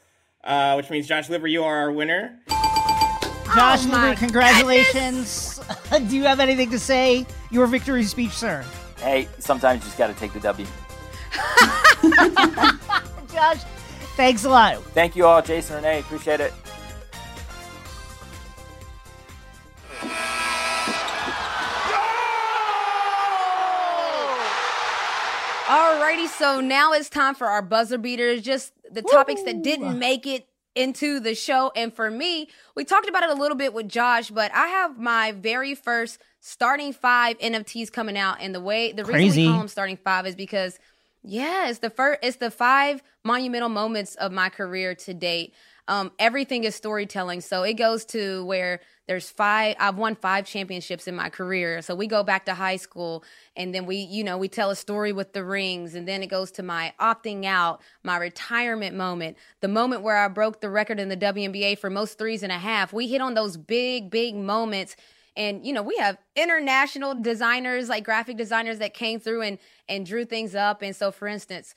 uh, 0.43 0.75
which 0.75 0.91
means 0.91 1.07
Josh 1.07 1.29
Luber, 1.29 1.49
you 1.49 1.63
are 1.63 1.77
our 1.77 1.91
winner. 1.91 2.41
Josh 2.47 3.85
Oh 3.85 3.87
my 3.87 4.13
Luber, 4.13 4.17
congratulations. 4.19 5.59
Do 5.91 6.15
you 6.15 6.25
have 6.25 6.39
anything 6.39 6.69
to 6.69 6.77
say? 6.77 7.25
Your 7.49 7.65
victory 7.65 8.03
speech, 8.03 8.33
sir. 8.33 8.63
Hey, 8.99 9.27
sometimes 9.39 9.81
you 9.81 9.85
just 9.85 9.97
got 9.97 10.05
to 10.05 10.13
take 10.13 10.31
the 10.31 10.39
W. 10.41 10.67
Josh, 13.33 13.63
thanks 14.15 14.45
a 14.45 14.49
lot. 14.49 14.83
Thank 14.93 15.15
you 15.15 15.25
all, 15.25 15.41
Jason 15.41 15.77
Renee. 15.77 16.01
Appreciate 16.01 16.39
it. 16.39 16.53
Alrighty, 25.65 26.27
so 26.27 26.61
now 26.61 26.93
it's 26.93 27.09
time 27.09 27.33
for 27.33 27.47
our 27.47 27.63
buzzer 27.63 27.97
beaters, 27.97 28.43
just 28.43 28.71
the 28.91 29.01
topics 29.01 29.41
that 29.43 29.63
didn't 29.63 29.97
make 29.97 30.27
it 30.27 30.47
into 30.75 31.19
the 31.19 31.33
show. 31.33 31.71
And 31.75 31.91
for 31.91 32.11
me, 32.11 32.49
we 32.75 32.85
talked 32.85 33.09
about 33.09 33.23
it 33.23 33.31
a 33.31 33.33
little 33.33 33.57
bit 33.57 33.73
with 33.73 33.89
Josh, 33.89 34.29
but 34.29 34.53
I 34.53 34.67
have 34.67 34.99
my 34.99 35.31
very 35.31 35.73
first 35.73 36.21
starting 36.39 36.93
five 36.93 37.39
NFTs 37.39 37.91
coming 37.91 38.15
out. 38.15 38.37
And 38.41 38.53
the 38.53 38.61
way 38.61 38.91
the 38.91 39.05
reason 39.05 39.13
Crazy. 39.13 39.41
we 39.41 39.47
call 39.47 39.57
them 39.57 39.67
starting 39.67 39.97
five 39.97 40.27
is 40.27 40.35
because 40.35 40.77
yeah, 41.23 41.69
it's 41.69 41.79
the 41.79 41.89
first 41.89 42.19
it's 42.21 42.37
the 42.37 42.51
five 42.51 43.01
monumental 43.23 43.69
moments 43.69 44.13
of 44.15 44.31
my 44.31 44.49
career 44.49 44.93
to 44.93 45.13
date. 45.15 45.55
Um, 45.87 46.11
everything 46.17 46.63
is 46.63 46.75
storytelling. 46.75 47.41
So 47.41 47.63
it 47.63 47.73
goes 47.73 48.05
to 48.05 48.43
where 48.45 48.81
there's 49.07 49.29
five, 49.29 49.75
I've 49.79 49.97
won 49.97 50.15
five 50.15 50.45
championships 50.45 51.07
in 51.07 51.15
my 51.15 51.29
career. 51.29 51.81
So 51.83 51.93
we 51.93 52.07
go 52.07 52.23
back 52.23 52.45
to 52.45 52.55
high 52.55 52.77
school 52.77 53.23
and 53.55 53.73
then 53.73 53.85
we, 53.85 53.97
you 53.97 54.23
know, 54.23 54.37
we 54.37 54.47
tell 54.47 54.71
a 54.71 54.75
story 54.75 55.13
with 55.13 55.33
the 55.33 55.43
rings. 55.43 55.93
And 55.93 56.07
then 56.07 56.23
it 56.23 56.27
goes 56.27 56.51
to 56.53 56.63
my 56.63 56.93
opting 56.99 57.45
out, 57.45 57.81
my 58.03 58.17
retirement 58.17 58.95
moment, 58.95 59.37
the 59.61 59.67
moment 59.67 60.01
where 60.01 60.17
I 60.17 60.27
broke 60.27 60.59
the 60.59 60.71
record 60.71 60.99
in 60.99 61.09
the 61.09 61.17
WNBA 61.17 61.77
for 61.77 61.91
most 61.91 62.17
threes 62.17 62.41
and 62.41 62.51
a 62.51 62.57
half. 62.57 62.91
We 62.91 63.07
hit 63.07 63.21
on 63.21 63.35
those 63.35 63.57
big, 63.57 64.09
big 64.09 64.35
moments 64.35 64.95
and 65.37 65.65
you 65.65 65.73
know 65.73 65.81
we 65.81 65.97
have 65.97 66.17
international 66.35 67.13
designers 67.15 67.89
like 67.89 68.03
graphic 68.03 68.37
designers 68.37 68.79
that 68.79 68.93
came 68.93 69.19
through 69.19 69.41
and 69.41 69.57
and 69.89 70.05
drew 70.05 70.25
things 70.25 70.55
up 70.55 70.81
and 70.81 70.95
so 70.95 71.11
for 71.11 71.27
instance 71.27 71.75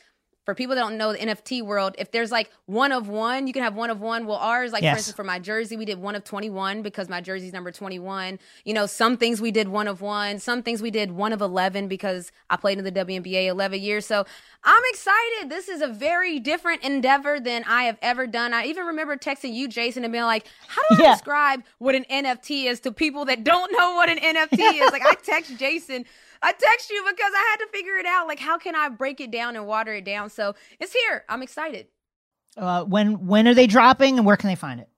for 0.49 0.55
people 0.55 0.75
that 0.75 0.81
don't 0.81 0.97
know 0.97 1.13
the 1.13 1.19
NFT 1.19 1.61
world, 1.63 1.95
if 1.99 2.11
there's 2.11 2.31
like 2.33 2.49
one 2.65 2.91
of 2.91 3.07
one, 3.07 3.47
you 3.47 3.53
can 3.53 3.63
have 3.63 3.75
one 3.75 3.91
of 3.91 4.01
one. 4.01 4.25
Well, 4.25 4.39
ours, 4.39 4.73
like 4.73 4.83
Yes. 4.83 4.95
for 4.95 4.97
instance, 4.97 5.15
for 5.17 5.23
my 5.23 5.39
jersey, 5.39 5.77
we 5.77 5.85
did 5.85 6.01
one 6.01 6.15
of 6.15 6.25
21 6.25 6.81
because 6.81 7.11
my 7.11 7.21
jersey's 7.21 7.53
number 7.53 7.71
21. 7.71 8.39
You 8.65 8.73
know, 8.73 8.87
some 8.87 9.19
things 9.19 9.43
we 9.43 9.51
did 9.51 9.69
one 9.69 9.87
of 9.87 10.01
one, 10.01 10.39
some 10.39 10.63
things 10.63 10.81
we 10.81 10.91
did 10.91 11.13
one 11.13 11.35
of 11.35 11.43
11 11.43 11.87
because 11.87 12.33
I 12.49 12.57
played 12.57 12.79
in 12.79 12.85
the 12.85 12.91
WNBA 12.93 13.45
11 13.47 13.79
years. 13.83 14.07
So 14.07 14.25
I'm 14.65 14.83
excited. 14.89 15.51
This 15.51 15.69
is 15.69 15.83
a 15.83 15.87
very 15.87 16.41
different 16.41 16.83
endeavor 16.83 17.39
than 17.39 17.63
I 17.65 17.83
have 17.83 17.99
ever 18.01 18.27
done. 18.27 18.55
I 18.55 18.65
even 18.65 18.87
remember 18.87 19.19
texting 19.19 19.53
you, 19.53 19.69
Jason, 19.69 20.03
and 20.03 20.11
being 20.15 20.25
like, 20.25 20.47
how 20.67 20.81
do 20.81 21.03
I 21.03 21.05
Yeah. 21.05 21.13
describe 21.13 21.63
what 21.77 21.95
an 21.95 22.07
NFT 22.11 22.65
is 22.71 22.81
to 22.81 22.91
people 22.91 23.27
that 23.27 23.45
don't 23.45 23.71
know 23.71 23.97
what 23.97 24.09
an 24.09 24.17
NFT 24.17 24.81
is? 24.83 24.93
Like, 24.93 25.03
I 25.03 25.15
text 25.23 25.59
Jason. 25.59 26.07
I 26.43 26.53
text 26.53 26.91
you 26.91 27.05
because 27.05 27.33
I 27.35 27.49
had 27.51 27.65
to 27.65 27.73
figure 27.73 27.97
it 27.97 28.07
out. 28.07 28.27
Like, 28.29 28.39
how 28.39 28.59
can 28.59 28.75
I 28.75 28.89
break 28.89 29.21
it 29.21 29.31
down 29.31 29.57
and 29.57 29.67
water 29.67 29.95
it 29.95 30.05
down? 30.05 30.31
So 30.31 30.55
it's 30.81 30.93
here. 30.93 31.25
I'm 31.29 31.43
excited. 31.43 31.87
Uh, 32.57 32.85
when 32.85 33.27
when 33.27 33.47
are 33.47 33.55
they 33.55 33.67
dropping 33.67 34.19
and 34.19 34.27
where 34.27 34.37
can 34.37 34.49
they 34.49 34.57
find 34.57 34.81
it? 34.81 34.89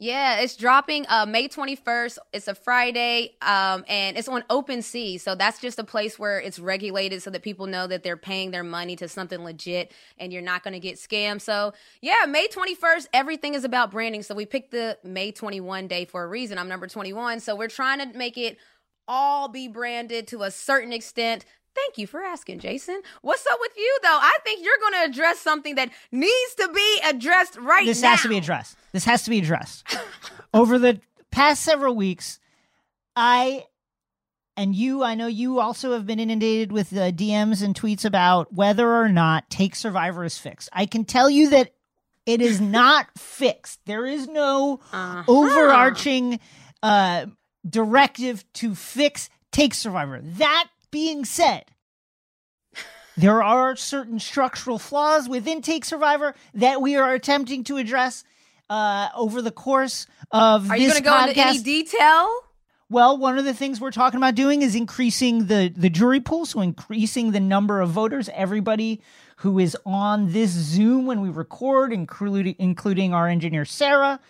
Yeah, 0.00 0.38
it's 0.38 0.54
dropping 0.54 1.06
uh, 1.08 1.26
May 1.26 1.48
21st. 1.48 2.18
It's 2.32 2.46
a 2.46 2.54
Friday, 2.54 3.34
um, 3.42 3.84
and 3.88 4.16
it's 4.16 4.28
on 4.28 4.42
OpenSea. 4.42 5.20
So 5.20 5.34
that's 5.34 5.60
just 5.60 5.80
a 5.80 5.84
place 5.84 6.20
where 6.20 6.40
it's 6.40 6.60
regulated 6.60 7.20
so 7.20 7.30
that 7.30 7.42
people 7.42 7.66
know 7.66 7.88
that 7.88 8.04
they're 8.04 8.16
paying 8.16 8.52
their 8.52 8.62
money 8.62 8.94
to 8.94 9.08
something 9.08 9.42
legit 9.42 9.90
and 10.16 10.32
you're 10.32 10.40
not 10.40 10.62
going 10.62 10.74
to 10.74 10.78
get 10.78 10.98
scammed. 10.98 11.40
So, 11.40 11.72
yeah, 12.00 12.26
May 12.28 12.46
21st, 12.46 13.08
everything 13.12 13.54
is 13.54 13.64
about 13.64 13.90
branding. 13.90 14.22
So 14.22 14.36
we 14.36 14.46
picked 14.46 14.70
the 14.70 14.98
May 15.02 15.32
21 15.32 15.88
day 15.88 16.04
for 16.04 16.22
a 16.22 16.28
reason. 16.28 16.58
I'm 16.58 16.68
number 16.68 16.86
21. 16.86 17.40
So 17.40 17.56
we're 17.56 17.66
trying 17.66 17.98
to 17.98 18.16
make 18.16 18.38
it 18.38 18.56
all 19.08 19.48
be 19.48 19.66
branded 19.66 20.28
to 20.28 20.42
a 20.42 20.50
certain 20.50 20.92
extent. 20.92 21.44
Thank 21.74 21.96
you 21.98 22.06
for 22.06 22.22
asking, 22.22 22.58
Jason. 22.58 23.00
What's 23.22 23.46
up 23.46 23.58
with 23.60 23.72
you, 23.76 23.98
though? 24.02 24.18
I 24.20 24.36
think 24.44 24.64
you're 24.64 24.78
going 24.80 24.94
to 25.04 25.10
address 25.10 25.38
something 25.38 25.76
that 25.76 25.90
needs 26.12 26.54
to 26.56 26.68
be 26.74 27.00
addressed 27.08 27.56
right 27.56 27.86
this 27.86 28.02
now. 28.02 28.10
This 28.12 28.16
has 28.16 28.22
to 28.22 28.28
be 28.28 28.38
addressed. 28.38 28.76
This 28.92 29.04
has 29.04 29.22
to 29.24 29.30
be 29.30 29.38
addressed. 29.38 29.96
Over 30.54 30.78
the 30.78 31.00
past 31.30 31.62
several 31.62 31.94
weeks, 31.94 32.38
I 33.16 33.64
and 34.56 34.74
you, 34.74 35.04
I 35.04 35.14
know 35.14 35.28
you 35.28 35.60
also 35.60 35.92
have 35.92 36.04
been 36.04 36.18
inundated 36.18 36.72
with 36.72 36.92
uh, 36.92 37.12
DMs 37.12 37.62
and 37.62 37.76
tweets 37.80 38.04
about 38.04 38.52
whether 38.52 38.92
or 38.92 39.08
not 39.08 39.48
Take 39.50 39.76
Survivor 39.76 40.24
is 40.24 40.36
fixed. 40.36 40.68
I 40.72 40.84
can 40.86 41.04
tell 41.04 41.30
you 41.30 41.50
that 41.50 41.70
it 42.26 42.40
is 42.42 42.60
not 42.80 43.06
fixed. 43.16 43.78
There 43.86 44.04
is 44.04 44.26
no 44.26 44.80
Uh-huh. 44.92 45.22
overarching 45.28 46.40
uh, 46.82 47.26
directive 47.68 48.44
to 48.54 48.74
fix 48.74 49.30
Take 49.52 49.74
Survivor. 49.74 50.20
That 50.22 50.68
being 50.90 51.24
said, 51.24 51.64
there 53.16 53.42
are 53.42 53.74
certain 53.76 54.18
structural 54.20 54.78
flaws 54.78 55.28
within 55.28 55.62
Take 55.62 55.84
Survivor 55.84 56.34
that 56.54 56.80
we 56.80 56.96
are 56.96 57.12
attempting 57.12 57.64
to 57.64 57.76
address 57.76 58.24
uh, 58.70 59.08
over 59.16 59.42
the 59.42 59.50
course 59.50 60.06
of 60.30 60.70
Are 60.70 60.76
you 60.76 60.88
this 60.88 61.00
going 61.00 61.28
to 61.28 61.34
go 61.34 61.42
podcast. 61.42 61.48
into 61.48 61.48
any 61.48 61.62
detail? 61.62 62.28
Well, 62.90 63.18
one 63.18 63.36
of 63.36 63.44
the 63.44 63.52
things 63.52 63.80
we're 63.80 63.90
talking 63.90 64.16
about 64.16 64.34
doing 64.34 64.62
is 64.62 64.74
increasing 64.74 65.46
the 65.46 65.72
the 65.76 65.90
jury 65.90 66.20
pool, 66.20 66.46
so 66.46 66.60
increasing 66.62 67.32
the 67.32 67.40
number 67.40 67.82
of 67.82 67.90
voters. 67.90 68.30
Everybody 68.32 69.02
who 69.36 69.58
is 69.58 69.76
on 69.84 70.32
this 70.32 70.50
Zoom 70.50 71.04
when 71.04 71.20
we 71.20 71.28
record, 71.28 71.92
including 71.92 72.56
including 72.58 73.12
our 73.12 73.28
engineer 73.28 73.66
Sarah, 73.66 74.20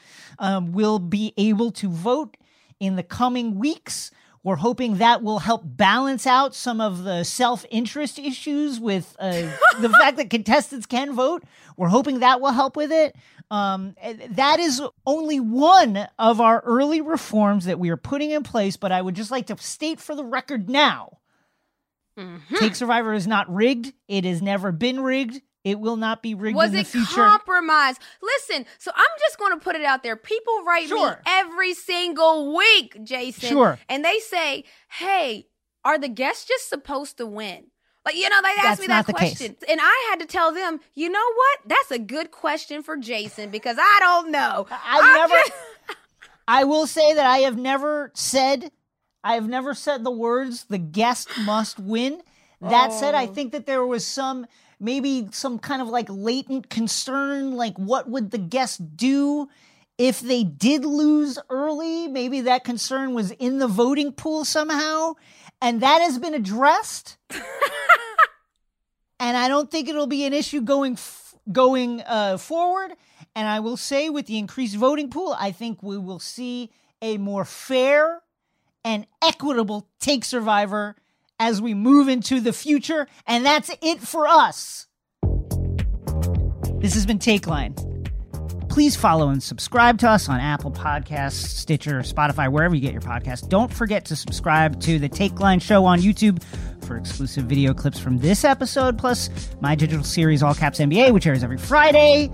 um, 0.40 0.72
will 0.72 0.98
be 0.98 1.34
able 1.36 1.70
to 1.72 1.88
vote 1.88 2.36
in 2.80 2.96
the 2.96 3.02
coming 3.02 3.58
weeks. 3.58 4.10
We're 4.44 4.56
hoping 4.56 4.98
that 4.98 5.22
will 5.22 5.40
help 5.40 5.62
balance 5.64 6.26
out 6.26 6.54
some 6.54 6.80
of 6.80 7.02
the 7.04 7.24
self 7.24 7.66
interest 7.70 8.18
issues 8.18 8.80
with 8.80 9.16
uh, 9.18 9.30
the 9.80 9.90
fact 9.90 10.16
that 10.16 10.30
contestants 10.30 10.86
can 10.86 11.14
vote. 11.14 11.42
We're 11.76 11.88
hoping 11.88 12.20
that 12.20 12.40
will 12.40 12.52
help 12.52 12.76
with 12.76 12.92
it. 12.92 13.16
Um, 13.50 13.94
that 14.30 14.60
is 14.60 14.82
only 15.06 15.40
one 15.40 16.06
of 16.18 16.40
our 16.40 16.60
early 16.60 17.00
reforms 17.00 17.64
that 17.64 17.78
we 17.78 17.88
are 17.90 17.96
putting 17.96 18.30
in 18.30 18.42
place, 18.42 18.76
but 18.76 18.92
I 18.92 19.00
would 19.00 19.16
just 19.16 19.30
like 19.30 19.46
to 19.46 19.56
state 19.56 20.00
for 20.00 20.14
the 20.14 20.24
record 20.24 20.68
now 20.68 21.18
Mm-hmm. 22.18 22.56
Take 22.56 22.74
Survivor 22.74 23.12
is 23.12 23.26
not 23.26 23.52
rigged. 23.52 23.92
It 24.08 24.24
has 24.24 24.42
never 24.42 24.72
been 24.72 25.00
rigged. 25.00 25.40
It 25.68 25.78
will 25.80 25.96
not 25.96 26.22
be 26.22 26.34
rigged 26.34 26.56
Was 26.56 26.68
in 26.70 26.74
the 26.74 26.80
it 26.80 26.86
future. 26.86 27.14
compromised? 27.14 28.00
Listen, 28.22 28.66
so 28.78 28.90
I'm 28.94 29.06
just 29.20 29.38
going 29.38 29.52
to 29.58 29.62
put 29.62 29.76
it 29.76 29.84
out 29.84 30.02
there. 30.02 30.16
People 30.16 30.64
write 30.64 30.88
me 30.90 31.06
every 31.26 31.74
single 31.74 32.56
week, 32.56 32.96
Jason. 33.04 33.48
Sure. 33.50 33.78
And 33.88 34.04
they 34.04 34.18
say, 34.20 34.64
hey, 34.90 35.46
are 35.84 35.98
the 35.98 36.08
guests 36.08 36.46
just 36.46 36.68
supposed 36.68 37.18
to 37.18 37.26
win? 37.26 37.66
Like, 38.04 38.16
you 38.16 38.28
know, 38.30 38.40
they 38.42 38.48
asked 38.48 38.62
That's 38.62 38.80
me 38.80 38.86
that 38.86 39.06
the 39.06 39.12
case. 39.12 39.36
question. 39.38 39.56
And 39.68 39.80
I 39.82 40.06
had 40.10 40.20
to 40.20 40.26
tell 40.26 40.52
them, 40.54 40.80
you 40.94 41.10
know 41.10 41.32
what? 41.34 41.58
That's 41.66 41.90
a 41.90 41.98
good 41.98 42.30
question 42.30 42.82
for 42.82 42.96
Jason 42.96 43.50
because 43.50 43.76
I 43.78 43.96
don't 44.00 44.30
know. 44.30 44.66
I 44.70 45.14
never. 45.16 45.34
just- 45.34 45.52
I 46.48 46.64
will 46.64 46.86
say 46.86 47.12
that 47.12 47.26
I 47.26 47.38
have 47.40 47.58
never 47.58 48.10
said, 48.14 48.70
I 49.22 49.34
have 49.34 49.46
never 49.46 49.74
said 49.74 50.02
the 50.04 50.10
words 50.10 50.64
"the 50.64 50.78
guest 50.78 51.28
must 51.44 51.78
win." 51.78 52.22
That 52.62 52.92
said, 52.94 53.14
I 53.14 53.24
Oh. 53.24 53.26
think 53.34 53.52
that 53.52 53.66
there 53.66 53.84
was 53.86 54.06
some, 54.06 54.46
maybe 54.80 55.28
some 55.32 55.58
kind 55.58 55.82
of 55.82 55.88
like 55.88 56.08
latent 56.08 56.70
concern, 56.70 57.52
like 57.52 57.76
what 57.78 58.08
would 58.08 58.30
the 58.30 58.38
guest 58.38 58.96
do 58.96 59.48
if 59.96 60.20
they 60.20 60.44
did 60.44 60.84
lose 60.84 61.38
early? 61.50 62.08
Maybe 62.08 62.42
that 62.42 62.64
concern 62.64 63.14
was 63.14 63.30
in 63.32 63.58
the 63.58 63.68
voting 63.68 64.12
pool 64.12 64.44
somehow, 64.44 65.14
and 65.60 65.80
that 65.80 66.00
has 66.00 66.18
been 66.18 66.34
addressed. 66.34 67.16
and 69.20 69.36
I 69.36 69.48
don't 69.48 69.70
think 69.70 69.88
it'll 69.88 70.06
be 70.06 70.24
an 70.24 70.32
issue 70.32 70.60
going 70.60 70.94
f- 70.94 71.34
going 71.50 72.02
uh, 72.02 72.38
forward. 72.38 72.92
And 73.34 73.46
I 73.46 73.60
will 73.60 73.76
say, 73.76 74.08
with 74.10 74.26
the 74.26 74.38
increased 74.38 74.76
voting 74.76 75.10
pool, 75.10 75.36
I 75.38 75.52
think 75.52 75.82
we 75.82 75.98
will 75.98 76.18
see 76.18 76.70
a 77.00 77.18
more 77.18 77.44
fair 77.44 78.22
and 78.84 79.06
equitable 79.22 79.88
take 80.00 80.24
survivor 80.24 80.96
as 81.38 81.60
we 81.62 81.74
move 81.74 82.08
into 82.08 82.40
the 82.40 82.52
future. 82.52 83.06
And 83.26 83.44
that's 83.44 83.70
it 83.82 84.00
for 84.00 84.26
us. 84.26 84.86
This 86.80 86.94
has 86.94 87.06
been 87.06 87.18
Takeline. 87.18 87.84
Please 88.68 88.94
follow 88.94 89.30
and 89.30 89.42
subscribe 89.42 89.98
to 89.98 90.08
us 90.08 90.28
on 90.28 90.38
Apple 90.38 90.70
Podcasts, 90.70 91.32
Stitcher, 91.32 92.00
Spotify, 92.00 92.50
wherever 92.50 92.74
you 92.74 92.80
get 92.80 92.92
your 92.92 93.02
podcasts. 93.02 93.48
Don't 93.48 93.72
forget 93.72 94.04
to 94.04 94.14
subscribe 94.14 94.80
to 94.82 95.00
the 95.00 95.08
Takeline 95.08 95.60
Show 95.60 95.84
on 95.84 95.98
YouTube 95.98 96.42
for 96.84 96.96
exclusive 96.96 97.46
video 97.46 97.74
clips 97.74 97.98
from 97.98 98.18
this 98.18 98.44
episode, 98.44 98.96
plus 98.96 99.30
my 99.60 99.74
digital 99.74 100.04
series, 100.04 100.42
All 100.44 100.54
Caps 100.54 100.78
NBA, 100.78 101.12
which 101.12 101.26
airs 101.26 101.42
every 101.42 101.58
Friday. 101.58 102.30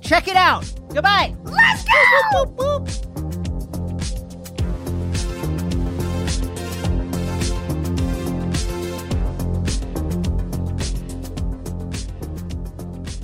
Check 0.00 0.26
it 0.26 0.36
out. 0.36 0.72
Goodbye. 0.88 1.34
Let's 1.44 1.84
go! 1.84 3.41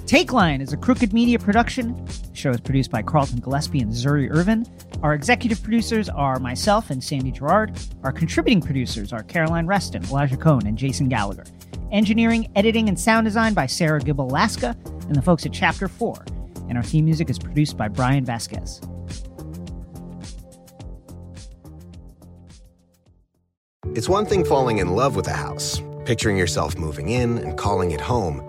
Takeline 0.08 0.62
is 0.62 0.72
a 0.72 0.78
crooked 0.78 1.12
media 1.12 1.38
production. 1.38 1.92
The 2.06 2.30
show 2.32 2.48
is 2.48 2.62
produced 2.62 2.90
by 2.90 3.02
Carlton 3.02 3.40
Gillespie 3.40 3.80
and 3.80 3.92
Zuri 3.92 4.30
Irvin. 4.30 4.64
Our 5.02 5.12
executive 5.12 5.62
producers 5.62 6.08
are 6.08 6.38
myself 6.38 6.88
and 6.88 7.04
Sandy 7.04 7.30
Girard. 7.30 7.78
Our 8.02 8.10
contributing 8.10 8.62
producers 8.62 9.12
are 9.12 9.22
Caroline 9.22 9.66
Reston, 9.66 10.02
Elijah 10.04 10.38
Cohn, 10.38 10.66
and 10.66 10.78
Jason 10.78 11.10
Gallagher. 11.10 11.44
Engineering, 11.92 12.50
editing, 12.56 12.88
and 12.88 12.98
sound 12.98 13.26
design 13.26 13.52
by 13.52 13.66
Sarah 13.66 14.00
Gibble 14.00 14.28
Laska 14.28 14.74
and 15.08 15.14
the 15.14 15.20
folks 15.20 15.44
at 15.44 15.52
Chapter 15.52 15.88
4. 15.88 16.24
And 16.70 16.78
our 16.78 16.82
theme 16.82 17.04
music 17.04 17.28
is 17.28 17.38
produced 17.38 17.76
by 17.76 17.88
Brian 17.88 18.24
Vasquez. 18.24 18.80
It's 23.94 24.08
one 24.08 24.24
thing 24.24 24.42
falling 24.46 24.78
in 24.78 24.96
love 24.96 25.16
with 25.16 25.26
a 25.28 25.34
house, 25.34 25.82
picturing 26.06 26.38
yourself 26.38 26.78
moving 26.78 27.10
in 27.10 27.36
and 27.36 27.58
calling 27.58 27.90
it 27.90 28.00
home, 28.00 28.42